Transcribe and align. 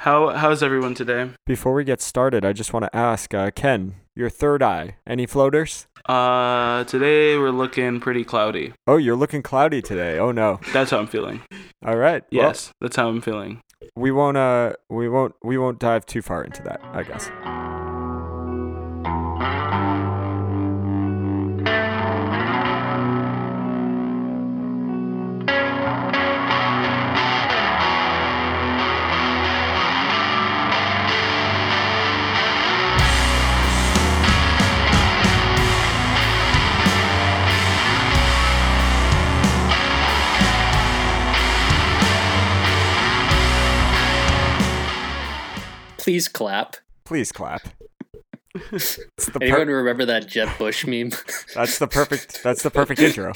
How 0.00 0.28
how's 0.30 0.62
everyone 0.62 0.94
today? 0.94 1.30
Before 1.44 1.74
we 1.74 1.82
get 1.84 2.00
started, 2.00 2.44
I 2.44 2.52
just 2.52 2.72
want 2.72 2.84
to 2.84 2.94
ask, 2.96 3.34
uh, 3.34 3.50
Ken, 3.50 3.96
your 4.14 4.30
third 4.30 4.62
eye, 4.62 4.96
any 5.06 5.26
floaters? 5.26 5.88
Uh, 6.08 6.84
today 6.84 7.36
we're 7.36 7.50
looking 7.50 7.98
pretty 7.98 8.22
cloudy. 8.24 8.72
Oh, 8.86 8.96
you're 8.96 9.16
looking 9.16 9.42
cloudy 9.42 9.82
today. 9.82 10.18
Oh 10.18 10.30
no. 10.30 10.60
That's 10.72 10.92
how 10.92 10.98
I'm 10.98 11.08
feeling. 11.08 11.40
All 11.84 11.96
right. 11.96 12.22
well, 12.32 12.42
Yes, 12.46 12.70
that's 12.80 12.94
how 12.96 13.08
I'm 13.08 13.20
feeling. 13.20 13.60
we 13.96 14.12
won't. 14.12 14.36
Uh, 14.36 14.74
we 14.88 15.08
won't. 15.08 15.34
We 15.42 15.58
won't 15.58 15.80
dive 15.80 16.06
too 16.06 16.22
far 16.22 16.44
into 16.44 16.62
that. 16.62 16.80
I 16.92 17.02
guess. 17.02 17.28
Please 46.08 46.26
clap. 46.26 46.76
Please 47.04 47.32
clap. 47.32 47.68
It's 48.72 48.96
the 49.26 49.32
per- 49.40 49.44
Anyone 49.44 49.68
remember 49.68 50.06
that 50.06 50.26
Jeb 50.26 50.48
Bush 50.56 50.86
meme? 50.86 51.10
that's 51.54 51.78
the 51.78 51.86
perfect. 51.86 52.42
That's 52.42 52.62
the 52.62 52.70
perfect 52.70 52.98
intro. 53.00 53.34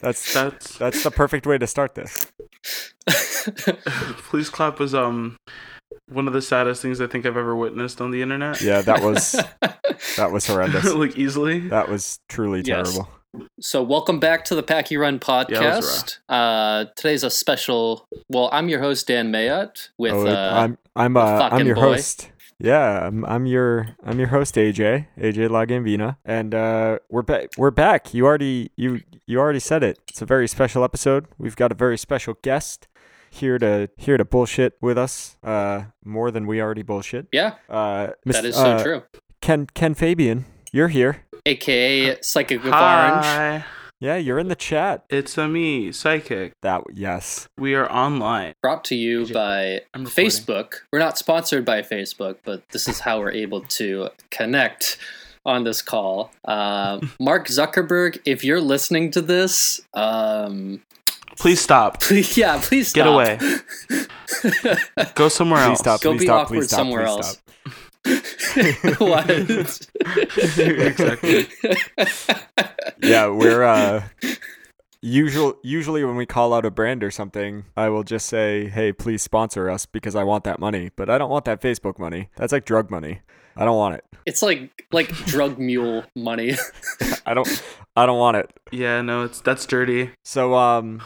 That's 0.00 0.32
That's 0.32 0.78
that's 0.78 1.02
the 1.02 1.10
perfect 1.10 1.46
way 1.46 1.58
to 1.58 1.66
start 1.66 1.94
this. 1.94 2.18
please 4.30 4.48
clap 4.48 4.78
was 4.80 4.94
um 4.94 5.36
one 6.08 6.26
of 6.26 6.32
the 6.32 6.40
saddest 6.40 6.80
things 6.80 6.98
I 7.02 7.08
think 7.08 7.26
I've 7.26 7.36
ever 7.36 7.54
witnessed 7.54 8.00
on 8.00 8.10
the 8.10 8.22
internet. 8.22 8.62
Yeah, 8.62 8.80
that 8.80 9.02
was 9.02 9.32
that 10.16 10.32
was 10.32 10.46
horrendous. 10.46 10.94
like 10.94 11.18
easily. 11.18 11.68
That 11.68 11.90
was 11.90 12.20
truly 12.30 12.62
Yes. 12.64 12.90
terrible. 12.94 13.10
So, 13.60 13.82
welcome 13.82 14.18
back 14.20 14.44
to 14.46 14.54
the 14.54 14.62
Packie 14.62 14.98
Run 14.98 15.18
podcast. 15.18 16.18
uh, 16.28 16.86
today's 16.96 17.24
a 17.24 17.30
special. 17.30 18.06
Well, 18.28 18.48
I'm 18.52 18.68
your 18.68 18.80
host 18.80 19.06
Dan 19.06 19.30
Mayot 19.30 19.90
with 19.98 20.12
oh, 20.12 20.26
uh, 20.26 20.50
I'm 20.54 20.78
I'm 20.94 21.16
uh, 21.16 21.48
I'm 21.50 21.66
your 21.66 21.74
boy. 21.76 21.80
host. 21.82 22.30
Yeah, 22.60 23.06
I'm, 23.06 23.24
I'm 23.24 23.46
your 23.46 23.96
I'm 24.04 24.18
your 24.18 24.28
host 24.28 24.54
AJ 24.54 25.06
AJ 25.18 25.48
Lagambina, 25.48 26.16
and 26.24 26.54
uh, 26.54 26.98
we're 27.10 27.22
back. 27.22 27.50
We're 27.58 27.70
back. 27.72 28.14
You 28.14 28.26
already 28.26 28.70
you 28.76 29.00
you 29.26 29.38
already 29.40 29.58
said 29.60 29.82
it. 29.82 29.98
It's 30.08 30.22
a 30.22 30.26
very 30.26 30.46
special 30.46 30.84
episode. 30.84 31.26
We've 31.38 31.56
got 31.56 31.72
a 31.72 31.74
very 31.74 31.98
special 31.98 32.34
guest 32.42 32.86
here 33.30 33.58
to 33.58 33.88
here 33.96 34.16
to 34.16 34.24
bullshit 34.24 34.74
with 34.80 34.96
us. 34.96 35.36
Uh, 35.42 35.84
more 36.04 36.30
than 36.30 36.46
we 36.46 36.60
already 36.60 36.82
bullshit. 36.82 37.26
yeah, 37.32 37.54
Uh, 37.68 38.08
that 38.26 38.44
is 38.44 38.54
so 38.54 38.62
uh, 38.64 38.82
true. 38.82 39.02
Ken 39.40 39.66
Ken 39.74 39.94
Fabian, 39.94 40.44
you're 40.72 40.88
here. 40.88 41.23
AKA 41.46 42.22
Psychic 42.22 42.60
of 42.60 42.66
Orange. 42.66 42.74
Hi, 42.74 43.64
Yeah, 44.00 44.16
you're 44.16 44.38
in 44.38 44.48
the 44.48 44.54
chat. 44.56 45.04
it's 45.10 45.36
a 45.36 45.46
me, 45.46 45.92
Psychic. 45.92 46.52
That 46.62 46.82
yes. 46.94 47.48
We 47.58 47.74
are 47.74 47.90
online. 47.90 48.54
Brought 48.62 48.84
to 48.86 48.94
you 48.94 49.22
AJ, 49.26 49.32
by 49.34 49.80
I'm 49.92 50.04
recording. 50.04 50.30
Facebook. 50.30 50.72
We're 50.92 50.98
not 51.00 51.18
sponsored 51.18 51.64
by 51.66 51.82
Facebook, 51.82 52.36
but 52.44 52.66
this 52.70 52.88
is 52.88 53.00
how 53.00 53.20
we're 53.20 53.32
able 53.32 53.60
to 53.62 54.08
connect 54.30 54.96
on 55.44 55.64
this 55.64 55.82
call. 55.82 56.30
Uh, 56.46 57.00
Mark 57.20 57.48
Zuckerberg, 57.48 58.20
if 58.24 58.42
you're 58.42 58.60
listening 58.62 59.10
to 59.12 59.20
this, 59.20 59.80
um, 59.92 60.82
Please 61.36 61.60
stop. 61.60 62.00
please, 62.00 62.36
yeah, 62.38 62.58
please 62.62 62.92
Get 62.92 63.06
away. 63.08 63.38
Go 65.16 65.28
somewhere 65.28 65.58
Please 65.60 65.68
else. 65.70 65.78
stop. 65.80 66.00
Go 66.00 66.12
please 66.12 66.20
be 66.20 66.26
stop. 66.26 66.40
awkward 66.46 66.56
please 66.60 66.66
stop. 66.68 66.78
somewhere 66.78 67.02
please 67.04 67.08
else. 67.10 67.30
Stop. 67.32 67.40
what? 68.98 69.30
exactly. 70.58 71.46
yeah, 73.02 73.28
we're 73.28 73.62
uh 73.64 74.04
usual 75.00 75.56
usually 75.62 76.04
when 76.04 76.16
we 76.16 76.26
call 76.26 76.52
out 76.52 76.64
a 76.66 76.70
brand 76.70 77.02
or 77.02 77.10
something, 77.10 77.64
I 77.76 77.88
will 77.88 78.02
just 78.04 78.26
say, 78.26 78.68
"Hey, 78.68 78.92
please 78.92 79.22
sponsor 79.22 79.70
us 79.70 79.86
because 79.86 80.14
I 80.14 80.24
want 80.24 80.44
that 80.44 80.58
money." 80.58 80.90
But 80.96 81.08
I 81.08 81.18
don't 81.18 81.30
want 81.30 81.44
that 81.46 81.60
Facebook 81.62 81.98
money. 81.98 82.28
That's 82.36 82.52
like 82.52 82.64
drug 82.64 82.90
money. 82.90 83.20
I 83.56 83.64
don't 83.64 83.76
want 83.76 83.94
it. 83.94 84.04
It's 84.26 84.42
like 84.42 84.84
like 84.92 85.08
drug 85.26 85.58
mule 85.58 86.04
money. 86.16 86.54
I 87.26 87.34
don't 87.34 87.62
I 87.96 88.04
don't 88.06 88.18
want 88.18 88.36
it. 88.36 88.50
Yeah, 88.72 89.00
no, 89.02 89.22
it's 89.22 89.40
that's 89.40 89.64
dirty. 89.64 90.10
So 90.24 90.54
um 90.54 91.02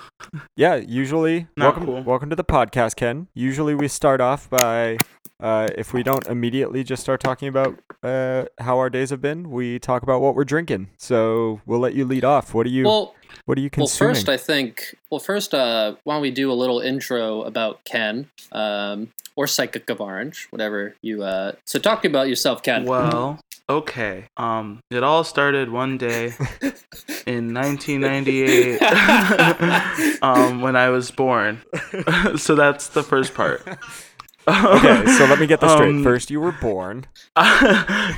yeah, 0.56 0.76
usually 0.76 1.46
Not 1.56 1.66
welcome 1.66 1.86
cool. 1.86 2.02
welcome 2.02 2.30
to 2.30 2.36
the 2.36 2.44
podcast, 2.44 2.96
Ken. 2.96 3.28
Usually 3.34 3.74
we 3.74 3.86
start 3.88 4.20
off 4.20 4.48
by 4.48 4.96
uh, 5.40 5.68
if 5.76 5.92
we 5.92 6.02
don't 6.02 6.26
immediately 6.26 6.82
just 6.82 7.02
start 7.02 7.20
talking 7.20 7.48
about 7.48 7.78
uh, 8.02 8.46
how 8.58 8.78
our 8.78 8.90
days 8.90 9.10
have 9.10 9.20
been, 9.20 9.50
we 9.50 9.78
talk 9.78 10.02
about 10.02 10.20
what 10.20 10.34
we're 10.34 10.44
drinking. 10.44 10.88
So 10.96 11.60
we'll 11.66 11.80
let 11.80 11.94
you 11.94 12.04
lead 12.04 12.24
off. 12.24 12.54
What 12.54 12.66
are 12.66 12.70
you 12.70 12.84
well, 12.84 13.14
What 13.44 13.56
are 13.58 13.60
you 13.60 13.70
consuming? 13.70 14.08
well, 14.08 14.14
first 14.14 14.28
I 14.28 14.36
think. 14.36 14.96
Well, 15.10 15.20
first, 15.20 15.54
uh, 15.54 15.94
why 16.04 16.14
don't 16.14 16.22
we 16.22 16.30
do 16.30 16.50
a 16.50 16.54
little 16.54 16.80
intro 16.80 17.42
about 17.42 17.84
Ken, 17.84 18.28
um, 18.52 19.12
or 19.36 19.46
Psychic 19.46 19.88
of 19.88 20.00
Orange, 20.00 20.48
whatever 20.50 20.96
you. 21.02 21.22
Uh, 21.22 21.52
so 21.64 21.78
talk 21.78 22.04
about 22.04 22.28
yourself, 22.28 22.62
Ken. 22.64 22.84
Well, 22.84 23.38
okay. 23.70 24.24
Um, 24.36 24.80
it 24.90 25.04
all 25.04 25.22
started 25.22 25.70
one 25.70 25.96
day 25.98 26.26
in 27.26 27.54
1998, 27.54 28.82
um, 30.22 30.60
when 30.60 30.74
I 30.74 30.88
was 30.88 31.12
born. 31.12 31.62
so 32.36 32.56
that's 32.56 32.88
the 32.88 33.04
first 33.04 33.34
part. 33.34 33.62
Okay, 34.48 35.06
so 35.18 35.26
let 35.26 35.38
me 35.38 35.46
get 35.46 35.60
this 35.60 35.72
straight. 35.72 35.90
Um, 35.90 36.02
First, 36.02 36.30
you 36.30 36.40
were 36.40 36.52
born. 36.52 37.06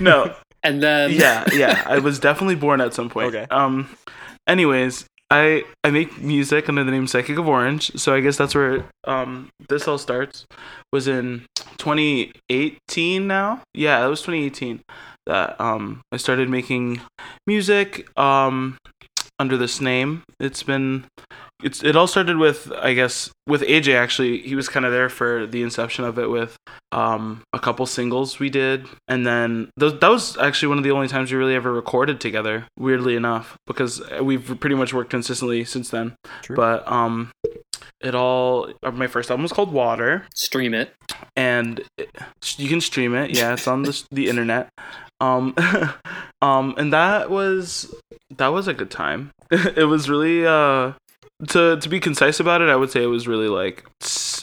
no, 0.01 0.35
and 0.63 0.83
then 0.83 1.13
yeah, 1.13 1.45
yeah. 1.53 1.83
I 1.87 1.99
was 1.99 2.19
definitely 2.19 2.57
born 2.57 2.81
at 2.81 2.95
some 2.95 3.09
point. 3.09 3.35
Okay. 3.35 3.47
Um. 3.51 3.89
Anyways, 4.47 5.07
I 5.31 5.65
I 5.85 5.91
make 5.91 6.19
music 6.21 6.69
under 6.69 6.85
the 6.85 6.91
name 6.91 7.07
Psychic 7.07 7.39
of 7.39 7.49
Orange, 7.49 7.93
so 7.97 8.15
I 8.15 8.21
guess 8.21 8.37
that's 8.37 8.55
where 8.55 8.85
um 9.05 9.49
this 9.69 9.87
all 9.87 9.99
starts. 9.99 10.47
Was 10.93 11.07
in 11.07 11.47
2018 11.79 13.27
now. 13.27 13.63
Yeah, 13.75 14.05
it 14.05 14.09
was 14.09 14.21
2018 14.23 14.81
that 15.27 15.61
um 15.61 16.01
I 16.13 16.17
started 16.17 16.49
making 16.49 17.01
music 17.47 18.09
um 18.19 18.77
under 19.41 19.57
this 19.57 19.81
name. 19.81 20.23
It's 20.39 20.63
been 20.63 21.07
it's 21.63 21.83
it 21.83 21.97
all 21.97 22.07
started 22.07 22.37
with 22.37 22.71
I 22.81 22.93
guess 22.95 23.31
with 23.47 23.63
AJ 23.63 23.97
actually. 23.97 24.43
He 24.43 24.55
was 24.55 24.69
kind 24.69 24.87
of 24.87 24.93
there 24.93 25.09
for 25.09 25.47
the 25.47 25.63
inception 25.63 26.05
of 26.05 26.19
it 26.19 26.31
with 26.31 26.57
um 26.93 27.43
a 27.53 27.59
couple 27.59 27.87
singles 27.87 28.39
we 28.39 28.51
did 28.51 28.87
and 29.07 29.25
then 29.25 29.71
th- 29.79 30.01
that 30.01 30.09
was 30.09 30.37
actually 30.39 30.69
one 30.69 30.79
of 30.79 30.83
the 30.85 30.91
only 30.91 31.07
times 31.07 31.31
we 31.31 31.39
really 31.39 31.55
ever 31.55 31.73
recorded 31.73 32.21
together 32.21 32.67
weirdly 32.77 33.15
enough 33.15 33.57
because 33.67 34.03
we've 34.21 34.59
pretty 34.59 34.75
much 34.75 34.93
worked 34.93 35.11
consistently 35.11 35.65
since 35.65 35.91
then 35.91 36.17
True. 36.43 36.57
but 36.57 36.91
um 36.91 37.31
it 38.01 38.15
all 38.17 38.73
uh, 38.83 38.91
my 38.91 39.07
first 39.07 39.31
album 39.31 39.43
was 39.43 39.53
called 39.53 39.73
water 39.73 40.27
stream 40.35 40.75
it. 40.75 40.93
and 41.37 41.81
it, 41.97 42.11
you 42.57 42.69
can 42.69 42.81
stream 42.81 43.15
it 43.15 43.31
yeah 43.31 43.53
it's 43.53 43.69
on 43.69 43.83
the, 43.83 44.03
the 44.11 44.29
internet 44.29 44.69
um 45.21 45.55
um 46.43 46.75
and 46.77 46.93
that 46.93 47.31
was 47.31 47.93
that 48.37 48.49
was 48.49 48.69
a 48.69 48.75
good 48.75 48.91
time 48.91 49.31
it 49.51 49.87
was 49.89 50.09
really 50.09 50.47
uh 50.47 50.93
to 51.49 51.79
to 51.79 51.89
be 51.89 51.99
concise 52.01 52.39
about 52.39 52.61
it 52.61 52.69
i 52.69 52.77
would 52.77 52.91
say 52.91 53.03
it 53.03 53.07
was 53.07 53.27
really 53.27 53.49
like 53.49 53.85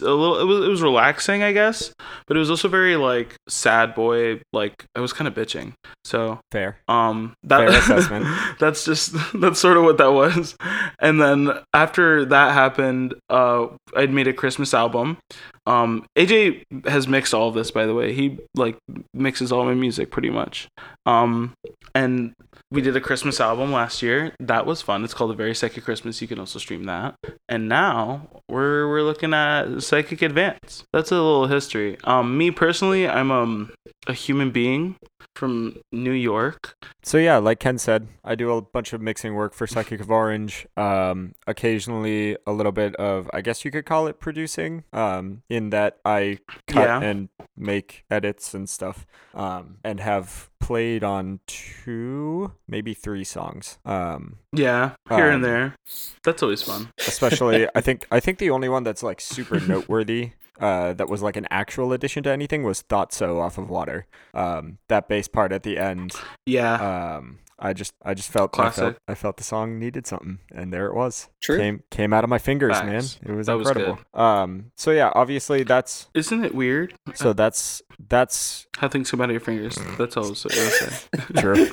a 0.01 0.05
little 0.05 0.39
it 0.39 0.45
was 0.45 0.65
it 0.65 0.69
was 0.69 0.81
relaxing 0.81 1.43
i 1.43 1.51
guess 1.51 1.93
but 2.27 2.35
it 2.35 2.39
was 2.39 2.49
also 2.49 2.67
very 2.67 2.95
like 2.95 3.35
sad 3.47 3.93
boy 3.93 4.39
like 4.51 4.85
i 4.95 4.99
was 4.99 5.13
kind 5.13 5.27
of 5.27 5.33
bitching 5.33 5.73
so 6.03 6.39
Fair. 6.51 6.77
um 6.87 7.33
that 7.43 7.59
Fair 7.59 7.69
assessment. 7.79 8.25
that's 8.59 8.83
just 8.85 9.13
that's 9.39 9.59
sort 9.59 9.77
of 9.77 9.83
what 9.83 9.97
that 9.97 10.11
was 10.11 10.55
and 10.99 11.21
then 11.21 11.51
after 11.73 12.25
that 12.25 12.53
happened 12.53 13.13
uh 13.29 13.67
i'd 13.95 14.11
made 14.11 14.27
a 14.27 14.33
christmas 14.33 14.73
album 14.73 15.17
um 15.67 16.05
aj 16.15 16.63
has 16.85 17.07
mixed 17.07 17.33
all 17.33 17.49
of 17.49 17.53
this 17.53 17.69
by 17.71 17.85
the 17.85 17.93
way. 17.93 18.13
He 18.13 18.39
like 18.55 18.77
mixes 19.13 19.51
all 19.51 19.65
my 19.65 19.73
music 19.73 20.09
pretty 20.09 20.29
much. 20.29 20.67
Um 21.05 21.53
and 21.93 22.33
we 22.71 22.81
did 22.81 22.95
a 22.95 23.01
christmas 23.01 23.39
album 23.39 23.71
last 23.71 24.01
year. 24.01 24.33
That 24.39 24.65
was 24.65 24.81
fun. 24.81 25.03
It's 25.03 25.13
called 25.13 25.31
a 25.31 25.35
very 25.35 25.53
psychic 25.53 25.83
christmas. 25.83 26.21
You 26.21 26.27
can 26.27 26.39
also 26.39 26.57
stream 26.59 26.85
that. 26.85 27.15
And 27.49 27.67
now 27.69 28.27
we're 28.49 28.87
we're 28.87 29.03
looking 29.03 29.33
at 29.33 29.81
psychic 29.83 30.21
advance. 30.21 30.85
That's 30.93 31.11
a 31.11 31.15
little 31.15 31.47
history. 31.47 31.97
Um 32.05 32.37
me 32.37 32.49
personally 32.51 33.07
i'm 33.07 33.31
um 33.31 33.71
a 34.07 34.13
human 34.13 34.51
being 34.51 34.95
from 35.35 35.77
new 35.91 36.11
york. 36.11 36.75
So 37.03 37.17
yeah, 37.17 37.37
like 37.37 37.59
Ken 37.59 37.77
said, 37.77 38.07
I 38.25 38.35
do 38.35 38.51
a 38.51 38.61
bunch 38.61 38.91
of 38.91 39.01
mixing 39.01 39.33
work 39.33 39.53
for 39.53 39.65
Psychic 39.65 40.01
of 40.01 40.11
Orange. 40.11 40.67
Um, 40.75 41.33
occasionally 41.45 42.35
a 42.45 42.51
little 42.51 42.73
bit 42.73 42.95
of, 42.97 43.29
I 43.31 43.39
guess 43.39 43.63
you 43.63 43.71
could 43.71 43.85
call 43.85 44.07
it 44.07 44.19
producing. 44.19 44.83
Um, 44.91 45.43
in 45.57 45.71
that 45.71 45.97
I 46.05 46.39
cut 46.67 46.87
Yeah. 46.87 47.01
and 47.01 47.29
make 47.57 48.05
edits 48.09 48.53
and 48.53 48.69
stuff. 48.69 49.05
Um, 49.33 49.77
and 49.83 49.99
have 49.99 50.49
played 50.59 51.03
on 51.03 51.39
two, 51.47 52.53
maybe 52.67 52.93
three 52.93 53.23
songs. 53.23 53.77
Um, 53.85 54.37
Yeah, 54.53 54.91
here 55.09 55.27
Um, 55.27 55.33
and 55.35 55.43
there. 55.45 55.75
That's 56.23 56.41
always 56.43 56.61
fun. 56.63 56.89
especially 57.07 57.67
I 57.75 57.81
think 57.81 58.05
I 58.11 58.19
think 58.19 58.37
the 58.39 58.49
only 58.51 58.69
one 58.69 58.83
that's 58.83 59.03
like 59.03 59.19
super 59.21 59.59
noteworthy 59.59 60.31
uh, 60.59 60.93
that 60.93 61.07
was 61.07 61.21
like 61.21 61.35
an 61.37 61.47
actual 61.51 61.93
addition 61.93 62.23
to 62.23 62.31
anything 62.31 62.63
was 62.63 62.81
"Thought 62.81 63.13
So" 63.13 63.39
off 63.39 63.57
of 63.59 63.69
Water. 63.69 64.07
Um, 64.33 64.79
that 64.87 65.07
bass 65.07 65.27
part 65.27 65.51
at 65.51 65.61
the 65.63 65.77
end. 65.77 66.13
Yeah. 66.47 66.73
Um, 67.17 67.39
I 67.59 67.73
just 67.73 67.93
I 68.03 68.13
just 68.13 68.29
felt 68.29 68.53
I 68.59 68.63
felt, 68.69 68.73
Classic. 68.75 68.97
I 69.07 69.15
felt 69.15 69.37
the 69.37 69.43
song 69.43 69.79
needed 69.79 70.05
something, 70.05 70.39
and 70.51 70.71
there 70.71 70.85
it 70.87 70.93
was. 70.93 71.29
True. 71.41 71.57
Came 71.57 71.83
came 71.89 72.13
out 72.13 72.23
of 72.23 72.29
my 72.29 72.37
fingers, 72.37 72.77
Facts. 72.77 72.85
man. 73.21 73.31
It 73.31 73.35
was 73.35 73.47
That 73.47 73.57
was 73.57 73.67
incredible. 73.67 73.99
um, 74.13 74.71
so 74.75 74.91
yeah, 74.91 75.11
obviously 75.15 75.63
that's 75.63 76.07
Isn't 76.13 76.45
it 76.45 76.53
weird 76.53 76.93
so 77.15 77.33
that's 77.33 77.81
that's 78.09 78.67
how 78.77 78.87
things 78.87 79.09
come 79.09 79.21
out 79.21 79.29
of 79.29 79.31
your 79.31 79.39
fingers? 79.41 79.75
That's 79.97 80.15
all 80.17 80.29
was 80.29 80.43
true. 81.37 81.67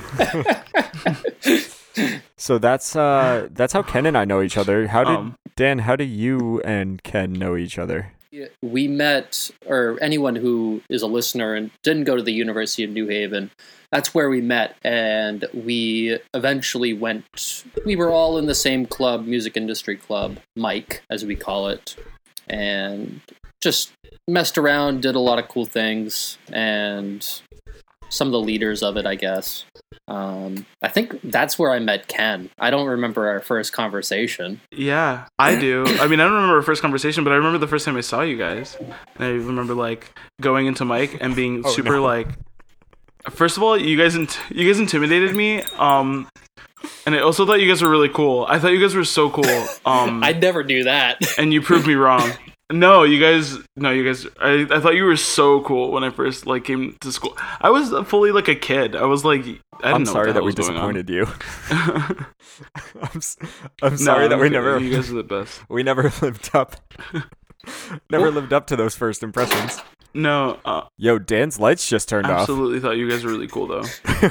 so 2.37 2.57
that's 2.57 2.95
uh 2.95 3.47
that's 3.51 3.73
how 3.73 3.83
Ken 3.83 4.05
and 4.05 4.17
I 4.17 4.25
know 4.25 4.41
each 4.41 4.57
other. 4.57 4.87
How 4.87 5.03
did 5.03 5.15
Um, 5.15 5.35
Dan? 5.55 5.79
How 5.79 5.95
do 5.95 6.03
you 6.03 6.61
and 6.61 7.01
Ken 7.03 7.33
know 7.33 7.55
each 7.55 7.77
other? 7.77 8.11
We 8.61 8.87
met, 8.87 9.51
or 9.65 9.97
anyone 10.01 10.35
who 10.35 10.81
is 10.89 11.01
a 11.01 11.07
listener 11.07 11.55
and 11.55 11.71
didn't 11.83 12.05
go 12.05 12.15
to 12.15 12.23
the 12.23 12.33
University 12.33 12.83
of 12.83 12.89
New 12.89 13.07
Haven, 13.07 13.51
that's 13.91 14.13
where 14.13 14.29
we 14.29 14.41
met. 14.41 14.75
And 14.83 15.45
we 15.53 16.19
eventually 16.33 16.93
went, 16.93 17.63
we 17.85 17.95
were 17.95 18.09
all 18.09 18.37
in 18.37 18.45
the 18.45 18.55
same 18.55 18.85
club, 18.85 19.25
music 19.25 19.55
industry 19.55 19.95
club, 19.95 20.37
Mike, 20.55 21.03
as 21.09 21.25
we 21.25 21.35
call 21.35 21.67
it, 21.67 21.95
and 22.49 23.21
just 23.61 23.93
messed 24.27 24.57
around, 24.57 25.01
did 25.01 25.15
a 25.15 25.19
lot 25.19 25.39
of 25.39 25.47
cool 25.47 25.65
things, 25.65 26.37
and 26.51 27.41
some 28.15 28.27
of 28.27 28.31
the 28.31 28.39
leaders 28.39 28.81
of 28.83 28.97
it, 28.97 29.05
I 29.05 29.15
guess. 29.15 29.65
Um, 30.07 30.65
I 30.81 30.87
think 30.87 31.19
that's 31.23 31.57
where 31.57 31.71
I 31.71 31.79
met 31.79 32.07
Ken. 32.07 32.49
I 32.59 32.69
don't 32.69 32.87
remember 32.87 33.27
our 33.27 33.39
first 33.39 33.73
conversation. 33.73 34.61
Yeah, 34.71 35.25
I 35.39 35.55
do. 35.59 35.83
I 35.99 36.07
mean, 36.07 36.19
I 36.19 36.23
don't 36.25 36.33
remember 36.33 36.55
our 36.57 36.61
first 36.61 36.81
conversation, 36.81 37.23
but 37.23 37.33
I 37.33 37.37
remember 37.37 37.57
the 37.57 37.67
first 37.67 37.85
time 37.85 37.97
I 37.97 38.01
saw 38.01 38.21
you 38.21 38.37
guys. 38.37 38.77
And 39.15 39.23
I 39.23 39.29
remember 39.29 39.73
like 39.73 40.17
going 40.41 40.67
into 40.67 40.85
Mike 40.85 41.17
and 41.21 41.35
being 41.35 41.63
Oh, 41.65 41.71
super 41.71 41.95
no. 41.95 42.03
like. 42.03 42.27
First 43.31 43.57
of 43.57 43.63
all, 43.63 43.75
you 43.75 43.97
guys 43.97 44.15
int- 44.15 44.39
you 44.51 44.67
guys 44.67 44.79
intimidated 44.79 45.35
me. 45.35 45.63
Um, 45.79 46.27
and 47.07 47.15
I 47.15 47.19
also 47.19 47.45
thought 47.45 47.59
you 47.59 47.67
guys 47.67 47.81
were 47.81 47.89
really 47.89 48.09
cool. 48.09 48.45
I 48.47 48.59
thought 48.59 48.71
you 48.73 48.79
guys 48.79 48.93
were 48.95 49.03
so 49.05 49.29
cool. 49.31 49.43
Um, 49.85 50.23
I'd 50.23 50.41
never 50.41 50.63
do 50.63 50.83
that. 50.83 51.19
and 51.39 51.51
you 51.53 51.61
proved 51.61 51.87
me 51.87 51.93
wrong. 51.95 52.31
No, 52.71 53.03
you 53.03 53.19
guys. 53.19 53.57
No, 53.75 53.91
you 53.91 54.03
guys. 54.03 54.25
I, 54.41 54.65
I 54.71 54.79
thought 54.79 54.95
you 54.95 55.03
were 55.03 55.15
so 55.17 55.61
cool 55.61 55.91
when 55.91 56.03
I 56.03 56.09
first 56.09 56.47
like 56.47 56.63
came 56.63 56.97
to 57.01 57.11
school. 57.11 57.37
I 57.61 57.69
was 57.69 57.91
fully 58.07 58.31
like 58.31 58.47
a 58.47 58.55
kid. 58.55 58.95
I 58.95 59.03
was 59.05 59.23
like, 59.23 59.41
I 59.41 59.43
didn't 59.43 59.61
I'm 59.83 60.03
know 60.03 60.11
sorry 60.11 60.27
what 60.27 60.33
the 60.33 60.39
that 60.39 60.43
we 60.43 60.45
was 60.47 60.55
going 60.55 60.95
disappointed 60.95 61.09
you. 61.09 61.27
I'm, 63.01 63.17
s- 63.17 63.37
I'm 63.83 63.97
sorry 63.97 64.23
No, 64.23 64.29
that 64.29 64.39
we 64.39 64.45
you- 64.47 64.49
never 64.53 64.79
You 64.79 64.91
guys 64.95 65.11
are 65.11 65.15
the 65.15 65.23
best. 65.23 65.61
we 65.69 65.83
never 65.83 66.11
lived 66.21 66.49
up 66.55 66.75
never 68.09 68.31
lived 68.31 68.53
up 68.53 68.67
to 68.67 68.75
those 68.75 68.95
first 68.95 69.21
impressions. 69.23 69.79
No, 70.13 70.59
uh, 70.63 70.83
Yo, 70.97 71.19
Dan's 71.19 71.59
lights 71.59 71.87
just 71.89 72.07
turned 72.07 72.27
off. 72.27 72.41
absolutely 72.41 72.79
thought 72.79 72.91
you 72.97 73.09
guys 73.09 73.23
were 73.25 73.31
really 73.31 73.47
cool 73.47 73.67
though. 73.67 73.83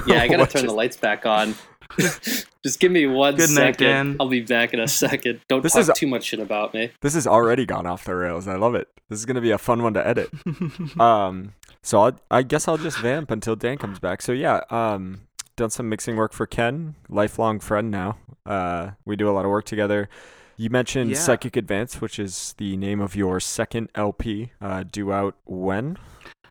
Yeah, 0.06 0.22
I 0.22 0.28
gotta 0.28 0.38
What 0.38 0.50
turn 0.50 0.66
the 0.66 0.72
lights 0.72 0.96
back 0.96 1.26
on. 1.26 1.54
Just 2.64 2.80
give 2.80 2.90
me 2.90 3.06
one 3.06 3.34
Good 3.36 3.50
night, 3.50 3.74
second. 3.78 3.86
Dan. 3.86 4.16
I'll 4.18 4.28
be 4.28 4.40
back 4.40 4.72
in 4.72 4.80
a 4.80 4.88
second. 4.88 5.40
Don't 5.48 5.62
This 5.62 5.72
talk 5.74 5.82
is- 5.82 5.90
too 5.94 6.06
much 6.06 6.24
shit 6.24 6.40
about 6.40 6.72
me. 6.74 6.90
This 7.02 7.14
has 7.14 7.26
already 7.26 7.66
gone 7.66 7.86
off 7.86 8.04
the 8.04 8.14
rails. 8.16 8.48
I 8.48 8.56
love 8.56 8.74
it. 8.74 8.88
This 9.10 9.18
is 9.18 9.26
gonna 9.26 9.40
be 9.42 9.50
a 9.50 9.58
fun 9.58 9.82
one 9.82 9.92
to 9.94 10.06
edit. 10.06 10.30
um, 11.00 11.52
so 11.82 12.00
I'll, 12.00 12.18
I 12.30 12.42
guess 12.42 12.66
I'll 12.66 12.78
just 12.78 12.98
vamp 12.98 13.30
until 13.30 13.54
Dan 13.54 13.76
comes 13.76 13.98
back. 13.98 14.22
So 14.22 14.32
yeah, 14.32 14.60
um, 14.70 15.22
done 15.56 15.68
some 15.70 15.88
mixing 15.90 16.16
work 16.16 16.32
for 16.32 16.46
Ken, 16.46 16.94
lifelong 17.08 17.60
friend 17.60 17.90
now. 17.90 18.16
Uh, 18.46 18.92
we 19.04 19.16
do 19.16 19.28
a 19.28 19.32
lot 19.32 19.44
of 19.44 19.50
work 19.50 19.66
together. 19.66 20.08
You 20.56 20.70
mentioned 20.70 21.10
Yeah. 21.10 21.18
Psychic 21.18 21.56
Advance, 21.56 22.00
which 22.00 22.18
is 22.18 22.54
the 22.58 22.76
name 22.76 23.00
of 23.00 23.14
your 23.16 23.40
second 23.40 23.90
LP, 23.94 24.52
uh, 24.60 24.84
due 24.84 25.12
out 25.12 25.36
when? 25.44 25.98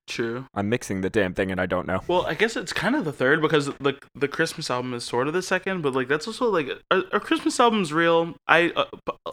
True. 0.08 0.46
I'm 0.54 0.70
mixing 0.70 1.02
the 1.02 1.10
damn 1.10 1.34
thing 1.34 1.50
and 1.50 1.62
I 1.62 1.66
don't 1.66 1.88
know. 1.88 2.02
Well, 2.08 2.26
I 2.26 2.34
guess 2.34 2.56
it's 2.58 2.74
kind 2.74 2.96
of 2.96 3.06
the 3.06 3.14
third 3.14 3.42
because 3.42 3.68
the 3.80 3.98
the 4.14 4.28
Christmas 4.28 4.70
album 4.70 4.94
is 4.94 5.04
sort 5.04 5.28
of 5.28 5.34
the 5.34 5.42
second, 5.42 5.82
but 5.82 5.94
like 5.94 6.08
that's 6.10 6.28
also 6.28 6.50
like 6.50 6.68
are, 6.92 7.04
are 7.14 7.20
Christmas 7.20 7.60
albums 7.60 7.94
real? 7.94 8.36
I 8.48 8.72
uh, 8.76 8.86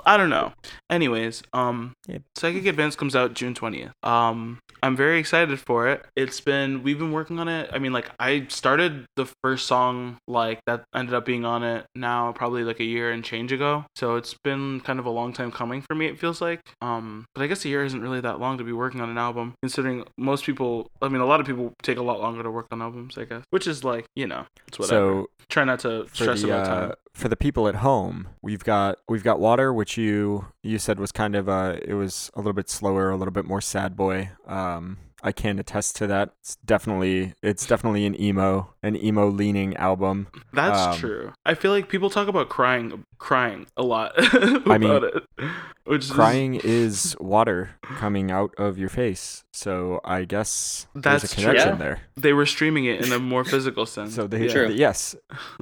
I 0.06 0.16
don't 0.16 0.30
know. 0.30 0.52
Anyways, 0.88 1.42
um, 1.52 1.92
Yep. 2.06 2.22
Psychic 2.36 2.66
Advance 2.66 2.94
comes 2.94 3.16
out 3.16 3.34
June 3.34 3.52
twentieth. 3.54 3.90
Um, 4.04 4.58
I'm 4.82 4.96
very 4.96 5.18
excited 5.18 5.58
for 5.58 5.88
it. 5.88 6.06
It's 6.16 6.40
been 6.40 6.84
we've 6.84 6.98
been 6.98 7.12
working 7.12 7.40
on 7.40 7.48
it. 7.48 7.68
I 7.72 7.78
mean, 7.78 7.92
like 7.92 8.10
I 8.20 8.46
started 8.48 9.06
the 9.16 9.26
first 9.42 9.66
song 9.66 10.18
like 10.28 10.60
that 10.66 10.84
ended 10.94 11.14
up 11.14 11.24
being 11.26 11.44
on 11.44 11.64
it 11.64 11.84
now 11.96 12.30
probably 12.32 12.62
like 12.62 12.78
a 12.78 12.84
year 12.84 13.10
and 13.10 13.24
change 13.24 13.50
ago. 13.50 13.84
So 13.96 14.14
it's 14.16 14.34
been 14.44 14.80
kind 14.80 15.00
of 15.00 15.06
a 15.06 15.10
long 15.10 15.32
time 15.32 15.50
coming 15.50 15.82
for 15.82 15.94
me. 15.96 16.06
It 16.06 16.18
feels 16.18 16.40
like. 16.40 16.60
Um, 16.80 17.24
but 17.34 17.42
I 17.42 17.48
guess 17.48 17.64
a 17.64 17.68
year 17.68 17.84
isn't 17.84 18.00
really 18.00 18.20
that 18.20 18.38
long 18.38 18.56
to 18.58 18.64
be 18.64 18.72
working 18.72 19.00
on 19.00 19.10
an 19.10 19.18
album, 19.18 19.54
considering 19.62 20.04
most 20.16 20.44
people. 20.44 20.59
I 21.02 21.08
mean, 21.08 21.20
a 21.20 21.26
lot 21.26 21.40
of 21.40 21.46
people 21.46 21.72
take 21.82 21.98
a 21.98 22.02
lot 22.02 22.20
longer 22.20 22.42
to 22.42 22.50
work 22.50 22.66
on 22.70 22.82
albums. 22.82 23.16
I 23.18 23.24
guess, 23.24 23.44
which 23.50 23.66
is 23.66 23.84
like 23.84 24.06
you 24.14 24.26
know, 24.26 24.46
it's 24.68 24.78
whatever. 24.78 25.24
So 25.24 25.30
Try 25.48 25.64
not 25.64 25.80
to 25.80 26.06
stress 26.12 26.42
the 26.42 26.48
about 26.48 26.66
uh, 26.66 26.86
time. 26.86 26.94
for 27.12 27.28
the 27.28 27.36
people 27.36 27.66
at 27.66 27.76
home, 27.76 28.28
we've 28.40 28.62
got 28.62 28.98
we've 29.08 29.24
got 29.24 29.40
water, 29.40 29.72
which 29.74 29.96
you 29.96 30.46
you 30.62 30.78
said 30.78 31.00
was 31.00 31.10
kind 31.10 31.34
of 31.34 31.48
uh 31.48 31.76
it 31.82 31.94
was 31.94 32.30
a 32.34 32.38
little 32.38 32.52
bit 32.52 32.70
slower, 32.70 33.10
a 33.10 33.16
little 33.16 33.32
bit 33.32 33.44
more 33.44 33.60
sad 33.60 33.96
boy. 33.96 34.30
Um, 34.46 34.98
I 35.22 35.32
can 35.32 35.58
attest 35.58 35.96
to 35.96 36.06
that. 36.06 36.30
It's 36.40 36.56
definitely 36.64 37.34
it's 37.42 37.66
definitely 37.66 38.06
an 38.06 38.20
emo 38.20 38.72
an 38.82 38.96
emo 38.96 39.28
leaning 39.28 39.76
album. 39.76 40.28
That's 40.52 40.80
um, 40.80 40.96
true. 40.96 41.32
I 41.44 41.54
feel 41.54 41.70
like 41.72 41.88
people 41.88 42.08
talk 42.10 42.28
about 42.28 42.48
crying, 42.48 43.04
crying 43.18 43.66
a 43.76 43.82
lot 43.82 44.12
about 44.34 44.80
mean, 44.80 44.90
it. 45.04 45.50
Which 45.84 46.08
Crying 46.10 46.54
is 46.62 47.16
water 47.18 47.70
coming 47.82 48.30
out 48.30 48.54
of 48.58 48.78
your 48.78 48.88
face, 48.90 49.42
so 49.52 50.00
I 50.04 50.24
guess 50.24 50.86
there's 50.94 51.02
That's 51.22 51.24
a 51.24 51.34
true. 51.34 51.44
connection 51.46 51.68
Yeah. 51.70 51.74
there. 51.76 52.00
they 52.16 52.32
were 52.32 52.46
streaming 52.46 52.84
it 52.84 53.04
in 53.04 53.12
a 53.12 53.18
more 53.18 53.44
physical 53.54 53.86
sense. 53.86 54.14
So 54.14 54.26
they 54.28 54.46
True. 54.48 54.70
yes 54.70 55.16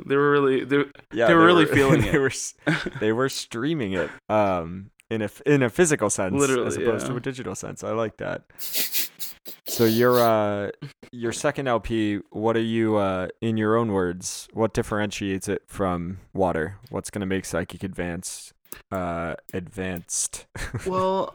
they 0.07 0.17
were 0.17 0.31
really 0.31 0.65
they, 0.65 0.85
yeah 1.13 1.29
They 1.29 1.35
were 1.35 1.47
really 1.47 1.65
feeling 1.67 2.01
they 2.03 2.09
it. 2.11 2.21
were 2.21 2.33
they 3.01 3.13
were 3.13 3.29
streaming 3.31 3.93
it 3.95 4.11
um 4.29 4.91
in 5.11 5.23
a 5.23 5.31
in 5.47 5.63
a 5.63 5.71
physical 5.71 6.11
sense 6.11 6.35
Literally, 6.35 6.67
as 6.67 6.77
Literally, 6.77 6.91
opposed 6.97 7.07
to 7.07 7.17
a 7.17 7.21
digital 7.21 7.55
sense 7.55 7.83
i 7.83 7.93
like 7.93 8.19
that 8.19 8.43
so 9.67 9.85
your 9.85 10.21
uh 10.21 10.71
your 11.13 11.33
second 11.33 11.67
lp 11.67 12.21
what 12.31 12.57
are 12.57 12.61
you 12.61 12.97
uh 12.97 13.29
in 13.41 13.57
your 13.57 13.77
own 13.77 13.93
words 13.93 14.49
what 14.53 14.75
differentiates 14.75 15.49
it 15.49 15.63
from 15.67 16.19
water? 16.33 16.77
What's 16.91 17.11
going 17.11 17.21
to 17.21 17.27
make 17.27 17.45
psychic 17.45 17.83
advance 17.83 18.53
uh 18.91 19.35
advanced? 19.53 20.47
Well 20.87 21.35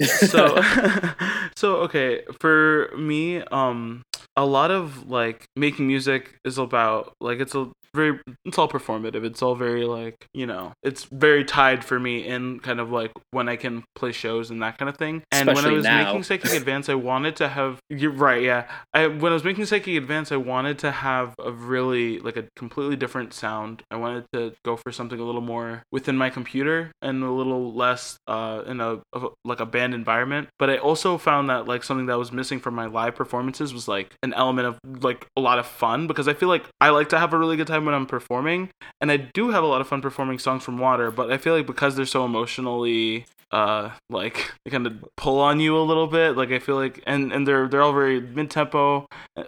so 0.02 0.60
so 1.56 1.76
okay 1.76 2.22
for 2.40 2.90
me 2.96 3.42
um 3.52 4.02
a 4.36 4.44
lot 4.44 4.70
of 4.70 5.08
like 5.08 5.48
making 5.54 5.86
music 5.86 6.40
is 6.44 6.58
about 6.58 7.14
like 7.20 7.40
it's 7.40 7.54
a 7.54 7.70
very 7.94 8.20
it's 8.44 8.58
all 8.58 8.68
performative. 8.68 9.24
It's 9.24 9.42
all 9.42 9.54
very 9.54 9.84
like 9.84 10.26
you 10.34 10.46
know 10.46 10.72
it's 10.82 11.04
very 11.04 11.44
tied 11.44 11.84
for 11.84 11.98
me 11.98 12.26
in 12.26 12.60
kind 12.60 12.80
of 12.80 12.90
like 12.90 13.12
when 13.30 13.48
i 13.48 13.56
can 13.56 13.84
play 13.94 14.12
shows 14.12 14.50
and 14.50 14.62
that 14.62 14.78
kind 14.78 14.88
of 14.88 14.96
thing. 14.96 15.22
And 15.30 15.48
when 15.48 15.64
i 15.64 15.70
was 15.70 15.84
now. 15.84 16.04
making 16.04 16.22
psychic 16.24 16.52
advance 16.60 16.88
i 16.88 16.94
wanted 16.94 17.36
to 17.36 17.48
have 17.48 17.78
you're 17.88 18.10
right 18.10 18.42
yeah. 18.42 18.66
I 18.92 19.06
when 19.06 19.32
i 19.32 19.34
was 19.34 19.44
making 19.44 19.64
psychic 19.66 19.96
advance 19.96 20.32
i 20.32 20.36
wanted 20.36 20.78
to 20.80 20.90
have 20.90 21.34
a 21.38 21.52
really 21.52 22.18
like 22.20 22.36
a 22.36 22.44
completely 22.56 22.96
different 22.96 23.32
sound. 23.32 23.82
I 23.90 23.96
wanted 23.96 24.24
to 24.32 24.54
go 24.64 24.76
for 24.76 24.92
something 24.92 25.18
a 25.18 25.24
little 25.24 25.40
more 25.40 25.82
within 25.92 26.16
my 26.16 26.30
computer 26.30 26.92
and 27.02 27.22
a 27.22 27.30
little 27.30 27.72
less 27.72 28.16
uh 28.26 28.62
in 28.66 28.80
a 28.80 29.00
a- 29.12 29.28
like 29.44 29.60
a 29.60 29.66
band 29.66 29.94
environment. 29.94 30.48
But 30.58 30.70
i 30.70 30.76
also 30.78 31.18
found 31.18 31.50
that 31.50 31.66
like 31.66 31.82
something 31.84 32.06
that 32.06 32.18
was 32.18 32.32
missing 32.32 32.58
from 32.58 32.74
my 32.74 32.86
live 32.86 33.14
performances 33.14 33.72
was 33.72 33.88
like 33.88 34.14
an 34.22 34.32
element 34.34 34.66
of 34.68 35.02
like 35.02 35.26
a 35.36 35.40
lot 35.40 35.58
of 35.58 35.66
fun 35.66 36.06
because 36.06 36.28
i 36.28 36.34
feel 36.34 36.48
like 36.48 36.64
i 36.80 36.90
like 36.90 37.08
to 37.10 37.18
have 37.18 37.32
a 37.32 37.38
really 37.38 37.56
good 37.56 37.66
time 37.66 37.83
when 37.84 37.94
i'm 37.94 38.06
performing 38.06 38.68
and 39.00 39.10
i 39.10 39.16
do 39.16 39.50
have 39.50 39.62
a 39.62 39.66
lot 39.66 39.80
of 39.80 39.88
fun 39.88 40.00
performing 40.00 40.38
songs 40.38 40.62
from 40.62 40.78
water 40.78 41.10
but 41.10 41.30
i 41.30 41.38
feel 41.38 41.54
like 41.54 41.66
because 41.66 41.96
they're 41.96 42.06
so 42.06 42.24
emotionally 42.24 43.26
uh 43.50 43.90
like 44.10 44.50
they 44.64 44.70
kind 44.70 44.86
of 44.86 45.04
pull 45.16 45.38
on 45.38 45.60
you 45.60 45.76
a 45.76 45.82
little 45.82 46.06
bit 46.06 46.36
like 46.36 46.50
i 46.50 46.58
feel 46.58 46.76
like 46.76 47.02
and 47.06 47.32
and 47.32 47.46
they're 47.46 47.68
they're 47.68 47.82
all 47.82 47.92
very 47.92 48.20
mid-tempo 48.20 49.06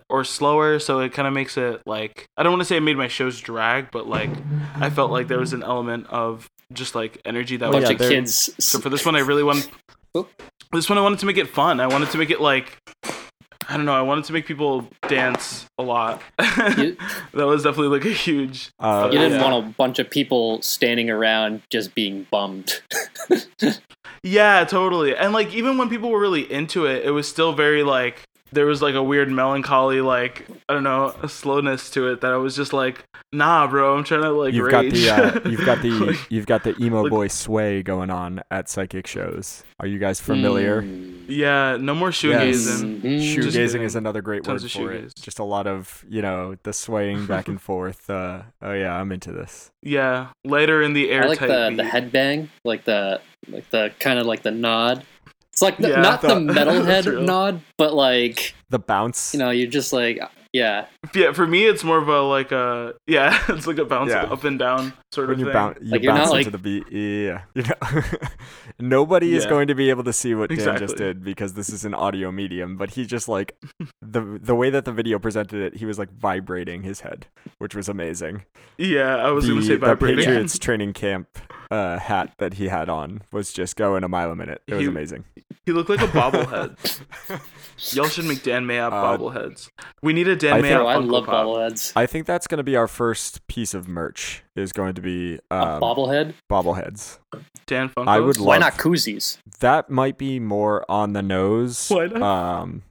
or 0.08 0.22
slower 0.22 0.78
so 0.78 1.00
it 1.00 1.12
kind 1.12 1.26
of 1.26 1.34
makes 1.34 1.56
it 1.56 1.80
like 1.86 2.26
i 2.36 2.42
don't 2.42 2.52
want 2.52 2.60
to 2.60 2.66
say 2.66 2.76
it 2.76 2.80
made 2.80 2.96
my 2.96 3.08
shows 3.08 3.40
drag 3.40 3.90
but 3.90 4.06
like 4.06 4.30
i 4.76 4.90
felt 4.90 5.10
like 5.10 5.28
there 5.28 5.40
was 5.40 5.52
an 5.52 5.62
element 5.62 6.06
of 6.08 6.48
just 6.72 6.94
like 6.94 7.20
energy 7.24 7.56
that 7.56 7.70
was 7.70 7.84
yeah, 7.84 7.90
of 7.90 7.98
kids. 7.98 8.50
so 8.58 8.78
for 8.78 8.90
this 8.90 9.04
one, 9.04 9.16
I 9.16 9.20
really 9.20 9.42
want. 9.42 9.68
Oh. 10.14 10.28
This 10.72 10.88
one, 10.88 10.98
I 10.98 11.00
wanted 11.00 11.20
to 11.20 11.26
make 11.26 11.36
it 11.36 11.48
fun. 11.48 11.80
I 11.80 11.86
wanted 11.86 12.10
to 12.10 12.18
make 12.18 12.30
it 12.30 12.40
like. 12.40 12.76
I 13.68 13.76
don't 13.76 13.84
know. 13.86 13.94
I 13.94 14.02
wanted 14.02 14.24
to 14.26 14.32
make 14.32 14.46
people 14.46 14.88
dance 15.08 15.66
a 15.78 15.82
lot. 15.82 16.22
You- 16.78 16.96
that 17.34 17.46
was 17.46 17.62
definitely 17.64 17.96
like 17.98 18.06
a 18.06 18.12
huge. 18.14 18.70
uh 18.78 19.08
You 19.12 19.18
didn't 19.18 19.40
Yeah. 19.40 19.50
want 19.50 19.66
a 19.66 19.68
bunch 19.76 19.98
of 19.98 20.08
people 20.10 20.62
standing 20.62 21.10
around 21.10 21.62
just 21.70 21.94
being 21.94 22.26
bummed. 22.30 22.82
Yeah, 24.22 24.64
totally. 24.64 25.14
And 25.16 25.32
like 25.32 25.54
even 25.54 25.78
when 25.78 25.88
people 25.88 26.10
were 26.10 26.18
really 26.20 26.50
into 26.50 26.84
it, 26.86 27.04
it 27.04 27.10
was 27.12 27.28
still 27.28 27.52
very 27.52 27.84
like 27.84 28.22
there 28.52 28.66
was 28.66 28.80
like 28.82 28.94
a 28.94 29.02
weird 29.02 29.30
melancholy, 29.30 30.00
like 30.00 30.46
I 30.68 30.74
don't 30.74 30.84
know, 30.84 31.14
a 31.22 31.28
slowness 31.28 31.90
to 31.90 32.08
it 32.08 32.20
that 32.20 32.32
I 32.32 32.36
was 32.36 32.54
just 32.56 32.72
like, 32.72 33.04
nah, 33.32 33.66
bro, 33.66 33.96
I'm 33.96 34.04
trying 34.04 34.22
to 34.22 34.30
like 34.30 34.54
You've 34.54 34.70
got 34.70 34.84
the 34.90 35.10
uh, 35.10 35.48
you've 35.48 35.64
got 35.66 35.82
the 35.82 35.90
Like, 36.06 36.30
you've 36.30 36.46
got 36.46 36.62
the 36.64 36.74
emo 36.82 37.02
like- 37.02 37.10
boy 37.10 37.28
sway 37.28 37.82
going 37.82 38.10
on 38.10 38.42
at 38.50 38.68
psychic 38.68 39.06
shows. 39.06 39.62
Are 39.80 39.86
you 39.86 39.98
guys 39.98 40.20
familiar? 40.20 40.82
Mm. 40.82 41.24
yeah, 41.28 41.76
no 41.78 41.94
more 41.94 42.08
Yes. 42.08 42.16
shoegazing. 42.22 43.00
Mhm. 43.02 43.34
Just 43.42 43.56
Shoegazing 43.56 43.80
is 43.82 43.94
another 43.94 44.22
great 44.22 44.44
Tons 44.44 44.62
word 44.62 44.66
of 44.66 44.72
for 44.72 44.92
it. 45.06 45.12
Just 45.20 45.38
a 45.38 45.44
lot 45.44 45.66
of 45.66 46.04
you 46.08 46.22
know 46.22 46.56
the 46.62 46.72
swaying 46.72 47.26
back 47.26 47.48
and 47.48 47.60
forth. 47.70 48.08
Uh, 48.08 48.42
oh 48.62 48.72
yeah, 48.72 48.94
I'm 48.94 49.12
into 49.12 49.32
this. 49.32 49.70
Yeah, 49.82 50.28
later 50.44 50.82
in 50.82 50.92
the 50.94 51.10
air. 51.10 51.24
I 51.24 51.26
like 51.26 51.38
type 51.38 51.48
the 51.48 51.66
beat. 51.70 51.76
the 51.76 51.82
headbang, 51.82 52.48
like 52.64 52.84
the 52.84 53.20
like 53.48 53.68
the 53.70 53.92
kind 54.00 54.18
of 54.18 54.26
like 54.26 54.42
the 54.42 54.50
nod. 54.50 55.04
It's 55.56 55.62
like 55.62 55.78
the, 55.78 55.88
Yeah, 55.88 56.02
not 56.02 56.20
the 56.20 56.28
that- 56.28 56.46
that's 56.84 57.06
metalhead 57.06 57.24
nod, 57.24 57.62
but 57.78 57.94
like 57.94 58.54
The 58.68 58.78
bounce. 58.78 59.32
you 59.32 59.38
know, 59.40 59.48
you're 59.48 59.70
just 59.70 59.90
like 59.90 60.20
yeah, 60.52 60.84
Yeah, 61.14 61.32
for 61.32 61.46
me, 61.46 61.64
it's 61.64 61.82
more 61.82 61.96
of 61.98 62.08
a 62.08 62.20
like 62.20 62.52
a 62.52 62.92
yeah, 63.06 63.42
it's 63.48 63.66
like 63.66 63.78
a 63.78 63.86
bounce 63.86 64.10
Yeah. 64.10 64.24
up 64.24 64.44
and 64.44 64.58
down 64.58 64.92
sort 65.12 65.28
when 65.28 65.34
of 65.34 65.38
you 65.40 65.44
thing. 65.46 65.52
bounce, 65.52 65.78
you 65.80 65.90
Like, 65.90 66.02
you're 66.02 66.14
bounce 66.14 66.30
not, 66.32 66.38
into 66.38 66.50
the 66.50 66.58
beat. 66.58 66.84
Yeah, 66.90 67.42
you 67.54 67.62
know, 67.62 68.02
nobody 68.78 69.34
is 69.34 69.46
going 69.46 69.68
to 69.68 69.74
be 69.74 69.90
able 69.90 70.04
to 70.04 70.12
see 70.12 70.34
what 70.34 70.50
Dan 70.50 70.78
just 70.78 70.96
did 70.96 71.22
because 71.24 71.54
this 71.54 71.68
is 71.68 71.84
an 71.84 71.94
audio 71.94 72.30
medium. 72.32 72.76
But 72.76 72.90
he 72.90 73.06
just 73.06 73.28
like 73.28 73.56
the 74.02 74.38
the 74.42 74.54
way 74.54 74.70
that 74.70 74.84
the 74.84 74.92
video 74.92 75.18
presented 75.18 75.60
it, 75.62 75.76
he 75.78 75.86
was 75.86 75.98
like 75.98 76.10
vibrating 76.12 76.82
his 76.82 77.00
head, 77.00 77.26
which 77.58 77.74
was 77.74 77.88
amazing. 77.88 78.44
Yeah, 78.78 79.16
I 79.16 79.30
was 79.30 79.46
the, 79.46 79.52
gonna 79.54 79.62
say 79.62 79.76
vibrating. 79.76 79.80
the 79.80 79.86
vibrating. 79.86 80.18
Patriots 80.24 80.58
training 80.60 80.92
camp 80.92 81.38
uh, 81.70 81.98
hat 81.98 82.32
that 82.38 82.54
he 82.54 82.68
had 82.68 82.88
on 82.88 83.22
was 83.32 83.52
just 83.52 83.76
going 83.76 84.04
a 84.04 84.08
mile 84.08 84.30
a 84.30 84.36
minute. 84.36 84.62
It 84.66 84.74
was 84.74 84.82
He- 84.82 84.88
amazing. 84.88 85.24
He 85.64 85.72
looked 85.72 85.90
like 85.90 86.00
a 86.00 86.06
bobblehead. 86.06 87.00
Y'all 87.96 88.06
should 88.06 88.24
make 88.24 88.42
Dan 88.44 88.66
Mayap 88.66 88.92
Uh, 88.92 89.18
bobbleheads. 89.18 89.68
We 90.00 90.12
need 90.12 90.28
a 90.28 90.36
Dan 90.36 90.52
I 90.54 90.58
Mayap 90.60 90.62
think- 90.62 90.80
oh, 90.80 90.86
I 90.86 90.96
love 90.96 91.26
Pop. 91.26 91.44
bobbleheads. 91.46 91.92
I 91.96 92.06
think 92.06 92.24
that's 92.26 92.46
going 92.46 92.58
to 92.58 92.64
be 92.64 92.76
our 92.76 92.86
first 92.86 93.44
piece 93.48 93.74
of 93.74 93.88
merch. 93.88 94.44
Is 94.56 94.72
going 94.72 94.94
to 94.94 95.02
be 95.02 95.38
um, 95.50 95.80
bobblehead. 95.80 96.32
bobbleheads. 96.50 97.18
Dan 97.66 97.88
Funko. 97.90 98.08
I 98.08 98.20
would 98.20 98.38
Why 98.38 98.58
not 98.58 98.74
koozies? 98.74 99.38
that. 99.60 99.90
Might 99.90 100.16
be 100.18 100.40
more 100.40 100.84
on 100.90 101.12
the 101.12 101.22
nose. 101.22 101.88
Why 101.88 102.06
not? 102.06 102.22
Um, 102.22 102.82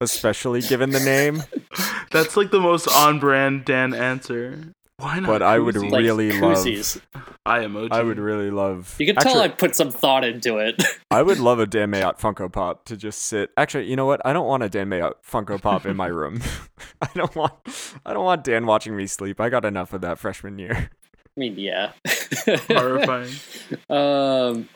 especially 0.00 0.62
given 0.62 0.90
the 0.90 1.00
name. 1.00 1.42
That's 2.10 2.36
like 2.36 2.50
the 2.50 2.60
most 2.60 2.88
on-brand 2.88 3.64
Dan 3.64 3.94
answer. 3.94 4.72
Why 4.98 5.18
not? 5.18 5.26
But 5.26 5.42
I 5.42 5.58
would 5.58 5.74
koozie? 5.74 5.90
Like 5.90 6.02
Really 6.02 6.32
love- 6.32 6.58
koozies. 6.58 7.00
I 7.44 7.60
emoji. 7.60 7.88
I 7.90 8.02
would 8.02 8.18
really 8.18 8.50
love. 8.50 8.94
You 8.98 9.06
can 9.06 9.16
tell 9.16 9.40
I 9.40 9.48
put 9.48 9.74
some 9.76 9.90
thought 9.90 10.24
into 10.24 10.58
it. 10.58 10.82
I 11.10 11.20
would 11.20 11.38
love 11.40 11.58
a 11.58 11.66
Dan 11.74 11.90
Mayotte 11.90 12.18
Funko 12.18 12.50
Pop 12.50 12.84
to 12.86 12.96
just 12.96 13.22
sit. 13.22 13.50
Actually, 13.56 13.84
you 13.86 13.96
know 13.96 14.06
what? 14.06 14.20
I 14.24 14.32
don't 14.32 14.46
want 14.46 14.62
a 14.62 14.68
Dan 14.68 14.88
Mayotte 14.88 15.14
Funko 15.28 15.60
Pop 15.60 15.84
in 15.84 15.96
my 15.96 16.06
room. 16.06 16.40
I 17.02 17.08
don't 17.14 17.34
want. 17.34 17.52
I 18.06 18.14
don't 18.14 18.24
want 18.24 18.44
Dan 18.44 18.66
watching 18.66 18.96
me 18.96 19.06
sleep. 19.06 19.40
I 19.40 19.48
got 19.48 19.64
enough 19.64 19.92
of 19.92 20.00
that 20.02 20.18
freshman 20.18 20.58
year. 20.58 20.90
I 21.36 21.40
mean, 21.40 21.58
yeah. 21.58 21.92
horrifying. 22.68 23.32
um, 23.90 24.68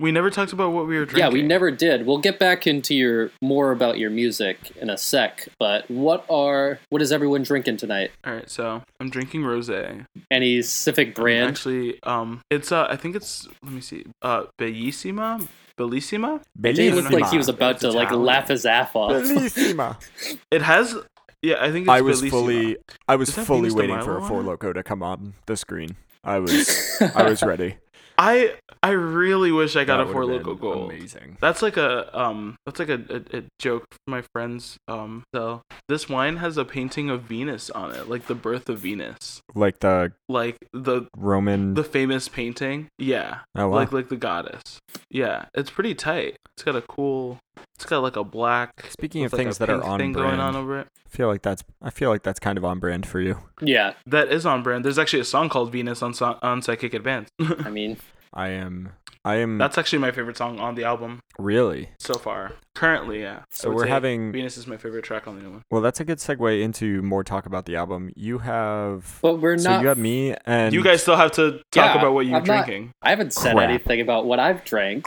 We 0.00 0.12
never 0.12 0.30
talked 0.30 0.52
about 0.52 0.72
what 0.72 0.86
we 0.86 0.98
were 0.98 1.04
drinking. 1.04 1.18
yeah, 1.18 1.28
we 1.28 1.42
never 1.42 1.70
did. 1.70 2.06
We'll 2.06 2.18
get 2.18 2.38
back 2.38 2.66
into 2.66 2.94
your 2.94 3.30
more 3.40 3.72
about 3.72 3.98
your 3.98 4.10
music 4.10 4.58
in 4.80 4.90
a 4.90 4.98
sec. 4.98 5.48
But 5.58 5.90
what 5.90 6.24
are 6.30 6.78
what 6.90 7.02
is 7.02 7.12
everyone 7.12 7.42
drinking 7.42 7.76
tonight? 7.78 8.10
All 8.24 8.32
right, 8.34 8.48
so 8.50 8.82
I'm 9.00 9.10
drinking 9.10 9.42
rosé. 9.42 10.04
Any 10.30 10.62
specific 10.62 11.14
brand? 11.14 11.50
Actually, 11.50 12.02
um, 12.02 12.40
it's 12.50 12.72
uh, 12.72 12.86
I 12.88 12.96
think 12.96 13.16
it's 13.16 13.48
let 13.62 13.72
me 13.72 13.80
see, 13.80 14.04
uh, 14.22 14.44
Bellissima, 14.58 15.46
Bellissima. 15.78 16.40
He 16.54 16.60
Bellissima. 16.72 16.94
looked 16.94 17.10
like 17.12 17.30
he 17.30 17.38
was 17.38 17.48
about 17.48 17.72
It's 17.76 17.80
to 17.82 17.90
like 17.90 18.10
laugh 18.10 18.48
his 18.48 18.66
ass 18.66 18.90
off. 18.94 19.10
Bellissima. 19.12 19.96
It 20.50 20.62
has, 20.62 20.94
yeah, 21.42 21.56
I 21.60 21.72
think 21.72 21.84
it's 21.86 21.90
I 21.90 22.00
was 22.02 22.22
Bellissima. 22.22 22.30
fully. 22.30 22.76
I 23.08 23.16
was 23.16 23.30
fully 23.30 23.70
waiting 23.70 24.00
for 24.02 24.16
a 24.18 24.20
Milo 24.20 24.42
Four? 24.42 24.42
Loko 24.42 24.74
to 24.74 24.82
come 24.82 25.02
on 25.02 25.34
the 25.46 25.56
screen. 25.56 25.96
I 26.24 26.38
was. 26.38 27.00
I 27.16 27.24
was 27.24 27.42
ready. 27.52 27.76
I 28.24 28.54
I 28.84 28.90
really 28.90 29.50
wish 29.50 29.74
I 29.74 29.84
got 29.84 29.96
That 29.96 30.08
a 30.08 30.12
four 30.12 30.26
been 30.26 30.42
gold. 30.56 30.92
Amazing. 30.92 31.38
That's 31.40 31.60
like 31.60 31.76
a 31.76 32.16
um 32.16 32.54
that's 32.64 32.78
like 32.78 32.88
a, 32.88 33.00
a, 33.10 33.38
a 33.38 33.42
joke 33.58 33.84
for 33.90 33.98
my 34.10 34.22
friends. 34.32 34.76
Um 34.86 35.24
so 35.34 35.62
this 35.88 36.08
wine 36.08 36.36
has 36.36 36.56
a 36.56 36.64
painting 36.64 37.10
of 37.10 37.22
Venus 37.22 37.68
on 37.70 37.92
it, 37.92 38.08
like 38.08 38.26
the 38.28 38.36
birth 38.36 38.68
of 38.68 38.78
Venus. 38.78 39.40
Like 39.56 39.80
the 39.80 40.12
Like 40.28 40.56
the 40.72 41.08
Roman. 41.16 41.74
the 41.74 41.82
famous 41.82 42.28
painting. 42.28 42.86
Yeah. 42.96 43.40
oh 43.56 43.68
wow. 43.68 43.74
Like 43.76 43.92
like 43.92 44.08
the 44.08 44.16
goddess. 44.16 44.78
Yeah. 45.10 45.46
It's 45.54 45.70
pretty 45.70 45.94
tight. 45.96 46.36
It's 46.56 46.62
got 46.62 46.76
a 46.76 46.82
cool 46.82 47.38
it's 47.74 47.84
got 47.84 47.98
like 48.02 48.16
a 48.16 48.24
black 48.24 48.86
Speaking 48.90 49.24
of 49.24 49.32
with, 49.32 49.38
like, 49.38 49.46
things 49.46 49.58
that 49.58 49.70
are 49.70 49.82
on 49.82 49.98
thing 49.98 50.12
brand, 50.12 50.28
going 50.36 50.40
on 50.40 50.56
over 50.56 50.78
it. 50.80 50.86
I 51.06 51.08
feel 51.08 51.28
like 51.28 51.42
that's. 51.42 51.62
I 51.82 51.90
feel 51.90 52.10
like 52.10 52.22
that's 52.22 52.40
kind 52.40 52.56
of 52.58 52.64
on 52.64 52.78
brand 52.78 53.06
for 53.06 53.20
you. 53.20 53.38
yeah, 53.60 53.94
That 54.06 54.28
is 54.28 54.46
on 54.46 54.62
brand. 54.62 54.84
There's 54.84 54.98
actually 54.98 55.20
a 55.20 55.24
song 55.24 55.48
called 55.48 55.72
Venus 55.72 56.02
on 56.02 56.14
on 56.42 56.62
Psychic 56.62 56.94
Advance. 56.94 57.28
I 57.40 57.68
mean, 57.70 57.96
I 58.32 58.48
am. 58.48 58.90
I 59.24 59.36
am. 59.36 59.56
That's 59.56 59.78
actually 59.78 60.00
my 60.00 60.10
favorite 60.10 60.36
song 60.36 60.58
on 60.58 60.74
the 60.74 60.82
album 60.82 61.20
really. 61.38 61.90
so 62.00 62.14
far. 62.14 62.54
Currently, 62.74 63.20
yeah. 63.20 63.42
So 63.50 63.70
we're 63.70 63.86
having. 63.86 64.32
Venus 64.32 64.56
is 64.56 64.66
my 64.66 64.76
favorite 64.76 65.04
track 65.04 65.28
on 65.28 65.36
the 65.36 65.42
new 65.42 65.50
one. 65.50 65.62
Well, 65.70 65.80
that's 65.80 66.00
a 66.00 66.04
good 66.04 66.18
segue 66.18 66.60
into 66.60 67.02
more 67.02 67.22
talk 67.22 67.46
about 67.46 67.66
the 67.66 67.76
album. 67.76 68.10
You 68.16 68.38
have. 68.38 69.18
Well, 69.22 69.36
we're 69.36 69.58
So 69.58 69.70
not. 69.70 69.82
you 69.82 69.88
have 69.88 69.98
me 69.98 70.34
and 70.46 70.74
you 70.74 70.82
guys 70.82 71.02
still 71.02 71.16
have 71.16 71.30
to 71.32 71.52
talk 71.70 71.94
Yeah, 71.94 71.98
about 71.98 72.14
what 72.14 72.26
you're 72.26 72.36
I'm 72.38 72.44
not- 72.44 72.64
drinking. 72.66 72.92
I 73.02 73.10
haven't 73.10 73.32
said 73.32 73.54
Crap. 73.54 73.68
anything 73.68 74.00
about 74.00 74.24
what 74.26 74.40
I've 74.40 74.64
drank. 74.64 75.06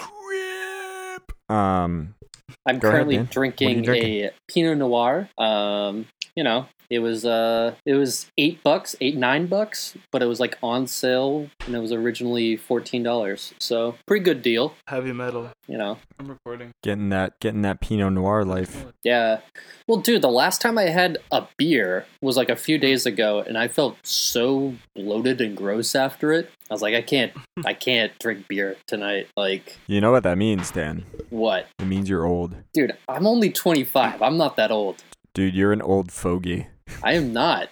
Um. 1.50 2.16
I'm 2.66 2.80
Go 2.80 2.90
currently 2.90 3.18
Dan. 3.18 3.28
drinking, 3.30 3.84
drinking? 3.84 4.26
a 4.26 4.32
Pinot 4.48 4.78
Noir. 4.78 5.30
Um, 5.38 6.08
you 6.36 6.44
know, 6.44 6.68
it 6.90 7.00
was 7.00 7.26
uh, 7.26 7.74
it 7.86 7.94
was 7.96 8.28
eight 8.38 8.62
bucks, 8.64 8.96
eight 9.02 9.16
nine 9.18 9.48
bucks, 9.48 9.96
but 10.12 10.22
it 10.22 10.28
was 10.28 10.40
like 10.40 10.58
on 10.62 10.86
sale, 10.86 11.50
and 11.66 11.76
it 11.76 11.80
was 11.80 11.92
originally 11.92 12.58
fourteen 12.58 13.02
dollars. 13.04 13.54
So 13.60 13.96
pretty 14.06 14.24
good 14.24 14.42
deal. 14.44 14.76
Heavy 14.88 15.12
metal. 15.12 15.50
You 15.68 15.78
know, 15.80 15.98
I'm 16.20 16.28
recording. 16.28 16.72
Getting 16.84 17.10
that. 17.10 17.40
Getting 17.40 17.64
that 17.64 17.82
Pinot 17.82 18.14
Noir 18.14 18.46
life. 18.46 18.86
yeah. 19.04 19.40
Well, 19.88 20.00
dude, 20.00 20.22
the 20.22 20.30
last 20.30 20.62
time 20.62 20.78
I 20.78 20.84
had 20.84 21.18
a 21.32 21.48
beer 21.58 22.06
was 22.22 22.38
like 22.38 22.50
a 22.50 22.56
few 22.56 22.78
days 22.78 23.06
ago, 23.08 23.40
and 23.40 23.58
I 23.58 23.68
felt 23.68 23.98
so 24.04 24.76
bloated 24.96 25.42
and 25.42 25.56
gross 25.58 25.96
after 25.96 26.32
it. 26.34 26.50
I 26.70 26.74
was 26.74 26.82
like, 26.82 26.96
I 26.96 27.02
can't, 27.04 27.32
I 27.66 27.74
can't 27.88 28.12
drink 28.20 28.48
beer 28.48 28.76
tonight. 28.88 29.28
Like, 29.38 29.78
You 29.88 30.02
know 30.02 30.12
what 30.12 30.24
that 30.24 30.38
means, 30.40 30.72
Dan? 30.72 31.06
what, 31.30 31.68
It 31.80 31.86
means 31.86 32.10
you're 32.10 32.26
old, 32.26 32.56
dude? 32.74 32.98
I'm 33.08 33.28
only 33.28 33.52
25. 33.52 34.22
I'm 34.24 34.38
not 34.38 34.56
that 34.56 34.72
old. 34.72 35.04
Dude. 35.36 35.54
You're 35.54 35.72
an 35.72 35.84
old 35.84 36.12
fogey. 36.12 36.66
I 37.04 37.14
am 37.14 37.32
not. 37.32 37.70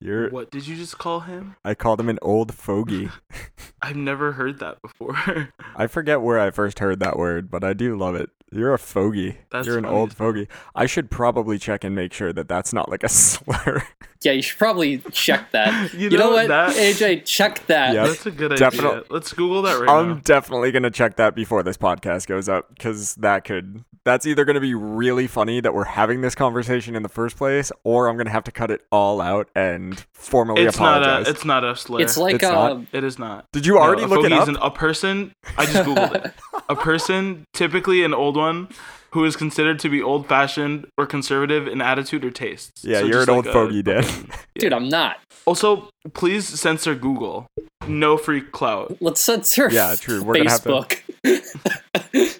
You're. 0.00 0.30
What 0.30 0.50
did 0.50 0.66
you 0.66 0.76
just 0.76 0.96
call 0.96 1.20
him? 1.20 1.56
I 1.62 1.74
called 1.74 2.00
him 2.00 2.08
an 2.08 2.18
old 2.22 2.54
fogey. 2.54 3.10
I've 3.82 3.96
never 3.96 4.32
heard 4.32 4.58
that 4.60 4.80
before. 4.80 5.50
I 5.76 5.86
forget 5.88 6.22
where 6.22 6.38
I 6.40 6.50
first 6.50 6.78
heard 6.78 7.00
that 7.00 7.18
word, 7.18 7.50
but 7.50 7.62
I 7.62 7.74
do 7.74 7.98
love 7.98 8.14
it. 8.14 8.30
You're 8.52 8.72
a 8.74 8.78
fogey. 8.78 9.36
That's 9.52 9.66
You're 9.66 9.78
an 9.78 9.84
funny 9.84 9.96
old 9.96 10.10
as 10.10 10.16
fogey. 10.16 10.48
I 10.74 10.86
should 10.86 11.10
probably 11.10 11.58
check 11.58 11.84
and 11.84 11.94
make 11.94 12.12
sure 12.12 12.32
that 12.32 12.48
that's 12.48 12.72
not 12.72 12.88
like 12.88 13.04
a 13.04 13.08
slur. 13.10 13.82
Yeah, 14.22 14.32
you 14.32 14.42
should 14.42 14.58
probably 14.58 14.98
check 15.12 15.50
that. 15.52 15.92
You 15.94 16.08
you, 16.08 16.18
know, 16.18 16.30
know, 16.30 16.32
what, 16.32 16.48
that- 16.48 16.74
AJ? 16.74 17.26
Check 17.26 17.66
that. 17.66 17.94
Yeah. 17.94 18.06
That's 18.06 18.26
a 18.26 18.30
good 18.30 18.56
Definite- 18.56 18.88
idea. 18.88 19.04
Let's 19.10 19.32
Google 19.32 19.62
that 19.62 19.78
right 19.78 19.86
now. 19.86 19.98
I'm 19.98 20.20
definitely 20.20 20.72
gonna 20.72 20.90
check 20.90 21.16
that 21.16 21.34
before 21.34 21.62
this 21.62 21.76
podcast 21.76 22.26
goes 22.26 22.48
up 22.48 22.68
because 22.74 23.14
that 23.16 23.44
could. 23.44 23.84
That's 24.04 24.24
either 24.26 24.44
gonna 24.46 24.60
be 24.60 24.74
really 24.74 25.26
funny 25.26 25.60
that 25.60 25.74
we're 25.74 25.84
having 25.84 26.22
this 26.22 26.34
conversation 26.34 26.96
in 26.96 27.02
the 27.02 27.08
first 27.08 27.36
place, 27.36 27.70
or 27.84 28.08
I'm 28.08 28.16
gonna 28.16 28.30
have 28.30 28.44
to 28.44 28.50
cut 28.52 28.70
it 28.70 28.80
all 28.90 29.20
out 29.20 29.48
and 29.54 30.02
formally 30.14 30.62
It's 30.62 30.78
not 30.80 31.02
a. 31.06 31.28
It's 31.28 31.44
not 31.44 31.64
a 31.64 31.76
slur. 31.76 32.00
It's 32.00 32.16
like 32.16 32.36
It's 32.36 32.42
not? 32.44 32.72
um, 32.72 32.86
It 32.92 33.04
is 33.04 33.18
not. 33.18 33.44
Did 33.52 33.66
you 33.66 33.78
already 33.78 34.02
No, 34.02 34.08
a 34.08 34.10
look 34.10 34.20
it 34.24 34.30
fogey 34.30 34.34
up? 34.40 34.48
an- 34.48 34.56
a 34.56 34.70
person. 34.70 35.32
I 35.58 35.66
just 35.66 35.86
googled 35.86 36.14
it. 36.24 36.32
A 36.68 36.76
person, 36.90 37.44
typically 37.52 38.02
an 38.02 38.14
old 38.14 38.36
one, 38.36 38.68
who 39.12 39.24
is 39.24 39.34
considered 39.36 39.78
to 39.80 39.88
be 39.88 40.00
old-fashioned 40.00 40.86
or 40.96 41.04
conservative 41.04 41.66
in 41.66 41.80
attitude 41.82 42.24
or 42.24 42.30
tastes. 42.30 42.84
yeah, 42.84 43.00
So 43.00 43.06
you're 43.06 43.12
just 43.24 43.28
an 43.28 43.34
old 43.34 43.46
like 43.46 43.54
a 43.54 43.58
fogey, 43.58 43.82
Dan. 43.82 44.02
fucking- 44.04 44.30
dude, 44.58 44.72
I'm 44.72 44.88
not. 44.88 45.16
Also, 45.46 45.88
please 46.14 46.46
censor 46.48 46.94
Google. 46.94 47.46
No 47.88 48.16
free 48.16 48.40
clout. 48.40 48.96
Let's 49.00 49.20
censor. 49.20 49.68
Yeah, 49.70 49.94
true. 49.98 50.22
We're 50.22 50.36
gonna 50.36 50.50
have 50.50 50.62
to- 50.62 50.86
Facebook. 51.24 52.39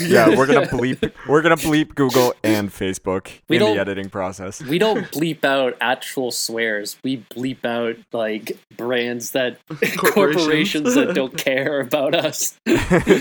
yeah, 0.00 0.28
we're 0.36 0.46
gonna 0.46 0.66
bleep. 0.66 1.12
We're 1.28 1.42
gonna 1.42 1.56
bleep 1.56 1.94
Google 1.94 2.34
and 2.42 2.70
Facebook 2.70 3.28
We 3.48 3.56
in 3.56 3.60
the 3.62 3.66
don't- 3.68 3.78
editing 3.78 4.10
process. 4.10 4.62
we 4.62 4.78
don't 4.78 5.04
bleep 5.12 5.44
out 5.44 5.76
actual 5.80 6.30
swears. 6.32 6.96
We 7.02 7.18
bleep 7.30 7.64
out 7.64 7.96
like 8.12 8.58
brands 8.76 9.30
that 9.32 9.58
corporations 9.98 10.94
that 10.94 11.14
don't 11.14 11.36
care 11.38 11.80
about 11.80 12.14
us. 12.14 12.58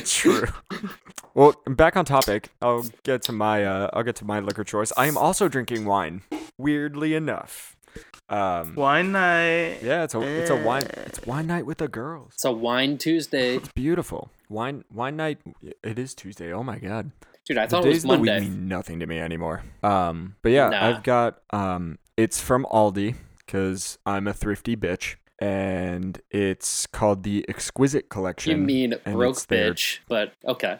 True. 0.06 0.48
Well, 1.34 1.56
back 1.68 1.98
on 1.98 2.06
topic. 2.06 2.50
I'll 2.62 2.86
get 3.04 3.22
to 3.24 3.32
my 3.32 3.64
uh, 3.66 3.90
I'll 3.94 4.04
get 4.04 4.16
to 4.18 4.26
my 4.26 4.40
liquor 4.40 4.64
choice. 4.64 4.92
I 4.98 5.08
am 5.08 5.18
also 5.18 5.48
drinking 5.48 5.86
wine. 5.86 6.22
Weirdly 6.58 7.14
enough. 7.14 7.75
Um, 8.28 8.74
Wine 8.76 9.12
night. 9.12 9.78
yeah, 9.84 10.04
it's 10.04 10.16
a 10.16 10.22
it's 10.22 10.50
a 10.50 10.56
wine 10.56 10.84
it's 11.06 11.24
wine 11.28 11.46
night 11.48 11.66
with 11.66 11.78
the 11.78 11.88
girls. 11.88 12.32
It's 12.34 12.46
a 12.46 12.52
wine 12.52 12.98
Tuesday. 12.98 13.58
It's 13.58 13.70
beautiful. 13.74 14.32
Wine 14.50 14.84
wine 14.92 15.16
night. 15.16 15.40
It 15.84 16.00
is 16.00 16.14
Tuesday. 16.16 16.52
Oh 16.52 16.64
my 16.64 16.80
god. 16.80 17.12
Dude, 17.46 17.60
I 17.60 17.66
the 17.68 17.70
thought 17.70 17.86
it 17.86 17.90
was 17.90 18.04
of 18.04 18.10
the 18.10 18.18
week 18.18 18.32
Monday. 18.32 18.50
mean 18.50 18.68
nothing 18.68 19.00
to 19.02 19.06
me 19.06 19.20
anymore. 19.20 19.64
Um, 19.84 20.36
but 20.42 20.52
yeah, 20.52 20.70
Nah. 20.70 20.88
I've 20.88 21.04
got 21.04 21.42
um, 21.52 22.00
it's 22.18 22.42
from 22.42 22.66
Aldi 22.72 23.14
because 23.38 24.00
I'm 24.08 24.28
a 24.28 24.34
thrifty 24.34 24.76
bitch, 24.76 25.18
and 25.38 26.20
it's 26.32 26.88
called 26.88 27.22
the 27.22 27.46
Exquisite 27.48 28.10
Collection. 28.10 28.52
You 28.52 28.58
mean 28.58 28.96
broke 29.06 29.36
it's 29.36 29.46
their- 29.46 29.74
bitch, 29.76 30.00
but 30.08 30.34
okay. 30.48 30.80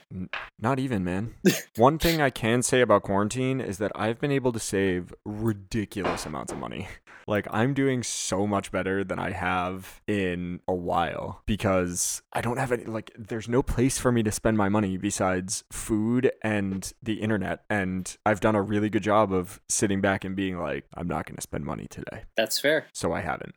Not 0.60 0.80
even, 0.80 1.04
man. 1.04 1.36
One 1.76 2.00
thing 2.00 2.20
I 2.22 2.32
can 2.32 2.64
say 2.64 2.82
about 2.82 3.04
quarantine 3.04 3.62
is 3.62 3.78
that 3.78 3.92
I've 3.94 4.20
been 4.20 4.32
able 4.32 4.52
to 4.54 4.60
save 4.60 5.14
ridiculous 5.24 6.26
amounts 6.26 6.52
of 6.52 6.58
money. 6.58 6.88
Like, 7.28 7.48
I'm 7.50 7.74
doing 7.74 8.04
so 8.04 8.46
much 8.46 8.72
better 8.72 9.04
than 9.04 9.18
I 9.18 9.32
have 9.32 10.02
in 10.08 10.60
a 10.68 10.76
while 10.76 11.42
because 11.46 12.22
I 12.34 12.42
don't 12.42 12.58
have 12.58 12.72
any, 12.72 12.86
like, 12.86 13.12
there's 13.18 13.50
no 13.50 13.64
place 13.64 13.98
for 13.98 14.12
me 14.12 14.22
to 14.24 14.32
spend 14.32 14.58
my 14.58 14.70
money 14.70 14.98
besides 14.98 15.64
food 15.72 16.32
and 16.44 16.94
the 17.02 17.22
internet. 17.22 17.64
And 17.70 18.16
I've 18.26 18.42
done 18.42 18.56
a 18.56 18.62
really 18.62 18.90
good 18.90 19.04
job 19.04 19.34
of 19.34 19.60
sitting 19.68 20.02
back 20.02 20.24
and 20.24 20.36
being 20.36 20.60
like, 20.60 20.86
I'm 20.94 21.08
not 21.08 21.26
going 21.26 21.36
to 21.36 21.42
spend 21.42 21.66
money 21.66 21.88
today. 21.90 22.26
That's 22.38 22.60
fair. 22.60 22.86
So 22.94 23.12
I 23.12 23.22
haven't. 23.22 23.56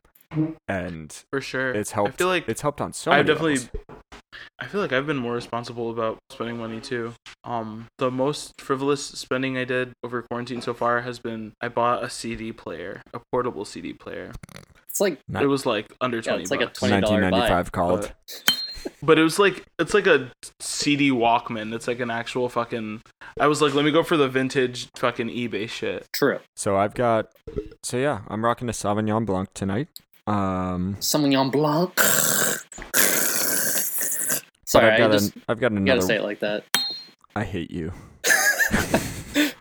And 0.68 1.12
For 1.32 1.40
sure. 1.40 1.70
it's 1.72 1.92
helped. 1.92 2.14
I 2.14 2.16
feel 2.16 2.26
like 2.28 2.48
it's 2.48 2.60
helped 2.60 2.80
on 2.80 2.92
so 2.92 3.10
many. 3.10 3.20
I 3.20 3.22
many 3.22 3.32
definitely 3.34 3.54
levels. 3.54 3.70
I 4.60 4.66
feel 4.66 4.80
like 4.80 4.92
I've 4.92 5.06
been 5.06 5.16
more 5.16 5.34
responsible 5.34 5.90
about 5.90 6.18
spending 6.30 6.58
money 6.58 6.80
too. 6.80 7.14
Um, 7.44 7.86
the 7.98 8.10
most 8.10 8.60
frivolous 8.60 9.04
spending 9.04 9.56
I 9.56 9.64
did 9.64 9.92
over 10.04 10.22
quarantine 10.22 10.60
so 10.60 10.74
far 10.74 11.00
has 11.00 11.18
been 11.18 11.52
I 11.60 11.68
bought 11.68 12.04
a 12.04 12.10
CD 12.10 12.52
player, 12.52 13.02
a 13.14 13.20
portable 13.32 13.64
CD 13.64 13.92
player. 13.94 14.32
It's 14.88 15.00
like 15.00 15.18
Not- 15.28 15.42
It 15.42 15.46
was 15.46 15.64
like 15.66 15.86
under 16.00 16.18
Yeah, 16.18 16.22
twenty 16.22 16.42
it's 16.42 16.50
like 16.50 16.60
a 16.60 16.66
bucks. 16.66 16.80
$20 16.80 16.88
buy. 16.90 17.00
1995 17.00 17.72
called. 17.72 18.00
But, 18.00 18.60
but 19.02 19.18
it 19.18 19.22
was 19.22 19.38
like 19.38 19.64
it's 19.78 19.94
like 19.94 20.06
a 20.06 20.30
CD 20.60 21.10
Walkman. 21.10 21.74
It's 21.74 21.88
like 21.88 22.00
an 22.00 22.10
actual 22.10 22.48
fucking. 22.48 23.00
I 23.40 23.46
was 23.46 23.62
like, 23.62 23.74
let 23.74 23.84
me 23.84 23.90
go 23.90 24.02
for 24.02 24.16
the 24.16 24.28
vintage 24.28 24.88
fucking 24.96 25.28
eBay 25.28 25.68
shit. 25.68 26.06
true. 26.12 26.38
So 26.56 26.76
I've 26.76 26.94
got, 26.94 27.28
so 27.82 27.96
yeah, 27.96 28.20
I'm 28.28 28.44
rocking 28.44 28.68
a 28.68 28.72
Sauvignon 28.72 29.24
Blanc 29.26 29.48
tonight. 29.54 29.88
Um, 30.28 30.96
Sauvignon 31.00 31.50
Blanc. 31.50 31.94
but 31.94 32.04
Sorry, 34.66 34.86
I've 34.86 34.92
I 34.92 34.98
got, 34.98 35.12
just 35.12 35.34
an, 35.34 35.42
I've 35.48 35.58
got 35.58 35.72
you 35.72 35.80
gotta 35.86 36.02
say 36.02 36.16
it 36.16 36.22
like 36.22 36.40
that. 36.40 36.64
I 37.34 37.44
hate 37.44 37.70
you. 37.70 37.92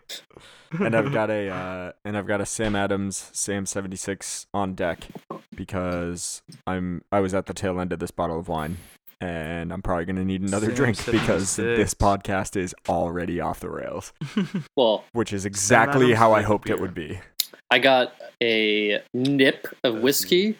and 0.80 0.94
I've 0.94 1.14
got 1.14 1.30
a, 1.30 1.50
uh, 1.50 1.92
and 2.04 2.18
I've 2.18 2.28
got 2.28 2.42
a 2.42 2.46
Sam 2.46 2.76
Adams 2.76 3.30
Sam 3.32 3.66
76 3.66 4.48
on 4.54 4.74
deck 4.76 5.08
because 5.56 6.42
I'm, 6.66 7.04
I 7.14 7.22
was 7.22 7.34
at 7.34 7.46
the 7.46 7.54
tail 7.54 7.80
end 7.80 7.94
of 7.94 8.00
this 8.00 8.12
bottle 8.12 8.38
of 8.38 8.50
wine. 8.50 8.78
And 9.22 9.72
I'm 9.72 9.82
probably 9.82 10.06
gonna 10.06 10.26
need 10.26 10.42
another 10.42 10.68
Sam 10.68 10.76
drink 10.76 11.06
because 11.06 11.56
this 11.56 11.94
podcast 11.94 12.56
is 12.58 12.76
already 12.90 13.40
off 13.40 13.62
the 13.62 13.70
rails, 13.70 14.12
Well, 14.76 15.06
which 15.14 15.32
is 15.34 15.46
exactly 15.46 16.14
how 16.14 16.34
I 16.34 16.38
like 16.40 16.44
a 16.44 16.48
hoped 16.50 16.70
it 16.70 16.80
would 16.82 16.94
be. 16.94 17.20
I 17.70 17.80
got 17.80 18.14
a 18.42 19.02
nip 19.14 19.68
of 19.84 20.02
whiskey 20.02 20.58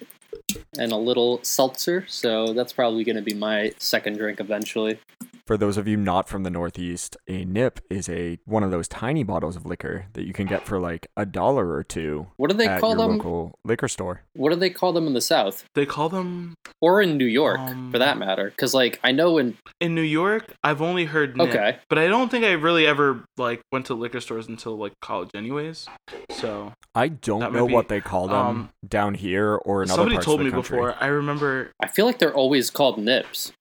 and 0.78 0.92
a 0.92 0.98
little 0.98 1.40
seltzer, 1.44 2.06
so 2.08 2.54
that's 2.54 2.74
probably 2.74 3.04
going 3.04 3.16
to 3.16 3.22
be 3.22 3.34
my 3.34 3.74
second 3.78 4.18
drink 4.18 4.40
eventually. 4.40 5.00
For 5.48 5.56
those 5.56 5.78
of 5.78 5.88
you 5.88 5.96
not 5.96 6.28
from 6.28 6.44
the 6.44 6.50
Northeast, 6.50 7.16
a 7.30 7.46
nip 7.46 7.80
is 7.90 8.10
a 8.10 8.38
one 8.44 8.64
of 8.64 8.72
those 8.72 8.90
tiny 8.90 9.24
bottles 9.24 9.56
of 9.56 9.66
liquor 9.66 10.08
that 10.12 10.28
you 10.28 10.34
can 10.34 10.46
get 10.46 10.66
for 10.66 10.78
like 10.78 11.08
a 11.16 11.26
dollar 11.26 11.72
or 11.72 11.86
two 11.86 12.28
What 12.36 12.52
do 12.52 12.58
they 12.58 12.68
at 12.68 12.82
call 12.82 12.90
your 12.90 12.98
them? 13.08 13.12
local 13.18 13.58
liquor 13.64 13.88
store. 13.88 14.24
What 14.34 14.50
do 14.50 14.58
they 14.58 14.70
call 14.70 14.92
them 14.92 15.08
in 15.08 15.14
the 15.14 15.22
South 15.22 15.64
They 15.74 15.86
call 15.86 16.10
them 16.10 16.54
or 16.82 17.02
in 17.02 17.18
New 17.18 17.26
York, 17.26 17.62
Um, 17.62 17.92
for 17.94 17.98
that 17.98 18.18
matter? 18.18 18.50
Because 18.50 18.74
like 18.74 19.00
I 19.06 19.14
know 19.14 19.38
in 19.38 19.58
in 19.80 19.96
New 19.96 20.02
York. 20.02 20.54
I've 20.66 20.82
only 20.82 21.06
heard 21.06 21.38
nip, 21.38 21.48
okay, 21.48 21.78
but 21.88 21.98
I 21.98 22.08
don't 22.10 22.30
think 22.30 22.44
I 22.44 22.52
really 22.52 22.86
ever 22.86 23.24
like 23.38 23.62
went 23.72 23.86
to 23.86 23.94
liquor 23.94 24.20
stores 24.20 24.50
until 24.50 24.76
like 24.78 24.92
college, 25.02 25.30
anyways. 25.34 25.88
So 26.32 26.74
I 26.94 27.08
don't 27.08 27.54
know 27.54 27.68
be- 27.68 27.74
what 27.74 27.88
they 27.88 28.02
call 28.02 28.28
them 28.28 28.36
um, 28.36 28.70
down 28.86 29.14
here 29.14 29.56
or 29.56 29.82
in 29.82 29.90
other 29.92 29.96
somebody 29.96 30.16
parts 30.16 30.26
told 30.26 30.42
of 30.42 30.44
me 30.46 30.50
the 30.50 30.58
country. 30.58 30.78
before. 30.78 30.96
I 31.00 31.08
remember 31.08 31.72
I 31.82 31.88
feel 31.88 32.06
like 32.06 32.20
they're 32.20 32.36
always 32.36 32.70
called 32.70 32.98
nips. 32.98 33.54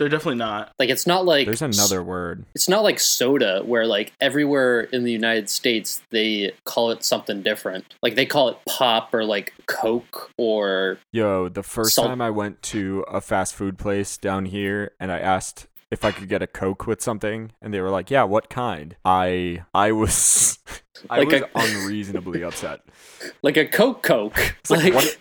They're 0.00 0.08
definitely 0.08 0.36
not. 0.36 0.72
Like 0.78 0.88
it's 0.88 1.06
not 1.06 1.26
like 1.26 1.44
There's 1.44 1.60
another 1.60 2.02
word. 2.02 2.46
It's 2.54 2.70
not 2.70 2.82
like 2.82 2.98
soda 2.98 3.60
where 3.62 3.84
like 3.84 4.14
everywhere 4.18 4.80
in 4.80 5.04
the 5.04 5.12
United 5.12 5.50
States 5.50 6.00
they 6.08 6.52
call 6.64 6.90
it 6.90 7.04
something 7.04 7.42
different. 7.42 7.84
Like 8.02 8.14
they 8.14 8.24
call 8.24 8.48
it 8.48 8.56
pop 8.66 9.12
or 9.12 9.26
like 9.26 9.52
Coke 9.66 10.30
or 10.38 10.96
Yo, 11.12 11.50
the 11.50 11.62
first 11.62 11.94
Salt- 11.94 12.08
time 12.08 12.22
I 12.22 12.30
went 12.30 12.62
to 12.62 13.04
a 13.08 13.20
fast 13.20 13.54
food 13.54 13.76
place 13.76 14.16
down 14.16 14.46
here 14.46 14.92
and 14.98 15.12
I 15.12 15.18
asked 15.18 15.66
if 15.90 16.04
I 16.04 16.12
could 16.12 16.28
get 16.28 16.42
a 16.42 16.46
Coke 16.46 16.86
with 16.86 17.00
something 17.02 17.52
and 17.60 17.72
they 17.74 17.80
were 17.80 17.90
like, 17.90 18.10
"Yeah, 18.10 18.24
what 18.24 18.48
kind?" 18.50 18.96
I 19.04 19.64
I 19.74 19.92
was 19.92 20.58
I 21.10 21.20
Like 21.20 21.28
was 21.30 21.42
a- 21.42 21.48
unreasonably 21.82 22.42
upset. 22.44 22.80
like 23.42 23.56
a 23.56 23.66
Coke 23.66 24.02
Coke. 24.02 24.36
Like, 24.68 24.92
Like, 24.92 24.94
what, 24.94 25.16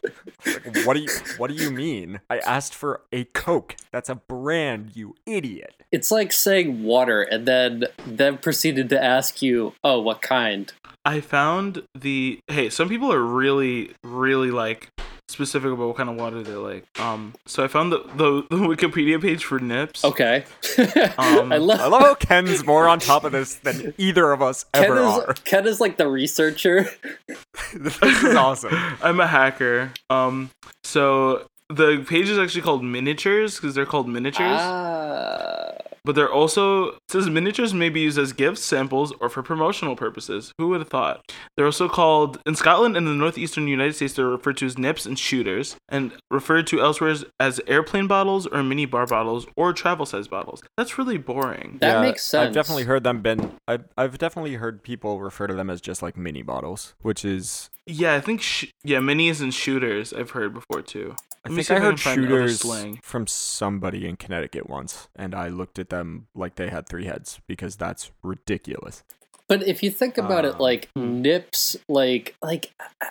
like, 0.46 0.86
what 0.86 0.94
do 0.96 1.00
you 1.02 1.10
what 1.38 1.50
do 1.50 1.56
you 1.56 1.72
mean? 1.72 2.20
I 2.30 2.40
asked 2.40 2.76
for 2.76 3.02
a 3.12 3.24
Coke. 3.26 3.76
That's 3.92 4.10
a 4.10 4.16
brand, 4.16 4.96
you 4.96 5.16
idiot. 5.26 5.76
it's 5.92 6.12
like 6.12 6.32
saying 6.32 6.84
water 6.84 7.22
and 7.24 7.48
then 7.48 7.86
then 8.06 8.38
proceeded 8.38 8.90
to 8.90 9.04
ask 9.04 9.42
you, 9.42 9.74
"Oh, 9.84 10.00
what 10.02 10.22
kind?" 10.22 10.72
I 11.06 11.22
found 11.22 11.84
the 11.96 12.40
hey. 12.48 12.70
Some 12.70 12.90
people 12.90 13.12
are 13.12 13.24
really, 13.24 13.92
really 14.04 14.52
like 14.52 14.90
specific 15.30 15.72
about 15.72 15.88
what 15.88 15.96
kind 15.98 16.10
of 16.10 16.16
water 16.16 16.42
they 16.42 16.56
like. 16.56 16.86
Um, 17.00 17.34
so 17.46 17.64
I 17.64 17.68
found 17.68 17.92
the 17.92 18.00
the, 18.16 18.46
the 18.50 18.58
Wikipedia 18.58 19.22
page 19.22 19.46
for 19.46 19.60
nips. 19.60 20.04
Okay. 20.04 20.46
Um, 21.18 21.52
I 21.52 21.58
love 21.58 21.80
I 21.80 21.88
love 21.88 22.02
how 22.02 22.16
Ken's 22.16 22.66
more 22.66 22.88
on 22.88 23.00
top 23.00 23.24
of 23.24 23.32
this 23.32 23.56
than 23.56 23.94
either 23.98 24.32
of 24.32 24.42
us 24.42 24.66
Ken 24.74 24.86
ever 24.86 25.00
is, 25.00 25.06
are. 25.06 25.34
Ken 25.46 25.68
is 25.68 25.80
like 25.80 25.98
the 25.98 26.08
researcher. 26.08 26.90
this 27.74 28.02
is 28.02 28.36
awesome. 28.36 28.74
I'm 29.02 29.20
a 29.20 29.28
hacker. 29.28 29.92
Um, 30.10 30.50
so 30.84 31.48
the 31.70 32.04
page 32.08 32.30
is 32.30 32.38
actually 32.38 32.62
called 32.62 32.84
miniatures 32.84 33.56
because 33.56 33.76
they're 33.76 33.86
called 33.86 34.08
miniatures. 34.08 34.60
Ah. 34.60 35.74
But 36.04 36.16
they're 36.16 36.32
also 36.32 36.90
it 36.90 37.00
says 37.10 37.30
miniatures 37.30 37.74
may 37.74 37.90
be 37.90 38.02
used 38.02 38.18
as 38.18 38.34
gifts, 38.34 38.64
samples, 38.64 39.14
or 39.20 39.30
for 39.30 39.44
promotional 39.44 39.96
purposes. 39.96 40.54
Who 40.58 40.70
would 40.70 40.82
have 40.82 40.90
thought? 40.90 41.32
They're 41.56 41.66
also 41.66 41.90
called 41.90 42.40
in 42.46 42.56
Scotland 42.56 42.96
and 42.96 43.08
the 43.08 43.14
northeastern 43.14 43.68
United 43.68 43.96
States. 43.96 44.14
They're 44.14 44.26
referred 44.28 44.58
to 44.58 44.66
as 44.66 44.78
nips 44.78 45.06
and 45.06 45.18
shooters, 45.18 45.76
and 45.88 46.14
referred 46.32 46.68
to 46.68 46.82
elsewhere 46.82 47.16
as 47.40 47.60
airplane 47.68 48.08
bottles 48.08 48.48
or 48.48 48.64
mini 48.64 48.86
bar 48.86 49.06
bottles 49.06 49.48
or 49.56 49.74
travel 49.74 50.06
size 50.06 50.28
bottles. 50.28 50.62
That's 50.78 50.98
really 50.98 51.18
boring. 51.18 51.78
That 51.82 52.02
makes 52.02 52.24
sense. 52.24 52.48
I've 52.48 52.54
definitely 52.54 52.84
heard 52.84 53.04
them 53.04 53.22
been. 53.22 53.52
I've, 53.68 53.86
I've 53.98 54.18
definitely 54.18 54.56
heard 54.56 54.84
people 54.84 55.20
refer 55.20 55.48
to 55.48 55.54
them 55.54 55.70
as 55.70 55.82
just 55.82 56.02
like 56.02 56.18
mini 56.18 56.42
bottles, 56.42 56.96
which 57.02 57.26
is. 57.26 57.70
Yeah, 57.86 58.14
I 58.16 58.22
think 58.22 58.42
sh- 58.42 58.68
yeah, 58.84 59.00
minis 59.00 59.42
and 59.42 59.54
shooters 59.54 60.14
I've 60.14 60.32
heard 60.32 60.54
before 60.54 60.82
too. 60.82 61.16
I 61.46 61.50
think 61.50 61.72
I 61.72 61.80
heard 61.80 61.90
can 61.92 61.98
find 61.98 62.20
other 62.20 62.28
shooters 62.28 62.60
slang. 62.62 63.00
from 63.02 63.26
somebody 63.28 64.08
in 64.08 64.18
Connecticut 64.18 64.70
once, 64.70 65.08
and 65.16 65.34
I 65.34 65.48
looked 65.48 65.80
at 65.80 65.90
them 65.90 66.28
like 66.36 66.56
they 66.56 66.70
had 66.70 66.88
three 66.88 67.06
heads 67.06 67.40
because 67.48 67.76
that's 67.76 68.12
ridiculous. 68.24 69.04
But 69.48 69.64
if 69.68 69.82
you 69.82 69.90
think 69.90 70.18
about 70.18 70.46
it, 70.46 70.56
Um, 70.56 70.60
like 70.60 70.90
hmm. 70.96 71.22
nips, 71.22 71.76
like 71.88 72.36
like 72.42 72.72
I- 73.02 73.08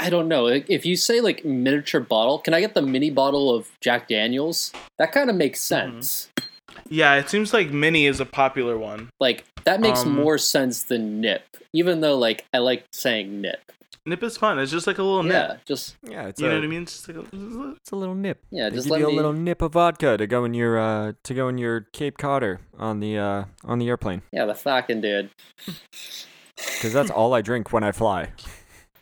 I 0.00 0.10
don't 0.10 0.28
know. 0.28 0.46
If 0.46 0.86
you 0.86 0.94
say 0.96 1.20
like 1.20 1.44
miniature 1.44 2.00
bottle, 2.00 2.38
can 2.38 2.54
I 2.54 2.60
get 2.60 2.74
the 2.74 2.82
mini 2.82 3.10
bottle 3.10 3.52
of 3.54 3.68
Jack 3.80 4.06
Daniels? 4.08 4.72
That 4.98 5.10
kind 5.12 5.28
of 5.30 5.34
makes 5.36 5.58
Mm-hmm. 5.66 5.96
sense. 6.00 6.28
Yeah, 6.88 7.16
it 7.16 7.28
seems 7.28 7.52
like 7.52 7.70
mini 7.70 8.06
is 8.06 8.20
a 8.20 8.24
popular 8.26 8.78
one. 8.78 9.10
Like 9.18 9.44
that 9.64 9.80
makes 9.80 10.02
Um, 10.02 10.14
more 10.14 10.38
sense 10.38 10.82
than 10.84 11.20
nip. 11.20 11.42
Even 11.72 12.00
though 12.00 12.16
like 12.16 12.44
I 12.54 12.58
like 12.58 12.84
saying 12.92 13.40
nip. 13.40 13.72
Nip 14.08 14.22
is 14.22 14.36
fun. 14.36 14.58
It's 14.58 14.72
just 14.72 14.86
like 14.86 14.98
a 14.98 15.02
little 15.02 15.22
nip. 15.22 15.32
Yeah, 15.50 15.56
just 15.64 15.96
Yeah, 16.02 16.26
it's 16.28 16.40
You 16.40 16.46
a, 16.46 16.50
know 16.50 16.56
what 16.56 16.64
I 16.64 16.66
mean? 16.68 16.82
It's 16.82 16.92
just 17.04 17.08
like 17.08 17.16
a, 17.18 17.72
It's 17.80 17.90
a 17.92 17.96
little 17.96 18.14
nip. 18.14 18.42
yeah, 18.50 18.68
They 18.70 18.76
just 18.76 18.86
give 18.86 18.92
let 18.92 19.00
you 19.00 19.06
me. 19.08 19.12
a 19.12 19.16
little 19.16 19.32
nip 19.32 19.62
of 19.62 19.72
vodka 19.72 20.16
to 20.16 20.26
go 20.26 20.44
in 20.44 20.54
your 20.54 20.78
uh 20.78 21.12
to 21.24 21.34
go 21.34 21.48
in 21.48 21.58
your 21.58 21.82
Cape 21.92 22.18
Codder 22.18 22.60
on 22.78 23.00
the 23.00 23.18
uh 23.18 23.44
on 23.64 23.78
the 23.78 23.88
airplane 23.88 24.22
Yeah, 24.32 24.46
the 24.46 24.54
fucking 24.54 25.00
dude. 25.00 25.30
because 26.56 26.92
that's 26.92 27.10
all 27.10 27.34
I 27.34 27.42
drink 27.42 27.72
when 27.72 27.84
I 27.84 27.92
fly. 27.92 28.32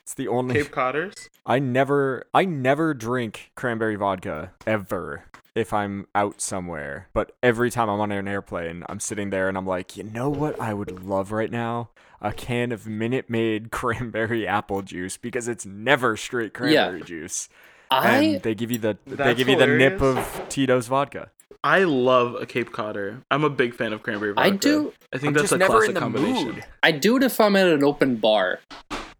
It's 0.03 0.15
the 0.15 0.29
only. 0.29 0.55
Cape 0.55 0.71
Codders. 0.71 1.29
I 1.45 1.59
never 1.59 2.25
I 2.35 2.45
never 2.45 2.95
drink 2.95 3.51
cranberry 3.55 3.97
vodka 3.97 4.53
ever 4.67 5.25
if 5.55 5.73
I'm 5.73 6.07
out 6.15 6.41
somewhere. 6.41 7.09
But 7.15 7.33
every 7.43 7.71
time 7.71 7.89
I'm 7.89 7.99
on 8.01 8.13
an 8.13 8.29
airplane, 8.29 8.85
I'm 8.89 9.01
sitting 9.01 9.31
there 9.31 9.49
and 9.49 9.57
I'm 9.57 9.67
like, 9.67 9.97
you 9.97 10.03
know 10.05 10.29
what 10.29 10.61
I 10.61 10.75
would 10.75 11.03
love 11.05 11.33
right 11.33 11.51
now? 11.51 11.91
A 12.21 12.33
can 12.33 12.73
of 12.73 12.87
Minute 12.87 13.29
Maid 13.29 13.71
cranberry 13.73 14.47
apple 14.47 14.83
juice 14.83 15.17
because 15.17 15.49
it's 15.49 15.67
never 15.67 16.17
straight 16.17 16.55
cranberry 16.55 17.03
juice. 17.03 17.49
I 17.91 18.11
And 18.17 18.43
they 18.43 18.55
give 18.55 18.71
you 18.71 18.79
the 18.79 18.99
they 19.07 19.35
give 19.35 19.49
you 19.49 19.57
the 19.57 19.67
nip 19.67 20.01
of 20.03 20.47
Tito's 20.49 20.89
vodka. 20.89 21.31
I 21.63 21.85
love 21.85 22.35
a 22.41 22.47
Cape 22.47 22.73
Codder. 22.73 23.23
I'm 23.31 23.43
a 23.45 23.51
big 23.51 23.75
fan 23.75 23.93
of 23.93 24.03
cranberry 24.03 24.33
vodka. 24.33 24.47
I 24.47 24.57
do 24.57 24.93
I 25.13 25.19
think 25.19 25.29
I'm 25.29 25.35
that's 25.35 25.45
just 25.45 25.53
a 25.53 25.59
never 25.59 25.73
classic 25.73 25.89
in 25.89 25.95
the 25.95 26.01
combination. 26.01 26.47
mood. 26.55 26.65
I 26.83 26.93
do 26.93 27.17
it 27.17 27.23
if 27.23 27.41
I'm 27.41 27.57
at 27.57 27.67
an 27.67 27.83
open 27.85 28.17
bar. 28.17 28.61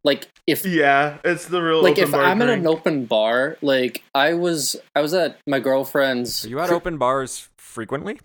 Like 0.05 0.29
if 0.47 0.65
Yeah, 0.65 1.19
it's 1.25 1.47
the 1.47 1.61
real 1.61 1.83
like 1.83 1.93
open 1.93 2.05
if 2.05 2.11
bar 2.13 2.23
I'm 2.23 2.41
at 2.43 2.49
an 2.49 2.67
open 2.67 3.05
bar, 3.07 3.57
like 3.63 4.03
I 4.15 4.35
was 4.35 4.77
I 4.95 5.01
was 5.01 5.13
at 5.15 5.39
my 5.47 5.59
girlfriend's 5.59 6.45
Are 6.45 6.49
you 6.49 6.61
at 6.61 6.71
open 6.71 6.99
bars 6.99 7.49
frequently? 7.57 8.21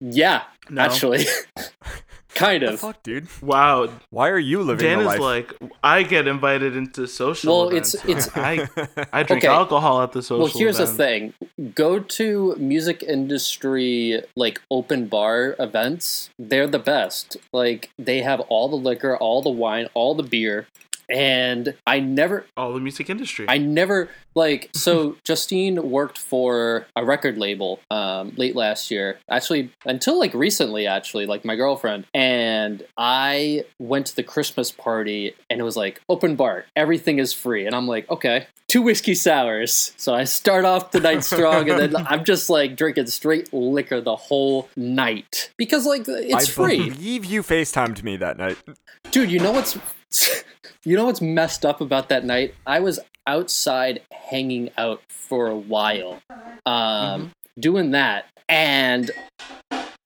Yeah, 0.00 0.44
No. 0.70 0.82
actually. 0.82 1.26
kind 2.34 2.62
of. 2.62 2.80
fuck, 2.80 3.02
dude? 3.02 3.26
Wow, 3.42 3.88
Why 4.10 4.28
are 4.30 4.38
you 4.38 4.62
living 4.62 4.84
Dan 4.86 4.98
the 5.04 5.10
is 5.10 5.18
like, 5.20 5.52
I 5.82 6.02
get 6.02 6.26
invited 6.26 6.76
into 6.76 7.06
social 7.06 7.66
Well, 7.66 7.68
it's- 7.76 7.94
it's- 8.06 8.28
I 8.36 8.68
I 9.12 9.22
drink 9.28 9.44
Okay. 9.44 9.48
alcohol 9.48 10.02
at 10.02 10.12
the 10.12 10.22
social. 10.22 10.44
Well, 10.44 10.52
here's 10.54 10.78
event. 10.80 10.96
the 10.96 11.04
thing: 11.58 11.72
go 11.74 11.98
to 11.98 12.56
music 12.58 13.02
industry 13.02 14.22
like 14.36 14.60
open 14.70 15.06
bar 15.06 15.56
events. 15.58 16.30
They're 16.38 16.66
the 16.66 16.78
best. 16.78 17.36
Like 17.52 17.90
they 17.98 18.20
have 18.22 18.40
all 18.48 18.68
the 18.68 18.76
liquor, 18.76 19.16
all 19.16 19.42
the 19.42 19.50
wine, 19.50 19.88
all 19.94 20.14
the 20.14 20.22
beer, 20.22 20.66
and 21.12 21.74
I 21.86 22.00
never 22.00 22.46
All 22.56 22.72
the 22.72 22.80
music 22.80 23.10
industry. 23.10 23.46
I 23.48 23.58
never 23.58 24.08
like 24.34 24.70
so 24.74 25.16
Justine 25.24 25.90
worked 25.90 26.18
for 26.18 26.86
a 26.96 27.04
record 27.04 27.38
label 27.38 27.80
um, 27.90 28.32
late 28.36 28.56
last 28.56 28.90
year. 28.90 29.18
Actually, 29.28 29.70
until 29.84 30.18
like 30.18 30.34
recently, 30.34 30.86
actually, 30.86 31.26
like 31.26 31.44
my 31.44 31.54
girlfriend 31.54 32.06
and 32.14 32.84
I 32.96 33.64
went 33.78 34.06
to 34.06 34.16
the 34.16 34.22
Christmas 34.22 34.70
party 34.70 35.34
and 35.50 35.60
it 35.60 35.64
was 35.64 35.76
like 35.76 36.00
open 36.08 36.34
bar, 36.36 36.64
everything 36.74 37.18
is 37.18 37.32
free, 37.32 37.66
and 37.66 37.74
I'm 37.76 37.86
like, 37.86 38.08
okay, 38.10 38.46
two 38.68 38.82
whiskey 38.82 39.14
sours. 39.14 39.92
So 39.98 40.14
I 40.14 40.24
start 40.24 40.64
off 40.64 40.92
the 40.92 41.00
night 41.00 41.24
strong, 41.24 41.68
and 41.68 41.78
then 41.78 42.06
I'm 42.06 42.24
just 42.24 42.48
like 42.48 42.74
drinking 42.76 43.06
straight 43.06 43.52
liquor 43.52 44.00
the 44.00 44.16
whole 44.16 44.70
night 44.76 45.50
because 45.58 45.84
like 45.84 46.04
it's 46.08 46.48
I 46.48 46.52
free 46.52 46.90
believe 46.90 47.24
you 47.26 47.42
FaceTimed 47.42 48.02
me 48.02 48.16
that 48.16 48.38
night. 48.38 48.56
dude 49.10 49.30
you 49.30 49.38
know 49.38 49.52
what's 49.52 49.78
you 50.84 50.96
know 50.96 51.04
what's 51.06 51.20
messed 51.20 51.64
up 51.64 51.80
about 51.80 52.08
that 52.08 52.24
night 52.24 52.54
i 52.66 52.80
was 52.80 52.98
outside 53.26 54.00
hanging 54.12 54.70
out 54.76 55.00
for 55.08 55.48
a 55.48 55.56
while 55.56 56.20
um 56.66 57.30
doing 57.58 57.92
that 57.92 58.26
and 58.48 59.10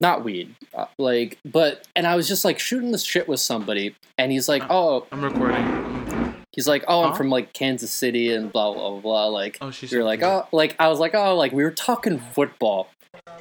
not 0.00 0.22
weed 0.24 0.54
uh, 0.74 0.84
like 0.98 1.38
but 1.44 1.86
and 1.96 2.06
i 2.06 2.14
was 2.16 2.28
just 2.28 2.44
like 2.44 2.58
shooting 2.58 2.92
the 2.92 2.98
shit 2.98 3.26
with 3.28 3.40
somebody 3.40 3.94
and 4.18 4.30
he's 4.32 4.48
like 4.48 4.62
oh 4.68 5.06
I'm 5.10 5.24
recording. 5.24 6.34
he's 6.52 6.68
like 6.68 6.84
oh 6.88 7.04
i'm 7.04 7.10
Huh? 7.12 7.16
from 7.16 7.30
like 7.30 7.52
kansas 7.54 7.90
city 7.92 8.32
and 8.34 8.52
blah 8.52 8.72
blah 8.74 8.90
blah, 8.90 9.00
blah. 9.00 9.26
like 9.28 9.56
Oh, 9.62 9.70
she's. 9.70 9.90
you're 9.90 10.04
like 10.04 10.22
oh 10.22 10.46
like 10.52 10.76
i 10.78 10.88
was 10.88 10.98
like 10.98 11.14
oh 11.14 11.34
like 11.36 11.52
we 11.52 11.64
were 11.64 11.70
talking 11.70 12.18
football 12.18 12.88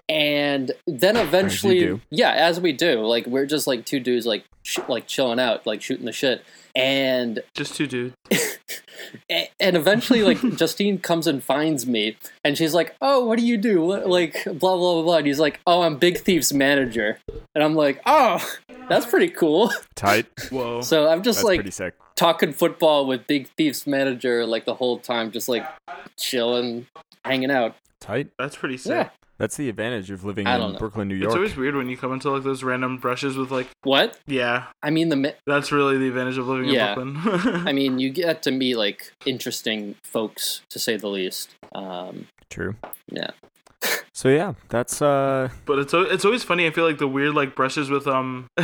and 0.09 0.71
then 0.87 1.15
eventually 1.15 1.79
do. 1.79 2.01
yeah 2.09 2.31
as 2.31 2.59
we 2.59 2.71
do 2.71 3.01
like 3.05 3.25
we're 3.27 3.45
just 3.45 3.65
like 3.67 3.85
two 3.85 3.99
dudes 3.99 4.25
like 4.25 4.43
sh- 4.63 4.79
like 4.87 5.07
chilling 5.07 5.39
out 5.39 5.65
like 5.65 5.81
shooting 5.81 6.05
the 6.05 6.11
shit 6.11 6.43
and 6.75 7.41
just 7.53 7.75
two 7.75 7.87
dudes. 7.87 8.13
a- 9.31 9.49
and 9.59 9.75
eventually 9.77 10.23
like 10.23 10.39
justine 10.57 10.97
comes 10.99 11.25
and 11.27 11.43
finds 11.43 11.85
me 11.87 12.17
and 12.43 12.57
she's 12.57 12.73
like 12.73 12.95
oh 13.01 13.25
what 13.25 13.39
do 13.39 13.45
you 13.45 13.57
do 13.57 13.81
What- 13.81 14.07
like 14.07 14.43
blah 14.45 14.75
blah 14.75 14.93
blah 14.93 15.01
blah 15.03 15.17
and 15.17 15.27
he's 15.27 15.39
like 15.39 15.59
oh 15.65 15.81
i'm 15.83 15.97
big 15.97 16.17
thief's 16.19 16.53
manager 16.53 17.19
and 17.53 17.63
i'm 17.63 17.75
like 17.75 18.01
oh 18.05 18.45
that's 18.89 19.05
pretty 19.05 19.29
cool 19.29 19.71
Tight. 19.95 20.27
Whoa. 20.51 20.81
so 20.81 21.07
i'm 21.09 21.23
just 21.23 21.39
That's 21.39 21.45
like 21.45 21.57
pretty 21.59 21.71
sick. 21.71 21.95
talking 22.15 22.51
football 22.53 23.07
with 23.07 23.25
big 23.27 23.47
thief's 23.57 23.87
manager 23.87 24.45
like 24.45 24.65
the 24.65 24.75
whole 24.75 24.99
time 24.99 25.31
just 25.31 25.49
like 25.49 25.65
chilling 26.17 26.87
hanging 27.23 27.51
out 27.51 27.75
Tight. 28.01 28.27
That's 28.37 28.55
pretty 28.55 28.77
sick. 28.77 28.91
yeah 28.91 29.09
That's 29.37 29.57
the 29.57 29.67
advantage 29.67 30.11
of 30.11 30.23
living 30.23 30.47
in 30.47 30.59
know. 30.59 30.77
Brooklyn, 30.79 31.07
New 31.09 31.15
York. 31.15 31.27
It's 31.27 31.35
always 31.35 31.55
weird 31.57 31.75
when 31.75 31.89
you 31.89 31.97
come 31.97 32.13
into 32.13 32.29
like 32.31 32.43
those 32.43 32.63
random 32.63 32.97
brushes 32.97 33.35
with 33.35 33.51
like, 33.51 33.67
what 33.83 34.17
yeah, 34.27 34.67
i 34.81 34.89
mean 34.89 35.09
the 35.09 35.15
mi- 35.17 35.33
that's 35.45 35.71
really 35.73 35.97
the 35.97 36.07
advantage 36.07 36.37
of 36.37 36.47
living 36.47 36.69
Yeah. 36.69 36.97
in 36.99 37.13
Brooklyn. 37.21 37.67
I 37.67 37.73
mean, 37.79 37.99
you 37.99 38.09
get 38.11 38.43
to 38.43 38.51
meet 38.51 38.75
like 38.75 39.11
interesting 39.25 39.95
folks, 40.03 40.61
to 40.69 40.79
say 40.79 40.95
the 40.97 41.09
least. 41.09 41.53
Um, 41.73 42.27
True. 42.49 42.75
yeah, 43.11 43.31
So 44.15 44.29
yeah, 44.29 44.53
that's 44.69 45.01
uh 45.01 45.49
But 45.65 45.79
it's 45.79 45.93
it's 45.93 46.23
always 46.23 46.41
funny. 46.41 46.65
I 46.65 46.71
feel 46.71 46.85
like 46.85 46.99
the 46.99 47.07
weird 47.07 47.35
like 47.35 47.53
brushes 47.53 47.89
with 47.89 48.07
um, 48.07 48.47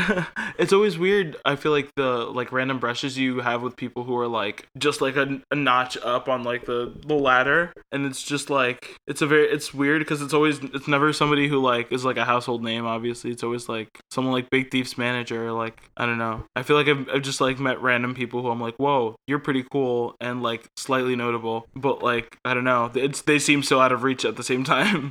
it's 0.57 0.71
always 0.71 0.97
weird. 0.97 1.35
I 1.43 1.57
feel 1.57 1.73
like 1.73 1.93
the 1.95 2.25
like 2.25 2.53
random 2.53 2.79
brushes 2.79 3.17
you 3.17 3.41
have 3.41 3.61
with 3.61 3.75
people 3.75 4.05
who 4.05 4.17
are 4.17 4.29
like 4.29 4.65
just 4.77 5.01
like 5.01 5.17
a, 5.17 5.41
a 5.51 5.55
notch 5.55 5.97
up 5.97 6.29
on 6.29 6.43
like 6.43 6.65
the 6.65 6.93
the 7.05 7.15
ladder, 7.15 7.73
and 7.91 8.05
it's 8.05 8.23
just 8.23 8.49
like 8.49 8.95
it's 9.07 9.21
a 9.21 9.27
very 9.27 9.45
it's 9.47 9.73
weird 9.73 9.99
because 9.99 10.21
it's 10.21 10.33
always 10.33 10.59
it's 10.59 10.87
never 10.87 11.11
somebody 11.11 11.49
who 11.49 11.59
like 11.59 11.91
is 11.91 12.05
like 12.05 12.15
a 12.15 12.23
household 12.23 12.63
name. 12.63 12.85
Obviously, 12.85 13.29
it's 13.29 13.43
always 13.43 13.67
like 13.67 13.89
someone 14.09 14.33
like 14.33 14.49
Big 14.49 14.71
Thief's 14.71 14.97
manager. 14.97 15.51
Like 15.51 15.81
I 15.97 16.05
don't 16.05 16.17
know. 16.17 16.45
I 16.55 16.63
feel 16.63 16.77
like 16.77 16.87
I've, 16.87 17.09
I've 17.09 17.23
just 17.23 17.41
like 17.41 17.59
met 17.59 17.81
random 17.81 18.15
people 18.15 18.41
who 18.41 18.49
I'm 18.49 18.61
like, 18.61 18.77
whoa, 18.77 19.17
you're 19.27 19.39
pretty 19.39 19.65
cool 19.69 20.15
and 20.21 20.41
like 20.41 20.65
slightly 20.77 21.17
notable, 21.17 21.67
but 21.75 22.01
like 22.01 22.37
I 22.45 22.53
don't 22.53 22.63
know. 22.63 22.89
It's 22.95 23.21
they 23.21 23.37
seem 23.37 23.63
so 23.63 23.81
out 23.81 23.91
of 23.91 24.03
reach 24.03 24.23
at 24.23 24.37
the 24.37 24.43
same 24.43 24.63
time. 24.75 25.10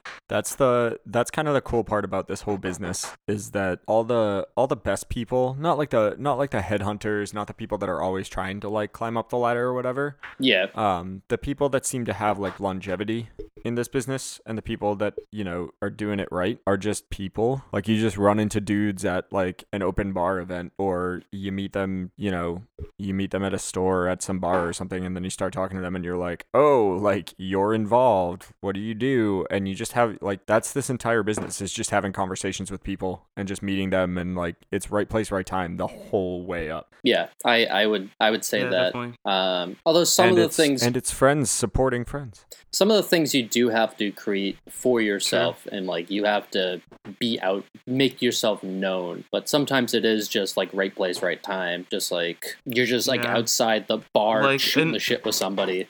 that's 0.27 0.55
the 0.55 0.99
that's 1.05 1.31
kind 1.31 1.47
of 1.47 1.53
the 1.53 1.61
cool 1.61 1.83
part 1.83 2.05
about 2.05 2.27
this 2.27 2.41
whole 2.41 2.57
business 2.57 3.15
is 3.27 3.51
that 3.51 3.79
all 3.87 4.03
the 4.03 4.47
all 4.55 4.67
the 4.67 4.75
best 4.75 5.09
people, 5.09 5.55
not 5.59 5.77
like 5.77 5.89
the 5.89 6.15
not 6.17 6.37
like 6.37 6.51
the 6.51 6.59
headhunters, 6.59 7.33
not 7.33 7.47
the 7.47 7.53
people 7.53 7.77
that 7.79 7.89
are 7.89 8.01
always 8.01 8.27
trying 8.29 8.59
to 8.61 8.69
like 8.69 8.93
climb 8.93 9.17
up 9.17 9.29
the 9.29 9.37
ladder 9.37 9.65
or 9.65 9.73
whatever. 9.73 10.17
yeah, 10.39 10.67
Um 10.75 11.21
the 11.27 11.37
people 11.37 11.69
that 11.69 11.85
seem 11.85 12.05
to 12.05 12.13
have 12.13 12.39
like 12.39 12.59
longevity 12.59 13.29
in 13.63 13.75
this 13.75 13.87
business 13.87 14.41
and 14.45 14.57
the 14.57 14.61
people 14.61 14.95
that, 14.95 15.13
you 15.31 15.43
know, 15.43 15.69
are 15.83 15.91
doing 15.91 16.19
it 16.19 16.27
right 16.31 16.57
are 16.65 16.77
just 16.77 17.09
people. 17.11 17.63
Like 17.71 17.87
you 17.87 17.99
just 17.99 18.17
run 18.17 18.39
into 18.39 18.59
dudes 18.59 19.05
at 19.05 19.31
like 19.31 19.65
an 19.71 19.83
open 19.83 20.13
bar 20.13 20.39
event 20.39 20.73
or 20.79 21.21
you 21.31 21.51
meet 21.51 21.73
them, 21.73 22.11
you 22.17 22.31
know, 22.31 22.63
you 22.97 23.13
meet 23.13 23.29
them 23.29 23.43
at 23.43 23.53
a 23.53 23.59
store 23.59 24.05
or 24.05 24.09
at 24.09 24.23
some 24.23 24.39
bar 24.39 24.67
or 24.67 24.73
something 24.73 25.05
and 25.05 25.15
then 25.15 25.23
you 25.23 25.29
start 25.29 25.53
talking 25.53 25.77
to 25.77 25.81
them 25.81 25.95
and 25.95 26.03
you're 26.03 26.17
like, 26.17 26.47
"Oh, 26.55 26.97
like 26.99 27.35
you're 27.37 27.73
involved. 27.73 28.47
What 28.61 28.73
do 28.73 28.81
you 28.81 28.95
do?" 28.95 29.45
And 29.51 29.67
you 29.67 29.75
just 29.75 29.91
have 29.91 30.00
like 30.21 30.45
that's 30.45 30.73
this 30.73 30.89
entire 30.89 31.23
business 31.23 31.61
is 31.61 31.71
just 31.73 31.89
having 31.89 32.11
conversations 32.13 32.71
with 32.71 32.83
people 32.83 33.25
and 33.37 33.47
just 33.47 33.61
meeting 33.61 33.89
them 33.89 34.17
and 34.17 34.35
like 34.35 34.55
it's 34.71 34.91
right 34.91 35.07
place 35.09 35.31
right 35.31 35.45
time 35.45 35.77
the 35.77 35.87
whole 35.87 36.43
way 36.43 36.69
up. 36.69 36.93
yeah. 37.03 37.27
I, 37.45 37.65
I 37.65 37.85
would, 37.87 38.09
I 38.19 38.29
would 38.31 38.45
say 38.45 38.61
yeah, 38.63 38.69
that. 38.69 38.93
definitely. 38.93 39.15
Um, 39.25 39.77
although 39.85 40.03
some 40.03 40.29
and 40.29 40.37
of 40.39 40.49
the 40.49 40.55
things, 40.55 40.83
and 40.83 40.95
it's 40.97 41.11
friends 41.11 41.49
supporting 41.49 42.05
friends. 42.05 42.45
some 42.71 42.91
of 42.91 42.97
the 42.97 43.03
things 43.03 43.33
you 43.33 43.43
do 43.43 43.69
have 43.69 43.97
to 43.97 44.11
create 44.11 44.57
for 44.69 45.01
yourself, 45.01 45.67
and 45.71 45.87
like 45.87 46.09
you 46.11 46.25
have 46.25 46.49
to 46.51 46.81
be 47.19 47.39
out, 47.41 47.65
make 47.87 48.21
yourself 48.21 48.61
known. 48.63 49.23
But 49.31 49.49
sometimes 49.49 49.93
it 49.93 50.05
is 50.05 50.27
just 50.27 50.57
like 50.57 50.69
right 50.73 50.93
place, 50.95 51.21
right 51.23 51.41
time. 51.41 51.87
Just 51.89 52.11
like 52.11 52.55
you're 52.65 52.85
just 52.85 53.07
like 53.07 53.23
Yeah. 53.23 53.37
outside 53.37 53.87
the 53.87 53.99
bar 54.13 54.43
Like, 54.43 54.59
shooting 54.59 54.89
and- 54.89 54.95
the 54.95 54.99
shit 54.99 55.25
with 55.25 55.35
somebody. 55.35 55.87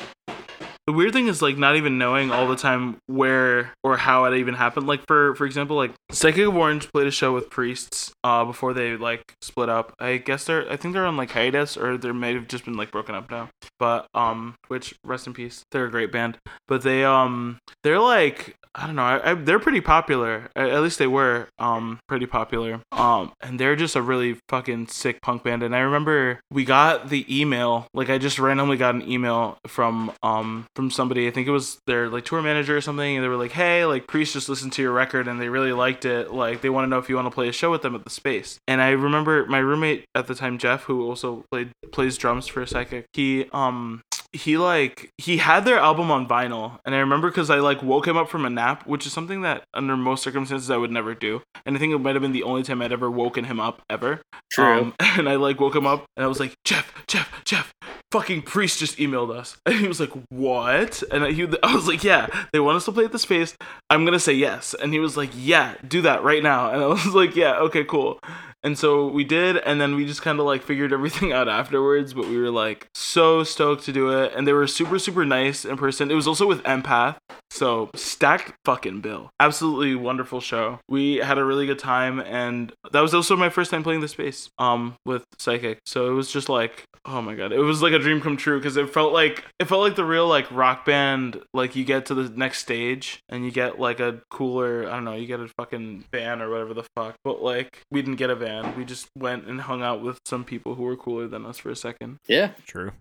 The 0.91 0.97
weird 0.97 1.13
thing 1.13 1.30
is 1.30 1.41
like 1.41 1.58
not 1.58 1.77
even 1.77 1.97
knowing 1.97 2.32
all 2.32 2.49
the 2.49 2.58
time 2.58 2.97
where 3.08 3.71
or 3.82 3.95
how 3.95 4.25
it 4.25 4.38
even 4.38 4.56
happened. 4.56 4.88
Like 4.88 5.08
for 5.08 5.34
for 5.36 5.45
example, 5.45 5.77
like 5.77 5.93
Psychic 6.12 6.45
of 6.45 6.54
Orange 6.54 6.91
played 6.91 7.08
a 7.08 7.12
show 7.12 7.34
with 7.34 7.49
Priests 7.49 8.12
uh 8.25 8.43
before 8.43 8.73
they 8.73 8.97
like 8.97 9.23
split 9.41 9.69
up. 9.69 9.93
I 10.01 10.17
guess 10.17 10.43
they're 10.43 10.69
I 10.69 10.75
think 10.75 10.93
they're 10.93 11.06
on 11.06 11.15
like 11.15 11.32
hiatus 11.32 11.77
or 11.77 11.97
they 11.97 12.12
may 12.12 12.34
have 12.34 12.49
just 12.49 12.65
been 12.65 12.73
like 12.73 12.91
broken 12.91 13.15
up 13.15 13.32
now. 13.32 13.47
But 13.80 14.06
um 14.13 14.56
which 14.67 14.93
rest 15.06 15.27
in 15.27 15.34
peace. 15.34 15.63
They're 15.71 15.86
a 15.86 15.89
great 15.89 16.12
band. 16.12 16.38
But 16.67 16.82
they 16.82 17.06
um 17.06 17.60
they're 17.84 17.97
like 17.97 18.58
I 18.73 18.86
don't 18.86 18.95
know. 18.95 19.03
I, 19.03 19.31
I, 19.31 19.34
they're 19.34 19.60
pretty 19.60 19.81
popular. 19.81 20.49
At 20.55 20.69
at 20.69 20.81
least 20.81 20.97
they 20.97 21.07
were 21.07 21.47
um 21.60 21.99
pretty 22.07 22.25
popular. 22.25 22.81
Um 22.91 23.34
and 23.41 23.60
they're 23.60 23.75
just 23.75 23.95
a 23.95 24.01
really 24.01 24.38
fucking 24.47 24.88
sick 24.88 25.21
punk 25.21 25.43
band. 25.43 25.63
And 25.63 25.75
I 25.75 25.79
remember 25.79 26.39
we 26.49 26.63
got 26.63 27.10
the 27.10 27.25
email. 27.29 27.88
Like 27.93 28.10
I 28.10 28.17
just 28.17 28.39
randomly 28.39 28.77
got 28.77 28.95
an 28.95 29.10
email 29.10 29.57
from 29.67 30.13
um 30.23 30.65
from 30.75 30.89
somebody. 30.89 31.27
I 31.27 31.31
think 31.31 31.47
it 31.47 31.51
was 31.51 31.79
their 31.86 32.07
like 32.07 32.23
tour 32.25 32.41
manager 32.41 32.77
or 32.77 32.81
something. 32.81 33.17
And 33.17 33.23
they 33.23 33.27
were 33.27 33.36
like, 33.36 33.51
"Hey, 33.51 33.86
like 33.86 34.07
Priests 34.07 34.34
just 34.34 34.47
listened 34.47 34.73
to 34.73 34.81
your 34.81 34.93
record 34.93 35.27
and 35.27 35.41
they 35.41 35.49
really 35.49 35.73
liked 35.73 36.05
it. 36.05 36.31
Like 36.31 36.62
they 36.62 36.69
want 36.69 36.86
to 36.86 36.89
know 36.89 36.99
if 36.99 37.10
you 37.10 37.15
want 37.15 37.25
to 37.27 37.31
play 37.31 37.49
a 37.49 37.53
show 37.53 37.71
with 37.71 37.81
them 37.81 37.95
at 37.95 38.05
the 38.05 38.10
Space." 38.10 38.57
And 38.67 38.81
I 38.81 38.91
remember 38.91 39.45
my 39.47 39.60
roommate 39.60 40.05
at 40.15 40.27
the 40.27 40.36
time, 40.36 40.57
Jeff, 40.57 40.84
who 40.84 41.07
also 41.07 41.43
played 41.51 41.71
plays 41.91 42.17
drums 42.17 42.47
for 42.47 42.62
a 42.62 42.67
Psychic. 42.67 43.05
He 43.13 43.47
um 43.51 44.01
he 44.34 44.58
like 44.58 45.12
he 45.17 45.38
had 45.38 45.65
their 45.65 45.78
album 45.78 46.10
on 46.10 46.28
vinyl 46.28 46.80
and 46.86 46.96
i 46.96 47.00
remember 47.00 47.30
because 47.30 47.50
i 47.50 47.60
like 47.60 47.84
woke 47.84 48.08
him 48.08 48.15
up 48.15 48.30
from 48.30 48.46
a 48.46 48.50
nap 48.50 48.86
which 48.88 49.06
is 49.06 49.12
something 49.12 49.41
that 49.41 49.63
under 49.74 49.98
most 49.98 50.24
circumstances 50.24 50.72
i 50.72 50.78
would 50.78 50.91
never 50.91 51.13
do 51.13 51.41
and 51.65 51.76
i 51.76 51.80
think 51.80 51.94
it 51.94 51.98
might 51.98 52.15
have 52.15 52.22
been 52.22 52.32
the 52.32 52.44
only 52.44 52.63
time 52.63 52.82
i'd 52.82 52.94
ever 52.94 53.12
woken 53.12 53.46
him 53.46 53.60
up 53.60 53.82
ever 53.89 54.22
True. 54.52 54.65
Um, 54.65 54.94
and 55.00 55.28
i 55.28 55.36
like 55.36 55.60
woke 55.60 55.76
him 55.76 55.86
up 55.86 56.06
and 56.15 56.24
i 56.24 56.28
was 56.28 56.39
like 56.39 56.56
jeff 56.63 56.94
jeff 57.08 57.41
jeff 57.44 57.74
fucking 58.12 58.43
Priests 58.43 58.80
just 58.80 58.97
emailed 58.97 59.36
us. 59.36 59.58
And 59.65 59.76
he 59.80 59.88
was 59.88 60.00
like 60.00 60.12
what? 60.30 61.02
And 61.12 61.24
I, 61.24 61.32
he, 61.32 61.47
I 61.63 61.74
was 61.74 61.88
like 61.88 62.04
yeah 62.04 62.28
they 62.52 62.60
want 62.60 62.78
us 62.78 62.86
to 62.86 62.91
play 62.91 63.06
at 63.06 63.12
the 63.12 63.19
space 63.19 63.56
i'm 63.89 64.06
gonna 64.06 64.19
say 64.19 64.34
yes. 64.34 64.76
And 64.82 64.93
he 64.93 65.00
was 65.00 65.17
like 65.17 65.32
yeah 65.36 65.76
do 65.88 66.02
that 66.02 66.24
right 66.24 66.43
now. 66.43 66.71
And 66.71 66.84
i 66.84 66.88
was 66.88 67.08
like 67.08 67.36
yeah 67.36 67.58
okay 67.60 67.84
cool. 67.84 68.19
And 68.63 68.78
so 68.78 69.08
we 69.08 69.24
did, 69.24 69.58
and 69.58 69.82
then 69.82 69.95
we 69.95 70.06
just 70.06 70.21
kind 70.21 70.39
of 70.39 70.45
like 70.45 70.62
figured 70.62 70.93
everything 70.93 71.34
out 71.34 71.50
afterwards. 71.50 72.13
But 72.13 72.28
we 72.28 72.38
were 72.38 72.52
like 72.52 72.88
so 72.93 73.43
stoked 73.43 73.86
to 73.86 73.91
do 73.91 74.10
it, 74.10 74.34
and 74.36 74.47
they 74.47 74.54
were 74.54 74.67
super 74.67 75.00
super 75.00 75.26
nice 75.26 75.65
in 75.65 75.78
person. 75.78 76.12
It 76.12 76.15
was 76.15 76.28
also 76.28 76.45
with 76.45 76.62
Empath, 76.63 77.17
So 77.52 77.90
stacked 77.96 78.54
fucking 78.64 79.02
bill. 79.02 79.30
Absolutely 79.40 79.94
wonderful 79.94 80.40
show. 80.40 80.80
We 80.88 81.18
had 81.18 81.38
a 81.38 81.44
really 81.44 81.66
good 81.66 81.80
time, 81.80 82.22
and 82.22 82.72
that 82.92 83.02
was 83.02 83.14
also 83.14 83.36
my 83.36 83.50
first 83.50 83.70
time 83.72 83.84
playing 83.84 84.00
the 84.02 84.08
space 84.08 84.50
um 84.58 84.96
with 85.06 85.26
Psychic. 85.38 85.80
So 85.86 86.10
it 86.10 86.14
was 86.14 86.32
just 86.32 86.48
like, 86.48 86.86
oh 87.06 87.22
my 87.22 87.36
god, 87.36 87.52
it 87.52 87.60
was 87.60 87.82
like 87.82 87.92
a 87.92 88.00
dream 88.00 88.22
come 88.22 88.38
true 88.38 88.58
because 88.58 88.78
it 88.78 88.90
felt 88.90 89.12
like 89.12 89.44
it 89.60 89.66
felt 89.66 89.82
like 89.82 89.96
the 89.96 90.06
real 90.06 90.28
like 90.28 90.50
rock 90.50 90.86
band. 90.86 91.42
Like 91.54 91.76
you 91.76 91.84
get 91.84 92.06
to 92.06 92.16
the 92.16 92.30
next 92.30 92.60
stage 92.60 93.20
and 93.28 93.44
you 93.44 93.52
get 93.52 93.80
like 93.80 94.00
a 94.00 94.22
cooler, 94.32 94.88
I 94.88 94.92
don't 94.92 95.04
know, 95.04 95.16
you 95.16 95.28
get 95.28 95.42
a 95.42 95.50
fucking 95.60 96.06
van 96.12 96.42
or 96.42 96.50
whatever 96.50 96.74
the 96.74 96.86
fuck. 96.96 97.16
But 97.26 97.44
like 97.44 97.82
we 97.92 98.02
didn't 98.02 98.16
get 98.18 98.30
a 98.30 98.36
van. 98.36 98.78
We 98.78 98.86
just 98.86 99.08
went 99.18 99.46
and 99.48 99.60
hung 99.60 99.82
out 99.84 100.02
with 100.02 100.20
some 100.26 100.46
people 100.46 100.76
who 100.76 100.84
were 100.84 100.96
cooler 100.96 101.28
than 101.28 101.46
us 101.46 101.58
for 101.58 101.70
a 101.70 101.76
second. 101.76 102.18
Yeah, 102.30 102.52
True. 102.66 102.94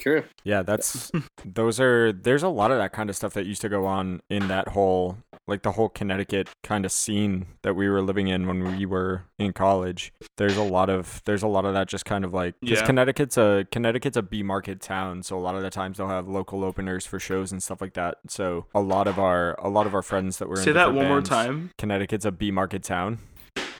true. 0.00 0.24
Yeah, 0.42 0.62
that's 0.62 1.12
those 1.44 1.78
are 1.78 2.12
there's 2.12 2.42
a 2.42 2.48
lot 2.48 2.72
of 2.72 2.78
that 2.78 2.92
kind 2.92 3.08
of 3.08 3.14
stuff 3.14 3.34
that 3.34 3.46
used 3.46 3.60
to 3.62 3.68
go 3.68 3.83
on 3.86 4.20
in 4.28 4.48
that 4.48 4.68
whole 4.68 5.18
like 5.46 5.62
the 5.62 5.72
whole 5.72 5.90
Connecticut 5.90 6.48
kind 6.62 6.86
of 6.86 6.92
scene 6.92 7.46
that 7.62 7.74
we 7.74 7.88
were 7.88 8.00
living 8.00 8.28
in 8.28 8.46
when 8.46 8.76
we 8.78 8.86
were 8.86 9.24
in 9.38 9.52
college. 9.52 10.10
There's 10.38 10.56
a 10.56 10.62
lot 10.62 10.88
of 10.88 11.20
there's 11.26 11.42
a 11.42 11.48
lot 11.48 11.64
of 11.66 11.74
that 11.74 11.86
just 11.88 12.04
kind 12.06 12.24
of 12.24 12.32
like 12.32 12.54
because 12.60 12.80
Yeah. 12.80 12.86
Connecticut's 12.86 13.36
a 13.36 13.66
Connecticut's 13.70 14.16
a 14.16 14.22
B 14.22 14.42
market 14.42 14.80
town, 14.80 15.22
so 15.22 15.36
a 15.36 15.40
lot 15.40 15.54
of 15.54 15.62
the 15.62 15.70
times 15.70 15.98
they'll 15.98 16.08
have 16.08 16.28
local 16.28 16.64
openers 16.64 17.04
for 17.06 17.18
shows 17.18 17.52
and 17.52 17.62
stuff 17.62 17.80
like 17.80 17.92
that. 17.94 18.18
So 18.28 18.66
a 18.74 18.80
lot 18.80 19.06
of 19.06 19.18
our 19.18 19.54
a 19.60 19.68
lot 19.68 19.86
of 19.86 19.94
our 19.94 20.02
friends 20.02 20.38
that 20.38 20.48
were 20.48 20.56
Say 20.56 20.70
in 20.70 20.76
that 20.76 20.94
one 20.94 21.08
more 21.08 21.20
time. 21.20 21.70
Connecticut's 21.78 22.24
a 22.24 22.32
B 22.32 22.50
market 22.50 22.82
town. 22.82 23.18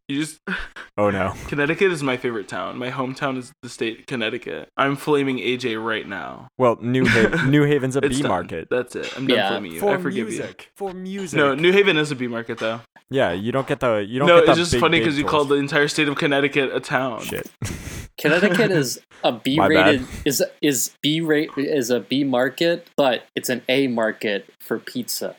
You 0.09 0.21
just 0.21 0.39
Oh 0.97 1.11
no. 1.11 1.33
Connecticut 1.49 1.91
is 1.91 2.03
my 2.03 2.17
favorite 2.17 2.47
town. 2.47 2.77
My 2.79 2.91
hometown 2.91 3.37
is 3.39 3.53
the 3.63 3.69
state 3.69 4.07
Connecticut. 4.07 4.69
I'm 4.77 4.95
flaming 4.97 5.39
AJ 5.39 5.85
right 5.85 6.07
now. 6.07 6.49
Well, 6.59 6.79
New 6.81 7.05
Haven, 7.05 7.51
New 7.51 7.65
Haven's 7.65 7.97
a 7.97 8.01
B 8.03 8.21
done. 8.21 8.29
market. 8.29 8.69
That's 8.71 8.95
it. 8.95 9.13
I'm 9.17 9.27
done 9.27 9.37
Yeah. 9.37 9.49
flaming 9.49 9.73
you. 9.73 9.81
For 9.81 9.97
I 9.97 10.01
forgive 10.01 10.29
music. 10.29 10.71
For 10.77 10.93
music. 10.93 11.37
No, 11.37 11.55
New 11.55 11.73
Haven 11.73 11.97
is 11.97 12.11
a 12.13 12.15
B 12.17 12.27
market 12.29 12.59
though. 12.59 12.81
yeah, 13.11 13.33
you 13.33 13.51
don't 13.51 13.67
get 13.67 13.81
the 13.81 14.05
you 14.09 14.19
don't 14.21 14.29
No, 14.29 14.41
get 14.41 14.51
it's 14.51 14.59
just 14.59 14.73
big, 14.73 14.81
funny 14.81 14.99
because 15.01 15.17
you 15.17 15.25
tours. 15.25 15.31
called 15.31 15.49
the 15.49 15.55
entire 15.57 15.89
state 15.89 16.07
of 16.09 16.17
Connecticut 16.17 16.71
a 16.75 16.81
town. 16.81 17.21
shit. 17.23 17.51
Connecticut 18.21 18.71
is 18.71 19.01
a 19.25 19.33
B 19.33 19.57
My 19.57 19.69
bad. 19.69 19.87
rated 19.87 20.07
is 20.25 20.45
is 20.63 20.93
B 21.03 21.21
rate 21.21 21.51
is 21.57 21.91
a 21.91 21.99
B 22.01 22.23
market, 22.23 22.87
but 22.97 23.25
it's 23.35 23.49
an 23.49 23.63
A 23.69 23.89
market 23.89 24.49
for 24.61 24.79
pizza. 24.79 25.35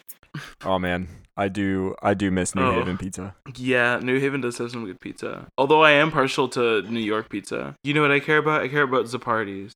Oh 0.65 0.77
man, 0.77 1.07
I 1.37 1.47
do 1.49 1.95
I 2.01 2.13
do 2.13 2.31
miss 2.31 2.55
New 2.55 2.63
Oh. 2.63 2.71
Haven 2.73 2.97
pizza. 2.97 3.35
Yeah, 3.57 3.99
New 4.01 4.19
Haven 4.19 4.41
does 4.41 4.57
have 4.59 4.71
some 4.71 4.85
good 4.85 4.99
pizza. 5.01 5.47
Although 5.57 5.83
I 5.83 5.91
am 5.91 6.11
partial 6.11 6.47
to 6.49 6.81
New 6.83 6.99
York 7.01 7.29
pizza. 7.29 7.75
You 7.83 7.93
know 7.93 8.01
what 8.01 8.11
I 8.11 8.19
care 8.19 8.37
about? 8.37 8.61
I 8.61 8.67
care 8.69 8.83
about 8.83 9.05
Zuppardi's. 9.05 9.73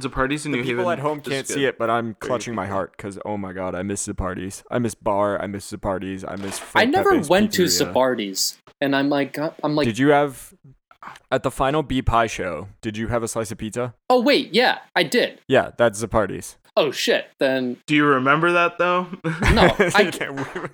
Zuppardi's 0.00 0.46
in 0.46 0.52
The 0.52 0.58
New 0.58 0.64
people 0.64 0.84
Haven. 0.84 0.92
at 0.98 0.98
home 1.00 1.20
can't 1.20 1.46
good. 1.46 1.54
see 1.54 1.64
it, 1.66 1.76
but 1.78 1.90
I'm 1.90 2.14
clutching 2.14 2.54
my 2.54 2.66
heart 2.66 2.92
because 2.96 3.18
oh 3.26 3.36
my 3.36 3.52
god, 3.52 3.74
I 3.74 3.82
miss 3.82 4.04
the 4.06 4.14
parties. 4.14 4.62
I 4.70 4.78
miss 4.78 4.94
bar. 4.94 5.40
I 5.42 5.46
miss 5.46 5.68
the 5.70 5.78
parties. 5.78 6.24
I 6.24 6.36
miss. 6.36 6.60
I 6.74 6.84
never 6.86 7.12
Pepe's 7.12 7.28
went 7.28 7.52
to 7.54 7.64
Pizzeria. 7.64 7.92
Zuppardi's, 7.92 8.58
and 8.80 8.96
I'm 8.96 9.08
like 9.10 9.36
I'm 9.62 9.74
like 9.74 9.84
did 9.86 9.98
you 9.98 10.08
have 10.10 10.54
at 11.30 11.42
the 11.42 11.50
final 11.50 11.82
B 11.82 12.02
pie 12.02 12.26
show? 12.26 12.68
Did 12.80 12.96
you 12.96 13.08
have 13.08 13.22
a 13.22 13.28
slice 13.28 13.50
of 13.50 13.58
pizza? 13.58 13.94
oh 14.10 14.20
wait 14.20 14.52
yeah 14.54 14.78
I 14.96 15.02
did 15.02 15.40
Yeah, 15.48 15.70
that's 15.76 16.00
the 16.00 16.08
parties. 16.08 16.56
oh 16.76 16.90
shit 16.90 17.26
then 17.38 17.76
Do 17.86 17.94
you 17.94 18.04
remember 18.06 18.52
that 18.52 18.78
though? 18.78 19.06
no 19.24 19.74
I 19.78 20.10
can't 20.10 20.30
remember 20.30 20.70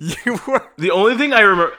you 0.00 0.38
were. 0.48 0.66
The 0.78 0.90
only 0.90 1.16
thing 1.18 1.34
I 1.34 1.40
remember, 1.40 1.74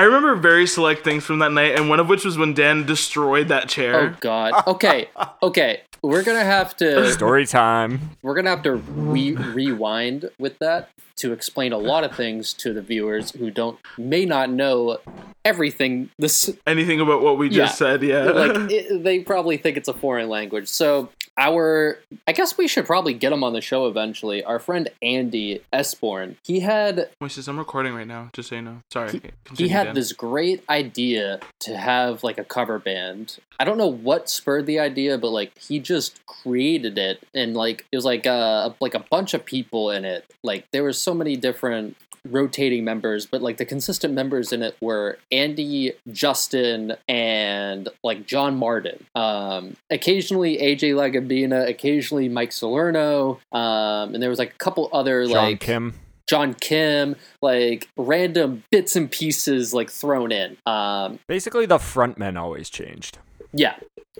I 0.00 0.04
remember 0.04 0.34
very 0.36 0.66
select 0.66 1.04
things 1.04 1.24
from 1.24 1.40
that 1.40 1.52
night, 1.52 1.78
and 1.78 1.90
one 1.90 2.00
of 2.00 2.08
which 2.08 2.24
was 2.24 2.38
when 2.38 2.54
Dan 2.54 2.86
destroyed 2.86 3.48
that 3.48 3.68
chair. 3.68 4.00
oh 4.00 4.16
god 4.20 4.66
okay 4.66 5.10
okay 5.42 5.82
we're 6.00 6.22
gonna 6.22 6.42
have 6.42 6.74
to 6.78 7.12
Story 7.12 7.44
time. 7.44 8.00
we're 8.22 8.34
gonna 8.34 8.48
have 8.48 8.62
to 8.62 8.76
re- 8.76 9.34
rewind 9.34 10.30
with 10.38 10.58
that 10.60 10.88
to 11.16 11.32
explain 11.34 11.74
a 11.74 11.76
lot 11.76 12.02
of 12.02 12.16
things 12.16 12.54
to 12.54 12.72
the 12.72 12.80
viewers 12.80 13.32
who 13.32 13.50
don't 13.50 13.78
may 13.98 14.24
not 14.24 14.48
know 14.48 14.96
everything 15.44 16.08
this 16.18 16.50
Anything 16.66 17.00
about 17.00 17.20
what 17.20 17.36
we 17.36 17.50
just 17.50 17.78
Yeah. 17.78 17.86
said? 17.86 18.02
Yeah. 18.02 18.24
like 18.24 18.56
it, 18.70 19.04
they 19.04 19.20
probably 19.20 19.58
think 19.58 19.76
it's 19.76 19.88
a 19.88 19.92
foreign 19.92 20.30
language 20.30 20.66
so 20.68 21.10
our 21.40 21.98
i 22.28 22.32
guess 22.32 22.56
we 22.58 22.68
should 22.68 22.84
probably 22.84 23.14
get 23.14 23.32
him 23.32 23.42
on 23.42 23.54
the 23.54 23.60
show 23.62 23.86
eventually 23.86 24.44
our 24.44 24.58
friend 24.58 24.88
andy 25.02 25.60
esborn 25.72 26.36
he 26.44 26.60
had 26.60 27.08
Wait, 27.20 27.32
sis, 27.32 27.48
I'm 27.48 27.58
recording 27.58 27.94
right 27.94 28.06
now. 28.06 28.30
Just 28.32 28.50
so 28.50 28.56
you 28.56 28.62
know. 28.62 28.82
Sorry. 28.92 29.10
he 29.12 29.20
continue, 29.44 29.72
had 29.72 29.84
Dan. 29.84 29.94
this 29.94 30.12
great 30.12 30.62
idea 30.68 31.40
to 31.60 31.76
have 31.76 32.22
like 32.22 32.38
a 32.38 32.44
cover 32.44 32.78
band 32.78 33.38
i 33.58 33.64
don't 33.64 33.78
know 33.78 33.86
what 33.86 34.28
spurred 34.28 34.66
the 34.66 34.78
idea 34.78 35.16
but 35.16 35.30
like 35.30 35.56
he 35.58 35.78
just 35.78 36.24
created 36.26 36.98
it 36.98 37.26
and 37.34 37.54
like 37.54 37.86
it 37.90 37.96
was 37.96 38.04
like 38.04 38.26
uh 38.26 38.70
like 38.80 38.94
a 38.94 39.04
bunch 39.10 39.32
of 39.34 39.44
people 39.44 39.90
in 39.90 40.04
it 40.04 40.24
like 40.42 40.66
there 40.72 40.84
was 40.84 41.00
so 41.00 41.14
many 41.14 41.36
different 41.36 41.96
rotating 42.28 42.84
members 42.84 43.24
but 43.24 43.40
like 43.40 43.56
the 43.56 43.64
consistent 43.64 44.12
members 44.12 44.52
in 44.52 44.62
it 44.62 44.76
were 44.82 45.18
andy 45.32 45.92
justin 46.12 46.94
and 47.08 47.88
like 48.04 48.26
john 48.26 48.56
martin 48.58 49.06
um 49.14 49.74
occasionally 49.90 50.58
aj 50.58 50.94
lagambina 51.30 51.68
occasionally 51.68 52.28
mike 52.28 52.52
salerno 52.52 53.40
um 53.52 54.14
and 54.14 54.22
there 54.22 54.30
was 54.30 54.38
like 54.38 54.50
a 54.52 54.58
couple 54.58 54.88
other 54.92 55.24
John 55.24 55.32
like 55.34 55.60
Kim. 55.60 55.94
John 56.28 56.54
Kim, 56.54 57.16
like 57.42 57.88
random 57.96 58.62
bits 58.70 58.94
and 58.94 59.10
pieces 59.10 59.74
like 59.74 59.90
thrown 59.90 60.30
in. 60.30 60.56
Um, 60.64 61.18
Basically, 61.26 61.66
the 61.66 61.78
frontmen 61.78 62.38
always 62.38 62.70
changed. 62.70 63.18
yeah, 63.52 63.74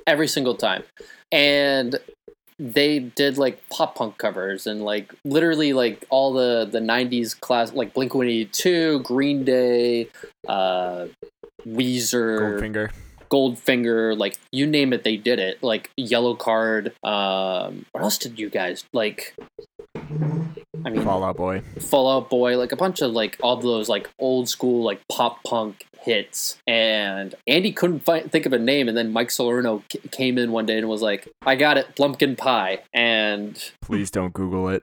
every 0.09 0.27
single 0.27 0.57
time. 0.57 0.83
And 1.31 2.01
they 2.59 2.99
did 2.99 3.39
like 3.39 3.63
pop 3.69 3.95
punk 3.95 4.19
covers 4.19 4.67
and 4.67 4.83
like 4.83 5.15
literally 5.25 5.73
like 5.73 6.05
all 6.11 6.33
the 6.33 6.69
the 6.69 6.81
90s 6.81 7.39
class 7.39 7.73
like 7.75 7.95
Blink 7.95 8.13
182, 8.13 9.01
Green 9.05 9.45
Day, 9.45 10.09
uh 10.49 11.07
Weezer, 11.65 12.59
Goldfinger. 12.61 12.91
Goldfinger, 13.31 14.17
like 14.17 14.39
you 14.53 14.67
name 14.67 14.93
it, 14.93 15.05
they 15.05 15.17
did 15.17 15.39
it. 15.39 15.63
Like 15.63 15.91
Yellowcard. 15.99 16.93
Um, 17.05 17.87
what 17.93 18.03
else 18.03 18.19
did 18.19 18.39
you 18.39 18.51
guys 18.51 18.85
like? 18.93 19.35
I 20.85 20.89
mean, 20.89 21.03
Fall 21.03 21.25
Out 21.25 21.37
Boy. 21.37 21.63
Fall 21.79 22.11
Out 22.11 22.31
Boy, 22.31 22.57
like 22.57 22.73
a 22.73 22.77
bunch 22.77 23.03
of 23.03 23.13
like 23.13 23.37
all 23.43 23.57
those 23.57 23.89
like 23.89 24.09
old 24.19 24.49
school 24.49 24.83
like 24.83 25.01
pop 25.09 25.43
punk 25.45 25.87
hits. 26.01 26.59
And 26.67 27.35
Andy 27.47 27.73
couldn't 27.73 28.01
find, 28.01 28.31
think 28.31 28.47
of 28.47 28.53
a 28.53 28.59
name, 28.59 28.89
and 28.89 28.97
then 28.97 29.13
Mike 29.13 29.31
Salerno 29.31 29.83
c- 29.93 30.01
came 30.11 30.39
in 30.39 30.53
one 30.53 30.67
day 30.67 30.79
and 30.79 30.89
was 30.89 31.03
like, 31.03 31.29
"I 31.43 31.57
got 31.57 31.77
it, 31.77 31.95
Blumpkin 31.97 32.37
Pie." 32.37 32.81
And 32.95 33.63
Please 33.83 34.11
don't 34.11 34.33
Google 34.33 34.69
it. 34.69 34.83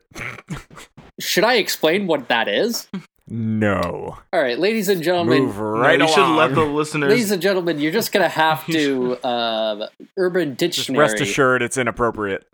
should 1.19 1.43
I 1.43 1.55
explain 1.55 2.07
what 2.07 2.27
that 2.27 2.47
is? 2.47 2.87
No. 3.29 4.17
All 4.31 4.41
right, 4.41 4.57
ladies 4.57 4.87
and 4.87 5.03
gentlemen. 5.03 5.43
Move 5.43 5.57
No, 5.57 5.63
right 5.63 5.99
you 5.99 6.07
should 6.07 6.35
let 6.35 6.55
the 6.55 6.63
listeners. 6.63 7.09
Ladies 7.09 7.31
and 7.31 7.41
gentlemen, 7.41 7.79
you're 7.79 7.91
just 7.91 8.11
gonna 8.11 8.29
have 8.29 8.65
to 8.71 9.17
um, 9.27 9.83
Urban 10.17 10.55
Just 10.55 10.77
Dictionary. 10.77 11.01
rest 11.01 11.19
assured, 11.21 11.61
it's 11.61 11.77
inappropriate. 11.77 12.47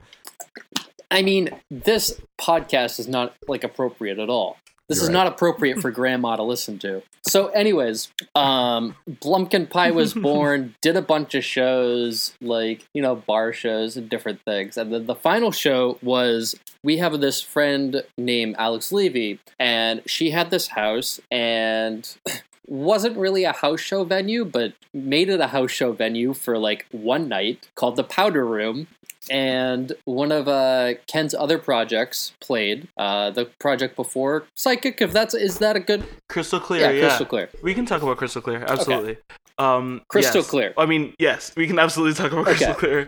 I 1.11 1.21
mean, 1.21 1.51
this 1.69 2.19
podcast 2.39 2.99
is 2.99 3.07
not 3.07 3.35
like 3.47 3.63
appropriate 3.63 4.17
at 4.17 4.29
all. 4.29 4.57
This 4.89 4.97
You're 4.97 5.03
is 5.03 5.09
right. 5.09 5.13
not 5.13 5.27
appropriate 5.27 5.79
for 5.79 5.91
grandma 5.91 6.35
to 6.35 6.43
listen 6.43 6.77
to. 6.79 7.03
So, 7.25 7.47
anyways, 7.47 8.11
um, 8.35 8.95
Blumpkin 9.09 9.69
Pie 9.69 9.91
was 9.91 10.13
born, 10.13 10.75
did 10.81 10.97
a 10.97 11.01
bunch 11.01 11.35
of 11.35 11.45
shows, 11.45 12.33
like, 12.41 12.85
you 12.93 13.01
know, 13.01 13.15
bar 13.15 13.53
shows 13.53 13.95
and 13.95 14.09
different 14.09 14.41
things. 14.41 14.77
And 14.77 14.93
then 14.93 15.05
the 15.05 15.15
final 15.15 15.51
show 15.51 15.97
was 16.01 16.55
we 16.83 16.97
have 16.97 17.19
this 17.21 17.41
friend 17.41 18.03
named 18.17 18.55
Alex 18.57 18.91
Levy, 18.91 19.39
and 19.57 20.01
she 20.05 20.31
had 20.31 20.51
this 20.51 20.67
house, 20.67 21.21
and 21.31 22.15
wasn't 22.67 23.17
really 23.17 23.43
a 23.45 23.53
house 23.53 23.79
show 23.79 24.03
venue, 24.03 24.43
but 24.43 24.73
made 24.93 25.29
it 25.29 25.39
a 25.39 25.47
house 25.47 25.71
show 25.71 25.93
venue 25.93 26.33
for 26.33 26.57
like 26.57 26.85
one 26.91 27.27
night 27.27 27.69
called 27.75 27.95
the 27.95 28.03
Powder 28.03 28.45
Room. 28.45 28.87
And 29.29 29.93
one 30.05 30.31
of 30.31 30.47
uh, 30.47 30.93
Ken's 31.07 31.33
other 31.33 31.57
projects 31.57 32.33
played 32.41 32.87
uh, 32.97 33.31
the 33.31 33.45
project 33.59 33.95
before 33.95 34.45
Psychic. 34.55 35.01
If 35.01 35.13
that's 35.13 35.33
is 35.33 35.59
that 35.59 35.75
a 35.75 35.79
good 35.79 36.03
crystal 36.29 36.59
clear. 36.59 36.81
yeah, 36.81 36.89
Yeah, 36.91 37.01
crystal 37.07 37.25
clear. 37.25 37.49
We 37.61 37.73
can 37.73 37.85
talk 37.85 38.01
about 38.01 38.17
crystal 38.17 38.41
clear. 38.41 38.63
Absolutely. 38.67 39.17
Um, 39.59 40.01
Crystal 40.07 40.41
yes. 40.41 40.49
clear. 40.49 40.73
I 40.77 40.87
mean, 40.87 41.13
yes, 41.19 41.53
we 41.55 41.67
can 41.67 41.77
absolutely 41.77 42.15
talk 42.15 42.31
about 42.31 42.47
Okay. 42.47 42.55
crystal 42.55 42.73
clear. 42.73 43.07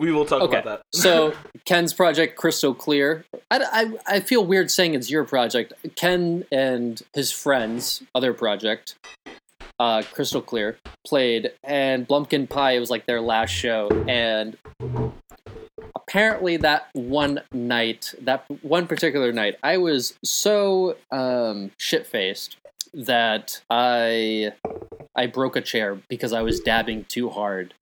We 0.00 0.10
will 0.10 0.24
talk 0.24 0.42
Okay, 0.42 0.58
about 0.58 0.80
that. 0.80 0.98
so 0.98 1.32
Ken's 1.64 1.94
project 1.94 2.36
Crystal 2.36 2.74
Clear. 2.74 3.24
I, 3.52 3.92
I, 4.08 4.16
I 4.16 4.20
feel 4.20 4.44
weird 4.44 4.68
saying 4.68 4.94
it's 4.94 5.08
your 5.10 5.22
project. 5.24 5.72
Ken 5.94 6.44
and 6.50 7.00
his 7.14 7.30
friends' 7.30 8.02
other 8.16 8.32
project, 8.34 8.96
uh, 9.80 10.02
Crystal 10.12 10.42
Clear, 10.42 10.76
played, 11.06 11.50
and 11.64 12.06
Blumpkin 12.06 12.48
Pie 12.48 12.72
it 12.72 12.80
was 12.80 12.90
like 12.90 13.06
their 13.06 13.20
last 13.20 13.50
show, 13.50 13.88
and 14.06 14.56
apparently 15.96 16.56
that 16.58 16.88
one 16.92 17.40
night, 17.52 18.14
that 18.20 18.44
one 18.62 18.86
particular 18.86 19.32
night, 19.32 19.56
I 19.62 19.78
was 19.78 20.14
so 20.24 20.96
um, 21.10 21.70
shit 21.78 22.06
faced 22.06 22.56
that 22.92 23.62
I 23.70 24.52
I 25.16 25.26
broke 25.26 25.56
a 25.56 25.60
chair 25.60 25.98
because 26.08 26.32
I 26.32 26.42
was 26.42 26.60
dabbing 26.60 27.04
too 27.04 27.30
hard. 27.30 27.74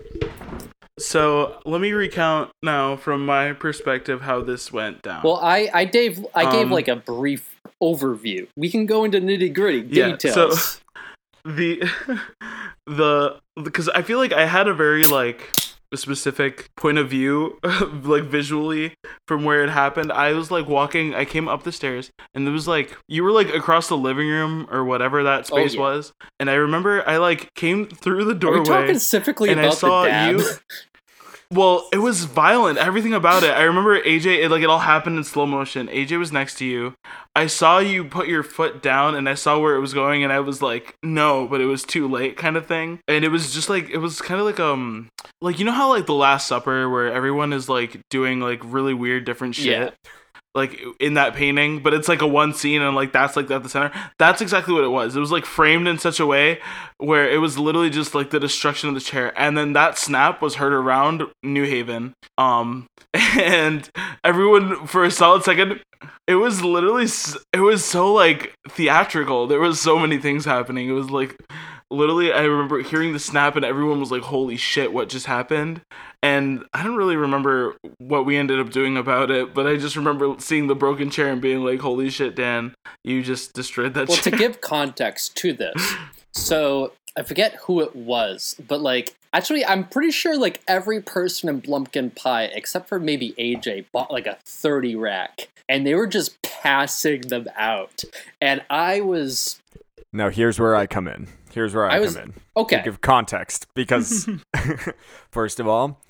So 0.98 1.61
let 1.64 1.80
me 1.80 1.92
recount 1.92 2.50
now 2.62 2.96
from 2.96 3.24
my 3.24 3.52
perspective 3.52 4.22
how 4.22 4.40
this 4.42 4.72
went 4.72 5.02
down. 5.02 5.22
Well, 5.24 5.40
I 5.42 5.68
I 5.72 5.84
gave 5.84 6.24
I 6.34 6.50
gave 6.50 6.66
Um, 6.66 6.70
like 6.70 6.88
a 6.88 6.96
brief 6.96 7.56
overview. 7.82 8.48
We 8.56 8.70
can 8.70 8.87
go 8.87 9.04
into 9.04 9.20
nitty 9.20 9.52
gritty 9.54 9.87
Yeah, 9.90 10.08
so- 10.11 10.16
details. 10.16 10.80
The 11.44 11.83
the 12.87 13.38
because 13.62 13.88
I 13.88 14.03
feel 14.03 14.18
like 14.18 14.33
I 14.33 14.46
had 14.46 14.68
a 14.68 14.74
very 14.74 15.05
like 15.05 15.53
specific 15.94 16.68
point 16.77 16.98
of 16.98 17.09
view 17.09 17.59
like 18.03 18.24
visually 18.24 18.92
from 19.27 19.42
where 19.42 19.64
it 19.64 19.70
happened 19.70 20.12
i 20.12 20.35
was 20.35 20.51
like 20.51 20.68
walking 20.68 21.14
i 21.14 21.24
came 21.24 21.48
up 21.48 21.62
the 21.62 21.72
stairs 21.72 22.11
and 22.35 22.46
it 22.46 22.51
was 22.51 22.68
like 22.68 22.94
you 23.09 23.24
were 23.24 23.33
like 23.33 23.48
across 23.55 23.88
the 23.88 23.96
living 23.96 24.29
room 24.29 24.68
or 24.70 24.85
whatever 24.85 25.22
that 25.22 25.51
Oh, 25.51 25.57
space 25.57 25.72
yeah. 25.77 25.81
was 25.81 26.12
and 26.38 26.51
i 26.51 26.55
remember 26.57 27.03
i 27.09 27.16
like 27.16 27.55
came 27.55 27.87
through 27.87 28.24
the 28.27 28.33
Are 28.33 28.35
we 28.35 28.38
doorway 28.38 28.64
talking 28.64 28.94
specifically 28.98 29.48
and 29.48 29.59
I 29.61 29.62
about 29.64 29.79
saw 29.79 30.03
the 30.03 30.09
dab? 30.11 30.37
you- 30.40 30.44
Well, 31.50 31.88
it 31.92 31.98
was 31.98 32.24
violent. 32.24 32.76
Everything 32.78 33.14
about 33.14 33.42
it. 33.42 33.50
I 33.52 33.62
remember 33.62 33.98
AJ. 34.02 34.44
It, 34.44 34.50
like 34.50 34.62
it 34.62 34.68
all 34.68 34.80
happened 34.80 35.16
in 35.16 35.24
slow 35.24 35.46
motion. 35.46 35.88
AJ 35.88 36.18
was 36.18 36.30
next 36.30 36.56
to 36.58 36.66
you. 36.66 36.92
I 37.34 37.46
saw 37.46 37.78
you 37.78 38.04
put 38.04 38.28
your 38.28 38.42
foot 38.42 38.82
down, 38.82 39.14
and 39.14 39.26
I 39.26 39.34
saw 39.34 39.58
where 39.58 39.74
it 39.74 39.80
was 39.80 39.94
going, 39.94 40.22
and 40.22 40.30
I 40.30 40.40
was 40.40 40.61
like, 40.61 40.94
"No," 41.02 41.48
but 41.48 41.62
it 41.62 41.64
was 41.64 41.84
too 41.84 42.06
late, 42.06 42.37
kind 42.37 42.58
of 42.58 42.66
thing. 42.66 43.00
And 43.08 43.24
it 43.24 43.30
was 43.30 43.54
just 43.54 43.70
like 43.70 43.88
it 43.88 43.98
was 43.98 44.20
kind 44.20 44.40
of 44.40 44.44
like 44.44 44.61
um, 44.61 45.08
like 45.40 45.58
you 45.58 45.64
know 45.64 45.72
how 45.72 45.88
like 45.88 46.04
the 46.04 46.12
Last 46.12 46.48
Supper, 46.48 46.90
where 46.90 47.11
everyone 47.11 47.54
is 47.54 47.66
like 47.66 47.98
doing 48.11 48.40
like 48.40 48.61
really 48.62 48.92
weird 48.92 49.24
different 49.24 49.54
shit. 49.54 49.66
Yeah. 49.66 50.11
Like 50.54 50.80
in 50.98 51.14
that 51.14 51.34
painting, 51.34 51.82
but 51.82 51.94
it's 51.94 52.08
like 52.08 52.22
a 52.22 52.26
one 52.26 52.52
scene, 52.52 52.82
and 52.82 52.96
like 52.96 53.12
that's 53.12 53.37
like 53.37 53.50
at 53.50 53.62
the 53.62 53.68
center. 53.68 53.92
That's 54.18 54.40
exactly 54.40 54.74
what 54.74 54.82
it 54.82 54.88
was. 54.88 55.14
It 55.14 55.20
was 55.20 55.30
like 55.30 55.44
framed 55.44 55.87
in 55.87 55.98
such 55.98 56.18
a 56.18 56.26
way 56.26 56.61
where 56.98 57.30
it 57.30 57.38
was 57.38 57.58
literally 57.58 57.90
just 57.90 58.14
like 58.14 58.30
the 58.30 58.40
destruction 58.40 58.88
of 58.88 58.94
the 58.94 59.00
chair 59.00 59.32
and 59.37 59.56
then 59.56 59.72
that 59.72 59.96
snap 59.96 60.42
was 60.42 60.56
heard 60.56 60.72
around 60.72 61.22
new 61.42 61.64
haven 61.64 62.12
um 62.37 62.87
and 63.38 63.88
everyone 64.24 64.87
for 64.87 65.04
a 65.04 65.11
solid 65.11 65.44
second 65.44 65.80
it 66.26 66.34
was 66.34 66.62
literally 66.62 67.06
it 67.52 67.61
was 67.61 67.84
so 67.84 68.12
like 68.12 68.52
theatrical 68.68 69.46
there 69.46 69.61
was 69.61 69.80
so 69.80 69.98
many 69.98 70.18
things 70.18 70.44
happening 70.44 70.88
it 70.88 70.92
was 70.92 71.11
like 71.11 71.37
literally 71.90 72.32
i 72.32 72.42
remember 72.42 72.82
hearing 72.82 73.12
the 73.12 73.18
snap 73.18 73.54
and 73.54 73.64
everyone 73.64 74.00
was 74.00 74.11
like 74.11 74.22
holy 74.22 74.56
shit 74.56 74.92
what 74.92 75.08
just 75.08 75.26
happened 75.26 75.80
and 76.22 76.64
i 76.74 76.83
don't 76.83 76.96
really 76.96 77.16
remember 77.16 77.76
what 77.98 78.26
we 78.26 78.37
ended 78.37 78.59
up 78.59 78.70
doing 78.70 78.96
about 78.96 79.31
it 79.31 79.54
but 79.54 79.66
i 79.66 79.76
just 79.76 79.96
remember 79.96 80.35
seeing 80.38 80.66
the 80.66 80.74
broken 80.74 81.11
chair 81.11 81.28
and 81.28 81.40
being 81.40 81.64
like 81.64 81.81
holy 81.81 82.11
shit 82.11 82.35
dan 82.35 82.74
you 83.04 83.22
just 83.22 83.52
destroyed 83.54 83.94
that 83.94 84.09
well, 84.09 84.16
chair 84.16 84.33
to 84.33 84.38
give 84.38 84.61
context 84.61 85.37
to 85.37 85.52
this, 85.52 85.94
so 86.33 86.92
I 87.16 87.22
forget 87.22 87.54
who 87.62 87.81
it 87.81 87.96
was, 87.96 88.54
but 88.66 88.81
like 88.81 89.16
actually, 89.33 89.64
I'm 89.64 89.85
pretty 89.85 90.11
sure 90.11 90.38
like 90.38 90.61
every 90.68 91.00
person 91.00 91.48
in 91.48 91.61
Blumpkin 91.61 92.14
Pie, 92.14 92.44
except 92.44 92.88
for 92.88 92.98
maybe 92.98 93.33
AJ, 93.38 93.87
bought 93.92 94.11
like 94.11 94.26
a 94.26 94.38
30 94.44 94.96
rack, 94.96 95.48
and 95.68 95.87
they 95.87 95.94
were 95.94 96.07
just 96.07 96.40
passing 96.42 97.22
them 97.22 97.46
out, 97.57 98.04
and 98.40 98.62
I 98.70 99.00
was 99.00 99.61
Now 100.12 100.31
here's 100.31 100.59
where 100.59 100.76
I 100.76 100.87
come 100.87 101.09
in. 101.09 101.28
Here's 101.52 101.74
where 101.74 101.90
I, 101.90 101.98
I 101.98 102.07
come 102.07 102.16
in. 102.16 102.35
okay. 102.57 102.76
To 102.76 102.83
give 102.83 103.00
context, 103.00 103.66
because 103.74 104.28
first 105.31 105.61
of 105.61 105.66
all, 105.66 106.00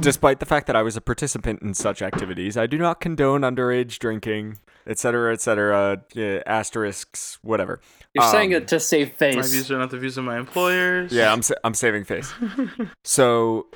despite 0.00 0.40
the 0.40 0.46
fact 0.46 0.66
that 0.66 0.76
I 0.76 0.82
was 0.82 0.96
a 0.96 1.00
participant 1.00 1.62
in 1.62 1.74
such 1.74 2.02
activities, 2.02 2.56
I 2.56 2.66
do 2.66 2.78
not 2.78 3.00
condone 3.00 3.42
underage 3.42 3.98
drinking, 3.98 4.58
etc., 4.86 5.32
etc. 5.32 6.02
Yeah, 6.14 6.42
asterisks, 6.46 7.38
whatever. 7.42 7.80
You're 8.14 8.24
saying 8.30 8.54
Um, 8.54 8.62
it 8.62 8.68
to 8.68 8.80
save 8.80 9.12
face. 9.12 9.36
my 9.36 9.42
views 9.42 9.70
are 9.70 9.78
not 9.78 9.90
the 9.90 9.98
views 9.98 10.18
of 10.18 10.24
my 10.24 10.38
employers 10.38 11.12
Yeah, 11.12 11.32
I'm 11.32 11.42
sa- 11.42 11.54
I'm 11.64 11.74
saving 11.74 12.04
face. 12.04 12.32
So 13.04 13.66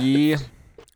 we 0.00 0.36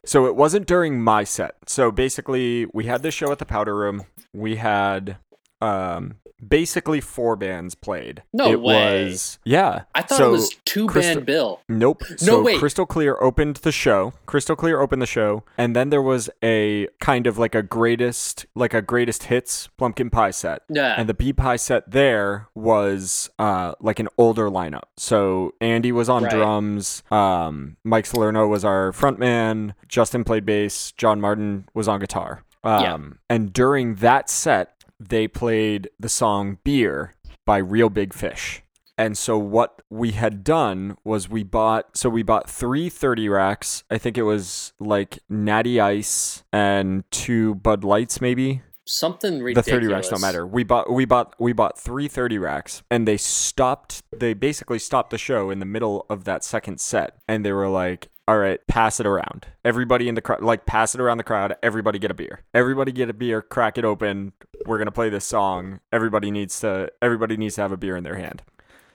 so 0.05 0.27
it 0.27 0.35
wasn't 0.37 0.67
during 0.67 1.01
my 1.01 1.23
set 1.25 1.55
so 1.67 1.91
basically 1.93 2.67
we 2.75 2.87
had 2.87 3.03
this 3.03 3.15
show 3.15 3.31
at 3.31 3.39
the 3.39 3.47
powder 3.47 3.77
room 3.77 4.03
we 4.33 4.57
had 4.57 5.17
um 5.61 6.17
basically 6.47 7.01
four 7.01 7.37
bands 7.37 7.75
played 7.75 8.23
No 8.33 8.51
it 8.51 8.61
way. 8.61 9.05
was 9.05 9.39
yeah 9.45 9.83
I 9.95 10.03
thought 10.03 10.19
so, 10.19 10.29
it 10.29 10.33
was 10.33 10.51
two 10.65 10.87
Crystal- 10.87 11.17
band 11.17 11.27
bill. 11.27 11.61
Nope. 11.69 12.03
so 12.17 12.43
wait. 12.43 12.59
Crystal 12.59 12.87
Clear 12.87 13.17
opened 13.21 13.57
the 13.57 13.73
show. 13.73 14.13
Crystal 14.27 14.57
Clear 14.57 14.81
opened 14.81 15.01
the 15.03 15.07
show, 15.07 15.45
and 15.57 15.77
then 15.77 15.91
there 15.91 16.03
was 16.03 16.29
a 16.43 16.89
kind 17.01 17.27
of 17.27 17.39
like 17.39 17.55
a 17.55 17.63
greatest, 17.63 18.47
like 18.55 18.75
a 18.75 18.83
greatest 18.83 19.25
hits 19.25 19.69
Blumpkin 19.79 20.11
Pie 20.11 20.31
set. 20.33 20.63
Yeah. 20.69 20.95
And 20.99 21.09
the 21.09 21.15
B 21.15 21.33
Pie 21.33 21.57
set 21.57 21.91
there 21.91 22.49
was 22.55 23.31
uh 23.39 23.75
like 23.81 23.99
an 23.99 24.09
older 24.19 24.49
lineup. 24.51 24.85
So 24.97 25.55
Andy 25.61 25.93
was 25.93 26.09
on 26.09 26.25
Right. 26.25 26.33
drums, 26.33 27.03
um, 27.11 27.77
Mike 27.85 28.07
Salerno 28.07 28.47
was 28.49 28.65
our 28.65 28.93
frontman, 28.93 29.75
Justin 29.89 30.25
played 30.25 30.45
bass, 30.47 30.93
John 30.93 31.21
Martin 31.21 31.67
was 31.75 31.89
on 31.89 32.01
guitar. 32.01 32.43
Um, 32.65 32.83
Yeah. 32.83 32.99
and 33.31 33.53
during 33.53 33.97
that 33.97 34.31
set, 34.31 34.75
they 35.09 35.29
played 35.29 35.89
the 35.99 36.09
song 36.09 36.59
Beer 36.65 37.15
by 37.45 37.59
Real 37.59 37.89
Big 37.89 38.15
Fish. 38.15 38.63
And 38.99 39.17
so 39.17 39.39
what 39.39 39.83
we 39.91 40.13
had 40.13 40.45
done 40.45 40.97
was 41.03 41.29
we 41.29 41.43
bought 41.43 41.97
so 41.97 42.09
we 42.09 42.23
bought 42.23 42.49
three 42.49 42.89
30 42.89 43.29
racks. 43.29 43.85
I 43.91 43.99
think 43.99 44.19
it 44.19 44.23
was 44.23 44.75
like 44.79 45.19
Natty 45.29 45.81
Ice 45.81 46.45
and 46.53 47.05
two 47.11 47.55
Bud 47.57 47.85
Lights 47.85 48.21
maybe. 48.21 48.63
Something 48.85 49.43
The 49.55 49.63
30 49.63 49.87
racks 49.87 50.09
don't 50.09 50.21
matter. 50.21 50.47
We 50.47 50.65
bought 50.65 50.93
we 50.93 51.05
bought 51.05 51.35
we 51.39 51.53
bought 51.53 51.79
three 51.79 52.07
30 52.07 52.39
racks 52.39 52.83
and 52.91 53.09
they 53.09 53.17
stopped 53.17 54.03
they 54.17 54.35
basically 54.35 54.79
stopped 54.79 55.11
the 55.11 55.19
show 55.19 55.51
in 55.51 55.59
the 55.59 55.67
middle 55.67 56.05
of 56.11 56.25
that 56.25 56.45
second 56.45 56.81
set 56.81 57.17
and 57.27 57.45
they 57.45 57.53
were 57.53 57.69
like 57.69 58.09
all 58.29 58.39
right, 58.39 58.61
pass 58.69 59.01
it 59.01 59.07
around. 59.07 59.47
Everybody 59.65 60.09
in 60.09 60.15
the 60.15 60.21
crowd, 60.23 60.43
like, 60.43 60.65
pass 60.67 60.95
it 60.95 61.01
around 61.01 61.19
the 61.19 61.25
crowd. 61.25 61.55
Everybody 61.63 61.99
get 61.99 62.11
a 62.11 62.15
beer. 62.15 62.43
Everybody 62.55 62.93
get 62.93 63.11
a 63.11 63.13
beer. 63.15 63.43
Crack 63.43 63.79
it 63.79 63.85
open. 63.85 64.33
We're 64.67 64.79
gonna 64.79 64.93
play 64.93 65.09
this 65.09 65.25
song. 65.25 65.81
Everybody 65.93 66.31
needs 66.31 66.61
to. 66.61 66.91
Everybody 67.03 67.37
needs 67.37 67.57
to 67.57 67.63
have 67.63 67.73
a 67.73 67.77
beer 67.77 67.97
in 67.97 68.05
their 68.05 68.17
hand. 68.17 68.43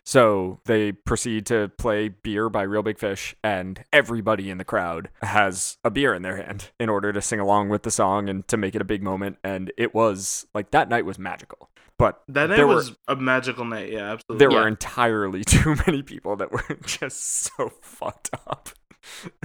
So 0.03 0.61
they 0.63 0.93
proceed 0.93 1.45
to 1.47 1.69
play 1.77 2.07
Beer 2.07 2.47
by 2.49 2.61
Real 2.61 2.81
Big 2.81 2.97
Fish, 2.97 3.35
and 3.43 3.83
everybody 3.91 4.49
in 4.49 4.57
the 4.57 4.63
crowd 4.63 5.09
has 5.21 5.77
a 5.83 5.89
beer 5.91 6.13
in 6.13 6.21
their 6.21 6.37
hand 6.37 6.69
in 6.79 6.87
order 6.87 7.11
to 7.11 7.21
sing 7.21 7.41
along 7.41 7.67
with 7.67 7.83
the 7.83 7.91
song 7.91 8.29
and 8.29 8.47
to 8.47 8.55
make 8.55 8.73
it 8.73 8.81
a 8.81 8.85
big 8.85 9.03
moment. 9.03 9.37
And 9.43 9.69
it 9.77 9.93
was 9.93 10.47
like 10.53 10.71
that 10.71 10.87
night 10.87 11.03
was 11.03 11.19
magical. 11.19 11.69
But 11.99 12.21
That 12.29 12.47
night 12.51 12.55
there 12.55 12.67
was 12.67 12.91
were 12.91 12.95
a 13.09 13.15
magical 13.17 13.65
night. 13.65 13.91
Yeah, 13.91 14.13
absolutely. 14.13 14.37
there 14.37 14.51
Yeah. 14.51 14.61
were 14.61 14.67
entirely 14.69 15.43
too 15.45 15.75
many 15.85 16.03
people 16.03 16.37
that 16.37 16.53
were 16.53 16.63
just 16.85 17.43
so 17.57 17.69
fucked 17.81 18.29
up. 18.47 18.69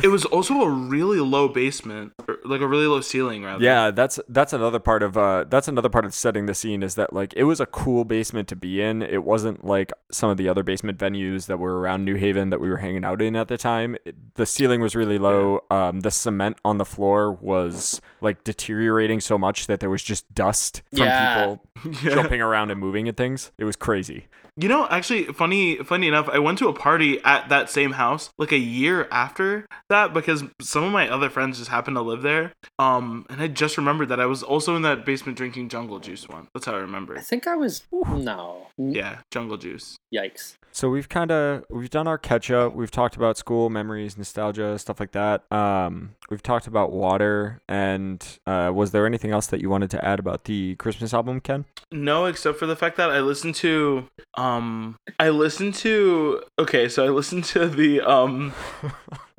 It 0.02 0.08
was 0.08 0.24
also 0.24 0.60
a 0.62 0.68
really 0.68 1.20
low 1.20 1.48
basement, 1.48 2.12
like 2.44 2.60
a 2.60 2.66
really 2.66 2.86
low 2.86 3.00
ceiling, 3.00 3.44
rather. 3.44 3.62
Yeah, 3.64 3.90
that's 3.90 4.18
that's 4.28 4.52
another 4.52 4.78
part 4.78 5.02
of 5.02 5.16
uh 5.16 5.44
that's 5.48 5.68
another 5.68 5.88
part 5.88 6.04
of 6.04 6.14
setting 6.14 6.46
the 6.46 6.54
scene 6.54 6.82
is 6.82 6.94
that 6.96 7.12
like 7.12 7.32
it 7.36 7.44
was 7.44 7.60
a 7.60 7.66
cool 7.66 8.04
basement 8.04 8.48
to 8.48 8.56
be 8.56 8.80
in. 8.82 9.02
It 9.02 9.24
wasn't 9.24 9.64
like 9.64 9.92
some 10.10 10.30
of 10.30 10.36
the 10.36 10.48
other 10.48 10.62
basement 10.62 10.98
venues 10.98 11.46
that 11.46 11.58
were 11.58 11.78
around 11.80 12.04
New 12.04 12.16
Haven 12.16 12.50
that 12.50 12.60
we 12.60 12.68
were 12.68 12.78
hanging 12.78 13.04
out 13.04 13.22
in 13.22 13.36
at 13.36 13.48
the 13.48 13.58
time. 13.58 13.96
It- 14.04 14.16
the 14.34 14.46
ceiling 14.46 14.80
was 14.80 14.94
really 14.96 15.18
low. 15.18 15.60
Um 15.70 16.00
the 16.00 16.10
cement 16.10 16.56
on 16.64 16.78
the 16.78 16.84
floor 16.84 17.32
was 17.32 18.00
like 18.22 18.44
deteriorating 18.44 19.20
so 19.20 19.36
much 19.38 19.66
that 19.66 19.80
there 19.80 19.90
was 19.90 20.02
just 20.02 20.32
dust 20.34 20.82
from 20.90 20.98
Yeah. 21.06 21.56
people 21.82 22.00
Yeah. 22.02 22.14
jumping 22.14 22.40
around 22.40 22.70
and 22.70 22.80
moving 22.80 23.08
and 23.08 23.16
things. 23.16 23.52
It 23.58 23.64
was 23.64 23.76
crazy. 23.76 24.26
You 24.54 24.68
know, 24.68 24.86
actually, 24.90 25.24
funny, 25.24 25.76
funny 25.78 26.08
enough, 26.08 26.28
I 26.28 26.38
went 26.38 26.58
to 26.58 26.68
a 26.68 26.74
party 26.74 27.18
at 27.24 27.48
that 27.48 27.70
same 27.70 27.92
house 27.92 28.28
like 28.36 28.52
a 28.52 28.58
year 28.58 29.08
after 29.10 29.66
that 29.88 30.12
because 30.12 30.44
some 30.60 30.84
of 30.84 30.92
my 30.92 31.08
other 31.08 31.30
friends 31.30 31.56
just 31.58 31.70
happened 31.70 31.96
to 31.96 32.02
live 32.02 32.20
there. 32.20 32.52
Um, 32.78 33.24
and 33.30 33.40
I 33.40 33.48
just 33.48 33.78
remembered 33.78 34.10
that 34.10 34.20
I 34.20 34.26
was 34.26 34.42
also 34.42 34.76
in 34.76 34.82
that 34.82 35.06
basement 35.06 35.38
drinking 35.38 35.70
Jungle 35.70 36.00
Juice 36.00 36.28
one. 36.28 36.48
That's 36.52 36.66
how 36.66 36.74
I 36.74 36.80
remember. 36.80 37.16
I 37.16 37.22
think 37.22 37.46
I 37.46 37.56
was 37.56 37.84
no. 37.90 38.66
Yeah, 38.76 39.20
Jungle 39.30 39.56
Juice. 39.56 39.96
Yikes. 40.14 40.56
So 40.74 40.88
we've 40.90 41.08
kind 41.08 41.30
of 41.30 41.64
we've 41.70 41.90
done 41.90 42.06
our 42.06 42.18
catch 42.18 42.50
up. 42.50 42.74
We've 42.74 42.90
talked 42.90 43.16
about 43.16 43.38
school 43.38 43.70
memories, 43.70 44.18
nostalgia, 44.18 44.78
stuff 44.78 45.00
like 45.00 45.12
that. 45.12 45.50
Um, 45.52 46.14
we've 46.30 46.42
talked 46.42 46.66
about 46.66 46.92
water. 46.92 47.60
And 47.68 48.11
uh, 48.46 48.70
was 48.74 48.90
there 48.90 49.06
anything 49.06 49.30
else 49.30 49.46
that 49.48 49.60
you 49.60 49.70
wanted 49.70 49.90
to 49.90 50.04
add 50.04 50.18
about 50.18 50.44
the 50.44 50.74
Christmas 50.76 51.14
album, 51.14 51.40
Ken? 51.40 51.64
No, 51.90 52.26
except 52.26 52.58
for 52.58 52.66
the 52.66 52.76
fact 52.76 52.96
that 52.96 53.10
I 53.10 53.20
listened 53.20 53.54
to 53.56 54.08
um 54.36 54.96
I 55.18 55.28
listened 55.28 55.74
to 55.76 56.42
okay, 56.58 56.88
so 56.88 57.04
I 57.04 57.08
listened 57.10 57.44
to 57.44 57.68
the 57.68 58.00
um 58.00 58.52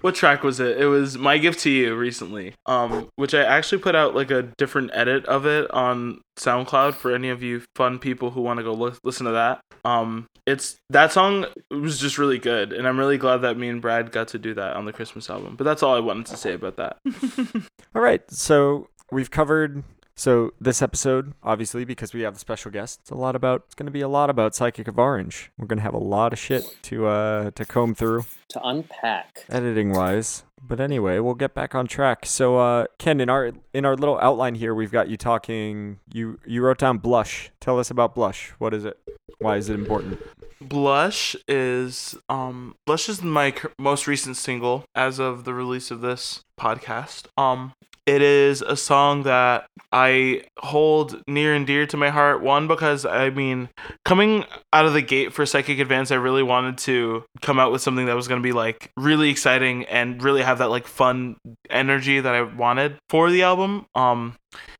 what 0.00 0.14
track 0.14 0.42
was 0.42 0.60
it? 0.60 0.80
It 0.80 0.86
was 0.86 1.18
My 1.18 1.38
Gift 1.38 1.60
to 1.60 1.70
You 1.70 1.94
recently. 1.94 2.54
Um 2.66 3.08
which 3.16 3.34
I 3.34 3.42
actually 3.42 3.78
put 3.78 3.94
out 3.94 4.14
like 4.14 4.30
a 4.30 4.42
different 4.42 4.90
edit 4.92 5.24
of 5.26 5.46
it 5.46 5.70
on 5.70 6.20
SoundCloud 6.38 6.94
for 6.94 7.14
any 7.14 7.30
of 7.30 7.42
you 7.42 7.62
fun 7.76 7.98
people 7.98 8.30
who 8.30 8.40
want 8.40 8.58
to 8.58 8.64
go 8.64 8.72
listen 9.02 9.26
to 9.26 9.32
that. 9.32 9.60
Um 9.84 10.26
it's 10.46 10.76
that 10.90 11.12
song 11.12 11.46
was 11.70 11.98
just 11.98 12.18
really 12.18 12.38
good 12.38 12.72
and 12.72 12.86
I'm 12.86 12.98
really 12.98 13.18
glad 13.18 13.38
that 13.38 13.56
me 13.56 13.68
and 13.68 13.80
Brad 13.80 14.12
got 14.12 14.28
to 14.28 14.38
do 14.38 14.54
that 14.54 14.76
on 14.76 14.84
the 14.84 14.92
Christmas 14.92 15.30
album. 15.30 15.56
But 15.56 15.64
that's 15.64 15.82
all 15.82 15.94
I 15.94 16.00
wanted 16.00 16.26
to 16.26 16.36
say 16.36 16.52
about 16.52 16.76
that. 16.76 16.98
All 17.94 18.02
right. 18.02 18.22
So 18.30 18.88
we've 19.10 19.30
covered 19.30 19.82
So 20.16 20.52
this 20.60 20.80
episode, 20.80 21.32
obviously, 21.42 21.84
because 21.84 22.14
we 22.14 22.20
have 22.22 22.34
the 22.34 22.40
special 22.40 22.70
guest, 22.70 23.00
it's 23.02 23.10
a 23.10 23.16
lot 23.16 23.34
about. 23.34 23.62
It's 23.66 23.74
going 23.74 23.86
to 23.86 23.92
be 23.92 24.00
a 24.00 24.08
lot 24.08 24.30
about 24.30 24.54
Psychic 24.54 24.86
of 24.86 24.98
Orange. 24.98 25.50
We're 25.58 25.66
going 25.66 25.78
to 25.78 25.82
have 25.82 25.94
a 25.94 25.98
lot 25.98 26.32
of 26.32 26.38
shit 26.38 26.62
to 26.82 27.06
uh 27.06 27.50
to 27.52 27.64
comb 27.64 27.94
through, 27.94 28.24
To 28.50 28.60
unpack. 28.62 29.44
editing 29.48 29.90
wise. 29.92 30.44
But 30.66 30.80
anyway, 30.80 31.18
we'll 31.18 31.34
get 31.34 31.54
back 31.54 31.74
on 31.74 31.86
track. 31.86 32.24
So, 32.24 32.58
uh, 32.58 32.86
Ken, 32.98 33.20
in 33.20 33.28
our 33.28 33.52
in 33.72 33.84
our 33.84 33.96
little 33.96 34.18
outline 34.18 34.54
here, 34.54 34.74
we've 34.74 34.90
got 34.90 35.08
you 35.08 35.16
talking. 35.16 35.98
You 36.12 36.38
you 36.46 36.62
wrote 36.62 36.78
down 36.78 36.98
blush. 36.98 37.50
Tell 37.60 37.78
us 37.78 37.90
about 37.90 38.14
blush. 38.14 38.52
What 38.58 38.72
is 38.72 38.84
it? 38.84 38.98
Why 39.38 39.56
is 39.56 39.68
it 39.68 39.74
important? 39.74 40.20
Blush 40.60 41.36
is 41.46 42.16
um 42.28 42.74
Blush 42.86 43.08
is 43.08 43.22
my 43.22 43.54
most 43.78 44.06
recent 44.06 44.36
single 44.36 44.84
as 44.94 45.18
of 45.18 45.44
the 45.44 45.52
release 45.52 45.90
of 45.90 46.00
this 46.00 46.42
podcast. 46.58 47.26
Um 47.36 47.72
it 48.06 48.20
is 48.20 48.60
a 48.60 48.76
song 48.76 49.22
that 49.22 49.66
I 49.90 50.42
hold 50.58 51.22
near 51.26 51.54
and 51.54 51.66
dear 51.66 51.86
to 51.86 51.96
my 51.96 52.10
heart. 52.10 52.42
One 52.42 52.68
because 52.68 53.06
I 53.06 53.30
mean, 53.30 53.70
coming 54.04 54.44
out 54.72 54.84
of 54.84 54.92
the 54.92 55.00
gate 55.00 55.32
for 55.32 55.46
Psychic 55.46 55.78
Advance, 55.78 56.10
I 56.10 56.16
really 56.16 56.42
wanted 56.42 56.76
to 56.78 57.24
come 57.40 57.58
out 57.58 57.72
with 57.72 57.80
something 57.80 58.06
that 58.06 58.16
was 58.16 58.28
going 58.28 58.42
to 58.42 58.46
be 58.46 58.52
like 58.52 58.90
really 58.96 59.30
exciting 59.30 59.84
and 59.86 60.22
really 60.22 60.42
have 60.42 60.53
that 60.58 60.70
like 60.70 60.86
fun 60.86 61.36
energy 61.70 62.20
that 62.20 62.34
I 62.34 62.42
wanted 62.42 62.98
for 63.08 63.30
the 63.30 63.42
album. 63.42 63.86
Um 63.94 64.36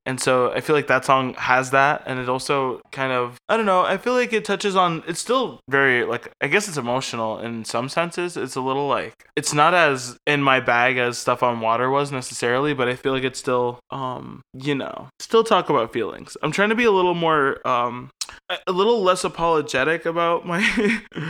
and 0.06 0.20
so 0.20 0.52
I 0.52 0.60
feel 0.60 0.76
like 0.76 0.86
that 0.88 1.04
song 1.04 1.34
has 1.34 1.70
that, 1.70 2.02
and 2.06 2.18
it 2.18 2.28
also 2.28 2.80
kind 2.92 3.12
of 3.12 3.36
I 3.48 3.56
don't 3.56 3.66
know. 3.66 3.82
I 3.82 3.96
feel 3.96 4.12
like 4.14 4.32
it 4.32 4.44
touches 4.44 4.76
on. 4.76 5.02
It's 5.06 5.20
still 5.20 5.60
very 5.68 6.04
like 6.04 6.30
I 6.40 6.48
guess 6.48 6.68
it's 6.68 6.76
emotional 6.76 7.38
in 7.38 7.64
some 7.64 7.88
senses. 7.88 8.36
It's 8.36 8.56
a 8.56 8.60
little 8.60 8.86
like 8.88 9.14
it's 9.36 9.54
not 9.54 9.74
as 9.74 10.16
in 10.26 10.42
my 10.42 10.60
bag 10.60 10.98
as 10.98 11.18
stuff 11.18 11.42
on 11.42 11.60
Water 11.60 11.88
was 11.90 12.12
necessarily, 12.12 12.74
but 12.74 12.88
I 12.88 12.96
feel 12.96 13.12
like 13.12 13.24
it's 13.24 13.38
still 13.38 13.80
um 13.90 14.42
you 14.52 14.74
know 14.74 15.08
still 15.20 15.44
talk 15.44 15.70
about 15.70 15.92
feelings. 15.92 16.36
I'm 16.42 16.52
trying 16.52 16.68
to 16.70 16.74
be 16.74 16.84
a 16.84 16.92
little 16.92 17.14
more 17.14 17.66
um 17.66 18.10
a- 18.50 18.72
little 18.72 19.02
less 19.02 19.24
apologetic 19.24 20.04
about 20.06 20.46
my 20.46 20.62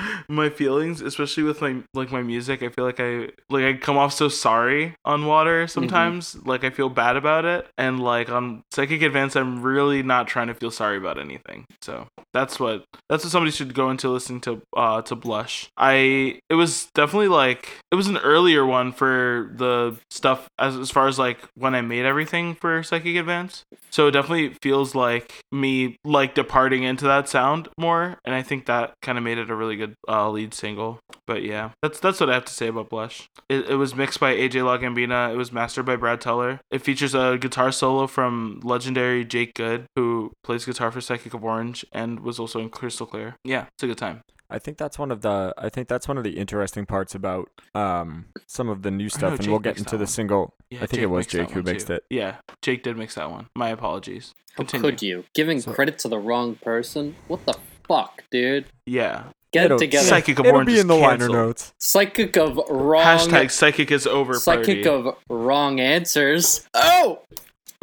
my 0.29 0.49
feelings, 0.49 1.01
especially 1.01 1.43
with 1.45 1.61
my 1.61 1.77
like 1.95 2.11
my 2.11 2.23
music. 2.23 2.63
I 2.63 2.69
feel 2.69 2.85
like 2.85 2.99
I 3.01 3.29
like 3.51 3.65
I 3.65 3.75
come 3.75 3.97
off 3.97 4.13
so 4.13 4.29
sorry 4.29 4.95
on 5.05 5.27
Water 5.27 5.67
sometimes. 5.67 6.37
Like 6.45 6.65
I 6.65 6.71
feel 6.71 6.89
bad 6.89 7.17
about 7.17 7.45
it, 7.45 7.67
and 7.79 8.01
like 8.01 8.31
on 8.31 8.63
Psychic 8.75 9.03
Advance, 9.03 9.37
I'm 9.37 9.63
really 9.63 10.03
not 10.03 10.27
trying 10.27 10.49
to 10.49 10.55
feel 10.55 10.71
sorry 10.71 10.97
about 10.97 11.19
anything. 11.19 11.65
So 11.81 12.09
that's 12.33 12.59
what 12.59 12.85
that's 13.09 13.23
what 13.25 13.31
somebody 13.31 13.53
should 13.53 13.73
go 13.73 13.91
into 13.91 14.09
listening 14.09 14.41
to 14.43 14.63
uh 14.77 15.03
to 15.03 15.15
Blush. 15.15 15.69
I 15.77 16.41
it 16.51 16.55
was 16.55 16.89
definitely 16.95 17.29
like 17.29 17.69
it 17.93 17.95
was 17.95 18.09
an 18.09 18.19
earlier 18.19 18.67
one 18.67 18.93
for 18.93 19.53
the 19.55 19.97
stuff 20.11 20.49
as 20.59 20.77
as 20.77 20.91
far 20.91 21.07
as 21.07 21.19
like 21.19 21.39
when 21.55 21.75
I 21.75 21.83
made 21.83 22.05
everything 22.05 22.57
for 22.57 22.83
Psychic 22.83 23.17
Advance. 23.17 23.63
So 23.91 24.09
it 24.09 24.11
definitely 24.11 24.57
feels 24.61 24.97
like 24.97 25.41
me 25.53 25.97
like 26.05 26.35
departing 26.35 26.83
into 26.83 27.05
that 27.05 27.29
sound 27.29 27.69
more, 27.79 28.19
and 28.25 28.35
I 28.35 28.43
think 28.43 28.67
that 28.67 28.95
kind 29.03 29.17
of 29.17 29.23
made 29.23 29.39
it 29.39 29.51
a 29.51 29.55
really 29.55 29.77
good 29.77 29.95
uh, 30.09 30.29
lead 30.31 30.53
single. 30.53 30.99
But 31.29 31.45
yeah, 31.45 31.71
that's 31.81 32.01
that's 32.01 32.19
what 32.19 32.29
I 32.29 32.35
have 32.35 32.45
to 32.47 32.53
say 32.53 32.67
about 32.67 32.91
Blush. 32.91 33.29
It, 33.49 33.71
it 33.71 33.77
was 33.77 33.95
mixed 33.95 34.19
by 34.19 34.35
AJ 34.35 34.65
La 34.65 34.79
Gambina. 34.79 35.33
It 35.33 35.37
was 35.37 35.53
mastered 35.53 35.87
by 35.87 35.95
Brad 35.95 36.21
Teller. 36.21 36.61
It 36.73 36.83
features 36.83 37.15
a 37.15 37.39
guitar 37.41 37.71
solo 37.71 38.09
from 38.09 38.61
legendary 38.65 39.25
Jake 39.25 39.55
Good, 39.55 39.87
who 39.97 40.33
plays 40.43 40.65
guitar 40.65 40.91
for 40.91 41.01
Psychic 41.01 41.35
of 41.35 41.45
Orange 41.45 41.85
and 41.93 42.21
was 42.21 42.39
also 42.39 42.61
in 42.61 42.71
Crystal 42.71 43.07
Clear. 43.07 43.37
Yeah, 43.45 43.67
it's 43.77 43.83
a 43.83 43.87
good 43.87 43.99
time. 43.99 44.23
I 44.51 44.59
think 44.59 44.77
that's 44.77 44.99
one 44.99 45.11
of 45.11 45.23
the 45.23 45.55
I 45.57 45.69
think 45.69 45.89
that's 45.89 46.07
one 46.07 46.19
of 46.19 46.25
the 46.25 46.37
interesting 46.39 46.85
parts 46.87 47.15
about 47.15 47.49
um 47.75 48.27
some 48.47 48.69
of 48.69 48.83
the 48.83 48.91
new 48.91 49.09
stuff, 49.09 49.33
and 49.35 49.41
Jake 49.43 49.51
we'll 49.51 49.59
get 49.59 49.79
into 49.79 49.97
the 49.97 50.03
one. 50.05 50.07
single. 50.07 50.55
Yeah, 50.71 50.81
I 50.83 50.87
think 50.87 51.03
it 51.03 51.07
was 51.07 51.27
Jake 51.27 51.51
who 51.51 51.63
mixed 51.63 51.87
too. 51.89 51.95
it. 51.95 52.05
Yeah, 52.11 52.37
Jake 52.63 52.83
did 52.83 52.97
mix 52.97 53.15
that 53.15 53.31
one. 53.31 53.47
My 53.57 53.71
apologies. 53.71 54.33
How 54.57 54.65
could 54.65 55.03
you? 55.03 55.25
Giving 55.35 55.61
So- 55.61 55.73
credit 55.73 55.99
to 56.01 56.09
the 56.09 56.19
wrong 56.19 56.55
person? 56.57 57.17
What 57.27 57.45
the 57.47 57.55
fuck, 57.89 58.23
dude? 58.31 58.67
Yeah. 58.87 59.25
Get 59.53 59.67
It'll- 59.67 59.77
it 59.77 59.81
together. 59.81 60.07
Psychic 60.07 60.39
of 60.39 60.47
It'll 60.47 60.57
Orange 60.57 60.67
be 60.69 60.75
is 60.75 60.81
in 60.81 60.87
the 60.89 60.95
liner 60.97 61.29
notes. 61.29 61.73
Psychic 61.81 62.37
of 62.37 62.57
wrong. 62.69 63.05
Hashtag 63.05 63.51
psychic 63.51 63.91
is 63.91 64.07
over. 64.07 64.35
Psychic 64.35 64.85
party. 64.85 64.89
of 64.89 65.17
wrong 65.31 65.81
answers. 65.81 66.67
Oh! 66.75 67.23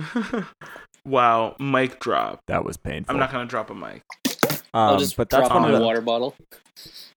wow, 1.06 1.56
mic 1.60 2.00
drop. 2.00 2.42
That 2.48 2.64
was 2.66 2.78
painful. 2.78 3.14
I'm 3.14 3.20
not 3.20 3.32
gonna 3.32 3.46
drop 3.46 3.70
a 3.70 3.76
mic. 3.76 4.04
I'll 4.74 4.94
Um, 4.94 5.00
just 5.00 5.18
but 5.18 5.30
that's 5.30 5.48
drop 5.48 5.62
one 5.62 5.72
my 5.72 5.78
the, 5.78 5.84
water 5.84 6.02
bottle. 6.02 6.36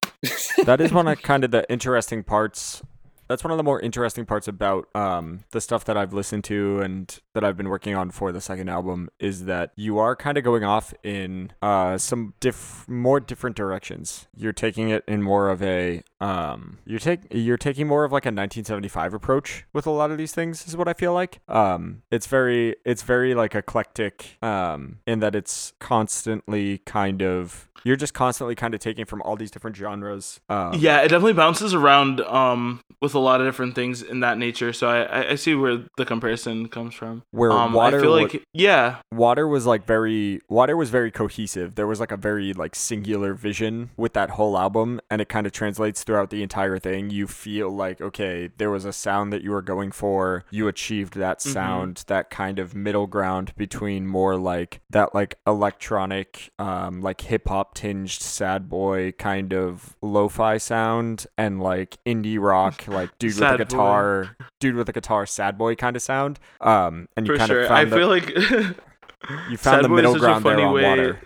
that 0.64 0.80
is 0.80 0.92
one 0.92 1.06
of 1.08 1.20
kind 1.22 1.44
of 1.44 1.50
the 1.50 1.70
interesting 1.70 2.22
parts. 2.22 2.82
That's 3.28 3.42
one 3.42 3.50
of 3.50 3.56
the 3.56 3.62
more 3.62 3.80
interesting 3.80 4.26
parts 4.26 4.48
about 4.48 4.88
um, 4.94 5.44
the 5.50 5.60
stuff 5.60 5.84
that 5.84 5.96
I've 5.96 6.12
listened 6.12 6.44
to 6.44 6.80
and 6.80 7.18
that 7.34 7.44
I've 7.44 7.56
been 7.56 7.68
working 7.68 7.94
on 7.94 8.10
for 8.10 8.32
the 8.32 8.40
second 8.40 8.68
album 8.68 9.08
is 9.18 9.44
that 9.46 9.72
you 9.76 9.98
are 9.98 10.14
kind 10.14 10.36
of 10.38 10.44
going 10.44 10.64
off 10.64 10.92
in 11.02 11.52
uh, 11.62 11.98
some 11.98 12.34
diff- 12.40 12.86
more 12.88 13.20
different 13.20 13.56
directions. 13.56 14.28
You're 14.36 14.52
taking 14.52 14.90
it 14.90 15.04
in 15.08 15.22
more 15.22 15.48
of 15.50 15.62
a 15.62 16.02
um, 16.20 16.78
you're 16.86 16.98
take 16.98 17.20
you're 17.30 17.58
taking 17.58 17.86
more 17.86 18.04
of 18.04 18.12
like 18.12 18.24
a 18.24 18.28
1975 18.28 19.12
approach 19.14 19.64
with 19.72 19.86
a 19.86 19.90
lot 19.90 20.10
of 20.10 20.18
these 20.18 20.32
things 20.32 20.66
is 20.66 20.76
what 20.76 20.88
I 20.88 20.94
feel 20.94 21.12
like. 21.12 21.40
Um, 21.48 22.02
it's 22.10 22.26
very 22.26 22.76
it's 22.84 23.02
very 23.02 23.34
like 23.34 23.54
eclectic 23.54 24.36
um, 24.42 24.98
in 25.06 25.20
that 25.20 25.34
it's 25.34 25.72
constantly 25.80 26.78
kind 26.78 27.22
of 27.22 27.68
you're 27.84 27.96
just 27.96 28.14
constantly 28.14 28.54
kind 28.54 28.72
of 28.72 28.80
taking 28.80 29.04
from 29.04 29.20
all 29.22 29.36
these 29.36 29.50
different 29.50 29.76
genres. 29.76 30.40
Um, 30.48 30.74
Yeah, 30.78 31.00
it 31.00 31.08
definitely 31.08 31.34
bounces 31.34 31.74
around 31.74 32.20
um 32.22 32.80
with 33.14 33.20
a 33.20 33.24
lot 33.24 33.40
of 33.40 33.46
different 33.46 33.74
things 33.74 34.02
in 34.02 34.20
that 34.20 34.38
nature. 34.38 34.72
So 34.72 34.88
I 34.88 35.30
I, 35.30 35.34
see 35.36 35.54
where 35.54 35.84
the 35.96 36.04
comparison 36.04 36.68
comes 36.68 36.94
from. 36.94 37.22
where 37.30 37.52
Um, 37.52 37.72
water 37.72 37.98
I 37.98 38.02
feel 38.02 38.10
like 38.10 38.44
yeah, 38.52 38.96
water 39.12 39.46
was 39.48 39.64
like 39.66 39.86
very 39.86 40.40
water 40.48 40.76
was 40.76 40.90
very 40.90 41.10
cohesive 41.10 41.74
there 41.76 41.86
was 41.86 42.00
like 42.00 42.10
a 42.12 42.16
very 42.16 42.52
like 42.52 42.74
singular 42.74 43.34
vision 43.34 43.90
with 43.96 44.12
that 44.14 44.30
whole 44.30 44.56
album 44.58 45.00
and 45.10 45.20
it 45.20 45.28
kind 45.28 45.46
of 45.46 45.52
translates 45.52 46.02
throughout 46.04 46.30
the 46.30 46.42
entire 46.42 46.78
thing 46.78 47.10
you 47.10 47.26
feel 47.26 47.70
like 47.70 48.00
okay 48.00 48.50
there 48.58 48.70
was 48.70 48.84
a 48.84 48.92
sound 48.92 49.32
that 49.32 49.42
you 49.42 49.50
were 49.50 49.62
going 49.62 49.90
for 49.92 50.44
you 50.50 50.66
achieved 50.68 51.14
that 51.14 51.38
Mhm. 51.38 51.52
sound 51.52 52.04
that 52.08 52.30
kind 52.30 52.58
of 52.58 52.74
middle 52.74 53.06
ground 53.06 53.52
between 53.56 54.06
more 54.06 54.36
like 54.36 54.80
that 54.90 55.14
like 55.14 55.36
electronic 55.46 56.50
um 56.58 57.00
like 57.02 57.20
hip 57.22 57.48
hop 57.48 57.74
tinged 57.74 58.10
sad 58.10 58.68
boy 58.68 59.12
kind 59.12 59.52
of 59.52 59.96
lo-fi 60.02 60.56
sound 60.56 61.26
and 61.36 61.60
like 61.60 61.98
indie 62.06 62.40
rock 62.40 62.86
like 62.88 63.03
dude 63.18 63.30
with 63.30 63.36
Sad 63.38 63.54
a 63.54 63.58
boy. 63.58 63.64
guitar 63.64 64.36
dude 64.60 64.74
with 64.76 64.88
a 64.88 64.92
guitar 64.92 65.26
sad 65.26 65.56
boy 65.58 65.74
kind 65.74 65.96
of 65.96 66.02
sound 66.02 66.38
um 66.60 67.06
and 67.16 67.26
you 67.26 67.32
for 67.34 67.38
kind 67.38 67.48
sure. 67.48 67.64
of 67.64 67.70
I 67.70 67.84
the, 67.84 67.96
feel 67.96 68.08
like 68.08 68.28
you 69.50 69.56
Sad 69.56 69.58
found 69.58 69.84
the 69.84 69.88
middle 69.88 70.14
a 70.14 70.18
ground 70.18 70.44
there 70.44 70.58
on 70.60 70.72
way- 70.74 70.82
water. 70.84 71.20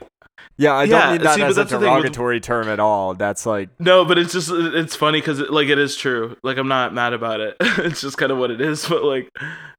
Yeah, 0.60 0.72
I 0.72 0.84
Yeah, 0.84 0.98
don't 1.00 1.12
mean 1.12 1.22
that 1.22 1.34
see, 1.36 1.42
as 1.42 1.56
a 1.56 1.64
thing 1.64 1.78
with- 1.80 1.88
derogatory 1.88 2.40
term 2.40 2.68
at 2.68 2.80
all. 2.80 3.14
That's 3.14 3.46
like 3.46 3.68
no, 3.78 4.04
but 4.04 4.18
it's 4.18 4.32
just 4.32 4.50
it's 4.52 4.96
funny 4.96 5.20
because 5.20 5.38
like 5.40 5.68
it 5.68 5.78
is 5.78 5.94
true. 5.96 6.36
Like 6.42 6.56
I'm 6.58 6.66
not 6.66 6.92
mad 6.92 7.12
about 7.12 7.38
it. 7.40 7.56
it's 7.60 8.00
just 8.00 8.18
kind 8.18 8.32
of 8.32 8.38
what 8.38 8.50
it 8.50 8.60
is. 8.60 8.84
But 8.88 9.04
like 9.04 9.28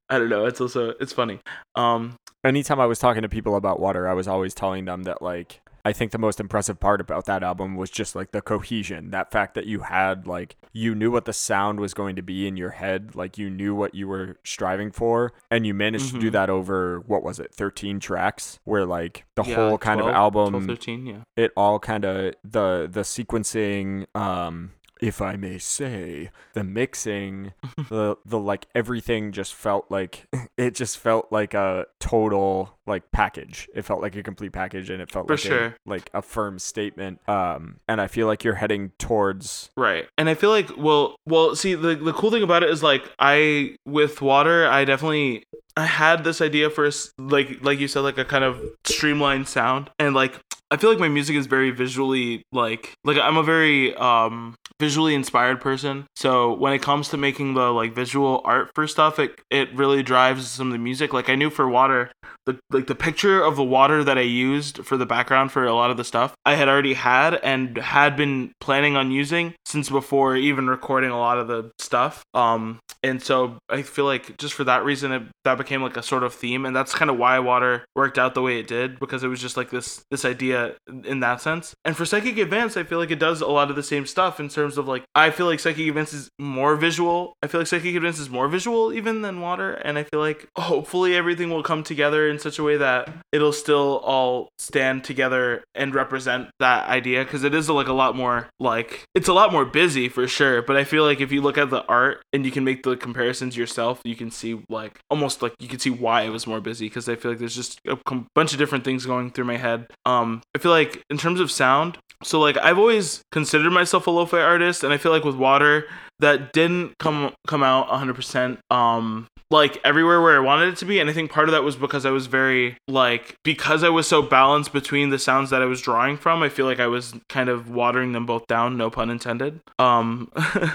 I 0.08 0.18
don't 0.18 0.30
know. 0.30 0.46
It's 0.46 0.60
also 0.60 0.94
it's 0.98 1.12
funny. 1.12 1.38
Um, 1.74 2.16
anytime 2.44 2.80
I 2.80 2.86
was 2.86 2.98
talking 2.98 3.20
to 3.22 3.28
people 3.28 3.56
about 3.56 3.78
water, 3.78 4.08
I 4.08 4.14
was 4.14 4.26
always 4.26 4.54
telling 4.54 4.86
them 4.86 5.02
that 5.02 5.20
like 5.20 5.60
I 5.84 5.92
think 5.92 6.12
the 6.12 6.18
most 6.18 6.40
impressive 6.40 6.78
part 6.80 7.00
about 7.00 7.24
that 7.26 7.42
album 7.42 7.74
was 7.76 7.90
just 7.90 8.14
like 8.14 8.32
the 8.32 8.40
cohesion. 8.42 9.10
That 9.10 9.30
fact 9.30 9.54
that 9.54 9.66
you 9.66 9.80
had 9.80 10.26
like 10.26 10.56
you 10.72 10.94
knew 10.94 11.10
what 11.10 11.24
the 11.24 11.32
sound 11.32 11.80
was 11.80 11.94
going 11.94 12.16
to 12.16 12.22
be 12.22 12.46
in 12.46 12.56
your 12.56 12.70
head, 12.70 13.14
like 13.14 13.36
you 13.38 13.50
knew 13.50 13.74
what 13.74 13.94
you 13.94 14.06
were 14.08 14.36
striving 14.44 14.90
for, 14.90 15.32
and 15.50 15.66
you 15.66 15.74
managed 15.74 16.12
to 16.14 16.20
do 16.20 16.28
Mhm. 16.28 16.32
that 16.32 16.50
over 16.50 17.00
what 17.00 17.22
was 17.22 17.40
it, 17.40 17.52
13 17.54 17.98
tracks 18.00 18.60
where 18.64 18.86
like 18.86 19.24
the 19.34 19.42
yeah, 19.44 19.54
whole 19.56 19.78
kind 19.78 19.98
12, 20.00 20.10
of 20.10 20.14
album 20.16 20.50
12, 20.50 20.66
13, 20.66 21.06
yeah. 21.06 21.16
it 21.36 21.52
all 21.56 21.78
kind 21.78 22.04
of 22.04 22.34
the 22.44 22.88
the 22.90 23.00
sequencing 23.00 24.06
um 24.16 24.72
if 25.00 25.20
i 25.22 25.36
may 25.36 25.58
say 25.58 26.30
the 26.54 26.64
mixing 26.64 27.52
the 27.88 28.16
the 28.24 28.38
like 28.38 28.66
everything 28.74 29.32
just 29.32 29.54
felt 29.54 29.90
like 29.90 30.26
it 30.56 30.74
just 30.74 30.98
felt 30.98 31.30
like 31.30 31.54
a 31.54 31.86
total 31.98 32.76
like 32.86 33.10
package 33.12 33.68
it 33.74 33.82
felt 33.82 34.00
like 34.02 34.16
a 34.16 34.22
complete 34.22 34.52
package 34.52 34.90
and 34.90 35.00
it 35.00 35.10
felt 35.10 35.26
For 35.26 35.34
like 35.34 35.40
sure. 35.40 35.64
a, 35.66 35.74
like 35.86 36.10
a 36.12 36.22
firm 36.22 36.58
statement 36.58 37.20
um 37.28 37.78
and 37.88 38.00
i 38.00 38.06
feel 38.06 38.26
like 38.26 38.44
you're 38.44 38.54
heading 38.54 38.90
towards 38.98 39.70
Right. 39.76 40.06
And 40.18 40.28
I 40.28 40.34
feel 40.34 40.50
like 40.50 40.70
well 40.76 41.16
well 41.26 41.54
see 41.56 41.74
the 41.74 41.94
the 41.94 42.12
cool 42.12 42.30
thing 42.30 42.42
about 42.42 42.62
it 42.62 42.70
is 42.70 42.82
like 42.82 43.10
I 43.18 43.76
with 43.86 44.20
water 44.20 44.66
I 44.66 44.84
definitely 44.84 45.44
I 45.76 45.86
had 45.86 46.24
this 46.24 46.40
idea 46.40 46.68
for 46.70 46.88
like 47.18 47.58
like 47.62 47.78
you 47.78 47.88
said 47.88 48.00
like 48.00 48.18
a 48.18 48.24
kind 48.24 48.44
of 48.44 48.60
streamlined 48.84 49.48
sound 49.48 49.90
and 49.98 50.14
like 50.14 50.38
I 50.70 50.76
feel 50.76 50.90
like 50.90 51.00
my 51.00 51.08
music 51.08 51.34
is 51.36 51.46
very 51.46 51.70
visually 51.70 52.42
like 52.52 52.94
like 53.04 53.18
I'm 53.18 53.36
a 53.36 53.42
very 53.42 53.94
um 53.96 54.54
visually 54.78 55.14
inspired 55.14 55.60
person. 55.60 56.06
So 56.16 56.54
when 56.54 56.72
it 56.72 56.80
comes 56.80 57.08
to 57.08 57.16
making 57.16 57.54
the 57.54 57.72
like 57.72 57.94
visual 57.94 58.40
art 58.44 58.70
for 58.74 58.86
stuff, 58.86 59.18
it 59.18 59.40
it 59.50 59.74
really 59.74 60.02
drives 60.02 60.48
some 60.48 60.68
of 60.68 60.72
the 60.72 60.78
music. 60.78 61.12
Like 61.12 61.28
I 61.28 61.34
knew 61.34 61.50
for 61.50 61.68
water, 61.68 62.10
the 62.46 62.58
like 62.70 62.86
the 62.86 62.94
picture 62.94 63.42
of 63.42 63.56
the 63.56 63.64
water 63.64 64.04
that 64.04 64.18
I 64.18 64.22
used 64.22 64.84
for 64.84 64.96
the 64.96 65.06
background 65.06 65.52
for 65.52 65.64
a 65.66 65.74
lot 65.74 65.90
of 65.90 65.96
the 65.96 66.04
stuff 66.04 66.34
I 66.44 66.54
had 66.54 66.68
already 66.68 66.94
had 66.94 67.34
and 67.34 67.76
had 67.78 68.16
been 68.16 68.52
planning 68.60 68.96
on 68.96 69.10
using 69.10 69.54
since 69.64 69.90
before 69.90 70.36
even 70.36 70.68
recording 70.68 71.10
a 71.10 71.18
lot 71.18 71.38
of 71.38 71.48
the 71.48 71.70
stuff. 71.78 72.22
Um, 72.34 72.80
and 73.02 73.22
so 73.22 73.56
I 73.68 73.82
feel 73.82 74.04
like 74.04 74.36
just 74.36 74.54
for 74.54 74.64
that 74.64 74.84
reason, 74.84 75.12
it, 75.12 75.22
that 75.44 75.56
became 75.56 75.82
like 75.82 75.96
a 75.96 76.02
sort 76.02 76.22
of 76.22 76.34
theme, 76.34 76.66
and 76.66 76.76
that's 76.76 76.94
kind 76.94 77.10
of 77.10 77.16
why 77.16 77.38
water 77.38 77.84
worked 77.94 78.18
out 78.18 78.34
the 78.34 78.42
way 78.42 78.58
it 78.58 78.66
did 78.66 78.98
because 78.98 79.24
it 79.24 79.28
was 79.28 79.40
just 79.40 79.56
like 79.56 79.70
this 79.70 80.02
this 80.10 80.24
idea 80.24 80.74
in 81.04 81.20
that 81.20 81.40
sense. 81.40 81.74
And 81.84 81.96
for 81.96 82.04
Psychic 82.04 82.36
Advance, 82.36 82.76
I 82.76 82.84
feel 82.84 82.98
like 82.98 83.10
it 83.10 83.18
does 83.18 83.40
a 83.40 83.46
lot 83.46 83.70
of 83.70 83.76
the 83.76 83.82
same 83.82 84.06
stuff 84.06 84.38
in 84.38 84.48
terms 84.48 84.76
of 84.76 84.86
like 84.86 85.04
I 85.14 85.30
feel 85.30 85.46
like 85.46 85.60
Psychic 85.60 85.88
Advance 85.88 86.12
is 86.12 86.28
more 86.38 86.76
visual. 86.76 87.32
I 87.42 87.46
feel 87.46 87.60
like 87.60 87.68
Psychic 87.68 87.94
Advance 87.94 88.18
is 88.18 88.28
more 88.28 88.48
visual 88.48 88.92
even 88.92 89.22
than 89.22 89.40
water, 89.40 89.72
and 89.72 89.96
I 89.98 90.04
feel 90.04 90.20
like 90.20 90.46
hopefully 90.56 91.16
everything 91.16 91.50
will 91.50 91.62
come 91.62 91.82
together 91.82 92.19
in 92.28 92.38
such 92.38 92.58
a 92.58 92.62
way 92.62 92.76
that 92.76 93.08
it'll 93.32 93.52
still 93.52 93.98
all 94.04 94.48
stand 94.58 95.04
together 95.04 95.62
and 95.74 95.94
represent 95.94 96.48
that 96.58 96.88
idea 96.88 97.24
because 97.24 97.44
it 97.44 97.54
is 97.54 97.68
like 97.68 97.88
a 97.88 97.92
lot 97.92 98.16
more 98.16 98.48
like 98.58 99.04
it's 99.14 99.28
a 99.28 99.32
lot 99.32 99.52
more 99.52 99.64
busy 99.64 100.08
for 100.08 100.26
sure. 100.26 100.62
But 100.62 100.76
I 100.76 100.84
feel 100.84 101.04
like 101.04 101.20
if 101.20 101.32
you 101.32 101.40
look 101.40 101.58
at 101.58 101.70
the 101.70 101.84
art 101.86 102.22
and 102.32 102.44
you 102.44 102.50
can 102.50 102.64
make 102.64 102.82
the 102.82 102.96
comparisons 102.96 103.56
yourself, 103.56 104.00
you 104.04 104.16
can 104.16 104.30
see 104.30 104.62
like 104.68 105.00
almost 105.10 105.42
like 105.42 105.54
you 105.58 105.68
can 105.68 105.78
see 105.78 105.90
why 105.90 106.22
it 106.22 106.30
was 106.30 106.46
more 106.46 106.60
busy 106.60 106.86
because 106.86 107.08
I 107.08 107.16
feel 107.16 107.30
like 107.32 107.38
there's 107.38 107.56
just 107.56 107.80
a 107.86 107.98
bunch 108.34 108.52
of 108.52 108.58
different 108.58 108.84
things 108.84 109.06
going 109.06 109.30
through 109.30 109.44
my 109.44 109.56
head. 109.56 109.86
Um, 110.06 110.42
I 110.54 110.58
feel 110.58 110.72
like 110.72 111.02
in 111.10 111.18
terms 111.18 111.40
of 111.40 111.50
sound, 111.50 111.98
so 112.22 112.40
like 112.40 112.56
I've 112.58 112.78
always 112.78 113.22
considered 113.32 113.70
myself 113.70 114.06
a 114.06 114.10
lo-fi 114.10 114.40
artist, 114.40 114.84
and 114.84 114.92
I 114.92 114.98
feel 114.98 115.12
like 115.12 115.24
with 115.24 115.36
Water 115.36 115.86
that 116.20 116.52
didn't 116.52 116.98
come 116.98 117.32
come 117.46 117.62
out 117.62 117.88
100% 117.88 118.58
um 118.70 119.26
like 119.50 119.80
everywhere 119.82 120.20
where 120.20 120.36
I 120.36 120.40
wanted 120.40 120.68
it 120.68 120.76
to 120.78 120.84
be. 120.84 121.00
And 121.00 121.10
I 121.10 121.12
think 121.12 121.32
part 121.32 121.48
of 121.48 121.52
that 121.52 121.64
was 121.64 121.74
because 121.74 122.06
I 122.06 122.10
was 122.10 122.26
very 122.26 122.76
like 122.86 123.34
because 123.42 123.82
I 123.82 123.88
was 123.88 124.06
so 124.06 124.22
balanced 124.22 124.72
between 124.72 125.10
the 125.10 125.18
sounds 125.18 125.50
that 125.50 125.60
I 125.60 125.64
was 125.64 125.80
drawing 125.80 126.16
from 126.16 126.42
I 126.42 126.48
feel 126.48 126.66
like 126.66 126.78
I 126.78 126.86
was 126.86 127.14
kind 127.28 127.48
of 127.48 127.68
watering 127.70 128.12
them 128.12 128.26
both 128.26 128.46
down 128.46 128.76
no 128.76 128.90
pun 128.90 129.10
intended. 129.10 129.60
Um 129.78 130.30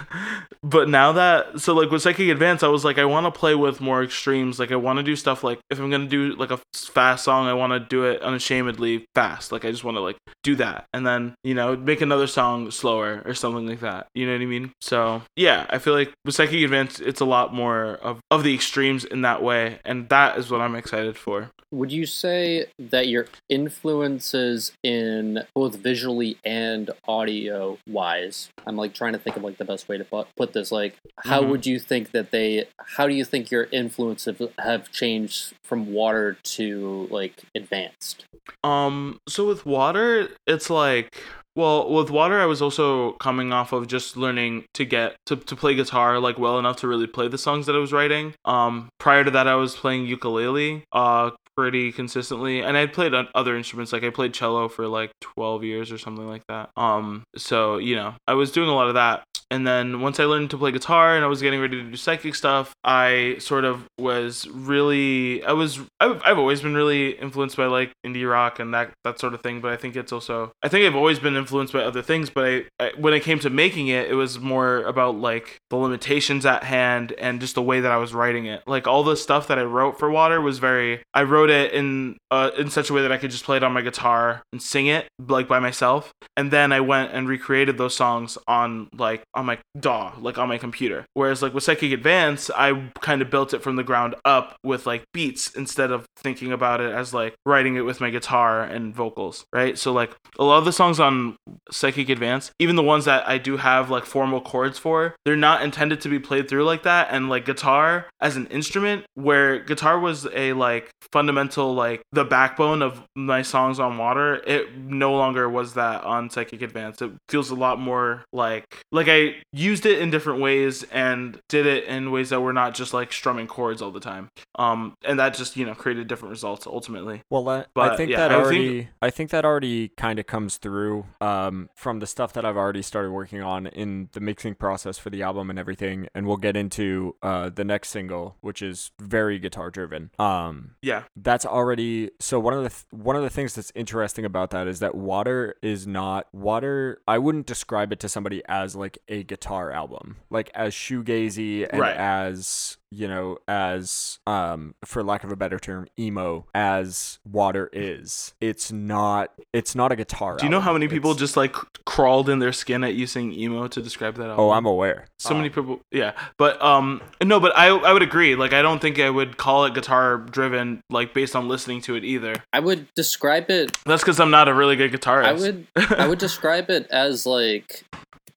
but 0.63 0.89
now 0.89 1.13
that 1.13 1.61
so 1.61 1.73
like 1.73 1.89
with 1.89 2.01
Psychic 2.01 2.27
Advance 2.27 2.63
I 2.63 2.67
was 2.67 2.83
like 2.83 2.97
I 2.97 3.05
want 3.05 3.25
to 3.25 3.37
play 3.37 3.55
with 3.55 3.79
more 3.79 4.03
extremes. 4.03 4.59
Like 4.59 4.71
I 4.71 4.75
want 4.75 4.97
to 4.97 5.03
do 5.03 5.15
stuff 5.15 5.43
like 5.43 5.59
if 5.69 5.79
I'm 5.79 5.89
going 5.89 6.03
to 6.03 6.07
do 6.07 6.35
like 6.35 6.51
a 6.51 6.59
fast 6.73 7.23
song 7.23 7.47
I 7.47 7.53
want 7.53 7.71
to 7.71 7.79
do 7.79 8.03
it 8.03 8.21
unashamedly 8.21 9.05
fast. 9.15 9.53
Like 9.53 9.63
I 9.63 9.71
just 9.71 9.85
want 9.85 9.95
to 9.95 10.01
like 10.01 10.17
do 10.43 10.55
that. 10.55 10.85
And 10.93 11.07
then 11.07 11.35
you 11.45 11.53
know 11.53 11.77
make 11.77 12.01
another 12.01 12.27
song 12.27 12.69
slower 12.71 13.21
or 13.23 13.33
something 13.33 13.67
like 13.67 13.79
that. 13.79 14.07
You 14.13 14.25
know 14.25 14.33
what 14.33 14.41
I 14.41 14.45
mean? 14.45 14.71
So 14.81 15.21
yeah, 15.36 15.65
I 15.69 15.77
feel 15.79 15.93
like 15.93 16.13
with 16.23 16.36
Psychic 16.36 16.63
Advance, 16.63 16.99
it's 16.99 17.19
a 17.21 17.25
lot 17.25 17.53
more 17.53 17.95
of, 18.01 18.19
of 18.31 18.43
the 18.43 18.53
extremes 18.53 19.03
in 19.03 19.21
that 19.23 19.41
way, 19.43 19.79
and 19.86 20.07
that 20.09 20.38
is 20.38 20.49
what 20.49 20.61
I'm 20.61 20.75
excited 20.75 21.17
for. 21.17 21.51
Would 21.71 21.91
you 21.91 22.05
say 22.05 22.67
that 22.79 23.07
your 23.09 23.25
influences 23.49 24.71
in 24.83 25.43
both 25.53 25.75
visually 25.77 26.38
and 26.45 26.89
audio 27.07 27.77
wise, 27.88 28.49
I'm 28.65 28.77
like 28.77 28.93
trying 28.93 29.13
to 29.13 29.19
think 29.19 29.36
of 29.36 29.43
like 29.43 29.57
the 29.57 29.65
best 29.65 29.88
way 29.89 29.97
to 29.97 30.05
put, 30.05 30.27
put 30.38 30.53
this, 30.53 30.71
like 30.71 30.95
how 31.17 31.41
Mhm. 31.41 31.49
would 31.49 31.65
you 31.65 31.79
think 31.79 32.11
that 32.11 32.31
they, 32.31 32.65
how 32.79 33.07
do 33.07 33.13
you 33.13 33.25
think 33.25 33.51
your 33.51 33.67
influences 33.71 34.38
have, 34.38 34.51
have 34.59 34.91
changed 34.91 35.53
from 35.63 35.91
water 35.93 36.38
to 36.43 37.07
like 37.11 37.43
advanced? 37.55 38.25
Um, 38.63 39.19
so 39.27 39.47
with 39.47 39.65
water, 39.65 40.29
it's 40.47 40.69
like 40.69 41.21
well, 41.56 41.89
with 41.89 42.10
water, 42.10 42.39
I 42.39 42.45
was 42.45 42.62
also 42.62 43.14
coming 43.14 43.53
off 43.53 43.72
of 43.72 43.88
just 43.88 44.18
learning 44.18 44.66
to 44.74 44.86
get 44.86 45.16
to, 45.26 45.36
to 45.38 45.56
play 45.56 45.76
guitar 45.76 46.20
like 46.20 46.38
well 46.38 46.60
enough 46.60 46.78
to 46.78 46.88
really 46.88 47.08
play 47.08 47.28
the 47.28 47.38
songs 47.38 47.66
that 47.66 47.76
I 47.76 47.80
was 47.80 47.93
writing. 47.93 48.34
Um, 48.43 48.89
prior 48.99 49.24
to 49.24 49.32
that, 49.32 49.47
I 49.47 49.56
was 49.56 49.76
playing 49.76 50.06
ukulele 50.06 50.84
uh 50.91 51.32
pretty 51.56 51.91
consistently, 51.91 52.62
and 52.62 52.78
I 52.78 52.88
played 52.88 53.14
other 53.14 53.56
instruments 53.56 53.93
like 53.93 54.03
I 54.03 54.10
played 54.10 54.34
cello 54.34 54.68
for 54.68 54.88
like 54.88 55.12
twelve 55.22 55.64
years 55.64 55.91
or 55.91 55.97
something 55.97 56.28
like 56.28 56.43
that. 56.47 56.70
Um, 56.78 57.24
so 57.36 57.78
you 57.78 57.95
know, 57.95 58.16
I 58.28 58.34
was 58.34 58.51
doing 58.51 58.70
a 58.70 58.76
lot 58.76 58.88
of 58.88 58.95
that. 58.95 59.24
And 59.51 59.66
then 59.66 60.01
once 60.01 60.20
I 60.20 60.26
learned 60.26 60.49
to 60.51 60.58
play 60.58 60.72
guitar 60.72 61.16
and 61.16 61.24
I 61.24 61.28
was 61.28 61.41
getting 61.41 61.62
ready 61.62 61.78
to 61.82 61.89
do 61.91 61.95
psychic 61.95 62.34
stuff, 62.34 62.74
I 62.84 63.36
sort 63.39 63.64
of 63.64 63.86
was 63.99 64.47
really 64.47 65.43
I 65.43 65.51
was 65.51 65.80
I've, 65.99 66.22
I've 66.26 66.39
always 66.39 66.62
been 66.62 66.74
really 66.74 67.12
influenced 67.12 67.56
by 67.56 67.68
like 67.68 67.91
indie 68.06 68.30
rock 68.30 68.60
and 68.60 68.74
that 68.74 68.91
that 69.03 69.20
sort 69.20 69.34
of 69.34 69.41
thing. 69.41 69.62
But 69.62 69.72
I 69.72 69.78
think 69.78 69.95
it's 69.95 70.12
also 70.12 70.51
I 70.64 70.68
think 70.68 70.86
I've 70.86 70.95
always 70.95 71.20
been 71.20 71.36
influenced 71.36 71.74
by 71.74 71.84
other 71.84 72.01
things. 72.01 72.30
But 72.30 72.45
I, 72.45 72.66
I 72.80 72.91
when 72.97 73.14
it 73.14 73.22
came 73.22 73.39
to 73.39 73.49
making 73.49 73.88
it, 73.88 74.10
it 74.10 74.16
was 74.16 74.39
more 74.39 74.80
about 74.84 75.16
like 75.16 75.58
the 75.70 75.76
limitations 75.76 76.45
at 76.45 76.64
hand 76.64 77.14
and 77.20 77.39
just 77.39 77.56
the 77.56 77.62
way 77.62 77.82
that 77.82 77.91
I 77.91 77.97
was 77.97 78.14
writing 78.14 78.47
it. 78.47 78.64
Like 78.66 78.88
all 78.88 79.03
the 79.03 79.16
stuff 79.16 79.47
that 79.47 79.60
I 79.60 79.64
wrote 79.64 79.99
for 79.99 80.10
Water 80.10 80.41
was 80.41 80.58
very 80.58 81.03
I 81.14 81.24
wrote 81.24 81.44
it 81.49 81.73
in 81.73 82.17
uh, 82.31 82.51
in 82.57 82.69
such 82.69 82.89
a 82.89 82.93
way 82.93 83.01
that 83.01 83.11
I 83.11 83.17
could 83.17 83.31
just 83.31 83.43
play 83.43 83.57
it 83.57 83.63
on 83.63 83.71
my 83.71 83.81
guitar 83.81 84.41
and 84.51 84.61
sing 84.61 84.87
it 84.87 85.07
like 85.19 85.47
by 85.47 85.59
myself. 85.59 86.11
And 86.35 86.51
then 86.51 86.71
I 86.71 86.79
went 86.81 87.13
and 87.13 87.27
recreated 87.27 87.77
those 87.77 87.95
songs 87.95 88.37
on 88.47 88.89
like 88.93 89.23
on 89.33 89.45
my 89.45 89.59
DAW, 89.79 90.13
like 90.19 90.37
on 90.37 90.49
my 90.49 90.57
computer. 90.57 91.05
Whereas 91.13 91.41
like 91.41 91.53
with 91.53 91.63
Psychic 91.63 91.91
Advance, 91.91 92.49
I 92.49 92.89
kind 93.01 93.21
of 93.21 93.29
built 93.29 93.53
it 93.53 93.61
from 93.61 93.75
the 93.75 93.83
ground 93.83 94.15
up 94.25 94.55
with 94.63 94.85
like 94.85 95.03
beats 95.13 95.51
instead 95.51 95.91
of 95.91 96.05
thinking 96.17 96.51
about 96.51 96.81
it 96.81 96.93
as 96.93 97.13
like 97.13 97.35
writing 97.45 97.75
it 97.75 97.81
with 97.81 98.01
my 98.01 98.09
guitar 98.09 98.63
and 98.63 98.95
vocals, 98.95 99.45
right? 99.53 99.77
So 99.77 99.93
like 99.93 100.15
a 100.39 100.43
lot 100.43 100.57
of 100.57 100.65
the 100.65 100.73
songs 100.73 100.99
on 100.99 101.37
Psychic 101.71 102.09
Advance, 102.09 102.51
even 102.59 102.75
the 102.75 102.83
ones 102.83 103.05
that 103.05 103.27
I 103.27 103.37
do 103.37 103.57
have 103.57 103.89
like 103.89 104.05
formal 104.05 104.41
chords 104.41 104.79
for, 104.79 105.15
they're 105.25 105.35
not 105.35 105.61
intended 105.61 106.01
to 106.01 106.09
be 106.09 106.19
played 106.19 106.49
through 106.49 106.65
like 106.65 106.83
that. 106.83 107.07
And 107.11 107.29
like 107.29 107.45
guitar 107.45 108.07
as 108.19 108.35
an 108.35 108.47
instrument, 108.47 109.05
where 109.13 109.59
guitar 109.59 109.99
was 109.99 110.27
a 110.33 110.53
like 110.53 110.89
fundamental 111.11 111.34
like 111.39 112.01
the 112.11 112.23
backbone 112.23 112.81
of 112.81 113.01
my 113.15 113.41
songs 113.41 113.79
on 113.79 113.97
Water, 113.97 114.36
it 114.47 114.77
no 114.77 115.13
longer 115.13 115.49
was 115.49 115.73
that 115.73 116.03
on 116.03 116.29
Psychic 116.29 116.61
Advance. 116.61 117.01
It 117.01 117.11
feels 117.29 117.49
a 117.49 117.55
lot 117.55 117.79
more 117.79 118.23
like 118.33 118.83
like 118.91 119.07
I 119.09 119.36
used 119.51 119.86
it 119.86 119.99
in 119.99 120.09
different 120.11 120.41
ways 120.41 120.83
and 120.91 121.39
did 121.49 121.65
it 121.65 121.86
in 121.86 122.11
ways 122.11 122.29
that 122.29 122.41
were 122.41 122.53
not 122.53 122.73
just 122.73 122.93
like 122.93 123.11
strumming 123.13 123.47
chords 123.47 123.81
all 123.81 123.91
the 123.91 123.99
time. 123.99 124.29
Um, 124.57 124.93
and 125.05 125.19
that 125.19 125.33
just 125.33 125.55
you 125.57 125.65
know 125.65 125.73
created 125.75 126.07
different 126.07 126.31
results 126.31 126.65
ultimately. 126.67 127.21
Well, 127.29 127.47
I, 127.49 127.65
I 127.75 127.95
think 127.97 128.11
yeah, 128.11 128.17
that 128.17 128.31
I 128.31 128.36
think- 128.36 128.45
already. 128.45 128.89
I 129.01 129.09
think 129.09 129.29
that 129.31 129.45
already 129.45 129.89
kind 129.89 130.19
of 130.19 130.25
comes 130.27 130.57
through 130.57 131.05
um, 131.21 131.69
from 131.75 131.99
the 131.99 132.07
stuff 132.07 132.33
that 132.33 132.45
I've 132.45 132.57
already 132.57 132.81
started 132.81 133.11
working 133.11 133.41
on 133.41 133.67
in 133.67 134.09
the 134.13 134.19
mixing 134.19 134.55
process 134.55 134.97
for 134.97 135.09
the 135.09 135.21
album 135.23 135.49
and 135.49 135.59
everything. 135.59 136.07
And 136.15 136.25
we'll 136.27 136.38
get 136.38 136.55
into 136.55 137.15
uh, 137.21 137.49
the 137.49 137.63
next 137.63 137.89
single, 137.89 138.36
which 138.41 138.61
is 138.61 138.91
very 138.99 139.39
guitar 139.39 139.69
driven. 139.69 140.11
Um, 140.19 140.75
Yeah, 140.81 141.03
that's 141.26 141.45
already 141.45 142.09
so 142.21 142.39
one 142.39 142.53
of 142.53 142.63
the 142.63 142.69
th- 142.69 142.86
one 142.91 143.17
of 143.17 143.23
the 143.23 143.30
things 143.30 143.53
that's 143.55 143.71
interesting 143.76 144.23
about 144.23 144.51
that 144.51 144.67
is 144.67 144.80
that 144.80 144.95
water 144.95 145.55
is 145.61 145.86
not 145.86 146.28
water 146.34 147.01
i 147.07 147.17
wouldn't 147.17 147.45
describe 147.47 147.91
it 147.91 147.99
to 147.99 148.07
somebody 148.07 148.41
as 148.47 148.76
like 148.76 148.97
a 149.09 149.23
guitar 149.23 149.71
album 149.71 150.15
like 150.30 150.49
as 150.55 150.73
shoegazy 150.73 151.67
and 151.69 151.82
Right. 151.82 151.97
as 151.97 152.78
you 152.91 153.07
know 153.07 153.38
as 153.47 154.19
um 154.27 154.75
for 154.86 155.03
lack 155.03 155.23
of 155.23 155.31
a 155.31 155.36
better 155.36 155.57
term 155.59 155.88
emo 155.99 156.45
as 156.53 157.19
water 157.29 157.69
is 157.73 158.33
it's 158.39 158.71
not 158.71 159.31
it's 159.53 159.75
not 159.75 159.91
a 159.91 159.95
guitar 159.95 160.38
Do 160.38 160.45
you 160.45 160.49
know 160.51 160.59
how 160.59 160.69
album. 160.69 160.81
many 160.81 160.89
people 160.91 161.11
It's- 161.11 161.19
just 161.19 161.36
like 161.36 161.55
crawled 161.86 162.29
in 162.29 162.39
their 162.39 162.51
skin 162.53 162.83
at 162.83 162.93
you 162.95 163.07
saying 163.07 163.33
emo 163.33 163.67
to 163.67 163.81
describe 163.81 164.15
that 164.15 164.29
album? 164.29 164.39
oh 164.45 164.51
i'm 164.51 164.65
aware 164.65 165.05
so 165.17 165.33
many 165.33 165.49
people. 165.49 165.79
Yeah, 165.91 166.11
but 166.38 166.61
um, 166.61 167.01
no, 167.23 167.39
but 167.39 167.55
I 167.57 167.67
I 167.69 167.93
would 167.93 168.03
agree. 168.03 168.36
Like 168.36 168.53
I 168.53 168.61
don't 168.61 168.79
think 168.79 168.99
I 168.99 169.09
would 169.09 169.38
call 169.38 169.65
it 169.65 169.73
guitar 169.73 170.17
driven 170.17 170.81
like 170.91 171.15
based 171.15 171.36
on 171.36 171.47
listening 171.47 171.81
to 171.81 171.95
it 171.95 172.03
either. 172.03 172.36
I 172.53 172.59
would 172.59 172.88
describe 172.95 173.49
it 173.49 173.75
That's 173.88 174.03
because 174.03 174.19
I'm 174.19 174.29
not 174.29 174.47
a 174.47 174.53
really 174.53 174.75
good 174.75 174.91
guitarist. 174.91 175.25
I 175.25 175.33
would 175.33 175.67
I 175.75 176.07
would 176.07 176.19
describe 176.27 176.69
it 176.69 176.86
as 176.91 177.25
like 177.25 177.86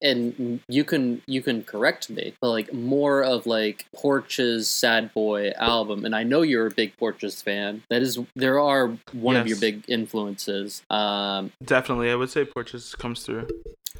and 0.01 0.61
you 0.69 0.85
can 0.85 1.23
you 1.27 1.43
can 1.43 1.65
correct 1.65 2.09
me, 2.11 2.35
but 2.41 2.51
like 2.51 2.73
more 2.73 3.23
of 3.23 3.47
like 3.47 3.87
Porches 3.95 4.69
Sad 4.69 5.13
Boy 5.13 5.51
album, 5.57 6.05
and 6.05 6.15
I 6.15 6.23
know 6.23 6.43
you're 6.43 6.67
a 6.67 6.71
big 6.71 6.97
Porches 6.97 7.43
fan. 7.43 7.83
That 7.91 8.03
is, 8.03 8.19
there 8.37 8.61
are 8.61 8.97
one 9.13 9.37
of 9.37 9.47
your 9.47 9.59
big 9.59 9.85
influences. 9.89 10.83
Um, 10.91 11.53
Definitely, 11.65 12.11
I 12.11 12.15
would 12.15 12.31
say 12.31 12.45
Porches 12.45 12.95
comes 12.95 13.25
through. 13.25 13.49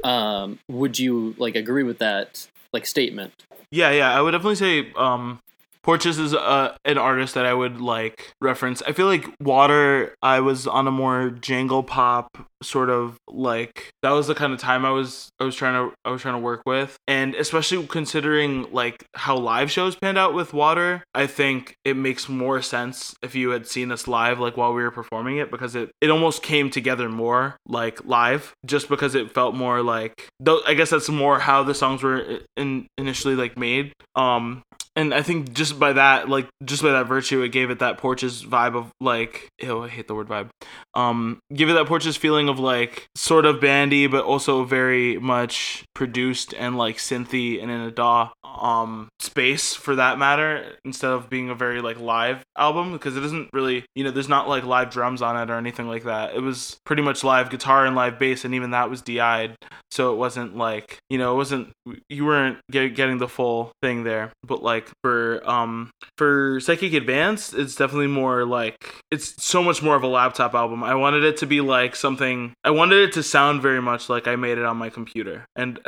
um, 0.05 0.59
would 0.69 0.99
you 0.99 1.35
like 1.39 1.57
agree 1.57 1.83
with 1.83 1.99
that 1.99 2.49
like 2.73 2.87
statement? 2.87 3.33
Yeah, 3.71 3.91
yeah, 3.91 4.17
I 4.17 4.21
would 4.23 4.31
definitely 4.33 4.57
say 4.57 4.93
um 4.95 5.41
Porches 5.83 6.19
is 6.19 6.35
uh, 6.35 6.77
an 6.85 6.99
artist 6.99 7.35
that 7.35 7.47
I 7.47 7.55
would 7.55 7.81
like 7.81 8.33
reference. 8.43 8.83
I 8.83 8.93
feel 8.93 9.07
like 9.07 9.25
Water 9.41 10.15
I 10.23 10.41
was 10.41 10.67
on 10.67 10.87
a 10.87 10.91
more 10.91 11.31
jangle 11.31 11.83
pop 11.83 12.37
sort 12.63 12.91
of 12.91 13.17
like 13.29 13.91
that 14.03 14.11
was 14.11 14.27
the 14.27 14.35
kind 14.35 14.53
of 14.53 14.59
time 14.59 14.85
I 14.85 14.91
was 14.91 15.29
I 15.39 15.45
was 15.45 15.55
trying 15.55 15.75
to 15.75 15.95
I 16.05 16.11
was 16.11 16.23
trying 16.23 16.35
to 16.35 16.41
work 16.41 16.63
with 16.67 16.97
and 17.07 17.35
especially 17.35 17.87
considering 17.87 18.73
like 18.73 19.05
how 19.15 19.37
live 19.37 19.71
shows 19.71 19.97
panned 19.97 20.19
out 20.19 20.35
with 20.35 20.53
Water, 20.53 21.05
I 21.15 21.27
think 21.27 21.75
it 21.85 21.97
makes 21.97 22.29
more 22.29 22.61
sense 22.63 23.15
if 23.23 23.35
you 23.35 23.51
had 23.51 23.67
seen 23.67 23.93
us 23.93 24.09
live 24.09 24.41
like 24.41 24.57
while 24.57 24.75
we 24.75 24.83
were 24.83 24.91
performing 24.91 25.39
it 25.39 25.51
because 25.51 25.75
it 25.77 25.91
it 26.01 26.11
almost 26.11 26.43
came 26.43 26.71
together 26.71 27.09
more 27.09 27.57
like 27.67 28.05
live 28.05 28.53
just 28.67 28.89
because 28.89 29.15
it 29.15 29.33
felt 29.33 29.55
more 29.55 29.83
like 29.83 30.29
though 30.41 30.61
I 30.67 30.75
guess 30.75 30.91
that's 30.91 31.09
more 31.09 31.39
how 31.39 31.63
the 31.63 31.75
songs 31.75 32.03
were 32.03 32.41
in 32.57 32.87
initially 32.97 33.37
like 33.37 33.57
made 33.57 33.93
um 34.15 34.63
and 34.99 35.15
I 35.15 35.23
think 35.23 35.53
just 35.53 35.79
by 35.79 35.93
that, 35.93 36.29
like 36.29 36.49
just 36.65 36.83
by 36.83 36.91
that 36.91 37.07
virtue, 37.07 37.41
it 37.43 37.51
gave 37.51 37.71
it 37.71 37.79
that 37.79 37.99
Porches 37.99 38.45
vibe 38.45 38.75
of 38.75 38.91
like, 39.01 39.49
ew, 39.63 39.85
I 39.85 39.89
hate 39.89 40.09
the 40.09 40.15
word 40.17 40.27
vibe. 40.27 40.49
Um, 40.95 41.39
give 41.55 41.69
it 41.69 41.75
that 41.75 41.87
Porches 41.87 42.17
feeling 42.17 42.48
of 42.49 42.59
like 42.59 43.07
sort 43.15 43.45
of 43.45 43.61
bandy, 43.61 44.07
but 44.07 44.25
also 44.25 44.65
very 44.65 45.19
much 45.19 45.85
produced 45.95 46.55
and 46.55 46.77
like 46.77 46.97
synthy 46.97 47.63
and 47.63 47.71
in 47.71 47.81
a 47.81 47.91
DAW 47.91 48.31
um 48.45 49.09
space 49.21 49.75
for 49.75 49.95
that 49.97 50.19
matter, 50.19 50.77
instead 50.85 51.11
of 51.11 51.31
being 51.31 51.51
a 51.51 51.55
very 51.55 51.81
like 51.81 52.01
live 52.01 52.43
album 52.57 52.93
because 52.93 53.17
it 53.17 53.25
isn't 53.25 53.49
really, 53.53 53.85
you 53.95 54.05
know, 54.05 54.11
there's 54.11 54.29
not 54.29 54.49
like 54.49 54.65
live 54.65 54.91
drums 54.91 55.23
on 55.23 55.37
it 55.37 55.53
or 55.53 55.57
anything 55.57 55.87
like 55.89 56.05
that. 56.05 56.35
It 56.35 56.41
was 56.41 56.77
pretty 56.85 57.03
much 57.03 57.23
live 57.23 57.51
guitar 57.51 57.87
and 57.87 57.95
live 57.95 58.19
bass, 58.19 58.45
and 58.45 58.55
even 58.55 58.71
that 58.73 58.91
was 58.91 59.03
DI'd, 59.03 59.55
so 59.91 60.13
it 60.13 60.17
wasn't 60.17 60.57
like, 60.57 60.99
you 61.11 61.19
know, 61.19 61.33
it 61.33 61.37
wasn't 61.37 61.71
you 62.09 62.25
weren't 62.25 62.59
get, 62.71 62.95
getting 62.95 63.19
the 63.19 63.29
full 63.29 63.73
thing 63.83 64.05
there. 64.05 64.33
But 64.43 64.63
like 64.63 64.89
for 65.03 65.43
um 65.49 65.91
for 66.17 66.61
Psychic 66.61 66.93
Advance, 66.95 67.53
it's 67.53 67.75
definitely 67.75 68.09
more 68.09 68.45
like 68.45 68.77
it's 69.11 69.35
so 69.43 69.63
much 69.63 69.83
more 69.83 69.97
of 69.97 70.03
a 70.03 70.09
laptop 70.09 70.55
album. 70.55 70.83
I 70.83 70.95
wanted 70.95 71.25
it 71.25 71.37
to 71.39 71.47
be 71.47 71.61
like 71.61 71.95
something. 71.97 72.38
I 72.65 72.71
wanted 72.71 72.99
it 73.09 73.13
to 73.15 73.23
sound 73.23 73.63
very 73.63 73.81
much 73.83 74.09
like 74.09 74.27
I 74.29 74.37
made 74.37 74.59
it 74.59 74.65
on 74.65 74.77
my 74.77 74.91
computer, 74.91 75.45
and 75.57 75.79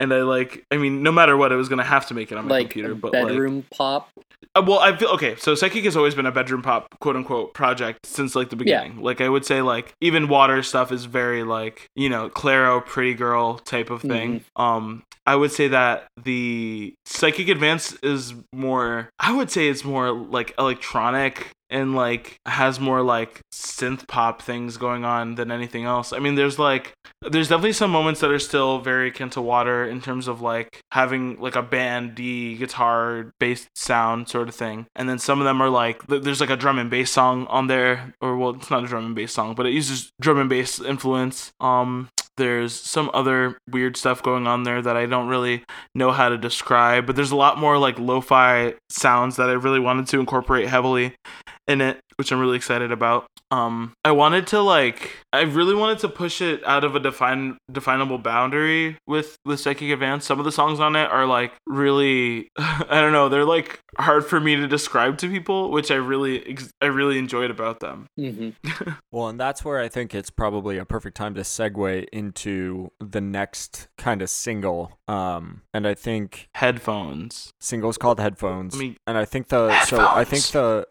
and 0.00 0.12
I 0.12 0.22
like. 0.22 0.64
I 0.70 0.76
mean, 0.76 1.02
no 1.02 1.12
matter 1.12 1.36
what, 1.36 1.52
I 1.52 1.56
was 1.56 1.68
gonna 1.68 1.84
have 1.84 2.06
to 2.08 2.14
make 2.14 2.30
it 2.32 2.38
on 2.38 2.44
my 2.46 2.50
like 2.56 2.66
computer. 2.70 2.94
But 2.94 3.12
like, 3.12 3.28
bedroom 3.28 3.64
pop. 3.70 4.08
uh, 4.54 4.62
well, 4.66 4.78
I 4.78 4.96
feel 4.96 5.08
okay. 5.10 5.36
So 5.36 5.54
Psychic 5.54 5.84
has 5.84 5.96
always 5.96 6.14
been 6.14 6.26
a 6.26 6.32
bedroom 6.32 6.62
pop, 6.62 6.86
quote 7.00 7.16
unquote, 7.16 7.54
project 7.54 8.06
since 8.06 8.34
like 8.34 8.50
the 8.50 8.56
Yeah. 8.64 8.82
beginning. 8.82 9.02
Like 9.02 9.20
I 9.20 9.28
would 9.28 9.44
say, 9.44 9.62
like 9.62 9.92
even 10.00 10.28
Water 10.28 10.62
stuff 10.62 10.92
is 10.92 11.04
very 11.06 11.42
like 11.44 11.86
you 11.96 12.08
know 12.08 12.28
Clairo, 12.28 12.84
pretty 12.84 13.14
girl 13.14 13.58
type 13.58 13.90
of 13.90 14.02
thing. 14.02 14.44
Um, 14.56 15.02
I 15.26 15.36
would 15.36 15.52
say 15.52 15.68
that 15.68 16.06
the 16.22 16.94
Psychic 17.06 17.48
Advance 17.48 17.92
is 18.02 18.34
more. 18.52 19.10
I 19.18 19.32
would 19.36 19.50
say 19.50 19.68
it's 19.68 19.84
more 19.84 20.10
like 20.12 20.54
electronic 20.58 21.48
and 21.70 21.94
like 21.94 22.38
has 22.46 22.80
more 22.80 23.02
like 23.02 23.40
synth 23.52 24.06
pop 24.08 24.42
things 24.42 24.76
going 24.76 25.04
on 25.04 25.36
than 25.36 25.50
anything 25.50 25.84
else. 25.84 26.12
I 26.12 26.18
mean, 26.18 26.34
there's 26.34 26.58
like 26.58 26.92
there's 27.22 27.48
definitely 27.48 27.72
some 27.72 27.90
moments 27.90 28.20
that 28.20 28.30
are 28.30 28.38
still 28.38 28.80
very 28.80 29.08
akin 29.08 29.30
to 29.30 29.40
Water 29.40 29.86
in 29.86 30.00
terms 30.00 30.28
of 30.28 30.40
like 30.40 30.80
having 30.92 31.40
like 31.40 31.56
a 31.56 31.62
bandy 31.62 32.56
guitar 32.56 33.32
based 33.38 33.68
sound 33.74 34.28
sort 34.28 34.48
of 34.48 34.54
thing, 34.54 34.86
and 34.96 35.08
then 35.08 35.18
some 35.18 35.40
of 35.40 35.44
them 35.44 35.60
are 35.60 35.70
like 35.70 36.06
there's 36.06 36.40
like 36.40 36.50
a 36.50 36.56
drum 36.56 36.78
and 36.78 36.90
bass 36.90 37.10
song 37.10 37.46
on 37.46 37.66
there, 37.68 38.14
or 38.20 38.36
well, 38.36 38.50
it's 38.50 38.70
not 38.70 38.84
a 38.84 38.86
drum 38.86 39.06
and 39.06 39.14
bass 39.14 39.32
song, 39.32 39.54
but 39.54 39.66
it 39.66 39.72
uses 39.72 40.10
drum 40.20 40.38
and 40.38 40.50
bass 40.50 40.80
influence. 40.80 41.52
Um, 41.60 42.08
there's 42.40 42.72
some 42.72 43.10
other 43.12 43.58
weird 43.70 43.98
stuff 43.98 44.22
going 44.22 44.46
on 44.46 44.62
there 44.62 44.80
that 44.80 44.96
I 44.96 45.04
don't 45.04 45.28
really 45.28 45.62
know 45.94 46.10
how 46.10 46.30
to 46.30 46.38
describe, 46.38 47.06
but 47.06 47.14
there's 47.14 47.30
a 47.30 47.36
lot 47.36 47.58
more 47.58 47.76
like 47.76 47.98
lo-fi 47.98 48.74
sounds 48.88 49.36
that 49.36 49.50
I 49.50 49.52
really 49.52 49.78
wanted 49.78 50.06
to 50.08 50.18
incorporate 50.18 50.66
heavily 50.66 51.14
in 51.68 51.82
it, 51.82 52.00
which 52.20 52.30
I'm 52.30 52.38
really 52.38 52.58
excited 52.58 52.92
about. 52.92 53.24
Um, 53.50 53.94
I 54.04 54.12
wanted 54.12 54.46
to 54.48 54.60
like, 54.60 55.16
I 55.32 55.40
really 55.40 55.74
wanted 55.74 56.00
to 56.00 56.08
push 56.10 56.42
it 56.42 56.62
out 56.66 56.84
of 56.84 56.94
a 56.94 57.00
define 57.00 57.56
definable 57.72 58.18
boundary 58.18 58.98
with 59.06 59.38
with 59.46 59.58
Psychic 59.58 59.88
Advance. 59.90 60.26
Some 60.26 60.38
of 60.38 60.44
the 60.44 60.52
songs 60.52 60.80
on 60.80 60.96
it 60.96 61.10
are 61.10 61.24
like 61.24 61.52
really, 61.66 62.50
I 62.58 63.00
don't 63.00 63.12
know, 63.12 63.30
they're 63.30 63.46
like 63.46 63.80
hard 63.98 64.26
for 64.26 64.38
me 64.38 64.54
to 64.56 64.66
describe 64.66 65.16
to 65.18 65.30
people, 65.30 65.70
which 65.70 65.90
I 65.90 65.94
really, 65.94 66.46
ex- 66.46 66.70
I 66.82 66.86
really 66.86 67.18
enjoyed 67.18 67.50
about 67.50 67.80
them. 67.80 68.04
hmm 68.18 68.50
Well, 69.12 69.28
and 69.28 69.40
that's 69.40 69.64
where 69.64 69.80
I 69.80 69.88
think 69.88 70.14
it's 70.14 70.30
probably 70.30 70.76
a 70.76 70.84
perfect 70.84 71.16
time 71.16 71.34
to 71.36 71.40
segue 71.40 72.06
into 72.12 72.92
the 73.00 73.22
next 73.22 73.88
kind 73.96 74.20
of 74.20 74.28
single. 74.28 74.98
Um, 75.08 75.62
and 75.72 75.88
I 75.88 75.94
think 75.94 76.48
Headphones, 76.54 77.50
single's 77.60 77.96
called 77.98 78.20
Headphones. 78.20 78.74
I 78.76 78.78
mean, 78.78 78.96
and 79.06 79.16
I 79.18 79.24
think 79.24 79.48
the 79.48 79.84
so 79.86 80.06
I 80.06 80.24
think 80.24 80.44
the 80.48 80.86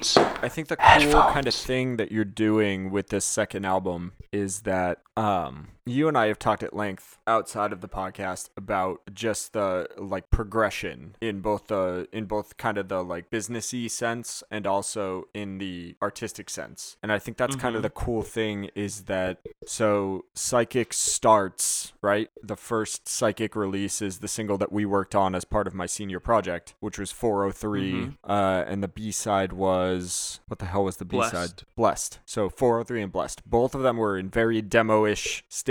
headphones. 0.00 0.42
I 0.42 0.48
think 0.48 0.68
the 0.68 0.76
cool 0.76 1.12
kind 1.32 1.46
of 1.46 1.54
thing 1.54 1.96
that 1.96 2.12
you're 2.12 2.24
doing 2.24 2.90
with 2.90 3.08
this 3.08 3.24
second 3.24 3.64
album 3.64 4.12
is 4.32 4.60
that 4.60 4.98
um 5.16 5.68
you 5.86 6.08
and 6.08 6.16
I 6.16 6.26
have 6.26 6.38
talked 6.38 6.62
at 6.62 6.74
length 6.74 7.18
outside 7.26 7.72
of 7.72 7.80
the 7.80 7.88
podcast 7.88 8.50
about 8.56 9.00
just 9.12 9.52
the 9.52 9.88
like 9.96 10.30
progression 10.30 11.16
in 11.20 11.40
both 11.40 11.68
the 11.68 12.06
in 12.12 12.26
both 12.26 12.56
kind 12.56 12.76
of 12.78 12.88
the 12.88 13.02
like 13.02 13.30
businessy 13.30 13.90
sense 13.90 14.42
and 14.50 14.66
also 14.66 15.24
in 15.34 15.58
the 15.58 15.96
artistic 16.02 16.50
sense. 16.50 16.96
And 17.02 17.10
I 17.12 17.18
think 17.18 17.36
that's 17.38 17.56
kind 17.56 17.74
of 17.76 17.80
Mhm. 17.80 17.84
the 17.84 17.90
cool 17.90 18.22
thing 18.22 18.70
is 18.74 19.04
that 19.04 19.38
so 19.66 20.24
Psychic 20.34 20.92
starts, 20.92 21.92
right? 22.02 22.30
The 22.42 22.56
first 22.56 23.08
Psychic 23.08 23.56
release 23.56 24.02
is 24.02 24.18
the 24.18 24.28
single 24.28 24.58
that 24.58 24.72
we 24.72 24.84
worked 24.84 25.14
on 25.14 25.34
as 25.34 25.44
part 25.44 25.66
of 25.66 25.74
my 25.74 25.86
senior 25.86 26.20
project, 26.20 26.74
which 26.80 26.98
was 26.98 27.10
403 27.12 27.92
Mhm. 27.92 28.16
uh 28.24 28.64
and 28.66 28.82
the 28.82 28.88
B-side 28.88 29.52
was 29.52 30.40
what 30.46 30.58
the 30.58 30.66
hell 30.66 30.84
was 30.84 30.96
the 30.98 31.04
B-side? 31.04 31.30
Blessed. 31.30 31.64
Blessed. 31.76 32.18
So 32.26 32.48
403 32.48 33.02
and 33.02 33.12
Blessed. 33.12 33.42
Both 33.48 33.74
of 33.74 33.82
them 33.82 33.96
were 33.96 34.18
in 34.18 34.28
very 34.28 34.60
demo-ish 34.62 35.44
stages, 35.48 35.69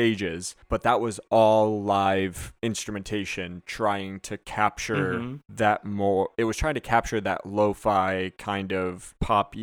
but 0.70 0.84
that 0.84 1.02
was 1.02 1.20
all 1.30 1.82
live 1.84 2.54
instrumentation 2.62 3.62
trying 3.66 4.20
to 4.22 4.38
capture 4.38 5.20
Mhm. 5.20 5.40
that 5.50 5.84
more 5.86 6.30
it 6.38 6.46
was 6.46 6.58
trying 6.58 6.74
to 6.76 6.80
capture 6.80 7.20
that 7.22 7.46
lo-fi 7.46 8.32
kind 8.38 8.72
of 8.74 9.14
pop 9.20 9.54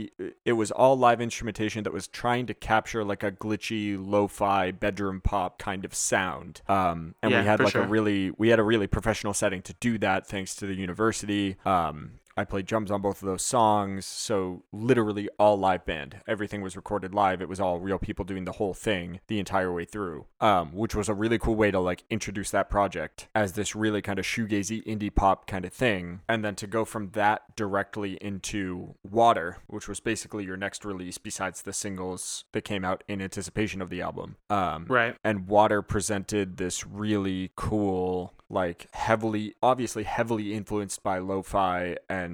it 0.44 0.52
was 0.52 0.70
all 0.70 0.96
live 0.96 1.20
instrumentation 1.20 1.82
that 1.84 1.92
was 1.92 2.06
trying 2.06 2.46
to 2.46 2.54
capture 2.54 3.02
like 3.04 3.22
a 3.22 3.32
glitchy 3.32 3.96
lo-fi 3.98 4.70
bedroom 4.70 5.20
pop 5.20 5.58
kind 5.58 5.84
of 5.84 5.94
sound 5.94 6.60
um 6.68 7.14
and 7.22 7.32
Yeah, 7.32 7.40
we 7.40 7.46
had 7.46 7.60
like 7.60 7.72
sure. 7.72 7.82
a 7.82 7.86
really 7.86 8.30
we 8.32 8.48
had 8.48 8.58
a 8.58 8.62
really 8.64 8.86
professional 8.86 9.34
setting 9.34 9.62
to 9.62 9.72
do 9.74 9.98
that 9.98 10.26
thanks 10.26 10.54
to 10.56 10.66
the 10.66 10.74
university 10.74 11.56
um 11.64 12.12
I 12.36 12.44
played 12.44 12.66
drums 12.66 12.90
on 12.90 13.00
both 13.00 13.22
of 13.22 13.26
those 13.26 13.44
songs, 13.44 14.04
so 14.04 14.62
literally 14.72 15.28
all 15.38 15.56
live 15.56 15.86
band. 15.86 16.20
Everything 16.28 16.60
was 16.60 16.76
recorded 16.76 17.14
live. 17.14 17.40
It 17.40 17.48
was 17.48 17.60
all 17.60 17.78
real 17.80 17.98
people 17.98 18.24
doing 18.24 18.44
the 18.44 18.52
whole 18.52 18.74
thing 18.74 19.20
the 19.28 19.38
entire 19.38 19.72
way 19.72 19.84
through, 19.86 20.26
um, 20.40 20.72
which 20.74 20.94
was 20.94 21.08
a 21.08 21.14
really 21.14 21.38
cool 21.38 21.54
way 21.56 21.70
to 21.70 21.80
like 21.80 22.04
introduce 22.10 22.50
that 22.50 22.68
project 22.68 23.28
as 23.34 23.52
this 23.52 23.74
really 23.74 24.02
kind 24.02 24.18
of 24.18 24.24
shoegazy 24.24 24.84
indie 24.84 25.14
pop 25.14 25.46
kind 25.46 25.64
of 25.64 25.72
thing, 25.72 26.20
and 26.28 26.44
then 26.44 26.54
to 26.56 26.66
go 26.66 26.84
from 26.84 27.10
that 27.10 27.56
directly 27.56 28.18
into 28.20 28.94
Water, 29.02 29.58
which 29.66 29.88
was 29.88 30.00
basically 30.00 30.44
your 30.44 30.56
next 30.56 30.84
release 30.84 31.18
besides 31.18 31.62
the 31.62 31.72
singles 31.72 32.44
that 32.52 32.62
came 32.62 32.84
out 32.84 33.02
in 33.08 33.22
anticipation 33.22 33.80
of 33.80 33.88
the 33.90 34.02
album. 34.02 34.36
Um, 34.50 34.86
Right. 34.88 35.16
and 35.24 35.46
Water 35.48 35.80
presented 35.82 36.56
this 36.58 36.86
really 36.86 37.50
cool 37.56 38.34
like 38.48 38.86
heavily 38.94 39.52
obviously 39.60 40.04
heavily 40.04 40.54
influenced 40.54 41.02
by 41.02 41.18
lo-fi 41.18 41.96
and 42.08 42.25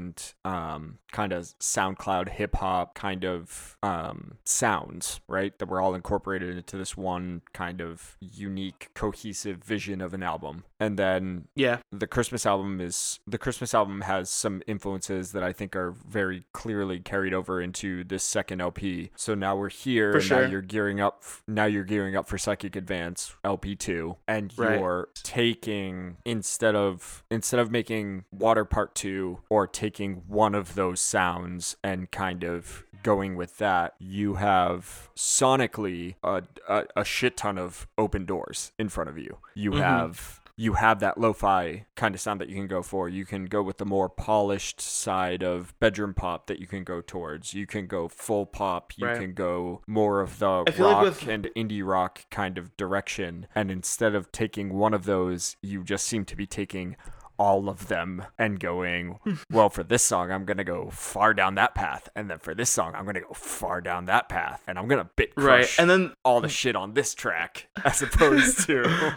um 0.44 0.98
kind 1.12 1.32
of 1.32 1.44
SoundCloud 1.60 2.30
hip 2.30 2.54
hop 2.56 2.94
kind 2.94 3.24
of 3.24 3.76
um 3.82 4.38
sounds, 4.44 5.20
right? 5.28 5.56
That 5.58 5.66
were 5.68 5.80
all 5.80 5.94
incorporated 5.94 6.56
into 6.56 6.76
this 6.76 6.96
one 6.96 7.42
kind 7.52 7.80
of 7.80 8.16
unique 8.20 8.88
cohesive 8.94 9.58
vision 9.62 10.00
of 10.00 10.14
an 10.14 10.22
album. 10.22 10.64
And 10.80 10.98
then 10.98 11.48
Yeah. 11.54 11.78
the 11.92 12.06
Christmas 12.06 12.44
album 12.46 12.80
is 12.80 13.20
the 13.26 13.38
Christmas 13.38 13.74
album 13.74 14.00
has 14.02 14.30
some 14.30 14.62
influences 14.66 15.32
that 15.32 15.42
I 15.42 15.52
think 15.52 15.76
are 15.76 15.92
very 15.92 16.44
clearly 16.52 16.98
carried 17.00 17.34
over 17.34 17.60
into 17.60 18.04
this 18.04 18.24
second 18.24 18.60
LP. 18.60 19.10
So 19.16 19.34
now 19.34 19.56
we're 19.56 19.68
here 19.68 20.12
For 20.12 20.18
and 20.18 20.26
sure. 20.26 20.42
now 20.44 20.48
you're 20.50 20.62
gearing 20.62 21.00
up 21.00 21.22
now 21.46 21.64
you're 21.66 21.84
gearing 21.84 22.16
up 22.16 22.26
for 22.28 22.38
Psychic 22.38 22.74
Advance 22.76 23.34
LP2 23.44 24.16
and 24.26 24.52
Right. 24.56 24.78
you're 24.78 25.08
taking 25.22 26.16
instead 26.24 26.74
of 26.74 27.24
instead 27.30 27.60
of 27.60 27.70
making 27.70 28.24
Water 28.32 28.64
Part 28.64 28.94
2 28.94 29.40
or 29.50 29.66
taking 29.86 30.22
one 30.28 30.54
of 30.54 30.76
those 30.76 31.00
sounds 31.00 31.76
and 31.82 32.08
kind 32.12 32.44
of 32.44 32.84
going 33.02 33.34
with 33.34 33.58
that, 33.58 33.94
you 33.98 34.34
have 34.34 35.08
sonically 35.16 36.14
a, 36.22 36.40
a, 36.68 36.84
a 36.94 37.04
shit 37.04 37.36
ton 37.36 37.58
of 37.58 37.88
open 37.98 38.24
doors 38.24 38.70
in 38.78 38.88
front 38.88 39.10
of 39.10 39.18
you. 39.18 39.38
You 39.56 39.72
Mhm. 39.72 39.78
have 39.80 40.38
you 40.54 40.74
have 40.74 41.00
that 41.00 41.16
lo-fi 41.18 41.86
kind 41.96 42.14
of 42.14 42.20
sound 42.20 42.38
that 42.40 42.48
you 42.48 42.54
can 42.54 42.66
go 42.68 42.82
for. 42.82 43.08
You 43.08 43.24
can 43.24 43.46
go 43.46 43.62
with 43.62 43.78
the 43.78 43.86
more 43.86 44.08
polished 44.10 44.80
side 44.82 45.42
of 45.42 45.74
bedroom 45.80 46.12
pop 46.14 46.46
that 46.46 46.60
you 46.60 46.66
can 46.66 46.84
go 46.84 47.00
towards. 47.00 47.54
You 47.54 47.66
can 47.66 47.86
go 47.86 48.06
full 48.06 48.44
pop. 48.46 48.92
You 48.98 49.06
Right. 49.06 49.18
can 49.18 49.32
go 49.32 49.80
more 49.86 50.20
of 50.20 50.38
the 50.38 50.64
feel 50.76 50.86
like 50.86 50.94
rock 50.94 51.02
with- 51.04 51.26
and 51.26 51.48
indie 51.56 51.84
rock 51.84 52.26
kind 52.30 52.58
of 52.58 52.76
direction. 52.76 53.46
And 53.54 53.70
instead 53.70 54.14
of 54.14 54.30
taking 54.30 54.74
one 54.74 54.92
of 54.94 55.04
those, 55.06 55.56
you 55.62 55.82
just 55.82 56.06
seem 56.06 56.26
to 56.26 56.36
be 56.36 56.46
taking 56.46 56.96
all 57.38 57.68
of 57.68 57.88
them 57.88 58.24
and 58.38 58.60
going, 58.60 59.18
well, 59.50 59.68
for 59.68 59.82
this 59.82 60.02
song, 60.02 60.30
I'm 60.30 60.44
going 60.44 60.58
to 60.58 60.64
go 60.64 60.90
far 60.90 61.34
down 61.34 61.54
that 61.56 61.74
path. 61.74 62.08
And 62.14 62.30
then 62.30 62.38
for 62.38 62.54
this 62.54 62.70
song, 62.70 62.94
I'm 62.94 63.04
going 63.04 63.14
to 63.14 63.20
go 63.20 63.32
far 63.34 63.80
down 63.80 64.06
that 64.06 64.28
path. 64.28 64.62
And 64.66 64.78
I'm 64.78 64.88
going 64.88 65.02
to 65.02 65.10
bit 65.16 65.34
crush 65.34 65.46
Right. 65.46 65.74
And 65.78 65.90
then 65.90 66.12
all 66.24 66.40
the 66.40 66.48
shit 66.48 66.76
on 66.76 66.94
this 66.94 67.14
track 67.14 67.68
as 67.84 68.02
opposed 68.02 68.66
to. 68.66 69.16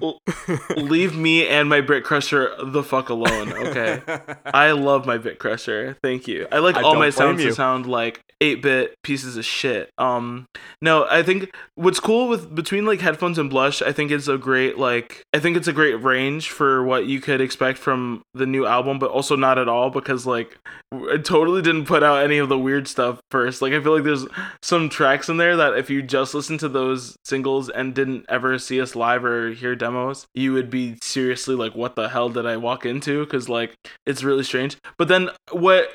Leave 0.76 1.16
me 1.16 1.46
and 1.46 1.68
my 1.68 1.80
Bit 1.80 2.04
Crusher 2.04 2.54
the 2.64 2.82
fuck 2.82 3.08
alone, 3.08 3.52
okay? 3.52 4.02
I 4.46 4.72
love 4.72 5.06
my 5.06 5.18
Bit 5.18 5.38
Crusher. 5.38 5.96
Thank 6.02 6.26
you. 6.26 6.48
I 6.50 6.58
like 6.58 6.76
I 6.76 6.82
all 6.82 6.96
my 6.96 7.10
sounds 7.10 7.42
you. 7.42 7.50
to 7.50 7.54
sound 7.54 7.86
like 7.86 8.20
8-bit 8.40 8.96
pieces 9.02 9.36
of 9.36 9.44
shit. 9.44 9.90
Um 9.96 10.46
no, 10.80 11.06
I 11.08 11.22
think 11.22 11.54
what's 11.76 12.00
cool 12.00 12.28
with 12.28 12.54
between 12.54 12.84
like 12.84 13.00
headphones 13.00 13.38
and 13.38 13.48
blush, 13.48 13.80
I 13.80 13.92
think 13.92 14.10
it's 14.10 14.28
a 14.28 14.36
great 14.36 14.78
like 14.78 15.22
I 15.32 15.38
think 15.38 15.56
it's 15.56 15.68
a 15.68 15.72
great 15.72 16.02
range 16.02 16.50
for 16.50 16.82
what 16.82 17.06
you 17.06 17.20
can 17.20 17.33
I'd 17.34 17.40
expect 17.40 17.78
from 17.78 18.22
the 18.32 18.46
new 18.46 18.66
album, 18.66 18.98
but 18.98 19.10
also 19.10 19.36
not 19.36 19.58
at 19.58 19.68
all 19.68 19.90
because 19.90 20.26
like 20.26 20.56
it 20.92 21.24
totally 21.24 21.62
didn't 21.62 21.86
put 21.86 22.02
out 22.02 22.22
any 22.22 22.38
of 22.38 22.48
the 22.48 22.58
weird 22.58 22.88
stuff 22.88 23.20
first. 23.30 23.60
Like 23.60 23.72
I 23.72 23.82
feel 23.82 23.94
like 23.94 24.04
there's 24.04 24.26
some 24.62 24.88
tracks 24.88 25.28
in 25.28 25.36
there 25.36 25.56
that 25.56 25.76
if 25.76 25.90
you 25.90 26.02
just 26.02 26.34
listen 26.34 26.58
to 26.58 26.68
those 26.68 27.16
singles 27.24 27.68
and 27.68 27.94
didn't 27.94 28.26
ever 28.28 28.58
see 28.58 28.80
us 28.80 28.94
live 28.94 29.24
or 29.24 29.50
hear 29.50 29.74
demos, 29.74 30.26
you 30.34 30.52
would 30.52 30.70
be 30.70 30.96
seriously 31.02 31.54
like, 31.54 31.74
what 31.74 31.96
the 31.96 32.08
hell 32.08 32.28
did 32.28 32.46
I 32.46 32.56
walk 32.56 32.86
into? 32.86 33.24
Because 33.24 33.48
like 33.48 33.74
it's 34.06 34.22
really 34.22 34.44
strange. 34.44 34.76
But 34.96 35.08
then 35.08 35.30
what, 35.50 35.90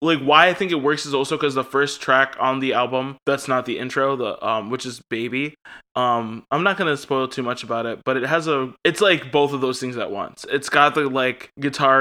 like 0.00 0.20
why 0.20 0.48
I 0.48 0.54
think 0.54 0.72
it 0.72 0.82
works 0.82 1.06
is 1.06 1.14
also 1.14 1.36
because 1.36 1.54
the 1.54 1.64
first 1.64 2.00
track 2.00 2.36
on 2.40 2.60
the 2.60 2.72
album 2.72 3.16
that's 3.26 3.48
not 3.48 3.66
the 3.66 3.78
intro, 3.78 4.16
the 4.16 4.46
um, 4.46 4.70
which 4.70 4.86
is 4.86 5.00
Baby. 5.10 5.54
Um, 6.00 6.44
I'm 6.50 6.62
not 6.62 6.76
gonna 6.76 6.96
spoil 6.96 7.28
too 7.28 7.42
much 7.42 7.62
about 7.62 7.86
it, 7.86 8.00
but 8.04 8.16
it 8.16 8.24
has 8.24 8.48
a, 8.48 8.72
it's 8.84 9.00
like 9.00 9.30
both 9.30 9.52
of 9.52 9.60
those 9.60 9.80
things 9.80 9.96
at 9.96 10.10
once. 10.10 10.46
It's 10.50 10.68
got 10.68 10.94
the 10.94 11.08
like 11.08 11.50
guitar 11.60 12.00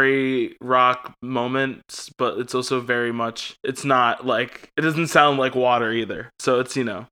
rock 0.61 1.13
moments, 1.21 2.09
but 2.17 2.37
it's 2.37 2.55
also 2.55 2.79
very 2.79 3.11
much, 3.11 3.55
it's 3.63 3.83
not 3.83 4.25
like, 4.25 4.69
it 4.77 4.81
doesn't 4.81 5.07
sound 5.07 5.37
like 5.37 5.55
water 5.55 5.91
either. 5.91 6.29
So 6.39 6.59
it's, 6.59 6.75
you 6.75 6.83
know, 6.83 7.07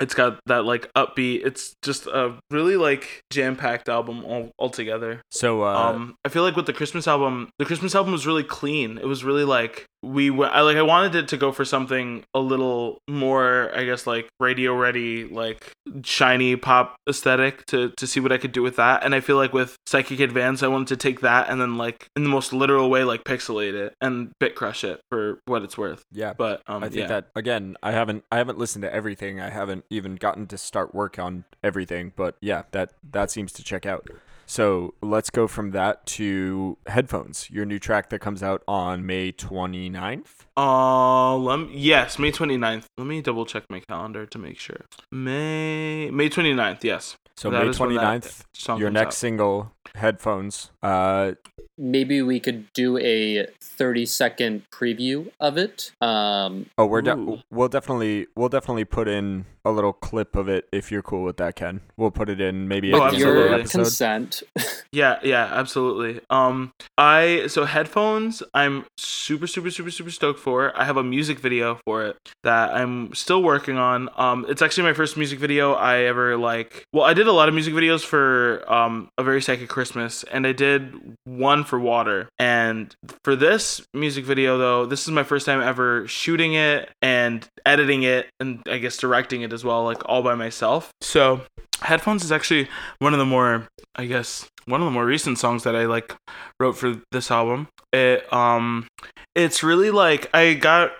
it's 0.00 0.14
got 0.14 0.38
that 0.46 0.64
like 0.64 0.92
upbeat 0.94 1.44
it's 1.44 1.74
just 1.82 2.06
a 2.06 2.38
really 2.50 2.76
like 2.76 3.20
jam-packed 3.30 3.88
album 3.88 4.24
all 4.24 4.50
altogether 4.58 5.20
So, 5.30 5.64
uh, 5.64 5.74
um 5.74 6.14
i 6.24 6.28
feel 6.28 6.42
like 6.44 6.54
with 6.56 6.66
the 6.66 6.72
christmas 6.72 7.08
album 7.08 7.50
the 7.58 7.64
christmas 7.64 7.94
album 7.94 8.12
was 8.12 8.26
really 8.26 8.44
clean 8.44 8.98
it 8.98 9.06
was 9.06 9.24
really 9.24 9.44
like 9.44 9.86
we 10.02 10.30
i 10.44 10.60
like 10.60 10.76
i 10.76 10.82
wanted 10.82 11.14
it 11.14 11.28
to 11.28 11.36
go 11.36 11.52
for 11.52 11.64
something 11.64 12.24
a 12.34 12.38
little 12.38 12.98
more 13.08 13.70
i 13.74 13.84
guess 13.84 14.06
like 14.06 14.28
radio 14.40 14.74
ready 14.74 15.24
like 15.24 15.72
shiny 16.04 16.56
pop 16.56 16.96
aesthetic 17.08 17.64
to 17.66 17.92
to 17.96 18.06
see 18.06 18.20
what 18.20 18.32
i 18.32 18.38
could 18.38 18.52
do 18.52 18.62
with 18.62 18.76
that 18.76 19.04
and 19.04 19.14
i 19.14 19.20
feel 19.20 19.36
like 19.36 19.52
with 19.52 19.76
psychic 19.86 20.20
advance 20.20 20.62
i 20.62 20.68
wanted 20.68 20.88
to 20.88 20.96
take 20.96 21.20
that 21.20 21.48
and 21.48 21.60
then 21.60 21.76
like 21.76 22.06
in 22.16 22.22
the 22.22 22.28
most 22.28 22.52
literal 22.52 22.90
way 22.90 23.04
like 23.04 23.24
pixelate 23.24 23.74
it 23.74 23.94
and 24.00 24.30
bit 24.38 24.54
crush 24.54 24.84
it 24.84 25.00
for 25.10 25.40
what 25.46 25.62
it's 25.62 25.78
worth 25.78 26.04
yeah, 26.12 26.32
but 26.32 26.62
um 26.66 26.82
I 26.82 26.88
think 26.88 27.02
yeah. 27.02 27.06
that 27.08 27.28
again, 27.36 27.76
I 27.82 27.92
haven't 27.92 28.24
I 28.32 28.38
haven't 28.38 28.58
listened 28.58 28.82
to 28.82 28.92
everything. 28.92 29.40
I 29.40 29.50
haven't 29.50 29.84
even 29.90 30.16
gotten 30.16 30.46
to 30.48 30.58
start 30.58 30.94
work 30.94 31.18
on 31.18 31.44
everything, 31.62 32.12
but 32.16 32.36
yeah, 32.40 32.62
that 32.72 32.92
that 33.10 33.30
seems 33.30 33.52
to 33.52 33.62
check 33.62 33.86
out. 33.86 34.08
So 34.50 34.94
let's 35.02 35.28
go 35.28 35.46
from 35.46 35.72
that 35.72 36.06
to 36.06 36.78
headphones. 36.86 37.50
Your 37.50 37.66
new 37.66 37.78
track 37.78 38.08
that 38.08 38.20
comes 38.20 38.42
out 38.42 38.62
on 38.66 39.04
May 39.04 39.30
29th. 39.30 40.46
Uh, 40.56 41.36
let 41.36 41.58
me, 41.60 41.68
yes, 41.74 42.18
May 42.18 42.32
29th. 42.32 42.84
Let 42.96 43.06
me 43.06 43.20
double 43.20 43.44
check 43.44 43.64
my 43.68 43.80
calendar 43.80 44.24
to 44.24 44.38
make 44.38 44.58
sure. 44.58 44.80
May 45.12 46.10
May 46.10 46.30
29th, 46.30 46.82
yes. 46.82 47.16
So 47.36 47.50
That 47.50 47.62
May 47.64 47.68
is 47.68 47.78
when 47.78 47.94
that 47.94 48.22
29th, 48.22 48.78
your 48.80 48.90
next 48.90 49.06
out. 49.06 49.12
single, 49.14 49.72
headphones. 49.94 50.70
Uh, 50.82 51.32
Maybe 51.80 52.22
we 52.22 52.40
could 52.40 52.72
do 52.72 52.98
a 52.98 53.46
30 53.60 54.04
second 54.06 54.62
preview 54.72 55.30
of 55.38 55.56
it. 55.56 55.92
Um, 56.00 56.66
oh, 56.76 56.86
we're 56.86 57.02
de- 57.02 57.40
we'll 57.52 57.68
definitely 57.68 58.26
we'll 58.34 58.48
definitely 58.48 58.84
put 58.84 59.06
in 59.06 59.44
a 59.68 59.72
little 59.72 59.92
clip 59.92 60.34
of 60.36 60.48
it 60.48 60.66
if 60.72 60.90
you're 60.90 61.02
cool 61.02 61.22
with 61.24 61.36
that, 61.38 61.56
Ken. 61.56 61.80
We'll 61.96 62.10
put 62.10 62.28
it 62.28 62.40
in 62.40 62.68
maybe 62.68 62.92
Oh, 62.92 63.02
at 63.02 63.12
with 63.12 63.20
the 63.20 63.26
end 63.28 63.38
of 63.38 63.44
your 63.44 63.54
episode. 63.54 63.78
consent. 63.82 64.42
Yeah, 64.90 65.18
yeah, 65.22 65.44
absolutely. 65.52 66.22
Um, 66.30 66.72
I 66.96 67.44
so 67.48 67.66
headphones. 67.66 68.42
I'm 68.54 68.86
super, 68.96 69.46
super, 69.46 69.70
super, 69.70 69.90
super 69.90 70.10
stoked 70.10 70.40
for. 70.40 70.72
I 70.74 70.84
have 70.84 70.96
a 70.96 71.04
music 71.04 71.40
video 71.40 71.78
for 71.84 72.06
it 72.06 72.16
that 72.42 72.72
I'm 72.72 73.12
still 73.14 73.42
working 73.42 73.76
on. 73.76 74.08
Um, 74.16 74.46
it's 74.48 74.62
actually 74.62 74.84
my 74.84 74.94
first 74.94 75.18
music 75.18 75.38
video 75.40 75.74
I 75.74 76.04
ever 76.04 76.38
like. 76.38 76.84
Well, 76.94 77.04
I 77.04 77.12
did 77.12 77.26
a 77.26 77.32
lot 77.32 77.48
of 77.48 77.54
music 77.54 77.74
videos 77.74 78.02
for 78.02 78.64
um 78.72 79.10
a 79.18 79.22
very 79.22 79.42
psychic 79.42 79.68
Christmas, 79.68 80.24
and 80.24 80.46
I 80.46 80.52
did 80.52 80.94
one 81.24 81.64
for 81.64 81.78
Water. 81.78 82.30
And 82.38 82.94
for 83.24 83.36
this 83.36 83.82
music 83.92 84.24
video, 84.24 84.56
though, 84.56 84.86
this 84.86 85.02
is 85.02 85.10
my 85.10 85.22
first 85.22 85.44
time 85.44 85.60
ever 85.60 86.08
shooting 86.08 86.54
it 86.54 86.88
and 87.02 87.46
editing 87.66 88.04
it, 88.04 88.30
and 88.40 88.62
I 88.66 88.78
guess 88.78 88.96
directing 88.96 89.42
it 89.42 89.52
as 89.58 89.64
well, 89.64 89.82
like 89.82 90.08
all 90.08 90.22
by 90.22 90.36
myself. 90.36 90.90
So 91.00 91.40
headphones 91.82 92.22
is 92.24 92.30
actually 92.30 92.68
one 93.00 93.12
of 93.12 93.18
the 93.18 93.26
more 93.26 93.66
I 93.96 94.06
guess 94.06 94.46
one 94.66 94.80
of 94.80 94.84
the 94.84 94.92
more 94.92 95.04
recent 95.04 95.38
songs 95.38 95.64
that 95.64 95.74
I 95.74 95.86
like 95.86 96.14
wrote 96.60 96.76
for 96.76 97.00
this 97.10 97.30
album. 97.30 97.68
It 97.92 98.32
um 98.32 98.86
it's 99.34 99.62
really 99.64 99.90
like 99.90 100.30
I 100.32 100.54
got 100.54 100.92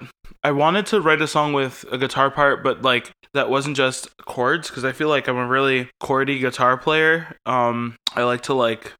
I 0.42 0.50
wanted 0.50 0.86
to 0.86 1.00
write 1.00 1.22
a 1.22 1.28
song 1.28 1.52
with 1.52 1.84
a 1.92 1.98
guitar 1.98 2.30
part 2.30 2.64
but 2.64 2.82
like 2.82 3.12
that 3.34 3.50
wasn't 3.50 3.76
just 3.76 4.08
chords 4.24 4.68
because 4.68 4.84
I 4.84 4.92
feel 4.92 5.08
like 5.08 5.28
I'm 5.28 5.36
a 5.36 5.46
really 5.46 5.88
chordy 6.02 6.40
guitar 6.40 6.76
player. 6.76 7.36
Um 7.46 7.94
I 8.16 8.24
like 8.24 8.42
to 8.42 8.54
like 8.54 8.94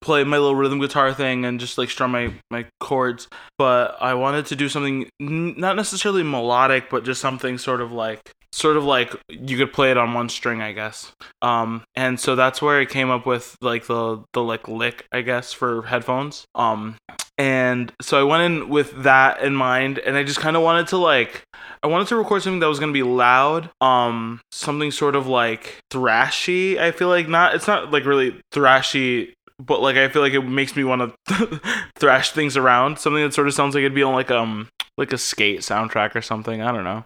play 0.00 0.22
my 0.22 0.38
little 0.38 0.54
rhythm 0.54 0.78
guitar 0.78 1.12
thing 1.12 1.44
and 1.44 1.58
just 1.58 1.76
like 1.76 1.90
strum 1.90 2.12
my 2.12 2.32
my 2.52 2.64
chords 2.78 3.26
but 3.58 3.96
i 4.00 4.14
wanted 4.14 4.46
to 4.46 4.54
do 4.54 4.68
something 4.68 5.08
n- 5.20 5.54
not 5.56 5.74
necessarily 5.74 6.22
melodic 6.22 6.88
but 6.88 7.04
just 7.04 7.20
something 7.20 7.58
sort 7.58 7.80
of 7.80 7.90
like 7.90 8.30
sort 8.52 8.76
of 8.76 8.84
like 8.84 9.14
you 9.28 9.56
could 9.56 9.72
play 9.72 9.90
it 9.90 9.96
on 9.96 10.14
one 10.14 10.28
string 10.28 10.60
i 10.60 10.72
guess 10.72 11.12
um 11.40 11.82
and 11.96 12.20
so 12.20 12.36
that's 12.36 12.60
where 12.60 12.78
i 12.80 12.84
came 12.84 13.10
up 13.10 13.26
with 13.26 13.56
like 13.60 13.86
the 13.86 14.22
the 14.32 14.42
like 14.42 14.68
lick 14.68 15.06
i 15.12 15.20
guess 15.20 15.52
for 15.52 15.82
headphones 15.82 16.46
um 16.54 16.96
and 17.38 17.92
so 18.00 18.20
i 18.20 18.22
went 18.22 18.42
in 18.42 18.68
with 18.68 19.02
that 19.02 19.42
in 19.42 19.54
mind 19.54 19.98
and 19.98 20.16
i 20.16 20.22
just 20.22 20.40
kind 20.40 20.56
of 20.56 20.62
wanted 20.62 20.86
to 20.86 20.96
like 20.96 21.44
I 21.84 21.88
wanted 21.88 22.06
to 22.08 22.16
record 22.16 22.42
something 22.42 22.60
that 22.60 22.68
was 22.68 22.78
gonna 22.78 22.92
be 22.92 23.02
loud, 23.02 23.70
um, 23.80 24.40
something 24.52 24.92
sort 24.92 25.16
of 25.16 25.26
like 25.26 25.80
thrashy. 25.90 26.78
I 26.78 26.92
feel 26.92 27.08
like 27.08 27.28
not. 27.28 27.56
It's 27.56 27.66
not 27.66 27.90
like 27.90 28.04
really 28.04 28.40
thrashy, 28.52 29.32
but 29.58 29.80
like 29.80 29.96
I 29.96 30.08
feel 30.08 30.22
like 30.22 30.32
it 30.32 30.42
makes 30.42 30.74
me 30.76 30.84
want 30.84 31.14
to 31.28 31.60
thrash 31.98 32.30
things 32.32 32.56
around. 32.56 32.98
Something 32.98 33.22
that 33.22 33.34
sort 33.34 33.48
of 33.48 33.54
sounds 33.54 33.74
like 33.74 33.82
it'd 33.82 33.94
be 33.94 34.02
on 34.02 34.14
like 34.14 34.30
um 34.30 34.68
like 34.98 35.12
a 35.12 35.18
skate 35.18 35.60
soundtrack 35.60 36.14
or 36.14 36.22
something. 36.22 36.62
I 36.62 36.70
don't 36.72 36.84
know. 36.84 37.04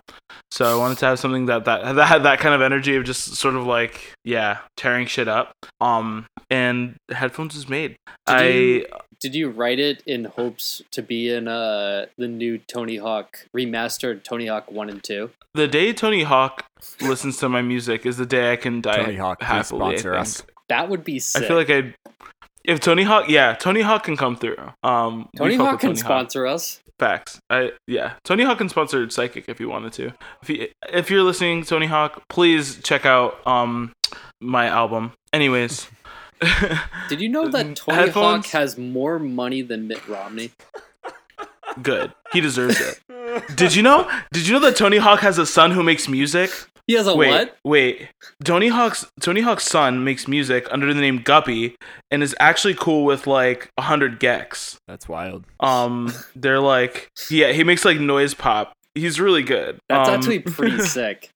So 0.50 0.64
I 0.64 0.78
wanted 0.78 0.98
to 0.98 1.06
have 1.06 1.18
something 1.18 1.46
that 1.46 1.64
that 1.64 1.94
that 1.96 2.06
had 2.06 2.22
that 2.24 2.38
kind 2.40 2.54
of 2.54 2.62
energy 2.62 2.96
of 2.96 3.04
just 3.04 3.34
sort 3.36 3.54
of 3.56 3.66
like 3.66 4.12
yeah 4.24 4.58
tearing 4.76 5.06
shit 5.06 5.28
up. 5.28 5.52
Um, 5.80 6.26
and 6.50 6.96
headphones 7.10 7.54
is 7.56 7.68
made. 7.68 7.96
Did 8.26 8.36
I 8.36 8.48
you- 8.48 8.86
Did 9.20 9.34
you 9.34 9.48
write 9.50 9.78
it 9.78 10.02
in 10.06 10.24
hopes 10.26 10.82
to 10.92 11.02
be 11.02 11.30
in 11.32 11.48
uh, 11.48 12.06
the 12.18 12.28
new 12.28 12.58
Tony 12.58 12.96
Hawk 12.98 13.46
remastered 13.56 14.22
Tony 14.24 14.46
Hawk 14.46 14.70
1 14.70 14.90
and 14.90 15.02
2? 15.02 15.30
the 15.54 15.66
day 15.66 15.90
Tony 15.94 16.22
Hawk 16.22 16.66
listens 17.00 17.38
to 17.38 17.48
my 17.48 17.62
music 17.62 18.04
is 18.04 18.18
the 18.18 18.26
day 18.26 18.52
I 18.52 18.56
can 18.56 18.82
die 18.82 18.96
Tony 18.96 19.16
Hawk, 19.16 19.40
happily. 19.42 19.80
I 19.80 19.96
sponsor 19.96 20.14
us. 20.14 20.42
That 20.68 20.90
would 20.90 21.02
be 21.02 21.18
sick. 21.18 21.44
I 21.44 21.48
feel 21.48 21.56
like 21.56 21.70
I, 21.70 21.94
if 22.66 22.80
Tony 22.80 23.04
Hawk, 23.04 23.28
yeah, 23.28 23.54
Tony 23.54 23.80
Hawk 23.82 24.04
can 24.04 24.16
come 24.16 24.36
through. 24.36 24.56
Um, 24.82 25.28
Tony 25.36 25.56
Hawk 25.56 25.80
can 25.80 25.90
Tony 25.90 26.00
Hawk. 26.00 26.04
sponsor 26.04 26.46
us. 26.46 26.80
Facts. 26.98 27.40
I 27.50 27.72
yeah, 27.86 28.14
Tony 28.24 28.44
Hawk 28.44 28.58
can 28.58 28.68
sponsor 28.68 29.08
Psychic 29.10 29.48
if 29.48 29.60
you 29.60 29.68
wanted 29.68 29.92
to. 29.94 30.12
If 30.42 30.50
you, 30.50 30.68
if 30.90 31.10
you're 31.10 31.22
listening, 31.22 31.62
Tony 31.64 31.86
Hawk, 31.86 32.22
please 32.28 32.80
check 32.82 33.04
out 33.04 33.46
um 33.46 33.92
my 34.40 34.66
album. 34.66 35.12
Anyways, 35.32 35.88
Did 37.08 37.20
you 37.20 37.28
know 37.28 37.48
that 37.48 37.76
Tony 37.76 37.98
Headphones? 37.98 38.46
Hawk 38.46 38.52
has 38.52 38.76
more 38.76 39.18
money 39.18 39.62
than 39.62 39.88
Mitt 39.88 40.06
Romney? 40.08 40.50
good. 41.82 42.12
He 42.32 42.40
deserves 42.40 42.80
it. 42.80 43.00
Did 43.56 43.74
you 43.74 43.82
know? 43.82 44.10
Did 44.32 44.46
you 44.46 44.54
know 44.54 44.60
that 44.60 44.76
Tony 44.76 44.98
Hawk 44.98 45.20
has 45.20 45.38
a 45.38 45.46
son 45.46 45.70
who 45.70 45.82
makes 45.82 46.08
music? 46.08 46.50
He 46.86 46.94
has 46.94 47.06
a 47.06 47.16
wait, 47.16 47.30
what? 47.30 47.56
wait. 47.64 48.08
Tony 48.44 48.68
Hawk's 48.68 49.06
Tony 49.20 49.40
Hawk's 49.40 49.64
son 49.64 50.04
makes 50.04 50.28
music 50.28 50.66
under 50.70 50.92
the 50.94 51.00
name 51.00 51.18
Guppy 51.18 51.74
and 52.10 52.22
is 52.22 52.34
actually 52.38 52.74
cool 52.74 53.04
with 53.04 53.26
like 53.26 53.70
hundred 53.78 54.20
gecs. 54.20 54.76
That's 54.86 55.08
wild. 55.08 55.44
Um, 55.60 56.12
they're 56.36 56.60
like, 56.60 57.08
yeah, 57.30 57.52
he 57.52 57.64
makes 57.64 57.84
like 57.84 57.98
noise 57.98 58.34
pop. 58.34 58.72
He's 58.94 59.18
really 59.20 59.42
good. 59.42 59.78
That's 59.88 60.08
Um, 60.08 60.14
actually 60.14 60.38
pretty 60.38 60.78
sick. 60.82 61.30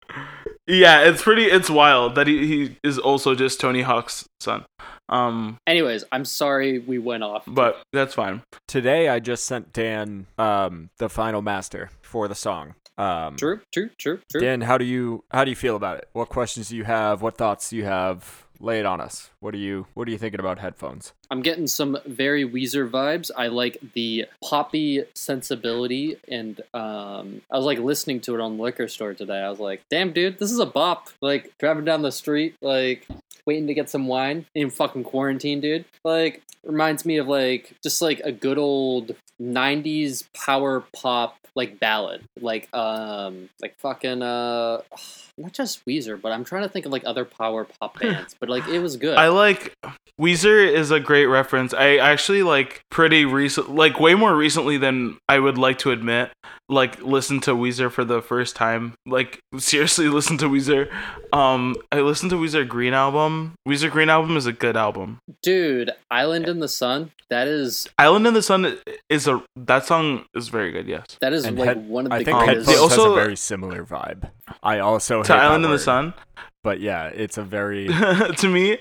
yeah, 0.67 1.01
it's 1.03 1.23
pretty. 1.23 1.45
It's 1.45 1.69
wild 1.69 2.15
that 2.15 2.27
he, 2.27 2.47
he 2.47 2.77
is 2.85 2.99
also 2.99 3.35
just 3.35 3.61
Tony 3.61 3.83
Hawk's 3.83 4.25
son. 4.41 4.65
Um, 5.09 5.59
Anyways, 5.67 6.05
I'm 6.13 6.25
sorry 6.25 6.79
we 6.79 6.99
went 6.99 7.25
off. 7.25 7.43
but 7.47 7.83
that's 7.93 8.15
fine. 8.15 8.43
Today 8.69 9.09
I 9.09 9.19
just 9.19 9.45
sent 9.45 9.73
Dan 9.73 10.27
um, 10.39 10.89
the 10.99 11.09
final 11.09 11.43
master 11.43 11.91
for 12.03 12.29
the 12.29 12.35
song. 12.37 12.77
Um, 13.01 13.37
True, 13.37 13.61
true, 13.73 13.89
true, 13.97 14.21
true. 14.31 14.41
Dan, 14.43 14.61
how 14.61 14.77
do 14.77 14.85
you 14.85 15.25
how 15.31 15.43
do 15.45 15.51
you 15.51 15.57
feel 15.57 15.75
about 15.75 15.97
it? 15.97 16.11
What 16.13 16.29
questions 16.29 16.69
do 16.69 16.77
you 16.77 16.85
have? 16.85 17.23
What 17.23 17.39
thoughts 17.39 17.71
do 17.71 17.77
you 17.77 17.85
have? 17.85 18.45
Lay 18.59 18.79
it 18.79 18.85
on 18.85 19.01
us. 19.01 19.31
What 19.41 19.55
are 19.55 19.59
you 19.59 19.87
What 19.95 20.07
are 20.07 20.11
you 20.11 20.19
thinking 20.19 20.39
about 20.41 20.59
headphones? 20.59 21.15
I'm 21.31 21.43
getting 21.43 21.69
some 21.69 21.97
very 22.07 22.45
Weezer 22.45 22.91
vibes. 22.91 23.31
I 23.37 23.47
like 23.47 23.79
the 23.95 24.27
poppy 24.43 25.05
sensibility, 25.15 26.17
and 26.27 26.61
um, 26.75 27.43
I 27.51 27.57
was 27.57 27.65
like 27.65 27.79
listening 27.79 28.21
to 28.23 28.35
it 28.35 28.41
on 28.41 28.57
the 28.57 28.63
liquor 28.63 28.89
store 28.89 29.15
today. 29.15 29.39
I 29.39 29.49
was 29.49 29.61
like, 29.61 29.83
"Damn, 29.91 30.13
dude, 30.13 30.39
this 30.39 30.51
is 30.51 30.59
a 30.59 30.67
bop!" 30.67 31.09
Like 31.21 31.57
driving 31.59 31.85
down 31.85 32.03
the 32.03 32.11
street, 32.11 32.57
like 32.61 33.07
waiting 33.47 33.69
to 33.69 33.75
get 33.75 33.89
some 33.89 34.09
wine 34.09 34.47
in 34.57 34.71
fucking 34.71 35.05
quarantine, 35.05 35.61
dude. 35.61 35.85
Like 36.05 36.43
reminds 36.65 37.07
me 37.07 37.19
of 37.19 37.29
like 37.29 37.75
just 37.83 38.03
like 38.03 38.21
a 38.25 38.33
good 38.33 38.59
old 38.59 39.15
'90s 39.41 40.25
power 40.35 40.83
pop 40.93 41.37
like 41.55 41.79
ballad, 41.79 42.23
like 42.41 42.69
um, 42.75 43.49
like 43.61 43.79
fucking 43.79 44.23
uh, 44.23 44.81
not 45.39 45.53
just 45.53 45.85
Weezer, 45.87 46.21
but 46.21 46.33
I'm 46.33 46.45
trying 46.45 46.63
to 46.63 46.69
think 46.69 46.87
of 46.87 46.93
like 46.93 47.03
other 47.07 47.25
power 47.25 47.67
pop 47.79 48.01
bands, 48.01 48.35
but 48.39 48.49
like 48.49 48.67
it 48.69 48.81
was 48.81 48.97
good. 48.97 49.17
I 49.17 49.29
like 49.29 49.75
Weezer 50.21 50.71
is 50.71 50.91
a 50.91 51.01
great 51.01 51.20
reference. 51.27 51.73
I 51.75 51.97
actually 51.97 52.43
like 52.43 52.83
pretty 52.91 53.25
recent, 53.25 53.75
like 53.75 53.99
way 54.01 54.15
more 54.15 54.35
recently 54.37 54.77
than 54.79 55.19
I 55.29 55.39
would 55.39 55.59
like 55.59 55.79
to 55.81 55.91
admit. 55.91 56.31
Like 56.69 57.03
listen 57.03 57.41
to 57.41 57.53
Weezer 57.53 57.91
for 57.91 58.05
the 58.05 58.23
first 58.23 58.55
time. 58.57 58.95
Like 59.07 59.41
seriously, 59.59 60.09
listen 60.19 60.39
to 60.39 60.47
Weezer. 60.47 60.89
Um, 61.33 61.77
I 61.91 62.01
listened 62.01 62.31
to 62.31 62.37
Weezer 62.37 62.67
Green 62.67 62.95
album. 62.95 63.55
Weezer 63.69 63.91
Green 63.91 64.09
album 64.09 64.37
is 64.37 64.47
a 64.47 64.53
good 64.53 64.77
album. 64.77 65.19
Dude, 65.43 65.91
Island 66.11 66.49
in 66.49 66.61
the 66.61 66.69
Sun. 66.69 67.11
That 67.29 67.47
is 67.49 67.89
Island 67.99 68.27
in 68.27 68.35
the 68.35 68.43
Sun 68.43 68.79
is 69.09 69.29
a 69.29 69.43
that 69.57 69.87
song 69.87 70.25
is 70.35 70.49
very 70.49 70.73
good. 70.73 70.87
Yes. 70.89 71.05
that 71.21 71.33
is 71.33 71.45
And 71.45 71.59
like 71.59 71.69
head- 71.69 71.89
one 71.89 72.07
of 72.07 72.11
the. 72.11 72.17
I 72.17 72.25
think 72.25 72.39
greatest. 72.39 72.67
They 72.67 72.73
Headphones 72.73 72.93
also- 72.93 73.05
has 73.05 73.13
a 73.13 73.25
very 73.25 73.37
similar 73.37 73.85
vibe. 73.85 74.31
I 74.63 74.79
also 74.81 75.23
To 75.23 75.33
hate 75.33 75.39
that 75.39 75.47
Island 75.47 75.65
in 75.65 75.71
the 75.71 75.79
Sun. 75.79 76.15
but 76.65 76.81
yeah, 76.81 77.07
it's 77.07 77.39
a 77.39 77.43
very 77.45 77.87
to 78.39 78.49
me, 78.49 78.79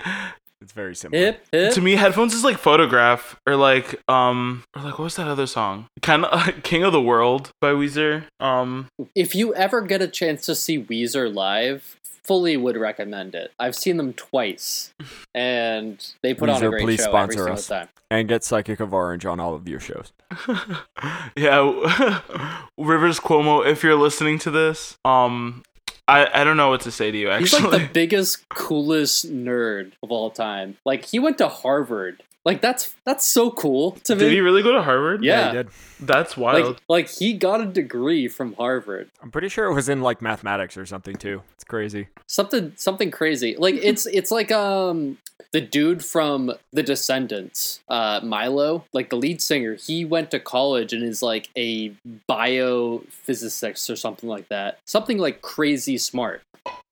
it's 0.60 0.72
very 0.72 0.94
similar. 0.94 1.24
hip 1.24 1.46
hip. 1.52 1.72
to 1.74 1.80
me, 1.80 1.96
headphones 1.96 2.34
is 2.34 2.44
like 2.44 2.58
photograph 2.58 3.36
or 3.46 3.56
like 3.56 4.00
um 4.08 4.62
or 4.76 4.82
like 4.82 4.98
what 4.98 5.04
was 5.04 5.16
that 5.16 5.28
other 5.28 5.46
song? 5.46 5.86
Kind 6.02 6.24
of 6.24 6.62
King 6.62 6.82
of 6.84 6.92
the 6.92 7.02
World 7.02 7.50
by 7.60 7.72
Weezer. 7.72 8.24
Um, 8.40 8.88
If 9.14 9.34
you 9.34 9.54
ever 9.54 9.80
get 9.82 10.02
a 10.02 10.08
chance 10.08 10.44
to 10.46 10.54
see 10.54 10.82
Weezer 10.82 11.32
live, 11.32 11.96
fully 12.22 12.56
would 12.56 12.76
recommend 12.76 13.34
it. 13.34 13.52
I've 13.58 13.74
seen 13.74 13.96
them 13.96 14.12
twice, 14.12 14.92
and 15.34 16.04
they 16.22 16.34
put 16.34 16.48
on 16.48 16.62
a 16.62 16.66
Weezer, 16.66 16.70
great 16.70 16.82
please 16.84 17.00
show 17.00 17.16
every 17.16 17.34
sponsor 17.34 17.38
single 17.38 17.52
us. 17.54 17.66
time. 17.66 17.88
And 18.12 18.28
get 18.28 18.42
Psychic 18.42 18.80
of 18.80 18.92
Orange 18.92 19.24
on 19.24 19.38
all 19.38 19.54
of 19.54 19.68
your 19.68 19.78
shows. 19.78 20.12
yeah, 21.36 21.60
Rivers 22.78 23.20
Cuomo, 23.20 23.64
if 23.64 23.82
you're 23.84 23.94
listening 23.96 24.38
to 24.40 24.50
this, 24.50 24.98
um, 25.04 25.62
I 26.10 26.40
I 26.40 26.44
don't 26.44 26.56
know 26.56 26.70
what 26.70 26.80
to 26.82 26.90
say 26.90 27.10
to 27.10 27.16
you. 27.16 27.30
Actually, 27.30 27.62
he's 27.62 27.72
like 27.72 27.82
the 27.82 27.88
biggest, 27.92 28.48
coolest 28.48 29.30
nerd 29.32 29.92
of 30.02 30.10
all 30.10 30.30
time. 30.30 30.76
Like 30.84 31.04
he 31.06 31.18
went 31.18 31.38
to 31.38 31.48
Harvard. 31.48 32.22
Like 32.44 32.62
that's 32.62 32.94
that's 33.04 33.26
so 33.26 33.50
cool 33.50 33.92
to 34.04 34.14
me. 34.14 34.20
did 34.20 34.32
he 34.32 34.40
really 34.40 34.62
go 34.62 34.72
to 34.72 34.82
Harvard? 34.82 35.22
Yeah. 35.22 35.50
he 35.50 35.56
did. 35.58 35.68
that's 36.00 36.36
wild. 36.36 36.66
like 36.66 36.82
like 36.88 37.08
he 37.10 37.34
got 37.34 37.60
a 37.60 37.66
degree 37.66 38.28
from 38.28 38.54
Harvard. 38.54 39.10
I'm 39.22 39.30
pretty 39.30 39.48
sure 39.50 39.66
it 39.66 39.74
was 39.74 39.88
in 39.90 40.00
like 40.00 40.22
mathematics 40.22 40.76
or 40.78 40.86
something 40.86 41.16
too. 41.16 41.42
It's 41.54 41.64
crazy. 41.64 42.08
Something 42.26 42.72
something 42.76 43.10
crazy. 43.10 43.56
Like 43.58 43.74
it's 43.82 44.06
it's 44.06 44.30
like 44.30 44.50
um 44.50 45.18
the 45.52 45.60
dude 45.60 46.04
from 46.04 46.52
The 46.72 46.82
Descendents, 46.82 47.80
uh 47.88 48.20
Milo, 48.22 48.84
like 48.92 49.10
the 49.10 49.16
lead 49.16 49.42
singer, 49.42 49.74
he 49.74 50.04
went 50.04 50.30
to 50.30 50.40
college 50.40 50.92
and 50.94 51.02
is 51.02 51.22
like 51.22 51.48
a 51.56 51.92
biophysicist 52.28 53.90
or 53.90 53.96
something 53.96 54.28
like 54.28 54.48
that. 54.48 54.78
Something 54.84 55.18
like 55.18 55.42
crazy 55.42 55.98
smart. 55.98 56.42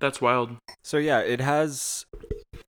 that's 0.01 0.21
wild. 0.21 0.57
So 0.83 0.99
yeah, 0.99 1.21
it 1.21 1.41
has 1.41 2.07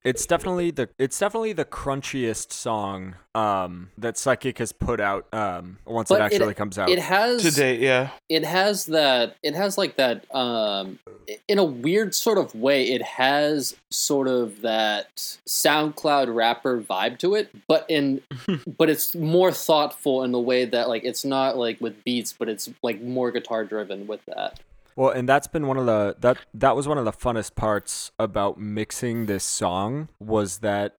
it's 0.03 0.25
definitely 0.25 0.71
the 0.71 0.89
it's 0.97 1.17
definitely 1.19 1.53
the 1.53 1.65
crunchiest 1.65 2.51
song 2.51 3.15
um 3.35 3.89
that 3.97 4.17
Psychic 4.17 4.57
has 4.57 4.71
put 4.71 4.99
out 4.99 5.25
um 5.33 5.77
once 5.85 6.09
But 6.09 6.15
it 6.15 6.23
it- 6.23 6.35
actually 6.35 6.53
comes 6.55 6.77
out. 6.77 6.89
It 6.89 6.99
has 6.99 7.43
To 7.43 7.51
date, 7.51 7.79
yeah. 7.79 8.09
it 8.29 8.43
has 8.43 8.87
that 8.87 9.35
it 9.43 9.55
has 9.55 9.77
like 9.77 9.95
that 9.97 10.33
um 10.35 10.99
in 11.47 11.57
a 11.59 11.63
weird 11.63 12.13
sort 12.15 12.37
of 12.37 12.53
way 12.55 12.89
it 12.89 13.01
has 13.03 13.75
sort 13.89 14.27
of 14.27 14.61
that 14.61 15.15
soundcloud 15.47 16.33
rapper 16.33 16.81
vibe 16.81 17.17
to 17.19 17.35
it 17.35 17.49
but 17.67 17.85
in 17.87 18.21
but 18.77 18.89
it's 18.89 19.15
more 19.15 19.51
thoughtful 19.51 20.23
in 20.23 20.31
the 20.31 20.39
way 20.39 20.65
that 20.65 20.89
like 20.89 21.03
it's 21.03 21.23
not 21.23 21.57
like 21.57 21.79
with 21.79 22.03
beats 22.03 22.33
but 22.33 22.49
it's 22.49 22.69
like 22.81 23.01
more 23.01 23.31
guitar 23.31 23.63
driven 23.63 24.07
with 24.07 24.23
that 24.25 24.59
Well, 24.95 25.09
and 25.09 25.27
that's 25.27 25.47
been 25.47 25.67
one 25.67 25.77
of 25.77 25.85
the 25.85 26.15
that 26.19 26.37
that 26.53 26.75
was 26.75 26.87
one 26.87 26.97
of 26.97 27.05
the 27.05 27.11
funnest 27.11 27.55
parts 27.55 28.11
about 28.19 28.59
mixing 28.59 29.25
this 29.25 29.43
song 29.43 30.09
was 30.19 30.59
that 30.59 30.97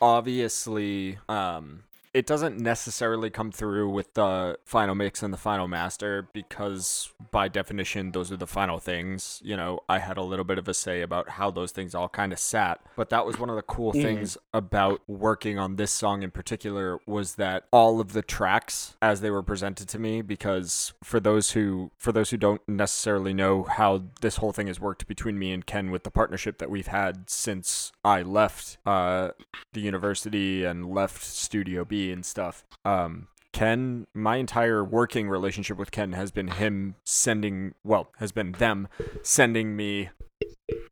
obviously 0.00 1.18
um 1.28 1.82
it 2.12 2.26
doesn't 2.26 2.58
necessarily 2.58 3.30
come 3.30 3.52
through 3.52 3.88
with 3.88 4.14
the 4.14 4.58
final 4.64 4.94
mix 4.94 5.22
and 5.22 5.32
the 5.32 5.38
final 5.38 5.68
master 5.68 6.28
because 6.32 7.12
by 7.30 7.46
definition 7.46 8.12
those 8.12 8.32
are 8.32 8.36
the 8.36 8.46
final 8.46 8.78
things. 8.78 9.40
You 9.44 9.56
know 9.56 9.80
i 9.88 9.98
had 9.98 10.16
a 10.16 10.22
little 10.22 10.44
bit 10.44 10.58
of 10.58 10.68
a 10.68 10.74
say 10.74 11.02
about 11.02 11.30
how 11.30 11.50
those 11.50 11.72
things 11.72 11.94
all 11.94 12.08
kind 12.08 12.32
of 12.32 12.38
sat 12.38 12.80
but 12.96 13.10
that 13.10 13.26
was 13.26 13.38
one 13.38 13.50
of 13.50 13.56
the 13.56 13.62
cool 13.62 13.92
things 13.92 14.36
about 14.52 15.00
working 15.06 15.58
on 15.58 15.76
this 15.76 15.90
song 15.90 16.22
in 16.22 16.30
particular 16.30 16.98
was 17.06 17.36
that 17.36 17.64
all 17.70 18.00
of 18.00 18.12
the 18.12 18.22
tracks 18.22 18.96
as 19.02 19.20
they 19.20 19.30
were 19.30 19.42
presented 19.42 19.88
to 19.88 19.98
me 19.98 20.22
because 20.22 20.92
for 21.02 21.20
those 21.20 21.52
who 21.52 21.90
for 21.98 22.12
those 22.12 22.30
who 22.30 22.36
don't 22.36 22.66
necessarily 22.68 23.32
know 23.32 23.64
how 23.64 24.02
this 24.20 24.36
whole 24.36 24.52
thing 24.52 24.66
has 24.66 24.80
worked 24.80 25.06
between 25.06 25.38
me 25.38 25.52
and 25.52 25.66
ken 25.66 25.90
with 25.90 26.04
the 26.04 26.10
partnership 26.10 26.58
that 26.58 26.70
we've 26.70 26.88
had 26.88 27.28
since 27.28 27.92
i 28.04 28.22
left 28.22 28.78
uh, 28.86 29.30
the 29.72 29.80
university 29.80 30.64
and 30.64 30.90
left 30.90 31.22
Studio 31.22 31.84
B 31.84 31.99
and 32.08 32.24
stuff. 32.24 32.64
Um, 32.84 33.28
Ken, 33.52 34.06
my 34.14 34.36
entire 34.36 34.84
working 34.84 35.28
relationship 35.28 35.76
with 35.76 35.90
Ken 35.90 36.12
has 36.12 36.30
been 36.30 36.48
him 36.48 36.94
sending, 37.04 37.74
well, 37.84 38.08
has 38.18 38.32
been 38.32 38.52
them 38.52 38.88
sending 39.22 39.76
me 39.76 40.10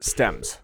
stems, 0.01 0.59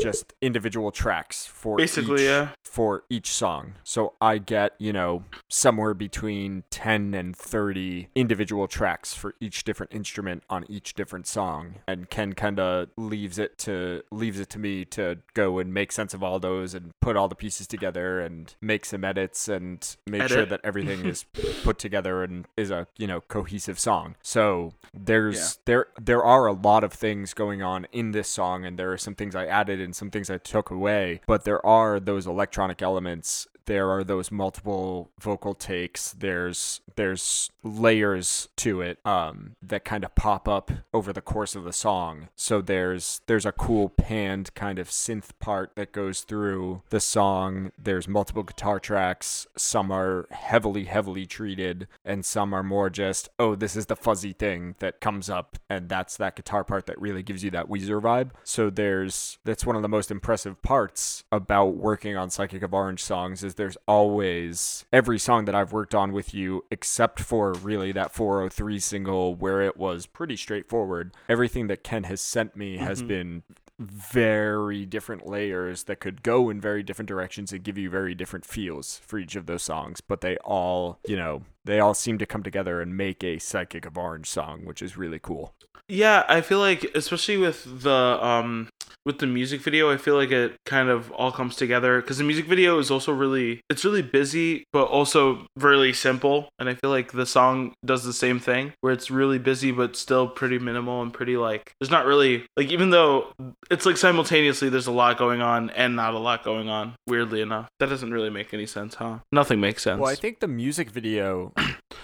just 0.00 0.34
individual 0.40 0.90
tracks 0.90 1.46
for 1.46 1.76
Basically, 1.76 2.22
each, 2.22 2.28
yeah. 2.28 2.48
for 2.62 3.04
each 3.10 3.30
song. 3.32 3.74
So 3.84 4.14
I 4.20 4.38
get, 4.38 4.74
you 4.78 4.92
know, 4.92 5.24
somewhere 5.48 5.94
between 5.94 6.64
10 6.70 7.14
and 7.14 7.36
30 7.36 8.08
individual 8.14 8.68
tracks 8.68 9.14
for 9.14 9.34
each 9.40 9.64
different 9.64 9.92
instrument 9.92 10.42
on 10.48 10.64
each 10.68 10.94
different 10.94 11.26
song. 11.26 11.76
And 11.86 12.08
Ken 12.10 12.32
kind 12.32 12.60
of 12.60 12.88
leaves 12.96 13.38
it 13.38 13.58
to 13.58 14.02
leaves 14.10 14.40
it 14.40 14.48
to 14.50 14.58
me 14.58 14.84
to 14.86 15.18
go 15.34 15.58
and 15.58 15.72
make 15.72 15.92
sense 15.92 16.14
of 16.14 16.22
all 16.22 16.38
those 16.38 16.74
and 16.74 16.92
put 17.00 17.16
all 17.16 17.28
the 17.28 17.34
pieces 17.34 17.66
together 17.66 18.20
and 18.20 18.54
make 18.60 18.84
some 18.84 19.04
edits 19.04 19.48
and 19.48 19.96
make 20.06 20.28
sure 20.28 20.46
that 20.46 20.60
everything 20.64 21.06
is 21.06 21.24
put 21.62 21.78
together 21.78 22.22
and 22.22 22.46
is 22.56 22.70
a, 22.70 22.86
you 22.96 23.06
know, 23.06 23.20
cohesive 23.20 23.78
song. 23.78 24.16
So 24.22 24.74
there's 24.94 25.58
there 25.64 25.86
there 26.00 26.22
are 26.22 26.46
a 26.46 26.52
lot 26.52 26.84
of 26.84 26.92
things 26.92 27.34
going 27.34 27.62
on 27.62 27.86
in 27.92 28.12
this 28.12 28.28
song 28.28 28.64
and 28.64 28.78
there 28.78 28.92
are 28.92 28.98
some 28.98 29.14
things 29.14 29.34
I 29.34 29.46
added 29.46 29.80
and 29.88 29.96
some 29.96 30.10
things 30.10 30.28
I 30.28 30.36
took 30.36 30.70
away, 30.70 31.22
but 31.26 31.44
there 31.44 31.64
are 31.64 31.98
those 31.98 32.26
electronic 32.26 32.82
elements 32.82 33.48
there 33.68 33.90
are 33.90 34.02
those 34.02 34.32
multiple 34.32 35.10
vocal 35.20 35.54
takes. 35.54 36.12
There's 36.12 36.80
there's 36.96 37.50
layers 37.62 38.48
to 38.56 38.80
it 38.80 38.98
um 39.04 39.54
that 39.62 39.84
kind 39.84 40.04
of 40.04 40.14
pop 40.14 40.48
up 40.48 40.72
over 40.92 41.12
the 41.12 41.20
course 41.20 41.54
of 41.54 41.64
the 41.64 41.72
song. 41.72 42.28
So 42.34 42.62
there's 42.62 43.20
there's 43.26 43.44
a 43.44 43.52
cool 43.52 43.90
panned 43.90 44.54
kind 44.54 44.78
of 44.78 44.88
synth 44.88 45.38
part 45.38 45.76
that 45.76 45.92
goes 45.92 46.22
through 46.22 46.82
the 46.88 46.98
song. 46.98 47.70
There's 47.78 48.08
multiple 48.08 48.42
guitar 48.42 48.80
tracks. 48.80 49.46
Some 49.54 49.92
are 49.92 50.26
heavily 50.30 50.84
heavily 50.84 51.26
treated 51.26 51.88
and 52.06 52.24
some 52.24 52.54
are 52.54 52.62
more 52.62 52.88
just 52.88 53.28
oh 53.38 53.54
this 53.54 53.76
is 53.76 53.86
the 53.86 53.96
fuzzy 53.96 54.32
thing 54.32 54.76
that 54.78 55.00
comes 55.00 55.28
up 55.28 55.58
and 55.68 55.90
that's 55.90 56.16
that 56.16 56.36
guitar 56.36 56.64
part 56.64 56.86
that 56.86 56.98
really 56.98 57.22
gives 57.22 57.44
you 57.44 57.50
that 57.50 57.68
Weezer 57.68 58.00
vibe. 58.00 58.30
So 58.44 58.70
there's 58.70 59.38
that's 59.44 59.66
one 59.66 59.76
of 59.76 59.82
the 59.82 59.88
most 59.88 60.10
impressive 60.10 60.62
parts 60.62 61.22
about 61.30 61.76
working 61.76 62.16
on 62.16 62.30
Psychic 62.30 62.62
of 62.62 62.72
Orange 62.72 63.02
songs 63.02 63.44
is 63.44 63.57
there's 63.58 63.76
always 63.86 64.86
every 64.92 65.18
song 65.18 65.44
that 65.44 65.54
I've 65.54 65.72
worked 65.72 65.94
on 65.94 66.12
with 66.12 66.32
you 66.32 66.64
except 66.70 67.20
for 67.20 67.52
really 67.52 67.92
that 67.92 68.12
403 68.14 68.78
single 68.80 69.34
where 69.34 69.60
it 69.60 69.76
was 69.76 70.06
pretty 70.06 70.36
straightforward 70.36 71.12
everything 71.28 71.66
that 71.66 71.84
Ken 71.84 72.04
has 72.04 72.22
sent 72.22 72.56
me 72.56 72.78
has 72.78 73.02
Mhm. 73.02 73.08
been 73.08 73.42
very 73.78 74.84
different 74.86 75.26
layers 75.26 75.84
that 75.84 76.00
could 76.00 76.22
go 76.22 76.50
in 76.50 76.60
very 76.60 76.82
different 76.82 77.08
directions 77.08 77.52
and 77.52 77.62
give 77.62 77.76
you 77.78 77.88
very 77.90 78.14
different 78.14 78.44
feels 78.44 78.98
for 79.06 79.18
each 79.18 79.36
of 79.36 79.46
those 79.46 79.62
songs 79.62 80.00
but 80.00 80.20
they 80.20 80.36
all 80.38 80.98
you 81.06 81.16
know 81.16 81.42
they 81.68 81.80
all 81.80 81.94
seem 81.94 82.18
to 82.18 82.26
come 82.26 82.42
together 82.42 82.80
and 82.80 82.96
make 82.96 83.22
a 83.22 83.38
Psychic 83.38 83.86
of 83.86 83.96
Orange 83.96 84.28
song 84.28 84.64
which 84.64 84.82
is 84.82 84.96
really 84.96 85.18
cool 85.18 85.52
Yeah, 85.88 86.24
I 86.28 86.40
feel 86.42 86.58
like 86.58 86.84
especially 86.94 87.36
with 87.38 87.82
the 87.82 88.18
um 88.24 88.68
with 89.08 89.20
the 89.20 89.26
music 89.26 89.62
video, 89.62 89.90
I 89.90 89.96
feel 89.96 90.16
like 90.16 90.30
it 90.30 90.56
kind 90.66 90.90
of 90.90 91.10
all 91.12 91.32
comes 91.32 91.56
together 91.56 92.02
because 92.02 92.18
the 92.18 92.24
music 92.24 92.44
video 92.44 92.78
is 92.78 92.90
also 92.90 93.10
really 93.10 93.62
it's 93.70 93.82
really 93.82 94.02
busy 94.02 94.64
but 94.70 94.84
also 94.84 95.46
really 95.56 95.94
simple, 95.94 96.50
and 96.58 96.68
I 96.68 96.74
feel 96.74 96.90
like 96.90 97.12
the 97.12 97.24
song 97.24 97.72
does 97.82 98.04
the 98.04 98.12
same 98.12 98.38
thing 98.38 98.74
where 98.82 98.92
it's 98.92 99.10
really 99.10 99.38
busy 99.38 99.70
but 99.72 99.96
still 99.96 100.28
pretty 100.28 100.58
minimal 100.58 101.00
and 101.00 101.10
pretty 101.10 101.38
like 101.38 101.72
there's 101.80 101.90
not 101.90 102.04
really 102.04 102.44
like 102.58 102.70
even 102.70 102.90
though 102.90 103.32
it's 103.70 103.86
like 103.86 103.96
simultaneously 103.96 104.68
there's 104.68 104.86
a 104.86 104.92
lot 104.92 105.16
going 105.16 105.40
on 105.40 105.70
and 105.70 105.96
not 105.96 106.12
a 106.12 106.18
lot 106.18 106.44
going 106.44 106.68
on. 106.68 106.94
Weirdly 107.06 107.40
enough, 107.40 107.68
that 107.80 107.88
doesn't 107.88 108.12
really 108.12 108.30
make 108.30 108.52
any 108.52 108.66
sense, 108.66 108.96
huh? 108.96 109.20
Nothing 109.32 109.58
makes 109.58 109.82
sense. 109.82 110.00
Well, 110.00 110.10
I 110.10 110.16
think 110.16 110.40
the 110.40 110.48
music 110.48 110.90
video, 110.90 111.54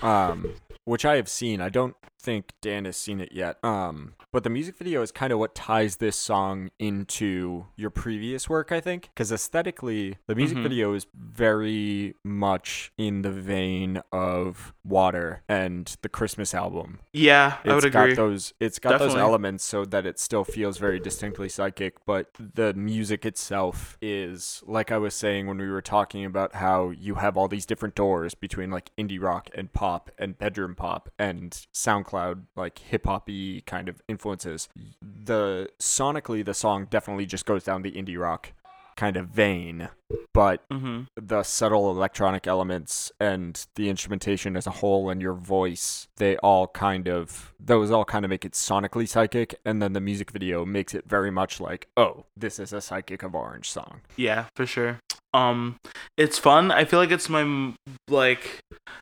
um, 0.02 0.54
which 0.84 1.04
I 1.04 1.16
have 1.16 1.28
seen, 1.28 1.60
I 1.60 1.68
don't 1.68 1.96
think 2.20 2.52
Dan 2.62 2.86
has 2.86 2.96
seen 2.96 3.20
it 3.20 3.32
yet. 3.32 3.62
Um, 3.62 4.14
but 4.32 4.44
the 4.44 4.50
music 4.50 4.76
video 4.78 5.02
is 5.02 5.12
kind 5.12 5.30
of 5.32 5.38
what 5.38 5.54
ties 5.54 5.96
this 5.96 6.16
song 6.16 6.70
into 6.78 7.66
your 7.76 7.90
previous 7.90 8.48
work, 8.48 8.72
I 8.72 8.80
think, 8.80 9.10
because 9.14 9.30
aesthetically, 9.30 10.16
the 10.26 10.34
music 10.34 10.56
Mhm. 10.58 10.62
video 10.62 10.94
is 10.94 11.06
very 11.14 12.14
much 12.24 12.92
in 12.96 13.20
the 13.22 13.30
vein 13.30 14.00
of 14.10 14.72
Water 14.84 15.42
and 15.48 15.94
the 16.02 16.08
Christmas 16.08 16.54
album. 16.54 17.00
Yeah, 17.12 17.58
I 17.64 17.68
would 17.74 17.84
It's 17.84 17.94
agree. 17.94 18.14
those. 18.14 18.54
It's 18.58 18.78
got 18.78 18.98
those 18.98 19.14
elements 19.14 19.62
so 19.64 19.84
that 19.84 20.06
it 20.06 20.18
still 20.18 20.44
feels 20.44 20.78
very 20.78 20.98
distinctly 21.00 21.48
psychic, 21.50 22.04
but 22.06 22.30
the 22.38 22.72
music 22.74 23.24
itself 23.26 23.98
is 24.00 24.62
like 24.66 24.90
I 24.90 24.98
was 24.98 25.14
saying 25.14 25.46
when 25.46 25.58
we 25.58 25.68
were 25.68 25.82
talking 25.82 26.24
about 26.24 26.54
how 26.56 26.90
you 26.90 27.16
have 27.16 27.36
all 27.36 27.48
these 27.48 27.66
different 27.66 27.94
doors 27.94 28.34
between 28.34 28.70
like 28.70 28.90
indie 28.96 29.20
rock 29.22 29.48
and 29.54 29.72
pop 29.72 30.10
and 30.18 30.38
bedroom 30.38 30.73
pop 30.74 31.10
and 31.18 31.52
SoundCloud 31.74 32.44
like 32.56 32.78
hip 32.78 33.06
hoppy 33.06 33.62
kind 33.62 33.88
of 33.88 34.00
influences. 34.08 34.68
The 35.00 35.68
sonically, 35.80 36.44
the 36.44 36.54
song 36.54 36.86
definitely 36.90 37.26
just 37.26 37.46
goes 37.46 37.64
down 37.64 37.82
the 37.82 37.92
indie 37.92 38.18
rock 38.18 38.52
kind 38.96 39.16
of 39.16 39.28
vein, 39.28 39.88
but 40.32 40.62
hmm 40.70 41.02
the 41.16 41.42
subtle 41.42 41.90
electronic 41.90 42.46
elements 42.46 43.10
and 43.18 43.66
the 43.74 43.88
instrumentation 43.88 44.56
as 44.56 44.66
a 44.66 44.70
whole 44.70 45.10
and 45.10 45.20
your 45.20 45.32
voice 45.32 46.06
they 46.16 46.36
all 46.38 46.66
kind 46.68 47.08
of 47.08 47.52
those 47.58 47.90
all 47.90 48.04
kind 48.04 48.24
of 48.24 48.28
make 48.28 48.44
it 48.44 48.52
sonically 48.52 49.08
psychic 49.08 49.58
and 49.64 49.80
then 49.82 49.92
the 49.94 50.00
music 50.00 50.30
video 50.30 50.64
makes 50.64 50.94
it 50.94 51.04
very 51.08 51.30
much 51.30 51.60
like 51.60 51.88
oh 51.96 52.24
this 52.36 52.58
is 52.58 52.72
a 52.72 52.80
psychic 52.80 53.22
of 53.22 53.34
orange 53.34 53.68
song 53.70 54.00
Yeah, 54.16 54.46
for 54.54 54.66
sure. 54.66 55.00
Um, 55.32 55.76
it's 56.16 56.38
fun. 56.38 56.70
I 56.70 56.84
feel 56.84 57.00
like 57.00 57.10
it's 57.10 57.28
my 57.28 57.74
like, 58.08 58.60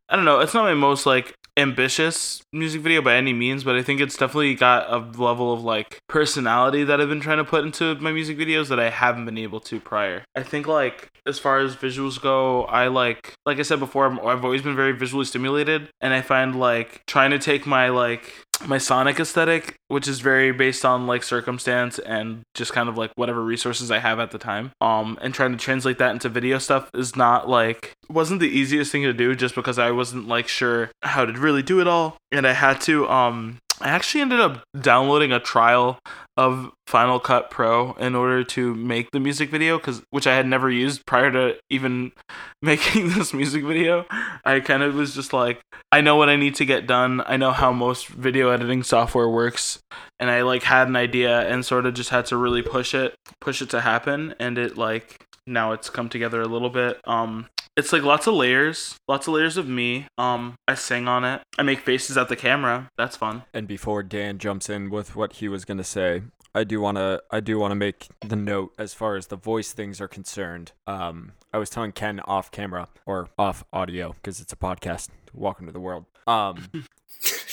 I 0.09 0.17
don't 0.17 0.25
know. 0.25 0.41
It's 0.41 0.55
not 0.55 0.65
my 0.65 0.73
most 0.73 1.05
like 1.05 1.35
ambitious 1.57 2.43
music 2.53 2.81
video 2.81 3.03
by 3.03 3.15
any 3.15 3.33
means, 3.33 3.65
but 3.65 3.77
I 3.77 3.83
think 3.83 4.01
it's 4.01 4.17
definitely 4.17 4.55
got 4.55 4.91
a 4.91 4.99
level 5.21 5.53
of 5.53 5.63
like 5.63 5.99
personality 6.09 6.85
that 6.85 7.01
I've 7.01 7.09
been 7.09 7.21
trying 7.21 7.39
to 7.39 7.45
put 7.45 7.65
into 7.65 7.95
my 7.97 8.13
music 8.13 8.39
videos 8.39 8.69
that 8.69 8.81
I 8.81 8.91
haven't 8.91 9.27
been 9.27 9.39
able 9.39 9.61
to 9.61 9.81
prior. 9.81 10.25
I 10.35 10.43
think 10.43 10.67
like 10.67 11.11
as 11.27 11.39
far 11.39 11.59
as 11.59 11.77
visuals 11.77 12.21
go, 12.21 12.65
I 12.65 12.89
like 12.89 13.35
like 13.45 13.59
I 13.59 13.63
said 13.63 13.81
before, 13.81 14.07
I'm, 14.07 14.19
I've 14.21 14.45
always 14.45 14.63
been 14.63 14.77
very 14.77 14.93
visually 14.93 15.25
stimulated, 15.25 15.89
and 16.01 16.15
I 16.15 16.23
find 16.23 16.59
like 16.59 17.05
trying 17.07 17.31
to 17.31 17.39
take 17.39 17.67
my 17.67 17.89
like 17.89 18.33
my 18.67 18.79
sonic 18.79 19.19
aesthetic 19.19 19.75
which 19.89 20.09
is 20.09 20.21
very 20.21 20.53
based 20.53 20.85
on 20.85 21.07
like 21.07 21.23
circumstance 21.23 21.99
and 21.99 22.43
just 22.55 22.73
kind 22.73 22.89
of 22.89 22.97
like 22.97 23.11
whatever 23.17 23.43
resources 23.43 23.91
i 23.91 23.99
have 23.99 24.19
at 24.19 24.31
the 24.31 24.39
time 24.39 24.71
um 24.81 25.19
and 25.21 25.35
trying 25.35 25.53
to 25.53 25.59
translate 25.59 25.99
that 25.99 26.13
into 26.13 26.29
video 26.29 26.59
stuff 26.59 26.91
is 26.95 27.17
not 27.17 27.49
like 27.49 27.93
wasn't 28.09 28.41
the 28.41 28.49
easiest 28.49 28.93
thing 28.93 29.03
to 29.03 29.13
do 29.13 29.35
just 29.35 29.55
because 29.55 29.79
i 29.79 29.91
wasn't 29.91 30.27
like 30.29 30.49
sure 30.49 30.91
how 31.03 31.25
to 31.25 31.33
really 31.33 31.63
do 31.63 31.81
it 31.81 31.87
all 31.87 32.17
and 32.31 32.47
i 32.47 32.53
had 32.53 32.81
to 32.81 33.09
um 33.09 33.59
i 33.81 33.89
actually 33.89 34.21
ended 34.21 34.41
up 34.41 34.63
downloading 34.81 35.33
a 35.33 35.41
trial 35.41 35.99
of 36.43 36.73
Final 36.87 37.21
Cut 37.21 37.51
Pro 37.51 37.93
in 37.95 38.15
order 38.15 38.43
to 38.45 38.75
make 38.75 39.11
the 39.13 39.21
music 39.21 39.51
video 39.51 39.79
cuz 39.79 40.03
which 40.11 40.27
I 40.27 40.35
had 40.35 40.47
never 40.47 40.71
used 40.71 41.07
prior 41.07 41.31
to 41.31 41.57
even 41.71 42.13
making 42.63 43.11
this 43.11 43.33
music 43.33 43.65
video. 43.65 44.05
I 44.45 44.61
kind 44.61 44.83
of 44.83 44.95
was 44.95 45.15
just 45.15 45.33
like 45.33 45.61
I 45.91 46.01
know 46.01 46.17
what 46.17 46.29
I 46.29 46.37
need 46.37 46.55
to 46.57 46.65
get 46.65 46.87
done. 46.87 47.23
I 47.27 47.37
know 47.37 47.53
how 47.53 47.73
most 47.73 48.09
video 48.09 48.51
editing 48.51 48.83
software 48.83 49.29
works 49.29 49.79
and 50.19 50.31
I 50.31 50.43
like 50.43 50.65
had 50.65 50.89
an 50.89 50.97
idea 50.97 51.49
and 51.49 51.65
sort 51.65 51.87
of 51.87 51.95
just 51.95 52.11
had 52.11 52.27
to 52.27 52.37
really 52.37 52.63
push 52.63 52.95
it, 52.95 53.15
push 53.41 53.63
it 53.63 53.71
to 53.71 53.81
happen 53.81 54.35
and 54.41 54.59
it 54.59 54.77
like 54.77 55.25
now 55.47 55.73
it's 55.73 55.91
come 55.91 56.09
together 56.09 56.41
a 56.41 56.49
little 56.49 56.71
bit. 56.71 57.01
Um 57.07 57.49
it's 57.77 57.93
like 57.93 58.03
lots 58.03 58.27
of 58.27 58.35
layers, 58.35 58.97
lots 59.09 59.27
of 59.27 59.35
layers 59.35 59.57
of 59.57 59.69
me. 59.69 60.07
Um 60.19 60.55
I 60.69 60.75
sing 60.75 61.09
on 61.09 61.25
it. 61.25 61.41
I 61.59 61.63
make 61.63 61.81
faces 61.81 62.17
at 62.17 62.29
the 62.29 62.37
camera. 62.37 62.89
That's 62.97 63.17
fun. 63.17 63.45
and 63.55 63.67
before 63.67 64.03
dan 64.03 64.39
jumps 64.39 64.69
in 64.69 64.91
with 64.91 65.17
what 65.17 65.35
he 65.35 65.49
was 65.49 65.65
going 65.65 65.79
to 65.79 65.85
say 65.85 66.23
i 66.55 66.65
do 66.65 66.81
want 66.81 66.97
to 66.99 67.23
i 67.31 67.41
do 67.41 67.59
want 67.59 67.71
to 67.73 67.75
make 67.75 68.09
the 68.21 68.37
note 68.37 68.73
as 68.79 68.93
far 68.95 69.17
as 69.17 69.29
the 69.29 69.37
voice 69.37 69.73
things 69.73 70.01
are 70.01 70.09
concerned 70.09 70.73
um 70.87 71.33
i 71.53 71.59
was 71.59 71.71
telling 71.71 71.93
ken 71.93 72.21
off 72.21 72.51
camera 72.51 72.89
or 73.07 73.29
off 73.39 73.65
audio 73.73 74.13
because 74.13 74.41
it's 74.41 74.53
a 74.53 74.57
podcast 74.57 75.09
welcome 75.33 75.67
to 75.67 75.73
the 75.73 75.81
world 75.81 76.05
um 76.27 76.69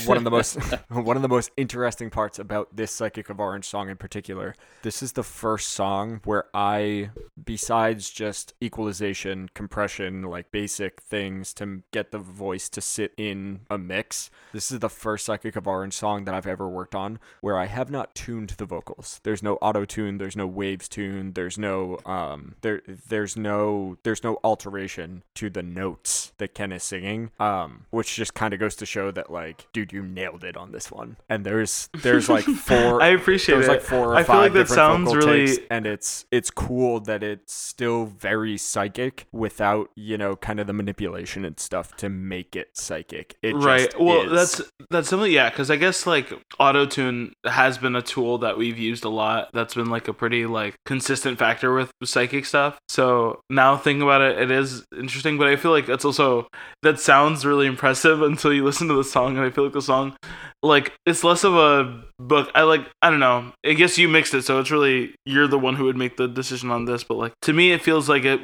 one 0.06 0.18
of 0.18 0.24
the 0.24 0.32
most 0.32 0.56
one 0.89 1.16
of 1.16 1.22
the 1.22 1.30
most 1.30 1.52
interesting 1.58 2.10
parts 2.10 2.39
about 2.39 2.76
this 2.76 2.91
psychic 2.91 3.30
of 3.30 3.39
orange 3.39 3.66
song 3.66 3.89
in 3.89 3.97
particular. 3.97 4.56
This 4.82 5.02
is 5.04 5.14
the 5.14 5.24
first 5.24 5.70
song 5.70 6.22
where 6.26 6.45
i 6.54 7.10
besides 7.43 8.10
just 8.10 8.54
equalization 8.62 9.50
compression 9.54 10.24
like 10.24 10.52
basic 10.52 11.02
things 11.02 11.54
to 11.54 11.84
get 11.91 12.12
the 12.12 12.18
voice 12.18 12.70
to 12.70 12.82
sit 12.82 13.14
in 13.18 13.62
a 13.70 13.78
mix 13.78 14.30
this 14.54 14.72
is 14.72 14.80
the 14.80 14.89
first 14.89 15.26
psychic 15.26 15.56
of 15.56 15.68
orange 15.68 15.93
song 15.93 16.26
that 16.26 16.34
i've 16.34 16.47
ever 16.47 16.68
worked 16.68 16.95
on 16.95 17.20
where 17.41 17.58
i 17.58 17.66
have 17.66 17.89
not 17.89 18.14
tuned 18.16 18.50
the 18.58 18.66
vocals. 18.66 19.20
There's 19.24 19.43
no 19.43 19.56
auto 19.56 19.86
tune 19.86 20.18
there's 20.18 20.36
no 20.36 20.47
waves 20.47 20.88
tune 20.88 21.34
there's 21.34 21.58
no 21.58 22.00
um 22.06 22.56
there 22.62 22.82
there's 22.88 23.38
no 23.38 23.97
there's 24.04 24.24
no 24.24 24.38
alteration 24.43 25.24
to 25.36 25.50
the 25.50 25.64
notes 25.64 26.34
that 26.38 26.54
ken 26.54 26.72
is 26.72 26.84
singing 26.84 27.32
um 27.39 27.86
which 27.89 28.16
just 28.16 28.34
kind 28.34 28.54
of 28.54 28.60
goes 28.60 28.76
to 28.76 28.86
show 28.86 29.12
that 29.12 29.32
like 29.32 29.68
dude 29.74 29.88
you 29.91 30.03
nailed 30.03 30.43
it 30.43 30.57
on 30.57 30.71
this 30.71 30.91
one 30.91 31.17
and 31.29 31.45
there's 31.45 31.89
there's 32.01 32.29
like 32.29 32.43
four 32.45 33.01
I 33.01 33.07
appreciate 33.07 33.55
there's 33.55 33.67
it. 33.67 33.71
like 33.71 33.81
four 33.81 34.13
or 34.13 34.15
I 34.15 34.23
five 34.23 34.25
feel 34.25 34.37
like 34.37 34.53
that 34.53 34.73
sounds 34.73 35.15
really 35.15 35.47
takes, 35.47 35.59
and 35.69 35.85
it's 35.85 36.25
it's 36.31 36.51
cool 36.51 36.99
that 37.01 37.23
it's 37.23 37.53
still 37.53 38.05
very 38.05 38.57
psychic 38.57 39.27
without 39.31 39.89
you 39.95 40.17
know 40.17 40.35
kind 40.35 40.59
of 40.59 40.67
the 40.67 40.73
manipulation 40.73 41.45
and 41.45 41.59
stuff 41.59 41.95
to 41.97 42.09
make 42.09 42.55
it 42.55 42.77
psychic 42.77 43.35
it 43.41 43.53
right 43.55 43.93
well 43.99 44.21
is. 44.23 44.31
that's 44.31 44.71
that's 44.89 45.09
something 45.09 45.31
yeah 45.31 45.49
because 45.49 45.69
i 45.71 45.75
guess 45.75 46.05
like 46.05 46.31
auto 46.59 46.85
tune 46.85 47.33
has 47.45 47.77
been 47.77 47.95
a 47.95 48.01
tool 48.01 48.37
that 48.37 48.57
we've 48.57 48.77
used 48.77 49.03
a 49.03 49.09
lot 49.09 49.49
that's 49.53 49.75
been 49.75 49.89
like 49.89 50.07
a 50.07 50.13
pretty 50.13 50.45
like 50.45 50.75
consistent 50.85 51.37
factor 51.37 51.73
with 51.73 51.91
psychic 52.03 52.45
stuff 52.45 52.77
so 52.87 53.41
now 53.49 53.77
thinking 53.77 54.01
about 54.01 54.21
it 54.21 54.37
it 54.39 54.51
is 54.51 54.85
interesting 54.97 55.37
but 55.37 55.47
i 55.47 55.55
feel 55.55 55.71
like 55.71 55.85
that's 55.85 56.05
also 56.05 56.47
that 56.81 56.99
sounds 56.99 57.45
really 57.45 57.67
impressive 57.67 58.21
until 58.29 58.53
you 58.53 58.63
listen 58.63 58.87
to 58.87 58.93
the 58.93 59.03
song 59.03 59.37
and 59.37 59.45
i 59.45 59.49
feel 59.49 59.63
like 59.63 59.73
the 59.80 59.86
song. 59.86 60.15
Like 60.61 60.93
it's 61.05 61.23
less 61.23 61.43
of 61.43 61.55
a 61.55 62.03
book 62.19 62.51
i 62.53 62.63
like 62.63 62.86
i 63.01 63.09
don't 63.09 63.19
know. 63.19 63.51
I 63.65 63.73
guess 63.73 63.97
you 63.97 64.07
mixed 64.09 64.34
it 64.34 64.43
so 64.43 64.59
it's 64.59 64.71
really 64.71 65.15
you're 65.25 65.47
the 65.47 65.57
one 65.57 65.75
who 65.75 65.86
would 65.86 65.95
make 65.95 66.17
the 66.17 66.27
decision 66.27 66.69
on 66.69 66.86
this 66.86 67.03
but 67.03 67.15
like 67.15 67.34
to 67.43 67.53
me 67.53 67.71
it 67.71 67.82
feels 67.82 68.09
like 68.09 68.25
it 68.25 68.41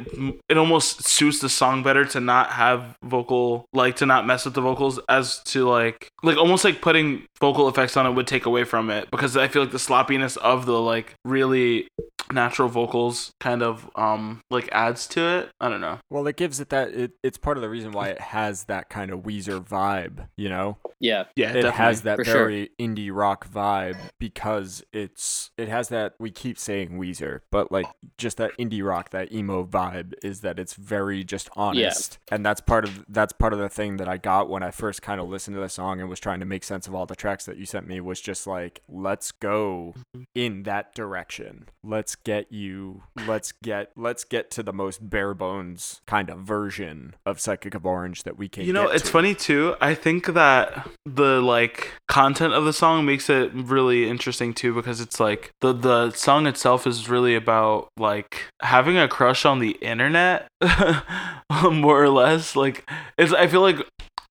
it 0.50 0.58
almost 0.58 1.06
suits 1.06 1.40
the 1.40 1.50
song 1.50 1.84
better 1.84 2.06
to 2.06 2.20
not 2.22 2.52
have 2.52 2.96
vocal 3.04 3.66
like 3.74 3.98
to 3.98 4.06
not 4.06 4.26
mess 4.26 4.46
with 4.46 4.54
the 4.54 4.62
vocals 4.62 5.00
as 5.10 5.44
to 5.44 5.68
like 5.68 6.08
like 6.24 6.38
almost 6.38 6.64
like 6.64 6.82
putting 6.82 7.26
vocal 7.42 7.68
effects 7.68 7.98
on 7.98 8.06
it 8.06 8.12
would 8.12 8.28
take 8.28 8.46
away 8.46 8.64
from 8.64 8.90
it 8.90 9.12
because 9.12 9.36
i 9.36 9.48
feel 9.48 9.64
like 9.64 9.72
the 9.74 9.80
sloppiness 9.80 10.38
of 10.38 10.66
the 10.66 10.80
like 10.80 11.14
really 11.26 11.88
natural 12.32 12.68
vocals 12.68 13.32
kind 13.40 13.62
of 13.62 13.90
um 13.96 14.42
like 14.50 14.70
adds 14.72 15.08
to 15.08 15.22
it 15.22 15.50
i 15.60 15.70
don't 15.70 15.82
know 15.82 16.00
well 16.10 16.26
it 16.28 16.36
gives 16.36 16.60
it 16.60 16.70
that 16.70 16.90
it, 16.90 17.12
it's 17.24 17.38
part 17.38 17.58
of 17.58 17.62
the 17.62 17.70
reason 17.70 17.92
why 17.92 18.10
it 18.10 18.20
has 18.20 18.66
that 18.66 18.90
kind 18.90 19.12
of 19.12 19.22
weezer 19.22 19.66
vibe 19.66 20.28
you 20.38 20.50
know 20.50 20.78
yeah, 21.00 21.26
yeah 21.36 21.50
it 21.50 21.54
definitely. 21.54 21.72
has 21.72 22.02
that 22.04 22.18
for 22.18 22.26
sure. 22.26 22.34
very 22.34 22.70
indie 22.80 23.12
rock 23.14 23.50
vibe 23.50 23.98
because 24.20 24.84
it's 24.94 25.52
it 25.58 25.68
has 25.68 25.90
that 25.90 26.14
we 26.20 26.32
keep 26.32 26.58
saying 26.58 26.92
Weezer, 26.92 27.42
but 27.52 27.72
like 27.72 27.86
just 28.18 28.38
that 28.38 28.52
indie 28.60 28.84
rock, 28.84 29.12
that 29.12 29.32
emo 29.32 29.66
vibe 29.66 30.14
is 30.24 30.42
that 30.42 30.60
it's 30.60 30.74
very 30.74 31.24
just 31.24 31.50
honest. 31.56 32.18
And 32.32 32.46
that's 32.46 32.62
part 32.62 32.86
of 32.86 33.06
that's 33.10 33.34
part 33.34 33.54
of 33.54 33.60
the 33.60 33.70
thing 33.70 33.98
that 33.98 34.08
I 34.08 34.18
got 34.18 34.50
when 34.50 34.64
I 34.64 34.72
first 34.72 35.02
kind 35.02 35.20
of 35.20 35.30
listened 35.30 35.56
to 35.56 35.62
the 35.62 35.70
song 35.70 36.00
and 36.00 36.10
was 36.10 36.20
trying 36.20 36.40
to 36.40 36.46
make 36.46 36.64
sense 36.64 36.88
of 36.88 36.96
all 36.96 37.06
the 37.06 37.16
tracks 37.16 37.46
that 37.46 37.58
you 37.58 37.66
sent 37.66 37.88
me 37.88 38.00
was 38.00 38.22
just 38.22 38.48
like, 38.48 38.82
let's 38.88 39.32
go 39.32 39.94
in 40.34 40.64
that 40.64 40.94
direction. 40.96 41.68
Let's 41.84 42.15
get 42.24 42.52
you 42.52 43.04
let's 43.28 43.52
get 43.52 43.92
let's 43.96 44.24
get 44.24 44.52
to 44.52 44.64
the 44.64 44.74
most 44.74 45.10
bare 45.10 45.34
bones 45.34 46.02
kind 46.06 46.30
of 46.30 46.40
version 46.40 47.16
of 47.26 47.40
Psychic 47.40 47.76
of 47.76 47.86
Orange 47.86 48.24
that 48.24 48.38
we 48.38 48.48
can 48.48 48.66
you 48.66 48.74
know 48.74 48.90
it's 48.90 49.04
to. 49.04 49.10
funny 49.10 49.36
too 49.36 49.76
i 49.82 49.94
think 49.94 50.28
that 50.28 50.88
the 51.06 51.42
like 51.42 51.92
content 52.08 52.54
of 52.54 52.66
the 52.66 52.74
song 52.74 53.06
makes 53.06 53.30
it 53.30 53.52
really 53.54 54.10
interesting 54.10 54.54
too 54.54 54.74
because 54.74 55.02
it's 55.02 55.20
like 55.20 55.52
the 55.62 55.74
the 55.74 56.12
song 56.12 56.48
itself 56.48 56.88
is 56.88 57.10
really 57.10 57.36
about 57.36 57.90
like 57.98 58.50
having 58.62 58.98
a 58.98 59.08
crush 59.08 59.46
on 59.46 59.60
the 59.60 59.72
internet 59.82 60.48
more 61.72 62.04
or 62.04 62.10
less 62.10 62.56
like 62.56 62.90
it's 63.18 63.34
i 63.34 63.48
feel 63.48 63.62
like 63.62 63.78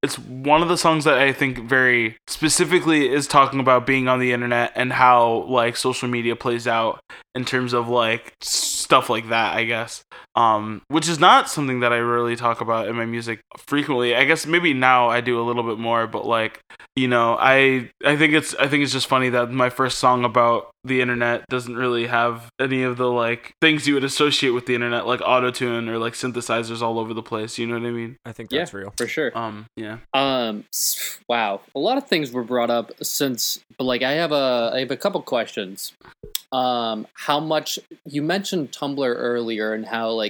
it's 0.05 0.19
one 0.19 0.61
of 0.61 0.69
the 0.69 0.77
songs 0.77 1.05
that 1.05 1.19
I 1.19 1.33
think 1.33 1.59
very 1.59 2.19
specifically 2.27 3.09
is 3.09 3.27
talking 3.27 3.59
about 3.59 3.87
being 3.87 4.07
on 4.07 4.21
the 4.21 4.33
internet 4.33 4.73
and 4.77 4.93
how 4.93 5.45
like 5.49 5.77
social 5.77 6.09
media 6.09 6.37
plays 6.37 6.69
out 6.69 7.01
in 7.35 7.47
terms 7.47 7.73
of 7.73 7.89
like 7.89 8.35
stuff 8.43 9.09
like 9.09 9.31
that, 9.31 9.57
I 9.57 9.65
guess. 9.65 10.05
Um, 10.37 10.83
which 10.89 11.09
is 11.09 11.19
not 11.21 11.49
something 11.49 11.81
that 11.81 11.93
I 11.93 11.97
really 11.99 12.37
talk 12.37 12.61
about 12.61 12.89
in 12.89 12.97
my 12.97 13.05
music 13.07 13.41
frequently. 13.57 14.15
I 14.15 14.25
guess 14.25 14.47
maybe 14.47 14.75
now 14.75 15.09
I 15.09 15.21
do 15.21 15.41
a 15.41 15.45
little 15.45 15.63
bit 15.63 15.79
more, 15.79 16.07
but 16.07 16.27
like 16.27 16.61
you 16.97 17.09
know, 17.09 17.37
I 17.39 17.91
I 18.05 18.17
think 18.17 18.33
it's 18.35 18.55
I 18.57 18.67
think 18.69 18.83
it's 18.85 18.93
just 18.93 19.07
funny 19.07 19.29
that 19.31 19.51
my 19.51 19.71
first 19.71 19.99
song 19.99 20.25
about 20.25 20.71
the 20.87 21.01
internet 21.01 21.47
doesn't 21.49 21.77
really 21.77 22.07
have 22.07 22.49
any 22.61 22.83
of 22.83 22.97
the 22.99 23.11
like 23.11 23.53
things 23.61 23.87
you 23.89 23.95
would 23.95 24.05
associate 24.05 24.51
with 24.51 24.67
the 24.67 24.75
internet, 24.75 25.07
like 25.07 25.21
autotune 25.21 25.89
or 25.89 25.99
like 25.99 26.13
synthesizers 26.13 26.83
all 26.83 26.99
over 26.99 27.15
the 27.15 27.23
place. 27.23 27.57
You 27.59 27.67
know 27.67 27.79
what 27.79 27.87
I 27.87 27.91
mean? 27.91 28.17
I 28.25 28.33
think 28.33 28.51
Yeah. 28.53 28.61
that's 28.61 28.75
real. 28.75 28.93
For 28.97 29.07
sure. 29.09 29.37
Um, 29.37 29.67
yeah. 29.77 29.99
Um, 30.13 30.65
wow, 31.29 31.61
a 31.75 31.79
lot 31.79 31.97
of 31.97 32.07
things 32.07 32.33
were 32.33 32.45
brought 32.45 32.71
up 32.71 32.93
since, 33.03 33.61
but 33.79 33.85
like 33.85 34.03
I 34.03 34.13
have 34.13 34.33
a, 34.33 34.73
I 34.75 34.81
have 34.81 34.91
a 34.91 34.97
couple 34.97 35.23
questions. 35.23 35.93
Um, 36.53 37.07
how 37.15 37.41
much 37.41 37.79
you 38.07 38.23
mentioned 38.23 38.71
Tumblr 38.71 39.05
earlier 39.17 39.73
and 39.75 39.85
how 39.87 40.11
like 40.11 40.24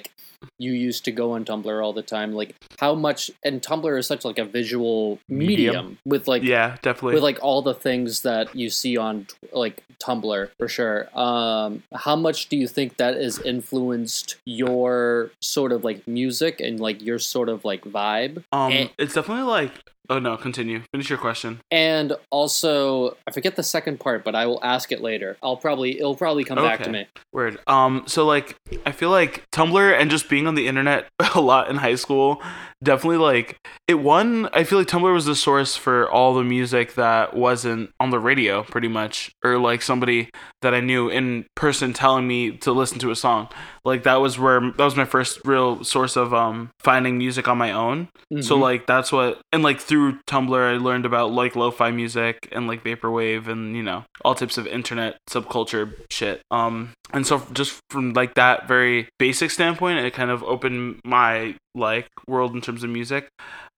you 0.58 0.72
used 0.72 1.04
to 1.04 1.12
go 1.12 1.32
on 1.32 1.44
Tumblr 1.44 1.84
all 1.84 1.92
the 1.92 2.02
time. 2.02 2.32
Like 2.32 2.54
how 2.78 2.94
much, 2.94 3.30
and 3.42 3.60
Tumblr 3.62 3.98
is 3.98 4.06
such 4.06 4.24
like 4.24 4.38
a 4.38 4.44
visual 4.44 5.18
medium, 5.28 5.76
Medium. 5.76 5.98
with 6.04 6.28
like 6.28 6.42
yeah, 6.42 6.76
definitely. 6.82 7.14
with 7.14 7.22
like 7.22 7.38
all 7.42 7.62
the 7.62 7.74
things 7.74 8.22
that 8.22 8.54
you 8.54 8.70
see 8.70 8.96
on 8.96 9.26
like 9.52 9.82
Tumblr 9.98 10.50
for 10.58 10.68
sure. 10.68 11.08
Um, 11.18 11.82
how 11.94 12.16
much 12.16 12.48
do 12.48 12.56
you 12.56 12.68
think 12.68 12.96
that 12.96 13.16
has 13.16 13.38
influenced 13.40 14.36
your 14.44 15.30
sort 15.40 15.72
of 15.72 15.84
like 15.84 16.06
music 16.06 16.60
and 16.60 16.80
like 16.80 17.02
your 17.02 17.18
sort 17.18 17.48
of 17.48 17.64
like 17.64 17.84
vibe? 17.84 18.44
um, 18.52 18.72
eh. 18.72 18.88
it's 18.98 19.14
definitely 19.14 19.44
like. 19.44 19.72
Oh 20.10 20.18
no, 20.18 20.36
continue. 20.36 20.82
Finish 20.92 21.08
your 21.08 21.18
question. 21.18 21.60
And 21.70 22.14
also, 22.30 23.16
I 23.26 23.30
forget 23.30 23.56
the 23.56 23.62
second 23.62 24.00
part, 24.00 24.22
but 24.22 24.34
I 24.34 24.46
will 24.46 24.60
ask 24.62 24.92
it 24.92 25.00
later. 25.00 25.36
I'll 25.42 25.56
probably 25.56 25.98
it'll 25.98 26.16
probably 26.16 26.44
come 26.44 26.56
back 26.56 26.82
to 26.82 26.90
me. 26.90 27.06
Word. 27.32 27.58
Um, 27.66 28.04
so 28.06 28.26
like 28.26 28.56
I 28.84 28.92
feel 28.92 29.10
like 29.10 29.44
Tumblr 29.52 29.98
and 29.98 30.10
just 30.10 30.28
being 30.28 30.46
on 30.46 30.54
the 30.54 30.68
internet 30.68 31.08
a 31.34 31.40
lot 31.40 31.70
in 31.70 31.76
high 31.76 31.94
school 31.94 32.42
definitely 32.82 33.16
like 33.16 33.56
it 33.88 33.94
won 33.94 34.46
I 34.52 34.64
feel 34.64 34.78
like 34.78 34.88
Tumblr 34.88 35.12
was 35.12 35.24
the 35.24 35.34
source 35.34 35.74
for 35.74 36.10
all 36.10 36.34
the 36.34 36.44
music 36.44 36.94
that 36.94 37.34
wasn't 37.34 37.90
on 37.98 38.10
the 38.10 38.20
radio 38.20 38.62
pretty 38.62 38.88
much 38.88 39.32
or 39.42 39.58
like 39.58 39.80
somebody 39.80 40.28
that 40.60 40.74
I 40.74 40.80
knew 40.80 41.08
in 41.08 41.46
person 41.54 41.94
telling 41.94 42.28
me 42.28 42.56
to 42.58 42.72
listen 42.72 42.98
to 42.98 43.10
a 43.10 43.16
song. 43.16 43.48
Like 43.84 44.04
that 44.04 44.16
was 44.20 44.38
where 44.38 44.60
that 44.60 44.78
was 44.84 44.96
my 44.96 45.04
first 45.04 45.40
real 45.44 45.84
source 45.84 46.16
of 46.16 46.32
um 46.32 46.70
finding 46.80 47.18
music 47.18 47.48
on 47.48 47.58
my 47.58 47.70
own. 47.70 48.08
So 48.40 48.56
Mhm. 48.56 48.60
like 48.60 48.86
that's 48.86 49.12
what 49.12 49.40
and 49.52 49.62
like 49.62 49.78
through 49.80 50.18
Tumblr 50.26 50.56
I 50.74 50.78
learned 50.78 51.04
about 51.06 51.32
like 51.32 51.54
lo-fi 51.54 51.90
music 51.90 52.48
and 52.50 52.66
like 52.66 52.82
vaporwave 52.82 53.46
and 53.46 53.76
you 53.76 53.82
know 53.82 54.04
all 54.24 54.34
types 54.34 54.56
of 54.56 54.66
internet 54.66 55.18
subculture 55.28 55.92
shit. 56.10 56.40
Um 56.50 56.92
and 57.12 57.26
so 57.26 57.42
just 57.52 57.78
from 57.90 58.14
like 58.14 58.34
that 58.34 58.66
very 58.66 59.08
basic 59.18 59.50
standpoint 59.50 59.98
it 59.98 60.14
kind 60.14 60.30
of 60.30 60.42
opened 60.44 61.00
my 61.04 61.54
like 61.74 62.06
world 62.26 62.54
in 62.54 62.60
terms 62.62 62.84
of 62.84 62.90
music. 62.90 63.28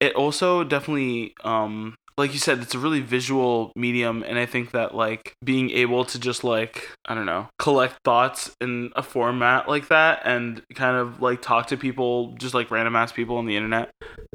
It 0.00 0.14
also 0.14 0.62
definitely 0.62 1.34
um 1.44 1.94
like 2.18 2.32
you 2.32 2.38
said 2.38 2.60
it's 2.60 2.74
a 2.74 2.78
really 2.78 3.00
visual 3.00 3.72
medium 3.76 4.24
and 4.26 4.38
I 4.38 4.46
think 4.46 4.70
that 4.70 4.94
like 4.94 5.34
being 5.44 5.70
able 5.70 6.04
to 6.06 6.18
just 6.18 6.44
like 6.44 6.90
I 7.04 7.14
don't 7.14 7.26
know 7.26 7.48
collect 7.58 7.96
thoughts 8.04 8.54
in 8.60 8.90
a 8.96 9.02
format 9.02 9.68
like 9.68 9.88
that 9.88 10.22
and 10.24 10.62
kind 10.74 10.96
of 10.96 11.20
like 11.20 11.42
talk 11.42 11.66
to 11.68 11.76
people 11.76 12.34
just 12.38 12.54
like 12.54 12.70
random 12.70 12.96
ass 12.96 13.12
people 13.12 13.36
on 13.36 13.46
the 13.46 13.56
internet 13.56 13.90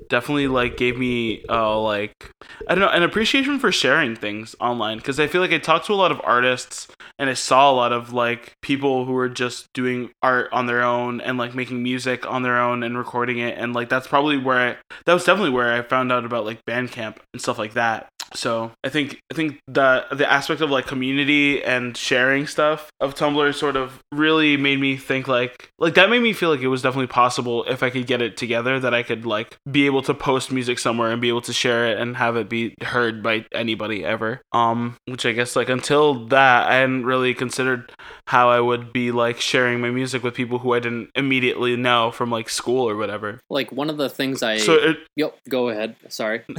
definitely 0.09 0.47
like 0.47 0.77
gave 0.77 0.97
me 0.97 1.43
uh 1.49 1.79
like 1.79 2.31
I 2.67 2.75
don't 2.75 2.81
know 2.81 2.89
an 2.89 3.03
appreciation 3.03 3.57
for 3.59 3.71
sharing 3.71 4.15
things 4.15 4.55
online 4.59 4.97
because 4.97 5.19
I 5.19 5.27
feel 5.27 5.41
like 5.41 5.53
I 5.53 5.57
talked 5.57 5.87
to 5.87 5.93
a 5.93 5.95
lot 5.95 6.11
of 6.11 6.21
artists 6.23 6.87
and 7.17 7.29
I 7.29 7.33
saw 7.33 7.71
a 7.71 7.73
lot 7.73 7.93
of 7.93 8.13
like 8.13 8.53
people 8.61 9.05
who 9.05 9.13
were 9.13 9.29
just 9.29 9.71
doing 9.73 10.11
art 10.21 10.49
on 10.51 10.67
their 10.67 10.83
own 10.83 11.21
and 11.21 11.37
like 11.37 11.55
making 11.55 11.81
music 11.81 12.29
on 12.29 12.43
their 12.43 12.59
own 12.59 12.83
and 12.83 12.97
recording 12.97 13.39
it 13.39 13.57
and 13.57 13.73
like 13.73 13.89
that's 13.89 14.07
probably 14.07 14.37
where 14.37 14.57
I 14.57 14.77
that 15.05 15.13
was 15.13 15.23
definitely 15.23 15.51
where 15.51 15.73
I 15.73 15.81
found 15.81 16.11
out 16.11 16.25
about 16.25 16.45
like 16.45 16.63
Bandcamp 16.65 17.17
and 17.33 17.41
stuff 17.41 17.57
like 17.57 17.70
that. 17.73 18.07
So 18.33 18.71
I 18.83 18.89
think 18.89 19.19
I 19.29 19.35
think 19.35 19.59
the 19.67 20.05
the 20.11 20.31
aspect 20.31 20.61
of 20.61 20.71
like 20.71 20.87
community 20.87 21.61
and 21.63 21.95
sharing 21.97 22.47
stuff 22.47 22.89
of 22.99 23.13
Tumblr 23.15 23.53
sort 23.55 23.75
of 23.75 23.99
really 24.11 24.55
made 24.57 24.79
me 24.79 24.95
think 24.95 25.27
like 25.27 25.69
like 25.79 25.95
that 25.95 26.09
made 26.09 26.21
me 26.21 26.31
feel 26.33 26.49
like 26.49 26.61
it 26.61 26.69
was 26.69 26.81
definitely 26.81 27.07
possible 27.07 27.65
if 27.65 27.83
I 27.83 27.89
could 27.89 28.07
get 28.07 28.21
it 28.21 28.37
together 28.37 28.79
that 28.79 28.93
I 28.93 29.03
could 29.03 29.25
like 29.25 29.57
be 29.69 29.85
able 29.85 30.01
to 30.03 30.13
post 30.13 30.51
music 30.51 30.79
somewhere 30.79 31.11
and 31.11 31.21
be 31.21 31.29
able 31.29 31.41
to 31.41 31.53
share 31.53 31.87
it 31.87 31.99
and 31.99 32.15
have 32.17 32.37
it 32.37 32.47
be 32.47 32.75
heard 32.81 33.21
by 33.21 33.45
anybody 33.53 34.05
ever. 34.05 34.41
Um 34.53 34.95
which 35.07 35.25
I 35.25 35.33
guess 35.33 35.55
like 35.57 35.69
until 35.69 36.25
that 36.27 36.67
I 36.69 36.75
hadn't 36.75 37.05
really 37.05 37.33
considered 37.33 37.91
how 38.27 38.49
I 38.49 38.61
would 38.61 38.93
be 38.93 39.11
like 39.11 39.41
sharing 39.41 39.81
my 39.81 39.89
music 39.89 40.23
with 40.23 40.35
people 40.35 40.59
who 40.59 40.73
I 40.73 40.79
didn't 40.79 41.09
immediately 41.15 41.75
know 41.75 42.11
from 42.11 42.31
like 42.31 42.49
school 42.49 42.89
or 42.89 42.95
whatever. 42.95 43.41
like 43.49 43.73
one 43.73 43.89
of 43.89 43.97
the 43.97 44.09
things 44.09 44.41
I 44.41 44.57
So 44.57 44.75
it 44.75 44.97
yep. 45.17 45.37
Go 45.49 45.67
ahead. 45.67 45.97
Sorry. 46.07 46.43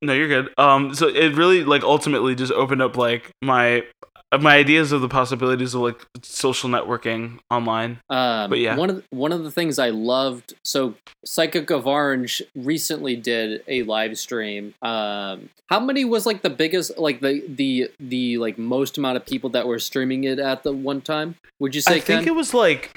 No, 0.00 0.12
you're 0.12 0.28
good. 0.28 0.50
Um, 0.58 0.94
so 0.94 1.08
it 1.08 1.34
really 1.34 1.64
like 1.64 1.82
ultimately 1.82 2.34
just 2.34 2.52
opened 2.52 2.82
up 2.82 2.96
like 2.96 3.30
my 3.42 3.84
my 4.38 4.56
ideas 4.56 4.92
of 4.92 5.00
the 5.00 5.08
possibilities 5.08 5.74
of 5.74 5.80
like 5.80 6.06
social 6.22 6.68
networking 6.68 7.38
online. 7.50 7.98
Um, 8.10 8.50
But 8.50 8.58
yeah. 8.58 8.76
one 8.76 8.90
of 8.90 9.04
one 9.10 9.32
of 9.32 9.42
the 9.42 9.50
things 9.50 9.78
I 9.78 9.88
loved. 9.90 10.54
So 10.64 10.94
Psychic 11.24 11.70
of 11.70 11.86
Orange 11.86 12.42
recently 12.54 13.16
did 13.16 13.62
a 13.66 13.82
live 13.84 14.18
stream. 14.18 14.74
Um, 14.82 15.48
how 15.68 15.80
many 15.80 16.04
was 16.04 16.26
like 16.26 16.42
the 16.42 16.50
biggest, 16.50 16.98
like 16.98 17.20
the 17.20 17.42
the 17.48 17.90
the 17.98 18.38
like 18.38 18.58
most 18.58 18.98
amount 18.98 19.16
of 19.16 19.24
people 19.26 19.50
that 19.50 19.66
were 19.66 19.78
streaming 19.78 20.24
it 20.24 20.38
at 20.38 20.62
the 20.62 20.72
one 20.72 21.00
time? 21.00 21.36
Would 21.58 21.74
you 21.74 21.80
say? 21.80 21.96
I 21.96 22.00
think 22.00 22.20
Ken? 22.20 22.28
it 22.28 22.34
was 22.34 22.52
like 22.52 22.96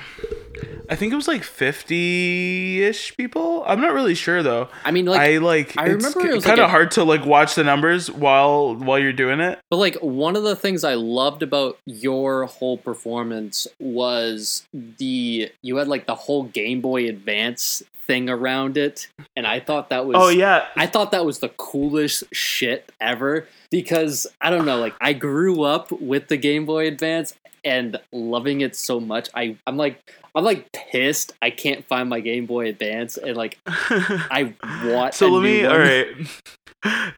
I 0.91 0.95
think 0.95 1.13
it 1.13 1.15
was 1.15 1.27
like 1.27 1.41
50-ish 1.41 3.15
people. 3.17 3.63
I'm 3.65 3.79
not 3.79 3.93
really 3.93 4.13
sure 4.13 4.43
though. 4.43 4.67
I 4.83 4.91
mean, 4.91 5.05
like, 5.05 5.21
I 5.21 5.37
like 5.37 5.77
I 5.77 5.85
it's 5.87 6.03
remember 6.03 6.29
it 6.29 6.35
was 6.35 6.43
kind 6.43 6.57
like 6.57 6.65
of 6.65 6.69
a- 6.69 6.71
hard 6.71 6.91
to 6.91 7.03
like 7.05 7.25
watch 7.25 7.55
the 7.55 7.63
numbers 7.63 8.11
while 8.11 8.75
while 8.75 8.99
you're 8.99 9.13
doing 9.13 9.39
it. 9.39 9.59
but 9.69 9.77
like 9.77 9.95
one 10.01 10.35
of 10.35 10.43
the 10.43 10.55
things 10.55 10.83
I 10.83 10.95
loved 10.95 11.43
about 11.43 11.77
your 11.85 12.45
whole 12.45 12.77
performance 12.77 13.67
was 13.79 14.67
the 14.73 15.49
you 15.61 15.77
had 15.77 15.87
like 15.87 16.05
the 16.07 16.15
whole 16.15 16.43
Game 16.43 16.81
Boy 16.81 17.07
Advance 17.07 17.81
thing 18.07 18.29
around 18.29 18.77
it, 18.77 19.07
and 19.37 19.47
I 19.47 19.59
thought 19.61 19.89
that 19.89 20.05
was 20.05 20.17
Oh 20.19 20.29
yeah. 20.29 20.65
I 20.75 20.87
thought 20.87 21.11
that 21.11 21.25
was 21.25 21.39
the 21.39 21.49
coolest 21.49 22.23
shit 22.33 22.91
ever 22.99 23.47
because 23.69 24.27
I 24.41 24.49
don't 24.49 24.65
know, 24.65 24.77
like 24.79 24.95
I 24.99 25.13
grew 25.13 25.63
up 25.63 25.91
with 25.91 26.27
the 26.27 26.37
Game 26.37 26.65
Boy 26.65 26.87
Advance 26.87 27.33
and 27.63 27.97
loving 28.11 28.61
it 28.61 28.75
so 28.75 28.99
much. 28.99 29.29
I 29.35 29.55
I'm 29.65 29.77
like 29.77 30.01
I'm 30.33 30.43
like 30.43 30.71
pissed 30.89 31.33
I 31.41 31.49
can't 31.49 31.85
find 31.85 32.09
my 32.09 32.19
Game 32.19 32.45
Boy 32.45 32.67
Advance 32.69 33.17
and 33.17 33.35
like 33.35 33.57
I 33.65 34.53
want 34.85 35.13
so 35.13 35.27
let 35.29 35.43
me 35.43 35.63
one. 35.63 35.71
all 35.71 35.79
right 35.79 36.07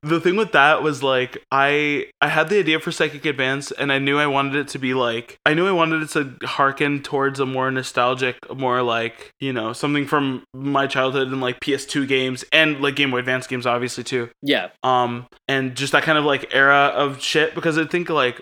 the 0.02 0.20
thing 0.20 0.36
with 0.36 0.52
that 0.52 0.84
was 0.84 1.02
like 1.02 1.38
i 1.52 2.06
i 2.22 2.28
had 2.28 2.50
the 2.50 2.60
idea 2.60 2.80
for 2.80 2.92
psychic 2.92 3.24
advance 3.26 3.72
and 3.72 3.92
i 3.94 3.98
knew 4.00 4.18
i 4.18 4.28
wanted 4.28 4.56
it 4.56 4.68
to 4.68 4.78
be 4.78 4.94
like 4.94 5.38
i 5.46 5.54
knew 5.54 5.66
i 5.68 5.72
wanted 5.72 6.02
it 6.04 6.10
to 6.10 6.36
hearken 6.46 7.02
towards 7.02 7.40
a 7.40 7.46
more 7.46 7.72
nostalgic 7.72 8.36
more 8.56 8.82
like 8.82 9.32
you 9.40 9.54
know 9.54 9.72
something 9.72 10.06
from 10.06 10.44
my 10.54 10.86
childhood 10.86 11.30
and 11.30 11.40
like 11.40 11.60
ps2 11.62 12.08
games 12.08 12.44
and 12.52 12.82
like 12.82 12.96
game 12.96 13.12
boy 13.12 13.20
advance 13.20 13.48
games 13.48 13.66
obviously 13.66 14.04
too. 14.04 14.30
Yeah, 14.42 14.70
um 14.84 15.28
and 15.48 15.76
just 15.76 15.94
that 15.94 16.04
kind 16.04 16.18
of 16.18 16.26
like 16.26 16.54
era 16.54 16.92
of 16.94 17.22
shit 17.22 17.56
because 17.56 17.78
i 17.78 17.86
think 17.86 18.10
like 18.10 18.42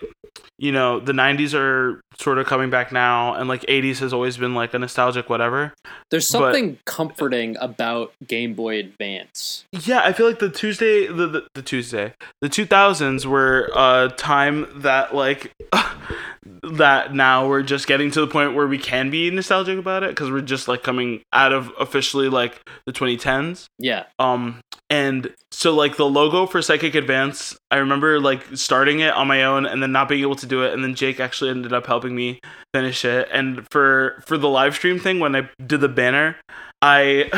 you 0.57 0.71
know 0.71 0.99
the 0.99 1.11
90s 1.11 1.53
are 1.53 2.01
sort 2.17 2.37
of 2.37 2.45
coming 2.45 2.69
back 2.69 2.91
now 2.91 3.33
and 3.33 3.49
like 3.49 3.61
80s 3.63 3.99
has 3.99 4.13
always 4.13 4.37
been 4.37 4.53
like 4.53 4.73
a 4.75 4.79
nostalgic 4.79 5.27
whatever. 5.29 5.73
There's 6.11 6.29
But- 6.31 6.39
something 6.53 6.77
comforting 6.85 7.57
about 7.59 8.13
Game 8.27 8.53
Boy 8.53 8.77
Advance. 8.79 9.65
Yeah, 9.71 10.01
I 10.03 10.13
feel 10.13 10.27
like 10.27 10.37
the 10.39 10.49
Tuesday, 10.49 11.07
the, 11.11 11.27
the, 11.27 11.47
the 11.55 11.61
Tuesday, 11.61 12.13
the 12.41 12.49
2000s 12.49 13.25
were 13.25 13.69
a 13.75 14.13
time 14.17 14.67
that 14.81 15.13
like 15.15 15.53
that 16.63 17.13
now 17.13 17.47
we're 17.47 17.63
just 17.63 17.87
getting 17.87 18.11
to 18.11 18.21
the 18.21 18.27
point 18.27 18.55
where 18.55 18.67
we 18.67 18.77
can 18.77 19.09
be 19.09 19.29
nostalgic 19.29 19.77
about 19.77 20.03
it 20.03 20.09
because 20.09 20.31
we're 20.31 20.41
just 20.41 20.67
like 20.67 20.83
coming 20.83 21.21
out 21.33 21.53
of 21.53 21.71
officially 21.79 22.29
like 22.29 22.61
the 22.85 22.93
2010s. 22.93 23.65
Yeah, 23.77 24.05
Um, 24.19 24.61
and 24.89 25.33
so 25.51 25.73
like 25.73 25.95
the 25.95 26.05
logo 26.05 26.45
for 26.45 26.61
Psychic 26.61 26.95
Advance, 26.95 27.57
I 27.71 27.77
remember 27.77 28.19
like 28.19 28.45
starting 28.55 28.99
it 28.99 29.13
on 29.13 29.27
my 29.27 29.43
own 29.43 29.65
and 29.65 29.81
then 29.81 29.93
not 29.93 30.09
being 30.09 30.21
able 30.21 30.35
to 30.35 30.45
do 30.45 30.63
it, 30.63 30.73
and 30.73 30.83
then 30.83 30.95
Jake 30.95 31.19
actually 31.19 31.49
ended 31.49 31.71
up 31.71 31.87
helping 31.87 32.13
me 32.13 32.41
finish 32.73 33.05
it. 33.05 33.29
And 33.31 33.65
for 33.71 34.21
for 34.25 34.37
the 34.37 34.49
live 34.49 34.75
stream 34.75 34.99
thing, 34.99 35.19
when 35.19 35.35
I 35.35 35.49
did 35.65 35.79
the 35.79 35.87
banner, 35.87 36.35
I 36.81 37.29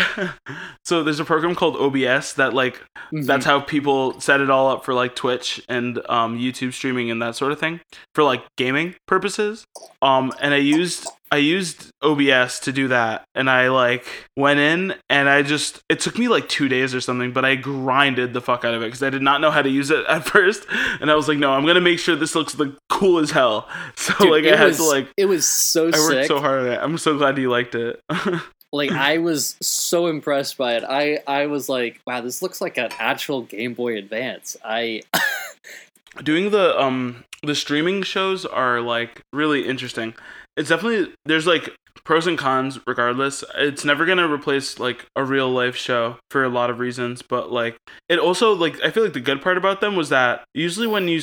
so 0.86 1.04
there's 1.04 1.20
a 1.20 1.26
program 1.26 1.56
called 1.56 1.76
OBS 1.78 2.34
that 2.36 2.54
like 2.54 2.82
Mhm. 3.12 3.26
that's 3.28 3.46
how 3.46 3.60
people 3.60 4.20
set 4.22 4.40
it 4.42 4.50
all 4.50 4.70
up 4.70 4.86
for 4.86 4.94
like 4.94 5.16
Twitch 5.16 5.62
and 5.70 6.00
um, 6.10 6.40
YouTube 6.40 6.74
streaming 6.74 7.12
and 7.12 7.22
that 7.22 7.36
sort 7.36 7.52
of 7.52 7.60
thing 7.60 7.80
for 8.16 8.24
like 8.24 8.44
gaming 8.58 8.96
purposes. 9.08 9.66
Um, 10.02 10.32
and 10.42 10.54
I 10.54 10.58
used 10.58 11.06
I 11.32 11.38
used 11.38 11.90
OBS 12.04 12.60
to 12.60 12.72
do 12.72 12.88
that, 12.90 13.24
and 13.34 13.50
I 13.50 13.70
like 13.70 14.06
went 14.38 14.60
in 14.60 14.94
and 15.10 15.28
I 15.28 15.42
just 15.42 15.82
it 15.90 16.00
took 16.00 16.18
me 16.18 16.28
like 16.28 16.48
two 16.48 16.68
days 16.70 16.94
or 16.96 17.02
something, 17.02 17.34
but 17.34 17.44
I 17.44 17.56
grinded 17.56 18.34
the 18.34 18.42
fuck 18.42 18.64
out 18.64 18.74
of 18.76 18.82
it 18.84 18.86
because 18.86 19.02
I 19.04 19.10
did 19.10 19.22
not 19.24 19.42
know 19.42 19.50
how 19.52 19.62
to 19.64 19.70
use 19.70 19.90
it 19.92 20.06
at 20.10 20.26
first, 20.26 20.66
and 21.02 21.10
I 21.12 21.16
was 21.16 21.28
like, 21.28 21.38
no, 21.40 21.52
I'm 21.54 21.66
gonna 21.66 21.82
make 21.82 22.00
sure 22.00 22.16
this 22.16 22.36
looks 22.36 22.58
like 22.58 22.72
cool 22.90 23.20
as 23.20 23.32
hell. 23.32 23.68
So 23.96 24.14
Dude, 24.20 24.32
like 24.32 24.44
it 24.44 24.54
I 24.54 24.58
had 24.58 24.68
was, 24.70 24.78
to 24.78 24.84
like 24.84 25.08
it 25.18 25.26
was 25.26 25.46
so 25.46 25.88
I 25.88 26.00
worked 26.00 26.08
sick. 26.08 26.26
so 26.28 26.40
hard 26.40 26.62
on 26.62 26.72
it. 26.72 26.80
I'm 26.82 26.98
so 26.98 27.18
glad 27.18 27.38
you 27.38 27.50
liked 27.50 27.76
it. 27.76 28.00
Like 28.74 28.92
I 28.92 29.20
was 29.20 29.56
so 29.62 30.08
impressed 30.08 30.58
by 30.58 30.76
it. 30.76 30.84
I 30.84 31.20
I 31.28 31.46
was 31.46 31.70
like, 31.70 32.02
wow, 32.06 32.20
this 32.20 32.42
looks 32.42 32.60
like 32.60 32.78
an 32.78 32.90
actual 33.00 33.44
Game 33.44 33.74
Boy 33.76 33.98
Advance. 33.98 34.58
I 34.66 35.04
doing 36.24 36.50
the 36.50 36.78
um 36.82 37.24
the 37.44 37.56
streaming 37.56 38.02
shows 38.02 38.46
are 38.46 38.82
like 38.82 39.22
really 39.32 39.68
interesting. 39.68 40.16
It's 40.58 40.70
definitely 40.70 41.14
there's 41.26 41.48
like 41.48 41.70
pros 42.06 42.28
and 42.28 42.38
cons 42.38 42.80
regardless. 42.86 43.44
It's 43.56 43.86
never 43.86 44.06
to 44.18 44.32
replace 44.32 44.80
like 44.80 45.06
a 45.16 45.24
real 45.24 45.50
life 45.50 45.76
show 45.76 46.18
for 46.30 46.44
a 46.44 46.50
lot 46.50 46.70
of 46.70 46.80
reasons, 46.80 47.22
but 47.22 47.52
like 47.52 47.78
it 48.10 48.20
also 48.20 48.54
like 48.54 48.82
I 48.84 48.92
feel 48.92 49.04
like 49.04 49.14
the 49.14 49.20
good 49.20 49.42
part 49.42 49.58
about 49.58 49.82
them 49.82 49.96
was 49.96 50.10
that 50.10 50.44
usually 50.54 50.88
when 50.88 51.08
you 51.08 51.22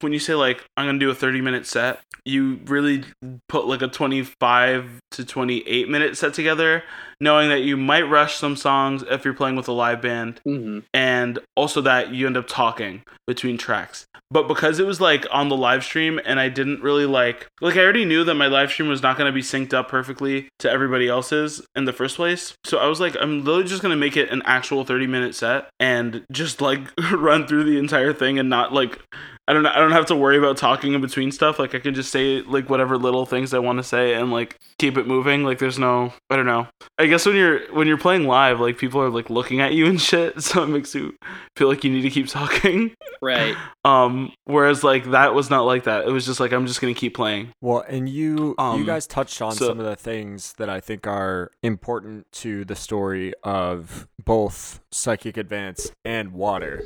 when 0.00 0.12
you 0.12 0.18
say 0.18 0.34
like 0.34 0.64
I'm 0.76 0.86
to 0.98 1.04
do 1.04 1.10
a 1.10 1.14
30 1.14 1.40
minute 1.40 1.66
set, 1.66 2.00
you 2.24 2.60
really 2.66 3.04
put 3.48 3.66
like 3.66 3.82
a 3.82 3.88
25 3.88 5.00
to 5.12 5.24
28 5.24 5.88
minute 5.88 6.16
set 6.16 6.34
together 6.34 6.82
knowing 7.20 7.48
that 7.48 7.62
you 7.62 7.76
might 7.76 8.02
rush 8.02 8.36
some 8.36 8.56
songs 8.56 9.04
if 9.10 9.24
you're 9.24 9.34
playing 9.34 9.56
with 9.56 9.68
a 9.68 9.72
live 9.72 10.00
band 10.00 10.40
mhm. 10.46 10.82
and 10.94 11.38
also 11.56 11.80
that 11.80 12.12
you 12.12 12.26
end 12.26 12.36
up 12.36 12.46
talking 12.46 13.02
between 13.26 13.58
tracks. 13.58 14.06
But 14.30 14.46
because 14.46 14.78
it 14.78 14.86
was 14.86 15.00
like 15.00 15.26
on 15.30 15.48
the 15.48 15.56
live 15.56 15.82
stream 15.82 16.20
and 16.24 16.38
I 16.38 16.48
didn't 16.48 16.82
really 16.82 17.06
like 17.06 17.48
like 17.60 17.76
I 17.76 17.80
already 17.80 18.04
knew 18.04 18.24
that 18.24 18.34
my 18.34 18.46
live 18.46 18.70
stream 18.70 18.88
was 18.88 19.02
not 19.02 19.16
going 19.16 19.26
to 19.26 19.34
be 19.34 19.42
synced 19.42 19.72
up 19.72 19.88
perfectly 19.88 20.48
to 20.58 20.70
everybody 20.70 21.08
else's 21.08 21.62
in 21.74 21.86
the 21.86 21.92
first 21.92 22.16
place. 22.16 22.54
So 22.64 22.78
I 22.78 22.86
was 22.86 23.00
like 23.00 23.16
I'm 23.20 23.44
literally 23.44 23.68
just 23.68 23.82
going 23.82 23.92
to 23.92 23.96
make 23.96 24.16
it 24.16 24.30
an 24.30 24.42
actual 24.44 24.84
30 24.84 25.06
minute 25.06 25.34
set 25.34 25.68
and 25.80 26.24
just 26.30 26.60
like 26.60 26.80
run 27.12 27.46
through 27.46 27.64
the 27.64 27.78
entire 27.78 28.12
thing 28.12 28.38
and 28.38 28.50
not 28.50 28.72
like 28.72 29.00
I 29.48 29.52
don't 29.54 29.64
I 29.66 29.78
don't 29.78 29.92
have 29.92 30.06
to 30.06 30.14
worry 30.14 30.36
about 30.36 30.56
talking 30.58 30.92
in 30.92 31.00
between 31.00 31.32
stuff. 31.32 31.58
Like 31.58 31.74
I 31.74 31.78
can 31.78 31.94
just 31.94 32.12
say 32.12 32.42
like 32.42 32.68
whatever 32.68 32.98
little 32.98 33.24
things 33.26 33.54
I 33.54 33.58
want 33.58 33.78
to 33.78 33.82
say 33.82 34.12
and 34.14 34.30
like 34.30 34.56
keep 34.78 34.98
it 34.98 35.06
moving. 35.06 35.42
Like 35.42 35.58
there's 35.58 35.78
no 35.78 36.12
I 36.30 36.36
don't 36.36 36.46
know. 36.46 36.68
I 36.98 37.06
guess 37.06 37.24
when 37.24 37.34
you're 37.34 37.60
when 37.74 37.88
you're 37.88 37.96
playing 37.98 38.26
live, 38.26 38.60
like 38.60 38.76
people 38.78 39.00
are 39.00 39.08
like 39.10 39.30
looking 39.30 39.60
at 39.60 39.72
you 39.72 39.86
and 39.86 40.00
shit, 40.00 40.40
so 40.42 40.62
it 40.62 40.66
makes 40.68 40.94
you 40.94 41.16
feel 41.56 41.68
like 41.68 41.82
you 41.82 41.90
need 41.90 42.02
to 42.02 42.10
keep 42.10 42.28
talking. 42.28 42.92
right. 43.22 43.56
Um 43.84 44.32
whereas 44.44 44.84
like 44.84 45.12
that 45.12 45.32
was 45.34 45.48
not 45.48 45.62
like 45.62 45.84
that. 45.84 46.06
It 46.06 46.10
was 46.10 46.26
just 46.26 46.40
like 46.40 46.52
I'm 46.52 46.66
just 46.66 46.78
going 46.82 46.92
to 46.92 46.98
keep 47.00 47.14
playing. 47.14 47.52
Well, 47.62 47.82
and 47.88 48.06
you 48.06 48.28
you 48.48 48.54
Um, 48.58 48.84
guys 48.84 49.06
touched 49.06 49.40
on 49.40 49.52
so- 49.52 49.68
some 49.68 49.80
of 49.80 49.86
the 49.86 49.96
things 49.96 50.52
that 50.58 50.68
I 50.68 50.78
think 50.80 51.06
are 51.06 51.50
important 51.62 52.30
to 52.32 52.66
the 52.66 52.76
story 52.76 53.32
of 53.42 54.06
both 54.22 54.80
Psychic 54.92 55.38
Advance 55.38 55.90
and 56.04 56.32
Water. 56.32 56.82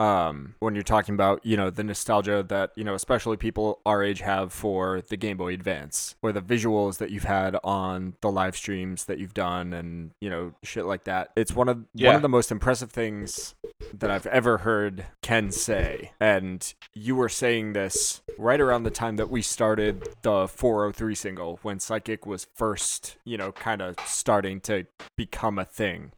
Um, 0.00 0.54
when 0.60 0.74
you're 0.74 0.82
talking 0.82 1.14
about, 1.14 1.44
you 1.44 1.58
know, 1.58 1.68
the 1.68 1.84
nostalgia 1.84 2.42
that, 2.48 2.72
you 2.74 2.84
know, 2.84 2.94
especially 2.94 3.36
people 3.36 3.80
our 3.84 4.02
age 4.02 4.20
have 4.20 4.50
for 4.50 5.02
the 5.02 5.16
Game 5.18 5.36
Boy 5.36 5.52
Advance 5.52 6.16
or 6.22 6.32
the 6.32 6.40
visuals 6.40 6.96
that 6.98 7.10
you've 7.10 7.24
had 7.24 7.54
on 7.62 8.14
the 8.22 8.30
live 8.30 8.56
streams 8.56 9.04
that 9.04 9.18
you've 9.18 9.34
done 9.34 9.74
and, 9.74 10.12
you 10.20 10.30
know, 10.30 10.54
shit 10.62 10.86
like 10.86 11.04
that. 11.04 11.32
It's 11.36 11.54
one 11.54 11.68
of 11.68 11.84
one 12.06 12.16
of 12.16 12.22
the 12.22 12.30
most 12.30 12.50
impressive 12.50 12.90
things 12.90 13.54
that 13.92 14.10
I've 14.10 14.26
ever 14.26 14.58
heard 14.58 15.04
Ken 15.20 15.50
say. 15.50 16.12
And 16.18 16.72
you 16.94 17.14
were 17.14 17.28
saying 17.28 17.74
this 17.74 18.22
right 18.38 18.60
around 18.60 18.84
the 18.84 18.90
time 18.90 19.16
that 19.16 19.28
we 19.28 19.42
started 19.42 20.08
the 20.22 20.48
403 20.48 21.14
single 21.14 21.58
when 21.62 21.78
Psychic 21.78 22.24
was 22.24 22.46
first, 22.54 23.18
you 23.24 23.36
know, 23.36 23.52
kind 23.52 23.82
of 23.82 23.96
starting 24.06 24.60
to 24.62 24.86
become 25.16 25.58
a 25.58 25.64
thing. 25.66 26.12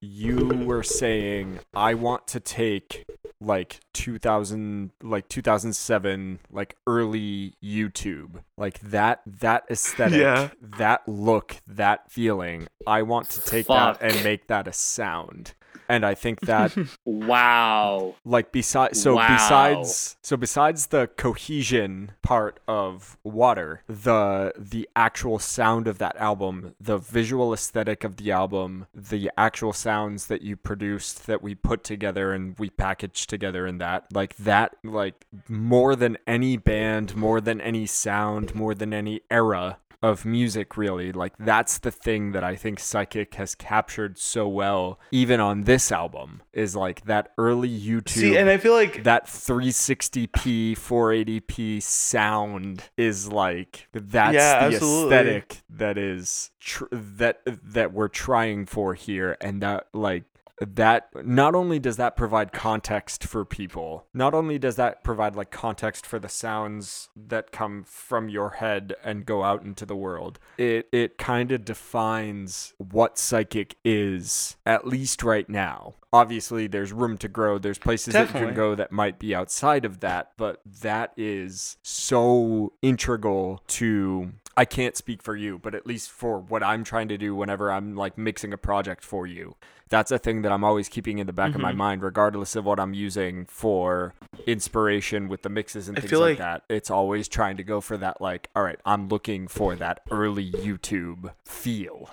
You 0.00 0.46
were 0.64 0.82
saying, 0.82 1.60
I 1.74 1.94
want 1.94 2.26
to 2.28 2.40
take 2.40 3.04
like 3.42 3.80
2000 3.94 4.90
like 5.02 5.26
2007 5.28 6.40
like 6.52 6.76
early 6.86 7.54
youtube 7.64 8.42
like 8.58 8.78
that 8.80 9.22
that 9.26 9.64
aesthetic 9.70 10.20
Yeah. 10.20 10.50
that 10.76 11.08
look 11.08 11.56
that 11.66 12.10
feeling 12.12 12.68
i 12.86 13.00
want 13.00 13.30
to 13.30 13.40
take 13.42 13.66
Fuck. 13.66 13.98
that 13.98 14.12
and 14.14 14.22
make 14.22 14.48
that 14.48 14.68
a 14.68 14.74
sound 14.74 15.54
and 15.90 16.06
i 16.06 16.14
think 16.14 16.40
that 16.40 16.74
Wow. 17.04 18.14
like 18.24 18.52
besides 18.52 19.00
so 19.02 19.16
Wow. 19.16 19.28
besides 19.36 20.16
so 20.22 20.36
besides 20.36 20.86
the 20.86 21.08
cohesion 21.16 22.12
part 22.22 22.60
of 22.68 23.18
water 23.24 23.82
the 23.88 24.52
the 24.56 24.88
actual 24.96 25.38
sound 25.38 25.86
of 25.86 25.98
that 25.98 26.16
album 26.16 26.74
the 26.80 26.98
visual 26.98 27.52
aesthetic 27.52 28.04
of 28.04 28.16
the 28.16 28.30
album 28.30 28.86
the 28.94 29.30
actual 29.36 29.72
sounds 29.72 30.26
that 30.26 30.42
you 30.42 30.56
produced 30.56 31.26
that 31.26 31.42
we 31.42 31.54
put 31.54 31.82
together 31.84 32.32
and 32.32 32.58
we 32.58 32.70
packaged 32.70 33.28
together 33.28 33.66
in 33.66 33.78
that 33.78 34.04
like 34.12 34.36
that 34.36 34.76
like 34.84 35.26
more 35.48 35.94
than 35.96 36.16
any 36.26 36.56
band 36.56 37.14
more 37.16 37.40
than 37.40 37.60
any 37.60 37.86
sound 37.86 38.54
more 38.54 38.74
than 38.74 38.92
any 38.94 39.20
era 39.30 39.78
of 40.02 40.24
music 40.24 40.76
really 40.78 41.12
like 41.12 41.34
that's 41.38 41.76
the 41.78 41.90
thing 41.90 42.32
that 42.32 42.42
i 42.42 42.56
think 42.56 42.78
psychic 42.80 43.34
has 43.34 43.54
captured 43.54 44.16
so 44.18 44.48
well 44.48 44.98
even 45.10 45.40
on 45.40 45.64
this 45.64 45.92
album 45.92 46.40
is 46.54 46.74
like 46.74 47.04
that 47.04 47.32
early 47.36 47.68
youtube 47.68 48.08
See, 48.08 48.36
and 48.36 48.48
I 48.48 48.56
feel 48.56 48.72
like 48.72 49.04
that 49.04 49.26
360p 49.26 50.72
480p 50.72 51.82
sound 51.82 52.84
is 52.96 53.30
like 53.30 53.88
that's 53.92 54.34
Yeah, 54.34 54.68
the 54.68 54.74
absolutely. 54.76 55.16
aesthetic 55.16 55.58
that 55.70 55.98
is 55.98 56.50
tr- 56.60 56.84
that 56.92 57.40
that 57.46 57.92
we're 57.92 58.08
trying 58.08 58.66
for 58.66 58.94
here 58.94 59.36
and 59.40 59.62
that 59.62 59.88
like 59.92 60.24
that 60.60 61.08
not 61.24 61.54
only 61.54 61.78
does 61.78 61.96
that 61.96 62.16
provide 62.16 62.52
context 62.52 63.24
for 63.24 63.44
people 63.44 64.06
not 64.12 64.34
only 64.34 64.58
does 64.58 64.76
that 64.76 65.02
provide 65.02 65.34
like 65.34 65.50
context 65.50 66.06
for 66.06 66.18
the 66.18 66.28
sounds 66.28 67.08
that 67.16 67.50
come 67.50 67.82
from 67.82 68.28
your 68.28 68.50
head 68.50 68.94
and 69.02 69.24
go 69.24 69.42
out 69.42 69.62
into 69.62 69.86
the 69.86 69.96
world 69.96 70.38
it 70.58 70.86
it 70.92 71.16
kind 71.16 71.50
of 71.50 71.64
defines 71.64 72.74
what 72.76 73.18
psychic 73.18 73.76
is 73.84 74.56
at 74.66 74.86
least 74.86 75.22
right 75.22 75.48
now 75.48 75.94
obviously 76.12 76.66
there's 76.66 76.92
room 76.92 77.16
to 77.16 77.28
grow 77.28 77.58
there's 77.58 77.78
places 77.78 78.12
that 78.12 78.26
you 78.26 78.32
can 78.32 78.54
go 78.54 78.74
that 78.74 78.92
might 78.92 79.18
be 79.18 79.34
outside 79.34 79.84
of 79.86 80.00
that 80.00 80.32
but 80.36 80.60
that 80.66 81.12
is 81.16 81.78
so 81.82 82.72
integral 82.82 83.62
to 83.66 84.30
I 84.56 84.64
can't 84.66 84.96
speak 84.96 85.22
for 85.22 85.36
you, 85.36 85.58
but 85.58 85.74
at 85.74 85.86
least 85.86 86.10
for 86.10 86.38
what 86.38 86.62
I'm 86.62 86.84
trying 86.84 87.08
to 87.08 87.16
do 87.16 87.34
whenever 87.34 87.72
I'm 87.72 87.96
like 87.96 88.18
mixing 88.18 88.52
a 88.52 88.58
project 88.58 89.02
for 89.02 89.26
you. 89.26 89.56
That's 89.90 90.10
a 90.12 90.18
thing 90.18 90.42
that 90.42 90.52
I'm 90.52 90.62
always 90.64 90.88
keeping 90.88 91.18
in 91.18 91.26
the 91.26 91.32
back 91.32 91.54
of 91.54 91.60
my 91.60 91.72
Mhm. 91.72 91.76
mind, 91.76 92.02
regardless 92.02 92.54
of 92.56 92.64
what 92.64 92.78
I'm 92.78 92.94
using 92.94 93.44
for 93.46 94.14
inspiration 94.46 95.28
with 95.28 95.42
the 95.42 95.48
mixes 95.48 95.88
and 95.88 95.98
things 95.98 96.12
like, 96.12 96.20
like- 96.20 96.38
that. 96.38 96.62
It's 96.68 96.90
always 96.90 97.28
trying 97.28 97.56
to 97.56 97.62
go 97.64 97.80
for 97.80 97.96
that, 97.96 98.20
like, 98.20 98.48
all 98.54 98.62
right, 98.62 98.78
I'm 98.84 99.08
looking 99.08 99.48
for 99.48 99.74
that 99.76 100.00
early 100.10 100.50
YouTube 100.52 101.32
feel. 101.44 102.08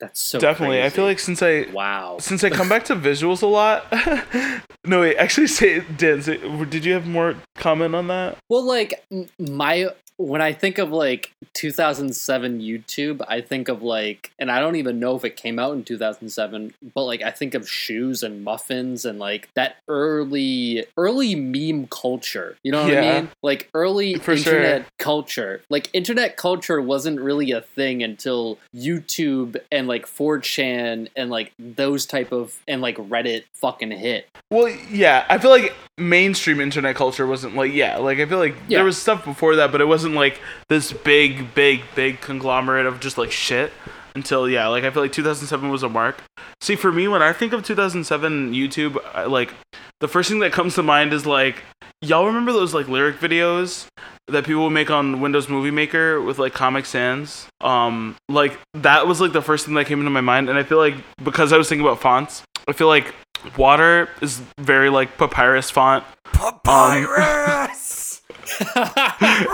That's 0.00 0.20
so 0.20 0.38
definitely. 0.38 0.82
I 0.82 0.88
feel 0.88 1.04
like 1.04 1.18
since 1.18 1.42
I 1.42 1.66
wow. 1.70 2.16
since 2.18 2.42
I 2.42 2.48
come 2.48 2.66
back 2.68 2.84
to 2.86 2.96
visuals 2.96 3.42
a 3.42 3.46
lot. 3.46 3.84
no, 4.86 5.00
wait. 5.02 5.16
Actually, 5.16 5.48
say 5.48 5.80
Dan. 5.80 6.22
Say, 6.22 6.38
did 6.64 6.84
you 6.86 6.94
have 6.94 7.06
more 7.06 7.34
comment 7.56 7.94
on 7.94 8.06
that? 8.08 8.38
Well, 8.48 8.64
like 8.64 9.04
my 9.38 9.88
when 10.18 10.40
I 10.40 10.52
think 10.52 10.78
of 10.78 10.90
like 10.90 11.32
2007 11.54 12.60
YouTube, 12.60 13.24
I 13.28 13.40
think 13.40 13.68
of 13.68 13.82
like, 13.82 14.32
and 14.38 14.50
I 14.50 14.60
don't 14.60 14.76
even 14.76 14.98
know 14.98 15.16
if 15.16 15.24
it 15.24 15.36
came 15.36 15.58
out 15.58 15.74
in 15.74 15.84
2007, 15.84 16.72
but 16.94 17.04
like 17.04 17.22
I 17.22 17.30
think 17.30 17.54
of 17.54 17.68
shoes 17.68 18.22
and 18.22 18.42
muffins 18.44 19.04
and 19.04 19.18
like 19.18 19.48
that 19.54 19.76
early, 19.88 20.84
early 20.96 21.34
meme 21.34 21.86
culture. 21.88 22.56
You 22.62 22.72
know 22.72 22.84
what 22.84 22.96
I 22.96 23.00
mean? 23.20 23.30
Like 23.42 23.68
early 23.74 24.14
For 24.14 24.36
sure. 24.36 24.54
internet 24.56 24.86
culture. 24.98 25.62
Like 25.68 25.90
internet 25.92 26.36
culture 26.36 26.80
wasn't 26.80 27.20
really 27.20 27.50
a 27.52 27.60
thing 27.60 28.02
until 28.02 28.58
YouTube 28.74 29.56
and 29.70 29.86
like 29.88 30.06
4chan 30.06 31.08
and 31.16 31.30
like 31.30 31.52
those 31.58 32.06
type 32.06 32.32
of 32.32 32.58
and 32.66 32.80
like 32.80 32.96
Reddit 32.96 33.44
fucking 33.54 33.90
hit. 33.92 34.28
Well, 34.50 34.68
yeah. 34.90 35.26
I 35.28 35.38
feel 35.38 35.50
like 35.50 35.74
mainstream 35.98 36.60
internet 36.60 36.94
culture 36.94 37.26
wasn't 37.26 37.54
like 37.56 37.72
yeah. 37.72 37.96
Like 37.98 38.18
I 38.18 38.26
feel 38.26 38.38
like 38.38 38.54
Yeah. 38.68 38.78
there 38.78 38.84
was 38.84 39.00
stuff 39.00 39.24
before 39.24 39.56
that, 39.56 39.72
but 39.72 39.80
it 39.80 39.86
wasn't 39.86 40.05
like 40.14 40.40
this 40.68 40.92
big, 40.92 41.54
big, 41.54 41.82
big 41.94 42.20
conglomerate 42.20 42.86
of 42.86 43.00
just 43.00 43.18
like 43.18 43.30
shit. 43.30 43.72
Until 44.14 44.48
yeah, 44.48 44.66
like 44.68 44.82
I 44.82 44.90
feel 44.90 45.02
like 45.02 45.12
2007 45.12 45.68
was 45.68 45.82
a 45.82 45.90
mark. 45.90 46.22
See, 46.62 46.74
for 46.74 46.90
me, 46.90 47.06
when 47.06 47.20
I 47.20 47.34
think 47.34 47.52
of 47.52 47.62
2007 47.62 48.54
YouTube, 48.54 48.96
I, 49.12 49.24
like 49.24 49.52
the 50.00 50.08
first 50.08 50.30
thing 50.30 50.38
that 50.38 50.52
comes 50.52 50.74
to 50.76 50.82
mind 50.82 51.12
is 51.12 51.26
like 51.26 51.62
y'all 52.00 52.26
remember 52.26 52.50
those 52.50 52.72
like 52.72 52.88
lyric 52.88 53.18
videos 53.18 53.86
that 54.28 54.46
people 54.46 54.64
would 54.64 54.70
make 54.70 54.90
on 54.90 55.20
Windows 55.20 55.50
Movie 55.50 55.70
Maker 55.70 56.20
with 56.22 56.38
like 56.38 56.54
Comic 56.54 56.86
Sans. 56.86 57.46
Um, 57.60 58.16
like 58.30 58.58
that 58.72 59.06
was 59.06 59.20
like 59.20 59.32
the 59.32 59.42
first 59.42 59.66
thing 59.66 59.74
that 59.74 59.86
came 59.86 59.98
into 59.98 60.10
my 60.10 60.22
mind, 60.22 60.48
and 60.48 60.58
I 60.58 60.62
feel 60.62 60.78
like 60.78 60.94
because 61.22 61.52
I 61.52 61.58
was 61.58 61.68
thinking 61.68 61.86
about 61.86 62.00
fonts, 62.00 62.42
I 62.66 62.72
feel 62.72 62.88
like 62.88 63.14
Water 63.56 64.08
is 64.22 64.40
very 64.58 64.88
like 64.88 65.18
papyrus 65.18 65.70
font 65.70 66.04
Papyrus! 66.32 68.05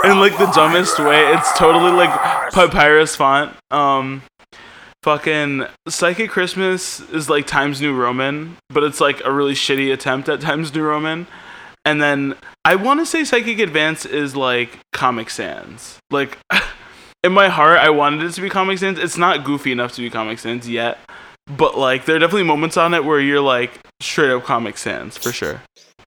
in 0.05 0.19
like 0.21 0.37
the 0.39 0.51
dumbest 0.55 0.99
way. 0.99 1.33
It's 1.33 1.57
totally 1.59 1.93
like 1.93 2.11
papyrus 2.53 3.17
font. 3.17 3.57
Um, 3.71 4.23
fucking 5.03 5.65
Psychic 5.89 6.31
Christmas 6.31 7.01
is 7.11 7.29
like 7.29 7.47
Times 7.47 7.81
New 7.81 7.95
Roman, 7.95 8.57
but 8.69 8.85
it's 8.85 9.01
like 9.01 9.21
a 9.25 9.33
really 9.33 9.55
shitty 9.55 9.93
attempt 9.93 10.29
at 10.29 10.41
Times 10.41 10.75
New 10.75 10.83
Roman. 10.83 11.27
And 11.85 12.01
then 12.01 12.37
I 12.65 12.77
want 12.77 13.01
to 13.01 13.07
say 13.07 13.25
Psychic 13.25 13.59
Advance 13.59 14.07
is 14.07 14.37
like 14.37 14.79
Comic 14.93 15.31
Sans. 15.31 15.99
Like 16.11 16.39
in 17.25 17.33
my 17.33 17.49
heart, 17.49 17.79
I 17.79 17.91
wanted 17.91 18.23
it 18.23 18.33
to 18.33 18.41
be 18.41 18.49
Comic 18.49 18.79
Sans. 18.79 18.99
It's 18.99 19.17
not 19.17 19.45
goofy 19.45 19.73
enough 19.73 19.93
to 19.95 20.03
be 20.03 20.11
Comic 20.11 20.39
Sans 20.39 20.69
yet, 20.69 20.99
but 21.47 21.77
like 21.77 22.05
there 22.05 22.17
are 22.17 22.21
definitely 22.21 22.45
moments 22.45 22.77
on 22.77 22.95
it 22.95 23.05
where 23.05 23.21
you're 23.21 23.41
like 23.41 23.73
straight 24.01 24.31
up 24.31 24.45
Comic 24.45 24.79
Sans 24.79 25.17
for 25.17 25.33
sure. 25.33 25.63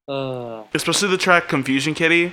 Uh, 0.07 0.63
Especially 0.73 1.09
the 1.09 1.17
track 1.17 1.47
Confusion 1.47 1.93
Kitty. 1.93 2.31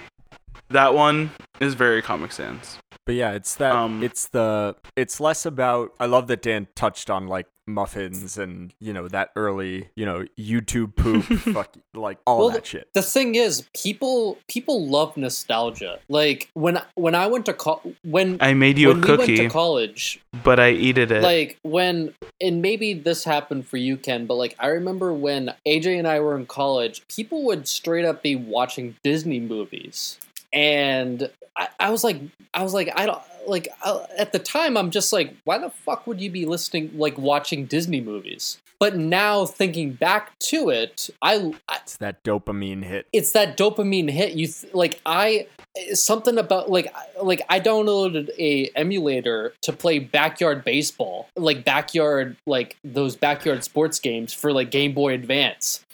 That 0.72 0.94
one 0.94 1.30
is 1.60 1.74
very 1.74 2.02
Comic 2.02 2.32
Sans. 2.32 2.78
But 3.04 3.14
yeah, 3.16 3.32
it's 3.32 3.54
that 3.56 3.72
Um, 3.74 4.02
it's 4.02 4.28
the 4.28 4.76
it's 4.96 5.20
less 5.20 5.44
about 5.44 5.92
I 5.98 6.06
love 6.06 6.28
that 6.28 6.42
Dan 6.42 6.68
touched 6.76 7.10
on 7.10 7.26
like 7.26 7.46
muffins 7.66 8.38
and 8.38 8.72
you 8.80 8.92
know 8.92 9.06
that 9.08 9.30
early, 9.36 9.88
you 9.96 10.04
know, 10.06 10.24
YouTube 10.38 10.94
poop 10.96 11.24
fuck 11.54 11.74
like 11.94 12.18
all 12.26 12.38
Well, 12.38 12.50
that 12.50 12.66
shit. 12.66 12.88
the 12.94 13.02
thing 13.02 13.34
is, 13.34 13.64
people 13.76 14.38
people 14.48 14.86
love 14.86 15.16
nostalgia. 15.16 15.98
Like 16.08 16.48
when 16.54 16.80
when 16.94 17.14
I 17.16 17.26
went 17.26 17.46
to 17.46 17.54
co- 17.54 17.82
when 18.04 18.38
I 18.40 18.54
made 18.54 18.78
you 18.78 18.88
when 18.88 18.98
a 18.98 19.00
we 19.00 19.08
went 19.08 19.20
cookie, 19.22 19.36
to 19.38 19.48
college, 19.48 20.20
but 20.44 20.60
I 20.60 20.70
eated 20.70 21.10
it. 21.10 21.22
like 21.24 21.58
when 21.62 22.14
and 22.40 22.62
maybe 22.62 22.94
this 22.94 23.24
happened 23.24 23.66
for 23.66 23.76
you 23.78 23.96
ken 23.96 24.26
but 24.26 24.34
like 24.34 24.54
i 24.58 24.66
remember 24.66 25.12
when 25.12 25.52
aj 25.66 25.86
and 25.98 26.08
i 26.08 26.18
were 26.18 26.36
in 26.36 26.44
college 26.46 27.06
people 27.08 27.44
would 27.44 27.68
straight 27.68 28.04
up 28.04 28.22
be 28.22 28.34
watching 28.34 28.96
disney 29.04 29.38
movies 29.38 30.18
and 30.52 31.30
i, 31.56 31.68
I 31.80 31.90
was 31.90 32.04
like 32.04 32.18
i 32.54 32.62
was 32.62 32.74
like 32.74 32.90
i 32.96 33.06
don't 33.06 33.20
like 33.46 33.68
I, 33.84 34.04
at 34.18 34.32
the 34.32 34.38
time 34.38 34.76
i'm 34.76 34.90
just 34.90 35.12
like 35.12 35.34
why 35.44 35.58
the 35.58 35.70
fuck 35.70 36.06
would 36.06 36.20
you 36.20 36.30
be 36.30 36.46
listening 36.46 36.90
like 36.96 37.18
watching 37.18 37.66
disney 37.66 38.00
movies? 38.00 38.58
But 38.78 38.96
now 38.96 39.46
thinking 39.46 39.92
back 39.92 40.36
to 40.50 40.68
it 40.70 41.08
i, 41.22 41.52
I 41.68 41.76
It's 41.76 41.96
that 41.98 42.22
dopamine 42.24 42.84
hit. 42.84 43.06
it's 43.12 43.32
that 43.32 43.56
dopamine 43.56 44.10
hit. 44.10 44.32
You 44.32 44.48
th- 44.48 44.74
like 44.74 45.00
i 45.06 45.46
something 45.94 46.36
about 46.36 46.68
like 46.70 46.92
like 47.22 47.40
i 47.48 47.58
downloaded 47.60 48.28
a 48.38 48.70
emulator 48.76 49.54
to 49.62 49.72
play 49.72 49.98
backyard 50.00 50.64
baseball 50.64 51.28
like 51.34 51.64
backyard 51.64 52.36
like 52.44 52.76
those 52.84 53.16
backyard 53.16 53.64
sports 53.64 53.98
games 53.98 54.34
for 54.34 54.52
like 54.52 54.70
game 54.70 54.92
boy 54.92 55.14
advance 55.14 55.84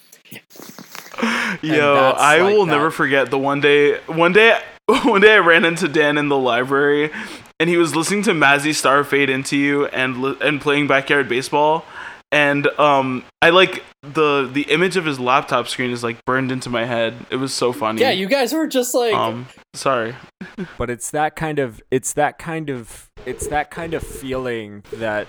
Yo, 1.61 2.13
I 2.17 2.39
like 2.41 2.53
will 2.55 2.65
that. 2.65 2.71
never 2.71 2.91
forget 2.91 3.29
the 3.31 3.37
one 3.37 3.59
day. 3.61 3.99
One 4.07 4.33
day, 4.33 4.59
one 5.03 5.21
day 5.21 5.35
I 5.35 5.39
ran 5.39 5.65
into 5.65 5.87
Dan 5.87 6.17
in 6.17 6.29
the 6.29 6.37
library, 6.37 7.11
and 7.59 7.69
he 7.69 7.77
was 7.77 7.95
listening 7.95 8.23
to 8.23 8.31
Mazzy 8.31 8.73
Star 8.73 9.03
Fade 9.03 9.29
into 9.29 9.57
You 9.57 9.87
and 9.87 10.23
and 10.41 10.61
playing 10.61 10.87
backyard 10.87 11.27
baseball. 11.27 11.85
And 12.31 12.67
um, 12.79 13.23
I 13.41 13.49
like 13.49 13.83
the 14.03 14.47
the 14.51 14.61
image 14.63 14.97
of 14.97 15.05
his 15.05 15.19
laptop 15.19 15.67
screen 15.67 15.89
is 15.89 16.03
like 16.03 16.23
burned 16.25 16.51
into 16.51 16.69
my 16.69 16.85
head. 16.85 17.15
It 17.31 17.37
was 17.37 17.53
so 17.53 17.73
funny. 17.73 18.01
yeah 18.01 18.11
you 18.11 18.27
guys 18.27 18.53
were 18.53 18.67
just 18.67 18.93
like 18.93 19.13
um, 19.13 19.47
sorry. 19.73 20.15
But 20.77 20.89
it's 20.91 21.09
that 21.11 21.35
kind 21.35 21.57
of 21.59 21.81
it's 21.89 22.13
that 22.13 22.37
kind 22.37 22.69
of 22.69 23.09
it's 23.25 23.47
that 23.47 23.71
kind 23.71 23.93
of 23.95 24.03
feeling 24.03 24.83
that 24.93 25.27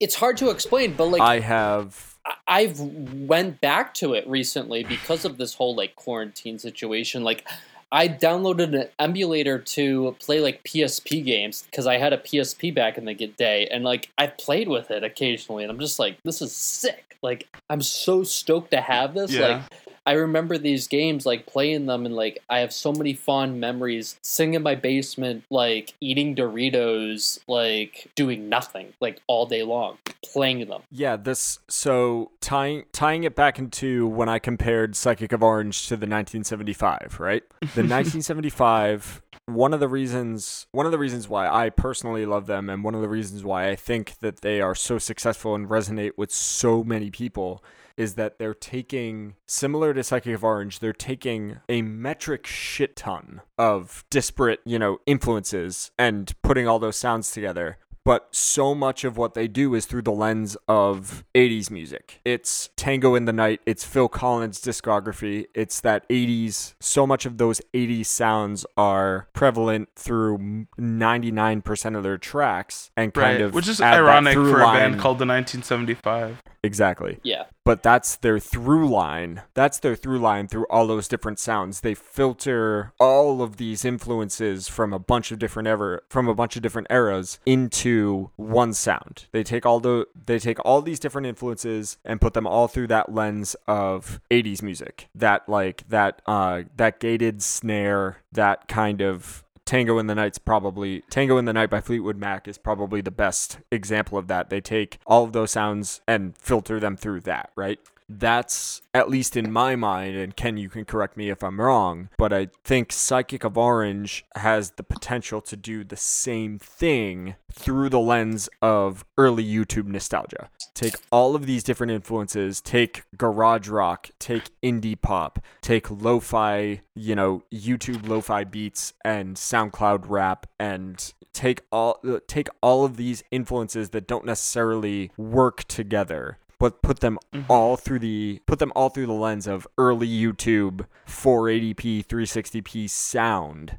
it's 0.00 0.16
hard 0.16 0.36
to 0.38 0.50
explain 0.50 0.94
but 0.94 1.06
like 1.06 1.22
I 1.22 1.38
have 1.40 1.86
I- 1.94 2.13
I've 2.46 2.80
went 2.80 3.60
back 3.60 3.94
to 3.94 4.14
it 4.14 4.26
recently 4.26 4.82
because 4.84 5.24
of 5.24 5.36
this 5.36 5.54
whole 5.54 5.74
like 5.74 5.94
quarantine 5.96 6.58
situation. 6.58 7.24
Like, 7.24 7.46
I 7.92 8.08
downloaded 8.08 8.74
an 8.74 8.88
emulator 8.98 9.58
to 9.58 10.16
play 10.18 10.40
like 10.40 10.64
PSP 10.64 11.24
games 11.24 11.62
because 11.70 11.86
I 11.86 11.98
had 11.98 12.12
a 12.12 12.18
PSP 12.18 12.74
back 12.74 12.98
in 12.98 13.04
the 13.04 13.14
day, 13.14 13.68
and 13.70 13.84
like 13.84 14.10
I 14.18 14.26
played 14.26 14.68
with 14.68 14.90
it 14.90 15.04
occasionally, 15.04 15.62
and 15.62 15.70
I'm 15.70 15.78
just 15.78 15.98
like, 15.98 16.18
this 16.24 16.42
is 16.42 16.54
sick. 16.54 17.16
Like, 17.22 17.46
I'm 17.70 17.80
so 17.80 18.22
stoked 18.22 18.72
to 18.72 18.80
have 18.80 19.14
this. 19.14 19.32
Yeah. 19.32 19.46
Like, 19.46 19.62
I 20.06 20.12
remember 20.12 20.58
these 20.58 20.86
games, 20.86 21.24
like 21.24 21.46
playing 21.46 21.86
them, 21.86 22.04
and 22.04 22.14
like 22.14 22.42
I 22.50 22.58
have 22.58 22.72
so 22.72 22.92
many 22.92 23.14
fond 23.14 23.60
memories 23.60 24.18
sitting 24.22 24.54
in 24.54 24.62
my 24.62 24.74
basement, 24.74 25.44
like 25.50 25.94
eating 26.00 26.34
Doritos, 26.34 27.38
like 27.48 28.10
doing 28.14 28.48
nothing, 28.48 28.92
like 29.00 29.20
all 29.26 29.46
day 29.46 29.62
long, 29.62 29.98
playing 30.22 30.66
them. 30.68 30.82
Yeah, 30.90 31.16
this 31.16 31.58
so 31.68 32.32
tying 32.40 32.84
tying 32.92 33.24
it 33.24 33.34
back 33.34 33.58
into 33.58 34.06
when 34.06 34.28
I 34.28 34.38
compared 34.38 34.94
Psychic 34.96 35.32
of 35.32 35.42
Orange 35.42 35.84
to 35.84 35.96
the 35.96 36.06
1975, 36.06 37.16
right? 37.18 37.42
The 37.60 37.66
1975 37.84 39.22
one 39.46 39.74
of 39.74 39.80
the 39.80 39.88
reasons 39.88 40.66
one 40.72 40.86
of 40.86 40.92
the 40.92 40.98
reasons 40.98 41.28
why 41.28 41.46
I 41.46 41.68
personally 41.68 42.24
love 42.24 42.46
them 42.46 42.70
and 42.70 42.82
one 42.82 42.94
of 42.94 43.02
the 43.02 43.08
reasons 43.08 43.44
why 43.44 43.68
I 43.68 43.76
think 43.76 44.18
that 44.20 44.40
they 44.40 44.60
are 44.60 44.74
so 44.74 44.98
successful 44.98 45.54
and 45.54 45.68
resonate 45.68 46.12
with 46.16 46.32
so 46.32 46.82
many 46.82 47.10
people 47.10 47.62
is 47.96 48.14
that 48.14 48.38
they're 48.38 48.54
taking 48.54 49.34
similar 49.46 49.94
to 49.94 50.02
Psychic 50.02 50.34
of 50.34 50.44
Orange, 50.44 50.78
they're 50.78 50.92
taking 50.92 51.58
a 51.68 51.82
metric 51.82 52.46
shit 52.46 52.96
ton 52.96 53.40
of 53.58 54.04
disparate, 54.10 54.60
you 54.64 54.78
know, 54.78 54.98
influences 55.06 55.90
and 55.98 56.32
putting 56.42 56.66
all 56.66 56.78
those 56.78 56.96
sounds 56.96 57.30
together 57.30 57.78
but 58.04 58.28
so 58.32 58.74
much 58.74 59.04
of 59.04 59.16
what 59.16 59.34
they 59.34 59.48
do 59.48 59.74
is 59.74 59.86
through 59.86 60.02
the 60.02 60.12
lens 60.12 60.56
of 60.68 61.24
80s 61.34 61.70
music. 61.70 62.20
It's 62.24 62.70
Tango 62.76 63.14
in 63.14 63.24
the 63.24 63.32
Night, 63.32 63.60
it's 63.66 63.84
Phil 63.84 64.08
Collins' 64.08 64.60
discography, 64.60 65.46
it's 65.54 65.80
that 65.80 66.08
80s, 66.08 66.74
so 66.80 67.06
much 67.06 67.26
of 67.26 67.38
those 67.38 67.60
80s 67.72 68.06
sounds 68.06 68.66
are 68.76 69.28
prevalent 69.32 69.88
through 69.96 70.66
99% 70.78 71.96
of 71.96 72.02
their 72.02 72.18
tracks 72.18 72.90
and 72.96 73.14
kind 73.14 73.38
right, 73.38 73.40
of 73.40 73.54
which 73.54 73.68
is 73.68 73.80
ironic 73.80 74.34
through 74.34 74.52
for 74.52 74.60
a 74.60 74.66
band 74.66 74.98
called 75.00 75.18
the 75.18 75.26
1975. 75.26 76.42
Exactly 76.62 77.18
Yeah. 77.22 77.44
but 77.64 77.82
that's 77.82 78.16
their 78.16 78.38
through 78.38 78.88
line. 78.88 79.42
That's 79.52 79.78
their 79.78 79.94
through 79.96 80.18
line 80.18 80.48
through 80.48 80.66
all 80.70 80.86
those 80.86 81.08
different 81.08 81.38
sounds. 81.38 81.82
They 81.82 81.94
filter 81.94 82.94
all 82.98 83.42
of 83.42 83.58
these 83.58 83.84
influences 83.84 84.66
from 84.66 84.94
a 84.94 84.98
bunch 84.98 85.30
of 85.30 85.38
different 85.38 85.68
ever 85.68 86.04
from 86.08 86.26
a 86.26 86.34
bunch 86.34 86.56
of 86.56 86.62
different 86.62 86.86
eras 86.90 87.38
into 87.44 87.93
one 88.36 88.72
sound. 88.72 89.26
They 89.32 89.42
take 89.42 89.66
all 89.66 89.80
the 89.80 90.06
they 90.26 90.38
take 90.38 90.58
all 90.64 90.82
these 90.82 90.98
different 90.98 91.26
influences 91.26 91.98
and 92.04 92.20
put 92.20 92.34
them 92.34 92.46
all 92.46 92.68
through 92.68 92.88
that 92.88 93.12
lens 93.12 93.56
of 93.66 94.20
80s 94.30 94.62
music. 94.62 95.08
That 95.14 95.48
like 95.48 95.88
that 95.88 96.22
uh 96.26 96.62
that 96.76 97.00
gated 97.00 97.42
snare, 97.42 98.18
that 98.32 98.68
kind 98.68 99.00
of 99.00 99.44
Tango 99.64 99.98
in 99.98 100.06
the 100.06 100.14
Night's 100.14 100.38
probably 100.38 101.02
Tango 101.10 101.38
in 101.38 101.46
the 101.46 101.52
Night 101.52 101.70
by 101.70 101.80
Fleetwood 101.80 102.16
Mac 102.16 102.46
is 102.46 102.58
probably 102.58 103.00
the 103.00 103.10
best 103.10 103.58
example 103.70 104.18
of 104.18 104.28
that. 104.28 104.50
They 104.50 104.60
take 104.60 104.98
all 105.06 105.24
of 105.24 105.32
those 105.32 105.52
sounds 105.52 106.00
and 106.06 106.36
filter 106.36 106.78
them 106.78 106.96
through 106.96 107.20
that, 107.22 107.50
right? 107.56 107.80
That's 108.08 108.82
at 108.92 109.08
least 109.08 109.36
in 109.36 109.50
my 109.50 109.76
mind, 109.76 110.16
and 110.16 110.36
Ken, 110.36 110.56
you 110.56 110.68
can 110.68 110.84
correct 110.84 111.16
me 111.16 111.30
if 111.30 111.42
I'm 111.42 111.60
wrong, 111.60 112.10
but 112.18 112.32
I 112.32 112.48
think 112.64 112.92
Psychic 112.92 113.44
of 113.44 113.56
Orange 113.56 114.24
has 114.36 114.72
the 114.72 114.82
potential 114.82 115.40
to 115.42 115.56
do 115.56 115.84
the 115.84 115.96
same 115.96 116.58
thing 116.58 117.36
through 117.52 117.88
the 117.88 118.00
lens 118.00 118.48
of 118.60 119.04
early 119.16 119.44
YouTube 119.44 119.86
nostalgia. 119.86 120.50
Take 120.74 120.94
all 121.10 121.34
of 121.34 121.46
these 121.46 121.64
different 121.64 121.92
influences, 121.92 122.60
take 122.60 123.04
garage 123.16 123.68
rock, 123.68 124.10
take 124.18 124.50
indie 124.62 125.00
pop, 125.00 125.38
take 125.62 125.90
lo-fi, 125.90 126.82
you 126.94 127.14
know, 127.14 127.42
YouTube 127.52 128.06
lo-fi 128.06 128.44
beats 128.44 128.92
and 129.04 129.36
SoundCloud 129.36 130.04
rap 130.08 130.46
and 130.58 131.12
take 131.32 131.62
all 131.72 131.98
uh, 132.06 132.20
take 132.26 132.48
all 132.62 132.84
of 132.84 132.96
these 132.96 133.24
influences 133.30 133.90
that 133.90 134.06
don't 134.06 134.24
necessarily 134.24 135.10
work 135.16 135.64
together 135.64 136.38
but 136.58 136.82
put 136.82 137.00
them 137.00 137.18
all 137.48 137.76
through 137.76 138.00
the 138.00 138.40
put 138.46 138.58
them 138.58 138.72
all 138.74 138.88
through 138.88 139.06
the 139.06 139.12
lens 139.12 139.46
of 139.46 139.66
early 139.78 140.08
YouTube 140.08 140.86
480p 141.06 142.06
360p 142.06 142.88
sound. 142.88 143.78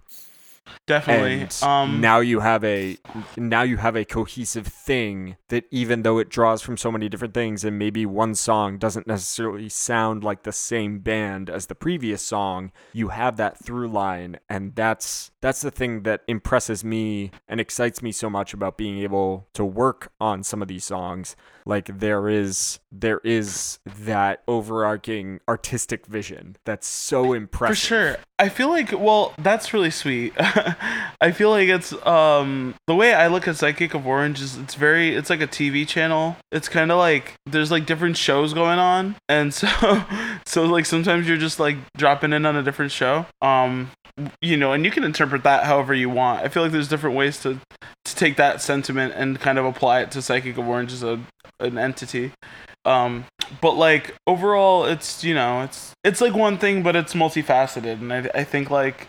Definitely. 0.87 1.41
and 1.41 1.63
um, 1.63 2.01
now 2.01 2.19
you 2.19 2.39
have 2.39 2.63
a 2.63 2.97
now 3.37 3.61
you 3.61 3.77
have 3.77 3.95
a 3.95 4.05
cohesive 4.05 4.67
thing 4.67 5.37
that 5.49 5.65
even 5.71 6.03
though 6.03 6.17
it 6.17 6.29
draws 6.29 6.61
from 6.61 6.77
so 6.77 6.91
many 6.91 7.07
different 7.09 7.33
things 7.33 7.63
and 7.63 7.77
maybe 7.77 8.05
one 8.05 8.35
song 8.35 8.77
doesn't 8.77 9.07
necessarily 9.07 9.69
sound 9.69 10.23
like 10.23 10.43
the 10.43 10.51
same 10.51 10.99
band 10.99 11.49
as 11.49 11.67
the 11.67 11.75
previous 11.75 12.23
song 12.23 12.71
you 12.93 13.09
have 13.09 13.37
that 13.37 13.63
through 13.63 13.87
line. 13.87 14.39
And 14.49 14.75
that's 14.75 15.31
that's 15.41 15.61
the 15.61 15.71
thing 15.71 16.03
that 16.03 16.21
impresses 16.27 16.83
me 16.83 17.31
and 17.47 17.59
excites 17.59 18.01
me 18.01 18.11
so 18.11 18.29
much 18.29 18.53
about 18.53 18.77
being 18.77 18.99
able 18.99 19.47
to 19.53 19.63
work 19.63 20.11
on 20.19 20.43
some 20.43 20.61
of 20.61 20.67
these 20.67 20.85
songs 20.85 21.35
like 21.65 21.99
there 21.99 22.29
is 22.29 22.79
there 22.91 23.19
is 23.23 23.79
that 23.85 24.43
overarching 24.47 25.39
artistic 25.49 26.05
vision 26.05 26.55
that's 26.65 26.87
so 26.87 27.33
impressive 27.33 27.77
For 27.77 27.85
sure. 27.85 28.17
I 28.37 28.49
feel 28.49 28.69
like 28.69 28.91
well, 28.91 29.33
that's 29.37 29.73
really 29.73 29.91
sweet. 29.91 30.33
I 30.37 31.31
feel 31.33 31.49
like 31.49 31.67
it's 31.67 31.93
um 32.05 32.75
the 32.87 32.95
way 32.95 33.13
I 33.13 33.27
look 33.27 33.47
at 33.47 33.55
Psychic 33.55 33.93
of 33.93 34.05
Orange 34.05 34.41
is 34.41 34.57
it's 34.57 34.75
very 34.75 35.15
it's 35.15 35.29
like 35.29 35.41
a 35.41 35.47
TV 35.47 35.87
channel. 35.87 36.37
It's 36.51 36.69
kind 36.69 36.91
of 36.91 36.97
like 36.97 37.33
there's 37.45 37.71
like 37.71 37.85
different 37.85 38.17
shows 38.17 38.53
going 38.53 38.79
on 38.79 39.15
and 39.27 39.53
so 39.53 39.67
so 40.45 40.65
like 40.65 40.85
sometimes 40.85 41.27
you're 41.27 41.37
just 41.37 41.59
like 41.59 41.77
dropping 41.97 42.33
in 42.33 42.45
on 42.45 42.55
a 42.55 42.63
different 42.63 42.91
show. 42.91 43.25
Um 43.41 43.91
you 44.41 44.55
know, 44.55 44.71
and 44.71 44.85
you 44.85 44.91
can 44.91 45.03
interpret 45.03 45.43
that 45.43 45.65
however 45.65 45.93
you 45.93 46.09
want. 46.09 46.41
I 46.41 46.47
feel 46.47 46.63
like 46.63 46.71
there's 46.71 46.87
different 46.87 47.15
ways 47.15 47.41
to 47.41 47.59
to 48.05 48.15
take 48.15 48.37
that 48.37 48.61
sentiment 48.61 49.13
and 49.15 49.39
kind 49.39 49.57
of 49.57 49.65
apply 49.65 50.01
it 50.01 50.11
to 50.11 50.21
Psychic 50.21 50.57
of 50.57 50.67
Orange 50.67 50.93
as 50.93 51.03
a 51.03 51.19
an 51.59 51.77
entity. 51.77 52.31
Um 52.83 53.25
but 53.61 53.71
like 53.71 54.15
overall 54.25 54.85
it's 54.85 55.23
you 55.23 55.33
know 55.33 55.61
it's 55.61 55.93
it's 56.03 56.21
like 56.21 56.33
one 56.33 56.57
thing 56.57 56.81
but 56.81 56.95
it's 56.95 57.13
multifaceted 57.13 58.01
and 58.01 58.11
i, 58.11 58.29
I 58.33 58.43
think 58.43 58.71
like 58.71 59.07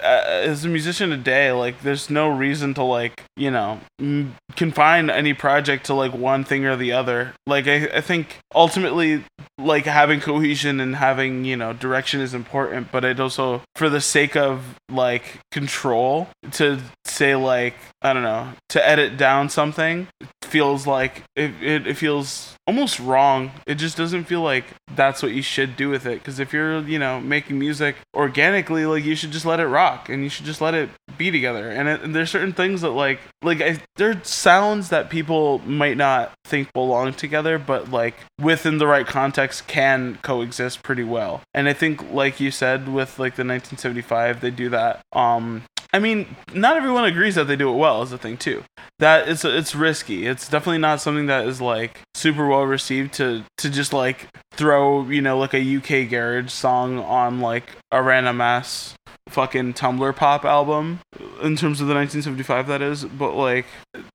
Uh, 0.00 0.22
as 0.44 0.64
a 0.64 0.68
musician 0.68 1.10
today, 1.10 1.50
like 1.50 1.82
there's 1.82 2.08
no 2.08 2.28
reason 2.28 2.72
to 2.72 2.82
like 2.84 3.24
you 3.36 3.50
know 3.50 3.80
m- 3.98 4.36
confine 4.54 5.10
any 5.10 5.34
project 5.34 5.86
to 5.86 5.94
like 5.94 6.12
one 6.12 6.44
thing 6.44 6.64
or 6.64 6.76
the 6.76 6.92
other. 6.92 7.34
Like 7.48 7.66
I, 7.66 7.86
I 7.86 8.00
think 8.00 8.38
ultimately 8.54 9.24
like 9.58 9.86
having 9.86 10.20
cohesion 10.20 10.78
and 10.78 10.94
having 10.94 11.44
you 11.44 11.56
know 11.56 11.72
direction 11.72 12.20
is 12.20 12.32
important, 12.32 12.92
but 12.92 13.04
it 13.04 13.18
also 13.18 13.62
for 13.74 13.88
the 13.88 14.00
sake 14.00 14.36
of 14.36 14.78
like 14.88 15.40
control 15.50 16.28
to 16.52 16.78
say 17.04 17.34
like 17.34 17.74
I 18.00 18.12
don't 18.12 18.22
know 18.22 18.52
to 18.68 18.88
edit 18.88 19.16
down 19.16 19.48
something 19.48 20.06
feels 20.48 20.86
like 20.86 21.22
it, 21.36 21.52
it, 21.62 21.86
it 21.86 21.94
feels 21.96 22.56
almost 22.66 22.98
wrong. 23.00 23.50
It 23.66 23.76
just 23.76 23.96
doesn't 23.96 24.24
feel 24.24 24.40
like 24.42 24.64
that's 24.94 25.22
what 25.22 25.32
you 25.32 25.42
should 25.42 25.76
do 25.76 25.90
with 25.90 26.06
it. 26.06 26.18
Because 26.18 26.40
if 26.40 26.52
you're, 26.52 26.80
you 26.80 26.98
know, 26.98 27.20
making 27.20 27.58
music 27.58 27.96
organically, 28.14 28.86
like 28.86 29.04
you 29.04 29.14
should 29.14 29.30
just 29.30 29.46
let 29.46 29.60
it 29.60 29.66
rock 29.66 29.87
and 30.08 30.22
you 30.22 30.28
should 30.28 30.46
just 30.46 30.60
let 30.60 30.74
it 30.74 30.90
be 31.16 31.30
together. 31.30 31.70
And, 31.70 31.88
it, 31.88 32.12
there's 32.12 32.30
certain 32.30 32.52
things 32.52 32.80
that 32.82 32.90
like, 32.90 33.20
like 33.42 33.60
I, 33.60 33.78
there 33.96 34.22
sounds 34.24 34.88
that 34.90 35.10
people 35.10 35.58
might 35.60 35.96
not 35.96 36.32
think 36.44 36.72
belong 36.72 37.12
together, 37.12 37.58
but 37.58 37.90
like 37.90 38.14
within 38.40 38.78
the 38.78 38.86
right 38.86 39.06
context 39.06 39.66
can 39.66 40.18
coexist 40.22 40.82
pretty 40.82 41.04
well. 41.04 41.42
And 41.54 41.68
I 41.68 41.72
think, 41.72 42.12
like 42.12 42.40
you 42.40 42.50
said, 42.50 42.88
with 42.88 43.18
like 43.18 43.36
the 43.36 43.44
1975, 43.44 44.40
they 44.40 44.50
do 44.50 44.68
that. 44.70 45.00
Um, 45.12 45.64
I 45.92 46.00
mean, 46.00 46.36
not 46.52 46.76
everyone 46.76 47.06
agrees 47.06 47.34
that 47.36 47.44
they 47.44 47.56
do 47.56 47.70
it 47.70 47.76
well 47.76 48.02
is 48.02 48.10
the 48.10 48.18
thing 48.18 48.36
too. 48.36 48.62
That 48.98 49.26
it's 49.26 49.44
it's 49.44 49.74
risky. 49.74 50.26
It's 50.26 50.48
definitely 50.48 50.78
not 50.78 51.00
something 51.00 51.26
that 51.26 51.46
is 51.46 51.62
like 51.62 52.00
super 52.14 52.46
well 52.46 52.64
received 52.64 53.14
to 53.14 53.44
to 53.58 53.70
just 53.70 53.92
like 53.94 54.28
throw 54.52 55.08
you 55.08 55.22
know 55.22 55.38
like 55.38 55.54
a 55.54 55.76
UK 55.76 56.10
garage 56.10 56.50
song 56.52 56.98
on 56.98 57.40
like 57.40 57.70
a 57.90 58.02
random 58.02 58.40
ass 58.40 58.96
fucking 59.30 59.74
Tumblr 59.74 60.16
pop 60.16 60.44
album 60.44 61.00
in 61.42 61.56
terms 61.56 61.80
of 61.80 61.86
the 61.86 61.94
1975 61.94 62.66
that 62.66 62.82
is 62.82 63.04
but 63.04 63.34
like 63.34 63.66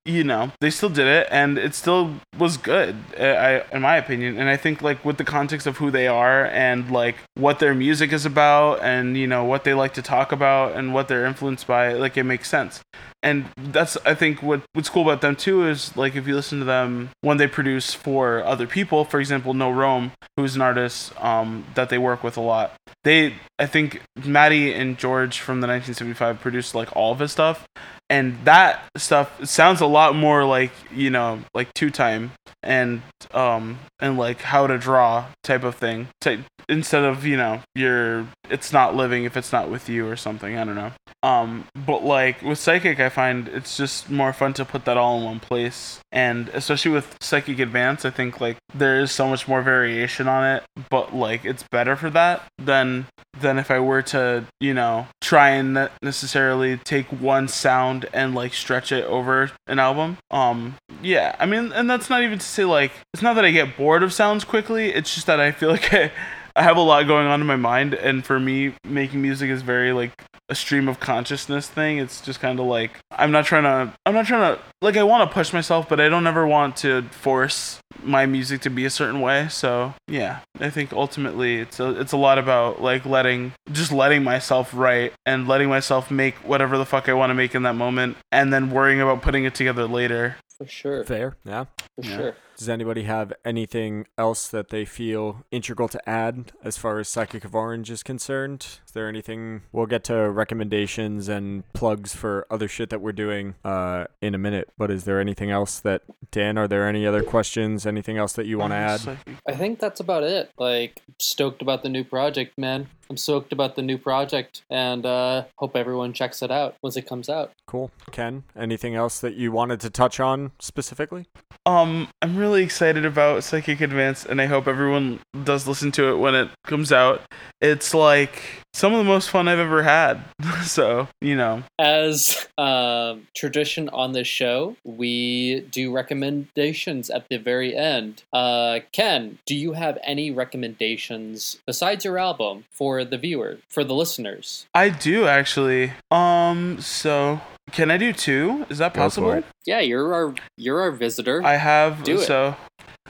you 0.05 0.23
know 0.23 0.51
they 0.59 0.69
still 0.69 0.89
did 0.89 1.07
it 1.07 1.27
and 1.31 1.57
it 1.57 1.73
still 1.75 2.15
was 2.37 2.57
good 2.57 2.95
eh, 3.15 3.33
I, 3.33 3.75
in 3.75 3.81
my 3.81 3.97
opinion. 3.97 4.37
And 4.37 4.49
I 4.49 4.57
think 4.57 4.81
like 4.81 5.03
with 5.05 5.17
the 5.17 5.23
context 5.23 5.67
of 5.67 5.77
who 5.77 5.91
they 5.91 6.07
are 6.07 6.45
and 6.45 6.91
like 6.91 7.15
what 7.35 7.59
their 7.59 7.73
music 7.73 8.11
is 8.11 8.25
about 8.25 8.81
and 8.81 9.17
you 9.17 9.27
know 9.27 9.43
what 9.43 9.63
they 9.63 9.73
like 9.73 9.93
to 9.95 10.01
talk 10.01 10.31
about 10.31 10.75
and 10.75 10.93
what 10.93 11.07
they're 11.07 11.25
influenced 11.25 11.67
by 11.67 11.93
like 11.93 12.17
it 12.17 12.23
makes 12.23 12.49
sense 12.49 12.81
and 13.23 13.45
that's 13.57 13.97
I 14.05 14.13
think 14.13 14.43
what 14.43 14.61
what's 14.73 14.89
cool 14.89 15.03
about 15.03 15.21
them 15.21 15.35
too 15.35 15.67
is 15.67 15.95
like 15.95 16.15
if 16.15 16.27
you 16.27 16.35
listen 16.35 16.59
to 16.59 16.65
them 16.65 17.09
when 17.21 17.37
they 17.37 17.47
produce 17.47 17.93
for 17.93 18.43
other 18.43 18.67
people, 18.67 19.05
for 19.05 19.19
example, 19.19 19.53
No 19.53 19.71
Rome, 19.71 20.11
who's 20.35 20.55
an 20.55 20.61
artist 20.61 21.13
um, 21.23 21.65
that 21.75 21.89
they 21.89 21.97
work 21.97 22.21
with 22.21 22.35
a 22.35 22.41
lot. 22.41 22.73
They 23.03 23.35
I 23.57 23.65
think 23.65 24.01
Matty 24.23 24.73
and 24.73 24.97
George 24.97 25.39
from 25.39 25.61
the 25.61 25.67
1975 25.67 26.41
produced 26.41 26.75
like 26.75 26.95
all 26.95 27.13
of 27.13 27.19
his 27.19 27.31
stuff, 27.31 27.65
and 28.09 28.37
that 28.43 28.83
stuff 28.97 29.43
sounds 29.45 29.79
a 29.79 29.87
lot 29.87 30.15
more 30.15 30.43
like 30.43 30.71
you 30.93 31.09
know 31.09 31.39
like 31.53 31.73
two 31.73 31.89
time 31.89 32.31
and 32.61 33.01
um 33.33 33.79
and 33.99 34.17
like 34.17 34.41
how 34.41 34.67
to 34.67 34.77
draw 34.77 35.25
type 35.43 35.63
of 35.63 35.75
thing 35.75 36.09
type, 36.19 36.41
instead 36.69 37.03
of 37.03 37.25
you 37.25 37.37
know 37.37 37.61
your 37.75 38.27
it's 38.49 38.71
not 38.73 38.95
living 38.95 39.23
if 39.23 39.35
it's 39.37 39.51
not 39.51 39.69
with 39.69 39.89
you 39.89 40.07
or 40.07 40.15
something 40.15 40.57
i 40.57 40.63
don't 40.63 40.75
know. 40.75 40.91
Um 41.21 41.65
but 41.85 42.03
like 42.03 42.41
with 42.41 42.59
psychic 42.59 42.99
i 42.99 43.09
find 43.09 43.47
it's 43.47 43.77
just 43.77 44.09
more 44.09 44.33
fun 44.33 44.53
to 44.53 44.65
put 44.65 44.85
that 44.85 44.97
all 44.97 45.17
in 45.19 45.25
one 45.25 45.39
place. 45.39 45.99
And 46.11 46.49
especially 46.49 46.91
with 46.91 47.17
psychic 47.21 47.59
advance 47.59 48.05
i 48.05 48.09
think 48.09 48.41
like 48.41 48.57
there 48.73 48.99
is 48.99 49.11
so 49.11 49.27
much 49.27 49.47
more 49.47 49.61
variation 49.61 50.27
on 50.27 50.43
it 50.45 50.63
but 50.89 51.15
like 51.15 51.45
it's 51.45 51.63
better 51.71 51.95
for 51.95 52.09
that 52.09 52.43
than 52.57 53.05
than 53.39 53.57
if 53.57 53.71
i 53.71 53.79
were 53.79 54.01
to 54.01 54.45
you 54.59 54.73
know 54.73 55.07
try 55.21 55.49
and 55.49 55.73
ne- 55.73 55.89
necessarily 56.01 56.77
take 56.77 57.07
one 57.07 57.47
sound 57.47 58.05
and 58.13 58.35
like 58.35 58.53
stretch 58.53 58.91
it 58.91 59.05
over 59.05 59.51
an 59.67 59.79
album. 59.79 60.17
Um 60.31 60.75
yeah 61.01 61.35
i 61.39 61.45
mean 61.45 61.71
and 61.73 61.89
that's 61.89 62.09
not 62.09 62.23
even 62.23 62.39
to 62.39 62.45
say 62.45 62.65
like 62.65 62.91
it's 63.13 63.23
not 63.23 63.33
that 63.35 63.45
i 63.45 63.51
get 63.51 63.75
bored 63.77 64.03
of 64.03 64.13
sounds 64.13 64.43
quickly 64.43 64.93
it's 64.93 65.13
just 65.13 65.27
that 65.27 65.39
i 65.39 65.51
feel 65.51 65.69
like 65.77 65.93
I, 65.93 66.11
I 66.55 66.63
have 66.63 66.77
a 66.77 66.81
lot 66.81 67.07
going 67.07 67.27
on 67.27 67.41
in 67.41 67.47
my 67.47 67.55
mind 67.55 67.93
and 67.93 68.23
for 68.25 68.39
me 68.39 68.73
making 68.83 69.21
music 69.21 69.49
is 69.49 69.61
very 69.61 69.91
like 69.91 70.11
a 70.49 70.55
stream 70.55 70.87
of 70.89 70.99
consciousness 70.99 71.67
thing 71.69 71.97
it's 71.99 72.19
just 72.19 72.41
kind 72.41 72.59
of 72.59 72.65
like 72.65 72.99
i'm 73.11 73.31
not 73.31 73.45
trying 73.45 73.63
to 73.63 73.93
i'm 74.05 74.13
not 74.13 74.25
trying 74.25 74.55
to 74.55 74.61
like 74.81 74.97
i 74.97 75.01
want 75.03 75.27
to 75.27 75.33
push 75.33 75.53
myself 75.53 75.87
but 75.87 76.01
i 76.01 76.09
don't 76.09 76.27
ever 76.27 76.45
want 76.45 76.75
to 76.75 77.01
force 77.11 77.79
my 78.03 78.25
music 78.25 78.59
to 78.59 78.69
be 78.69 78.83
a 78.83 78.89
certain 78.89 79.21
way 79.21 79.47
so 79.47 79.93
yeah 80.07 80.41
i 80.59 80.69
think 80.69 80.91
ultimately 80.91 81.59
it's 81.59 81.79
a, 81.79 81.97
it's 81.99 82.11
a 82.11 82.17
lot 82.17 82.37
about 82.37 82.81
like 82.81 83.05
letting 83.05 83.53
just 83.71 83.91
letting 83.93 84.21
myself 84.21 84.73
write 84.73 85.13
and 85.25 85.47
letting 85.47 85.69
myself 85.69 86.11
make 86.11 86.35
whatever 86.39 86.77
the 86.77 86.85
fuck 86.85 87.07
i 87.07 87.13
want 87.13 87.29
to 87.29 87.35
make 87.35 87.55
in 87.55 87.63
that 87.63 87.75
moment 87.75 88.17
and 88.31 88.51
then 88.51 88.69
worrying 88.69 88.99
about 88.99 89.21
putting 89.21 89.45
it 89.45 89.55
together 89.55 89.87
later 89.87 90.35
For 90.57 90.67
sure. 90.67 91.03
Fair, 91.05 91.35
yeah. 91.45 91.65
For 91.95 92.05
Yeah. 92.05 92.15
sure. 92.17 92.35
Does 92.63 92.69
anybody 92.69 93.03
have 93.03 93.33
anything 93.43 94.07
else 94.17 94.47
that 94.47 94.69
they 94.69 94.85
feel 94.85 95.43
integral 95.51 95.89
to 95.89 96.09
add 96.09 96.53
as 96.63 96.77
far 96.77 96.97
as 96.97 97.09
Psychic 97.09 97.43
of 97.43 97.53
Orange 97.53 97.91
is 97.91 98.03
concerned? 98.03 98.79
Is 98.85 98.93
there 98.93 99.09
anything? 99.09 99.63
We'll 99.73 99.85
get 99.85 100.05
to 100.05 100.31
recommendations 100.31 101.27
and 101.27 101.69
plugs 101.73 102.15
for 102.15 102.47
other 102.49 102.69
shit 102.69 102.89
that 102.91 103.01
we're 103.01 103.11
doing 103.11 103.55
uh, 103.65 104.05
in 104.21 104.33
a 104.33 104.37
minute. 104.37 104.69
But 104.77 104.91
is 104.91 105.03
there 105.03 105.19
anything 105.19 105.51
else 105.51 105.81
that 105.81 106.03
Dan? 106.31 106.57
Are 106.57 106.69
there 106.69 106.87
any 106.87 107.05
other 107.05 107.21
questions? 107.21 107.85
Anything 107.85 108.17
else 108.17 108.31
that 108.31 108.45
you 108.45 108.57
want 108.59 108.71
to 108.71 108.77
add? 108.77 109.17
I 109.45 109.55
think 109.55 109.79
that's 109.79 109.99
about 109.99 110.23
it. 110.23 110.49
Like, 110.57 111.01
stoked 111.19 111.61
about 111.61 111.83
the 111.83 111.89
new 111.89 112.05
project, 112.05 112.57
man. 112.57 112.87
I'm 113.13 113.17
stoked 113.17 113.53
about 113.53 113.75
the 113.75 113.83
new 113.83 113.99
project 113.99 114.63
and 114.71 115.05
uh, 115.05 115.43
hope 115.57 115.75
everyone 115.75 116.13
checks 116.13 116.41
it 116.41 116.49
out 116.49 116.75
once 116.81 116.97
it 116.97 117.03
comes 117.03 117.29
out. 117.29 117.51
Cool. 117.67 117.91
Ken, 118.11 118.43
anything 118.57 118.95
else 118.95 119.19
that 119.19 119.35
you 119.35 119.51
wanted 119.51 119.79
to 119.81 119.91
touch 119.91 120.19
on 120.19 120.51
specifically? 120.59 121.27
Um, 121.67 122.07
I'm 122.23 122.35
really 122.35 122.63
excited 122.63 123.05
about 123.05 123.43
Psychic 123.43 123.81
Advance, 123.81 124.25
and 124.25 124.41
I 124.41 124.47
hope 124.47 124.67
everyone 124.67 125.19
does 125.43 125.67
listen 125.67 125.91
to 125.91 126.07
it 126.07 126.17
when 126.17 126.33
it 126.33 126.49
comes 126.65 126.91
out. 126.91 127.21
It's 127.61 127.93
like 127.93 128.62
some 128.73 128.93
of 128.93 128.97
the 128.97 129.03
most 129.03 129.29
fun 129.29 129.47
I've 129.47 129.59
ever 129.59 129.83
had. 129.83 130.23
so, 130.63 131.07
you 131.21 131.35
know, 131.35 131.63
As 131.79 132.47
um, 132.57 133.27
tradition 133.35 133.89
on 133.89 134.13
this 134.13 134.27
show, 134.27 134.75
we 134.83 135.61
do 135.71 135.93
recommendations 135.93 137.09
at 137.09 137.29
the 137.29 137.37
very 137.37 137.75
end. 137.75 138.23
Uh, 138.33 138.79
Ken, 138.91 139.37
do 139.45 139.55
you 139.55 139.73
have 139.73 139.97
any 140.03 140.31
recommendations 140.31 141.59
besides 141.65 142.05
your 142.05 142.17
album 142.17 142.65
for 142.71 143.03
the 143.05 143.17
viewer, 143.17 143.59
for 143.69 143.83
the 143.83 143.93
listeners? 143.93 144.67
I 144.73 144.89
do 144.89 145.27
actually. 145.27 145.93
Um, 146.11 146.81
so 146.81 147.41
can 147.71 147.89
I 147.91 147.97
do 147.97 148.13
two? 148.13 148.65
Is 148.69 148.77
that 148.79 148.93
Go 148.93 149.01
possible? 149.01 149.43
Yeah, 149.65 149.79
you're 149.79 150.13
our 150.13 150.35
you're 150.57 150.81
our 150.81 150.91
visitor. 150.91 151.41
I 151.43 151.55
have 151.55 152.03
Do 152.03 152.15
it. 152.15 152.25
so 152.25 152.55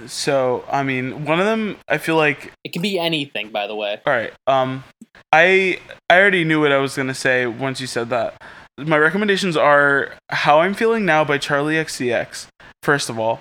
so 0.06 0.64
I 0.72 0.84
mean, 0.84 1.26
one 1.26 1.40
of 1.40 1.46
them 1.46 1.78
I 1.88 1.98
feel 1.98 2.16
like 2.16 2.52
it 2.64 2.74
can 2.74 2.82
be 2.82 2.98
anything, 3.00 3.50
by 3.50 3.68
the 3.68 3.76
way. 3.76 4.02
All 4.06 4.14
right. 4.14 4.34
Um, 4.48 4.84
I 5.32 5.80
I 6.10 6.18
already 6.20 6.44
knew 6.44 6.62
what 6.62 6.72
I 6.72 6.78
was 6.78 6.96
gonna 6.96 7.14
say 7.14 7.46
once 7.46 7.82
you 7.82 7.88
said 7.88 8.10
that. 8.10 8.36
My 8.78 8.98
recommendations 8.98 9.56
are 9.56 10.14
"How 10.30 10.62
I'm 10.62 10.74
Feeling 10.74 11.06
Now" 11.06 11.24
by 11.24 11.38
Charli 11.38 11.76
XCX. 11.76 12.48
First 12.82 13.10
of 13.10 13.20
all, 13.20 13.40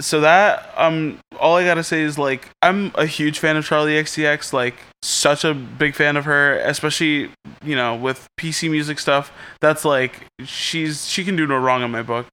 so 0.00 0.20
that 0.20 0.72
um, 0.76 1.18
all 1.38 1.56
I 1.56 1.64
gotta 1.64 1.84
say 1.84 2.02
is 2.02 2.18
like 2.18 2.48
I'm 2.62 2.92
a 2.96 3.06
huge 3.06 3.38
fan 3.38 3.56
of 3.56 3.64
Charli 3.64 4.00
XCX. 4.00 4.52
Like 4.52 4.74
such 5.02 5.44
a 5.44 5.54
big 5.54 5.94
fan 5.94 6.16
of 6.16 6.24
her, 6.24 6.58
especially 6.58 7.30
you 7.64 7.76
know 7.76 7.94
with 7.94 8.26
PC 8.38 8.70
music 8.70 8.98
stuff. 8.98 9.32
That's 9.60 9.84
like 9.84 10.26
she's 10.44 11.08
she 11.08 11.24
can 11.24 11.36
do 11.36 11.46
no 11.46 11.58
wrong 11.58 11.82
in 11.82 11.90
my 11.90 12.02
book. 12.02 12.26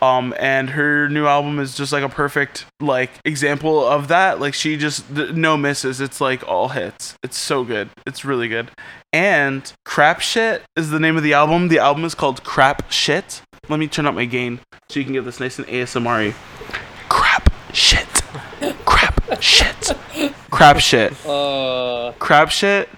Um, 0.00 0.34
and 0.40 0.70
her 0.70 1.08
new 1.08 1.26
album 1.26 1.60
is 1.60 1.76
just 1.76 1.92
like 1.92 2.02
a 2.02 2.08
perfect 2.08 2.66
like 2.80 3.10
example 3.24 3.86
of 3.86 4.08
that. 4.08 4.40
Like 4.40 4.54
she 4.54 4.76
just 4.76 5.14
th- 5.14 5.32
no 5.32 5.56
misses. 5.56 6.00
It's 6.00 6.20
like 6.20 6.46
all 6.48 6.70
hits. 6.70 7.14
It's 7.22 7.38
so 7.38 7.62
good. 7.62 7.88
It's 8.04 8.24
really 8.24 8.48
good. 8.48 8.70
And 9.12 9.72
Crap 9.84 10.20
Shit 10.20 10.62
is 10.74 10.90
the 10.90 10.98
name 10.98 11.16
of 11.16 11.22
the 11.22 11.34
album. 11.34 11.68
The 11.68 11.78
album 11.78 12.04
is 12.04 12.16
called 12.16 12.42
Crap 12.42 12.90
Shit. 12.90 13.42
Let 13.68 13.78
me 13.78 13.86
turn 13.86 14.06
up 14.06 14.14
my 14.14 14.24
gain 14.24 14.58
so 14.88 14.98
you 14.98 15.04
can 15.04 15.12
get 15.12 15.24
this 15.24 15.38
nice 15.38 15.58
and 15.58 15.68
ASMR. 15.68 16.34
Shit. 17.72 18.06
Crap 18.84 19.40
shit. 19.42 19.92
Crap 20.50 20.78
shit. 20.78 21.26
Uh, 21.26 22.12
Crap 22.18 22.50
shit. 22.50 22.88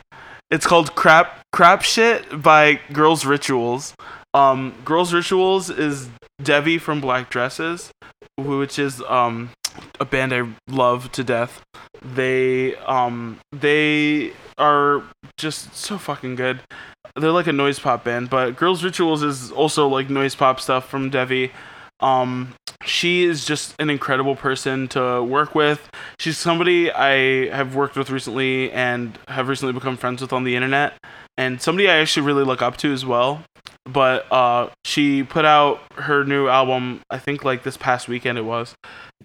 It's 0.51 0.67
called 0.67 0.95
Crap 0.95 1.43
Crap 1.53 1.83
Shit 1.83 2.43
by 2.43 2.81
Girls 2.93 3.25
Rituals. 3.25 3.95
Um, 4.35 4.75
Girls 4.85 5.13
Rituals 5.15 5.71
is 5.71 6.09
Devi 6.43 6.79
from 6.79 7.01
Black 7.01 7.31
Dresses, 7.31 7.93
which 8.37 8.79
is 8.79 9.01
um 9.03 9.51
a 10.01 10.05
band 10.05 10.33
I 10.33 10.43
love 10.69 11.13
to 11.13 11.25
death. 11.25 11.63
They 12.03 12.75
um 12.77 13.39
they 13.53 14.33
are 14.59 15.03
just 15.39 15.75
so 15.77 15.99
fucking 15.99 16.35
good. 16.35 16.61
They're 17.17 17.31
like 17.31 17.47
a 17.47 17.53
noise 17.53 17.79
pop 17.79 18.03
band, 18.03 18.29
but 18.29 18.57
Girls 18.57 18.83
Rituals 18.83 19.23
is 19.23 19.53
also 19.53 19.87
like 19.87 20.11
noise 20.11 20.35
pop 20.35 20.59
stuff 20.61 20.89
from 20.89 21.11
Devi. 21.11 21.53
Um, 22.01 22.55
she 22.85 23.25
is 23.25 23.45
just 23.45 23.75
an 23.79 23.91
incredible 23.91 24.37
person 24.37 24.89
to 24.89 25.23
work 25.23 25.55
with. 25.55 25.89
She's 26.19 26.37
somebody 26.39 26.91
I 26.91 27.49
have 27.55 27.75
worked 27.75 27.97
with 27.97 28.11
recently 28.11 28.71
and 28.73 29.19
have 29.29 29.49
recently 29.49 29.73
become 29.73 29.97
friends 29.97 30.21
with 30.21 30.33
on 30.33 30.45
the 30.45 30.57
internet, 30.57 30.95
and 31.37 31.61
somebody 31.61 31.89
I 31.89 31.97
actually 31.97 32.27
really 32.27 32.45
look 32.45 32.63
up 32.63 32.77
to 32.79 32.93
as 32.93 33.05
well. 33.05 33.43
But 33.87 34.31
uh, 34.33 34.71
she 34.85 35.23
put 35.23 35.45
out 35.45 35.81
her 35.97 36.25
new 36.25 36.49
album, 36.49 37.01
I 37.11 37.19
think 37.19 37.45
like 37.45 37.63
this 37.63 37.77
past 37.77 38.09
weekend 38.09 38.39
it 38.39 38.45
was, 38.45 38.75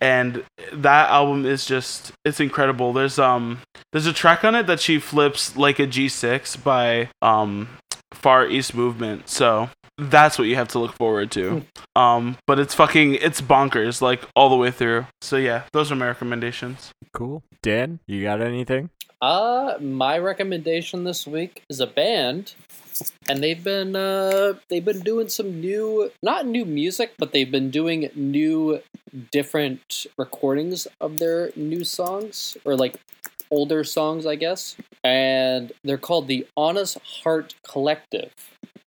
and 0.02 0.44
that 0.74 1.10
album 1.10 1.46
is 1.46 1.66
just 1.66 2.12
it's 2.26 2.40
incredible. 2.40 2.94
There's 2.94 3.20
um 3.20 3.60
there's 3.92 4.06
a 4.06 4.14
track 4.14 4.44
on 4.44 4.56
it 4.56 4.68
that 4.68 4.80
she 4.80 5.00
flips 5.00 5.56
like 5.58 5.80
a 5.80 5.88
G6 5.88 6.62
by 6.64 7.10
um 7.22 7.70
Far 8.14 8.48
East 8.48 8.76
Movement. 8.76 9.30
So 9.30 9.70
that's 10.00 10.38
what 10.40 10.48
you 10.48 10.56
have 10.56 10.70
to 10.70 10.80
look 10.80 10.94
forward 10.94 11.32
to. 11.32 11.66
Um, 11.96 12.38
but 12.48 12.60
it's 12.60 12.74
fucking 12.74 13.16
it's 13.16 13.42
bonkers 13.42 14.02
like 14.02 14.22
all 14.36 14.50
the 14.50 14.56
way 14.56 14.72
through. 14.72 15.06
So 15.22 15.38
yeah, 15.38 15.64
those 15.74 15.92
are 15.92 15.96
my 15.96 16.08
recommendations. 16.08 16.92
Cool. 17.12 17.44
Dan, 17.62 18.00
you 18.08 18.24
got 18.24 18.42
anything? 18.42 18.90
Uh, 19.22 19.76
my 19.82 20.18
recommendation 20.18 21.04
this 21.04 21.28
week 21.28 21.64
is 21.70 21.82
a 21.82 21.88
band, 21.88 22.54
and 23.28 23.44
they've 23.44 23.64
been 23.64 23.96
uh 23.96 24.54
they've 24.70 24.86
been 24.86 25.02
doing 25.02 25.28
some 25.28 25.60
new 25.60 26.10
not 26.24 26.46
new 26.46 26.64
music, 26.66 27.14
but 27.18 27.34
they've 27.34 27.52
been 27.52 27.70
doing 27.70 28.10
new 28.16 28.82
different 29.32 30.06
recordings 30.18 30.88
of 31.02 31.18
their 31.18 31.52
new 31.56 31.84
songs 31.84 32.56
or 32.64 32.76
like 32.76 32.96
older 33.52 33.84
songs, 33.84 34.26
I 34.26 34.36
guess. 34.36 34.76
And 35.04 35.72
they're 35.84 35.98
called 35.98 36.28
the 36.28 36.48
Honest 36.56 36.98
Heart 37.24 37.56
Collective. 37.64 38.32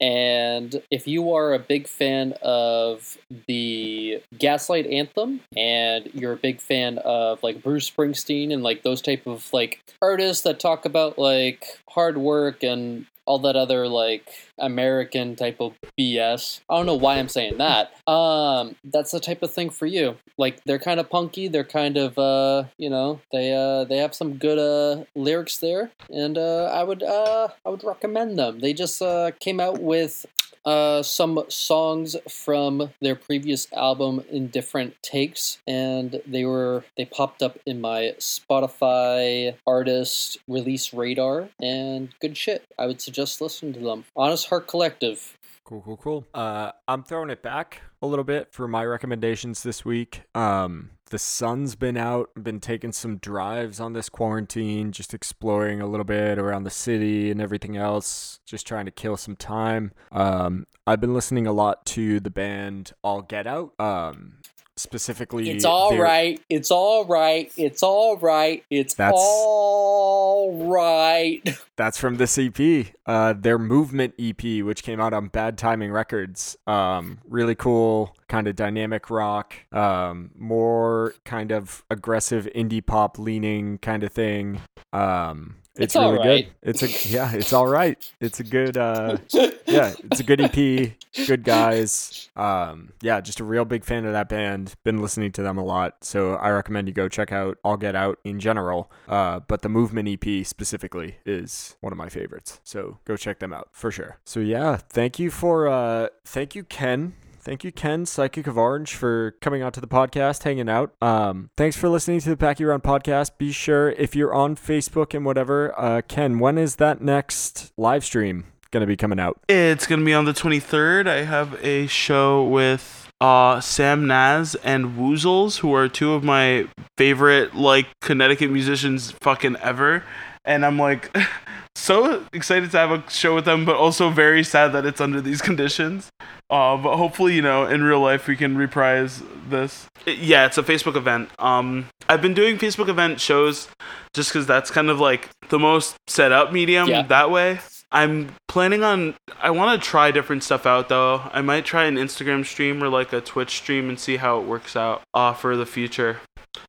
And 0.00 0.82
if 0.90 1.06
you 1.06 1.32
are 1.32 1.54
a 1.54 1.60
big 1.60 1.86
fan 1.86 2.34
of 2.42 3.16
the 3.46 4.20
Gaslight 4.36 4.86
Anthem 4.86 5.40
and 5.56 6.10
you're 6.12 6.32
a 6.32 6.36
big 6.36 6.60
fan 6.60 6.98
of 6.98 7.40
like 7.44 7.62
Bruce 7.62 7.88
Springsteen 7.88 8.52
and 8.52 8.64
like 8.64 8.82
those 8.82 9.00
type 9.00 9.28
of 9.28 9.48
like 9.52 9.80
artists 10.02 10.42
that 10.42 10.58
talk 10.58 10.84
about 10.84 11.18
like 11.18 11.78
hard 11.88 12.18
work 12.18 12.64
and 12.64 13.06
all 13.26 13.38
that 13.40 13.56
other 13.56 13.88
like 13.88 14.28
American 14.58 15.36
type 15.36 15.60
of 15.60 15.74
BS. 15.98 16.60
I 16.68 16.76
don't 16.76 16.86
know 16.86 16.94
why 16.94 17.16
I'm 17.16 17.28
saying 17.28 17.58
that. 17.58 17.92
Um, 18.10 18.76
that's 18.84 19.12
the 19.12 19.20
type 19.20 19.42
of 19.42 19.52
thing 19.52 19.70
for 19.70 19.86
you. 19.86 20.16
Like 20.38 20.64
they're 20.64 20.78
kind 20.78 21.00
of 21.00 21.10
punky. 21.10 21.48
They're 21.48 21.64
kind 21.64 21.96
of 21.96 22.18
uh, 22.18 22.64
you 22.78 22.90
know, 22.90 23.20
they 23.30 23.52
uh, 23.52 23.84
they 23.84 23.98
have 23.98 24.14
some 24.14 24.34
good 24.34 24.58
uh 24.58 25.04
lyrics 25.14 25.58
there, 25.58 25.90
and 26.10 26.36
uh, 26.38 26.64
I 26.64 26.82
would 26.82 27.02
uh, 27.02 27.48
I 27.64 27.68
would 27.68 27.84
recommend 27.84 28.38
them. 28.38 28.60
They 28.60 28.72
just 28.72 29.00
uh 29.00 29.32
came 29.40 29.60
out 29.60 29.80
with 29.80 30.26
uh, 30.64 31.02
some 31.02 31.42
songs 31.48 32.16
from 32.28 32.90
their 33.00 33.16
previous 33.16 33.70
album 33.72 34.24
in 34.30 34.48
different 34.48 35.00
takes, 35.02 35.58
and 35.66 36.20
they 36.26 36.44
were 36.44 36.84
they 36.96 37.04
popped 37.04 37.42
up 37.42 37.58
in 37.66 37.80
my 37.80 38.14
Spotify 38.18 39.54
artist 39.66 40.38
release 40.48 40.92
radar, 40.92 41.48
and 41.60 42.08
good 42.20 42.36
shit. 42.36 42.64
I 42.78 42.86
would 42.86 43.00
suggest 43.00 43.40
listening 43.40 43.74
to 43.74 43.80
them. 43.80 44.04
Honest 44.16 44.48
Heart 44.48 44.68
Collective. 44.68 45.36
Cool, 45.64 45.82
cool, 45.82 45.96
cool. 45.96 46.26
Uh, 46.34 46.72
I'm 46.88 47.02
throwing 47.02 47.30
it 47.30 47.42
back 47.42 47.82
a 48.02 48.06
little 48.06 48.24
bit 48.24 48.52
for 48.52 48.66
my 48.66 48.84
recommendations 48.84 49.62
this 49.62 49.84
week. 49.84 50.22
Um, 50.34 50.90
the 51.12 51.18
sun's 51.18 51.74
been 51.74 51.98
out, 51.98 52.30
been 52.42 52.58
taking 52.58 52.90
some 52.90 53.18
drives 53.18 53.78
on 53.78 53.92
this 53.92 54.08
quarantine, 54.08 54.92
just 54.92 55.12
exploring 55.12 55.78
a 55.78 55.86
little 55.86 56.04
bit 56.04 56.38
around 56.38 56.64
the 56.64 56.70
city 56.70 57.30
and 57.30 57.38
everything 57.38 57.76
else, 57.76 58.40
just 58.46 58.66
trying 58.66 58.86
to 58.86 58.90
kill 58.90 59.18
some 59.18 59.36
time. 59.36 59.92
Um, 60.10 60.66
I've 60.86 61.02
been 61.02 61.12
listening 61.12 61.46
a 61.46 61.52
lot 61.52 61.84
to 61.86 62.18
the 62.18 62.30
band 62.30 62.92
All 63.04 63.20
Get 63.20 63.46
Out. 63.46 63.78
Um, 63.78 64.38
specifically, 64.76 65.50
It's 65.50 65.64
all 65.64 65.90
their- 65.90 66.02
right. 66.02 66.40
It's 66.48 66.70
all 66.70 67.04
right. 67.04 67.52
It's 67.56 67.82
all 67.82 68.16
right. 68.16 68.64
It's 68.70 68.94
That's- 68.94 69.14
all 69.16 70.66
right. 70.66 71.40
That's 71.76 71.98
from 71.98 72.16
this 72.16 72.38
EP, 72.38 72.86
uh, 73.06 73.34
their 73.34 73.58
Movement 73.58 74.14
EP, 74.18 74.62
which 74.62 74.82
came 74.82 75.00
out 75.00 75.12
on 75.12 75.28
Bad 75.28 75.58
Timing 75.58 75.90
Records. 75.92 76.56
Um, 76.66 77.18
really 77.28 77.54
cool, 77.54 78.14
kind 78.28 78.46
of 78.48 78.56
dynamic 78.56 79.10
rock, 79.10 79.54
um, 79.72 80.30
more 80.36 81.14
kind 81.24 81.50
of 81.52 81.84
aggressive 81.90 82.48
indie 82.54 82.84
pop 82.84 83.18
leaning 83.18 83.78
kind 83.78 84.02
of 84.04 84.12
thing. 84.12 84.60
Um, 84.92 85.56
it's, 85.76 85.94
It's 85.94 85.96
really 85.96 86.42
good. 86.42 86.48
It's 86.62 86.82
a 86.82 87.08
yeah, 87.08 87.32
it's 87.32 87.52
all 87.52 87.66
right. 87.66 87.98
It's 88.20 88.40
a 88.40 88.44
good 88.44 88.76
uh, 88.76 89.16
yeah, 89.66 89.94
it's 90.04 90.20
a 90.20 90.22
good 90.22 90.40
EP. 90.40 90.92
Good 91.26 91.44
guys. 91.44 92.28
Um, 92.36 92.92
yeah, 93.00 93.20
just 93.20 93.40
a 93.40 93.44
real 93.44 93.64
big 93.64 93.84
fan 93.84 94.04
of 94.04 94.12
that 94.12 94.28
band. 94.28 94.74
Been 94.84 95.00
listening 95.00 95.32
to 95.32 95.42
them 95.42 95.56
a 95.56 95.64
lot, 95.64 96.04
so 96.04 96.34
I 96.34 96.50
recommend 96.50 96.88
you 96.88 96.94
go 96.94 97.08
check 97.08 97.32
out 97.32 97.58
All 97.64 97.76
Get 97.76 97.94
Out 97.96 98.18
in 98.24 98.38
general. 98.38 98.90
Uh, 99.08 99.40
but 99.40 99.62
the 99.62 99.68
Movement 99.68 100.08
EP 100.08 100.46
specifically 100.46 101.16
is 101.24 101.76
one 101.80 101.92
of 101.92 101.98
my 101.98 102.08
favorites. 102.08 102.60
So 102.64 102.98
go 103.04 103.16
check 103.16 103.38
them 103.38 103.52
out 103.52 103.68
for 103.72 103.90
sure. 103.90 104.18
So 104.24 104.40
yeah, 104.40 104.76
thank 104.76 105.18
you 105.18 105.30
for 105.30 105.68
uh, 105.68 106.08
thank 106.24 106.54
you 106.54 106.64
Ken. 106.64 107.14
Thank 107.44 107.64
you, 107.64 107.72
Ken, 107.72 108.06
Psychic 108.06 108.46
of 108.46 108.56
Orange, 108.56 108.94
for 108.94 109.32
coming 109.40 109.62
out 109.62 109.74
to 109.74 109.80
the 109.80 109.88
podcast, 109.88 110.44
hanging 110.44 110.68
out. 110.68 110.94
Um, 111.02 111.50
thanks 111.56 111.76
for 111.76 111.88
listening 111.88 112.20
to 112.20 112.28
the 112.28 112.36
Packie 112.36 112.68
Run 112.68 112.80
podcast. 112.80 113.36
Be 113.36 113.50
sure 113.50 113.90
if 113.90 114.14
you're 114.14 114.32
on 114.32 114.54
Facebook 114.54 115.12
and 115.12 115.24
whatever, 115.24 115.76
uh, 115.76 116.02
Ken, 116.06 116.38
when 116.38 116.56
is 116.56 116.76
that 116.76 117.00
next 117.00 117.72
live 117.76 118.04
stream 118.04 118.44
gonna 118.70 118.86
be 118.86 118.96
coming 118.96 119.18
out? 119.18 119.40
It's 119.48 119.88
gonna 119.88 120.04
be 120.04 120.14
on 120.14 120.24
the 120.24 120.32
23rd. 120.32 121.08
I 121.08 121.24
have 121.24 121.58
a 121.64 121.88
show 121.88 122.44
with 122.44 123.10
uh, 123.20 123.60
Sam 123.60 124.06
Naz 124.06 124.54
and 124.62 124.96
Woozles, 124.96 125.58
who 125.58 125.74
are 125.74 125.88
two 125.88 126.12
of 126.12 126.22
my 126.22 126.68
favorite 126.96 127.56
like 127.56 127.88
Connecticut 128.00 128.52
musicians 128.52 129.10
fucking 129.20 129.56
ever. 129.56 130.04
And 130.44 130.64
I'm 130.64 130.78
like 130.78 131.16
so 131.74 132.24
excited 132.32 132.70
to 132.72 132.78
have 132.78 132.90
a 132.90 133.10
show 133.10 133.34
with 133.34 133.44
them, 133.44 133.64
but 133.64 133.76
also 133.76 134.10
very 134.10 134.44
sad 134.44 134.72
that 134.72 134.86
it's 134.86 135.00
under 135.00 135.20
these 135.20 135.42
conditions. 135.48 136.10
Uh, 136.52 136.76
but 136.76 136.98
hopefully, 136.98 137.34
you 137.34 137.40
know, 137.40 137.64
in 137.66 137.82
real 137.82 138.00
life 138.00 138.26
we 138.26 138.36
can 138.36 138.58
reprise 138.58 139.22
this. 139.48 139.88
Yeah, 140.06 140.44
it's 140.44 140.58
a 140.58 140.62
Facebook 140.62 140.96
event. 140.96 141.30
Um, 141.38 141.86
I've 142.10 142.20
been 142.20 142.34
doing 142.34 142.58
Facebook 142.58 142.88
event 142.88 143.20
shows 143.20 143.68
just 144.12 144.30
because 144.30 144.46
that's 144.46 144.70
kind 144.70 144.90
of 144.90 145.00
like 145.00 145.30
the 145.48 145.58
most 145.58 145.96
set 146.08 146.30
up 146.30 146.52
medium 146.52 146.88
Yeah. 146.88 147.02
that 147.06 147.30
way. 147.30 147.60
I'm 147.90 148.34
planning 148.48 148.82
on. 148.84 149.14
I 149.40 149.50
want 149.50 149.80
to 149.80 149.86
try 149.88 150.10
different 150.10 150.42
stuff 150.44 150.66
out 150.66 150.88
though. 150.88 151.22
I 151.32 151.40
might 151.40 151.64
try 151.64 151.84
an 151.84 151.96
Instagram 151.96 152.44
stream 152.44 152.82
or 152.82 152.88
like 152.88 153.12
a 153.14 153.20
Twitch 153.22 153.56
stream 153.56 153.88
and 153.88 153.98
see 153.98 154.16
how 154.16 154.38
it 154.40 154.46
works 154.46 154.76
out 154.76 155.02
uh, 155.14 155.32
for 155.32 155.56
the 155.56 155.66
future. 155.66 156.20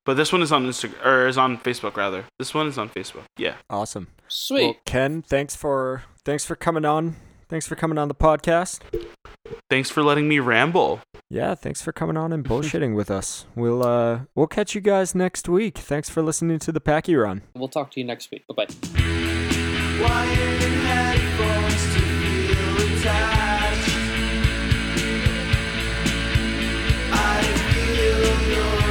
But 0.06 0.16
this 0.16 0.32
one 0.32 0.42
is 0.42 0.52
on 0.54 0.66
Instagram 0.66 1.06
or 1.06 1.28
is 1.28 1.38
on 1.38 1.58
Facebook 1.58 1.98
rather. 1.98 2.24
This 2.40 2.54
one 2.54 2.68
is 2.68 2.78
on 2.78 2.90
Facebook. 2.90 3.24
Yeah. 3.38 3.56
Awesome. 3.70 4.08
Sweet. 4.30 4.64
Well, 4.64 4.76
Ken, 4.86 5.22
thanks 5.22 5.56
for 5.58 6.04
thanks 6.24 6.46
for 6.46 6.56
coming 6.56 6.86
on. 6.86 7.16
Thanks 7.54 7.68
for 7.68 7.76
coming 7.76 8.00
on 8.00 8.08
the 8.08 8.16
podcast. 8.16 8.80
Thanks 9.70 9.92
for 9.92 10.02
letting 10.02 10.28
me 10.28 10.40
ramble. 10.40 11.02
Yeah, 11.30 11.54
thanks 11.54 11.84
for 11.84 11.92
coming 11.92 12.18
on 12.18 12.34
and 12.34 12.44
bullshitting 12.50 12.96
with 12.96 13.12
us. 13.12 13.46
We'll 13.54 13.84
uh 13.86 14.22
we'll 14.34 14.48
catch 14.48 14.74
you 14.74 14.82
guys 14.82 15.14
next 15.14 15.48
week. 15.48 15.78
Thanks 15.78 16.10
for 16.10 16.24
listening 16.24 16.58
to 16.58 16.72
the 16.72 16.82
Packie 16.82 17.16
Run. 17.16 17.44
We'll 17.54 17.68
talk 17.68 17.92
to 17.92 18.00
you 18.00 18.08
next 18.08 18.32
week. 18.32 18.44
Bye 18.48 18.56
bye. 18.56 18.66
Wired 20.02 20.62
headphones 20.64 21.94
to 21.94 22.02
feel 22.02 22.98
attached. 22.98 23.92
I 27.14 27.44
feel 27.94 28.50
your 28.56 28.83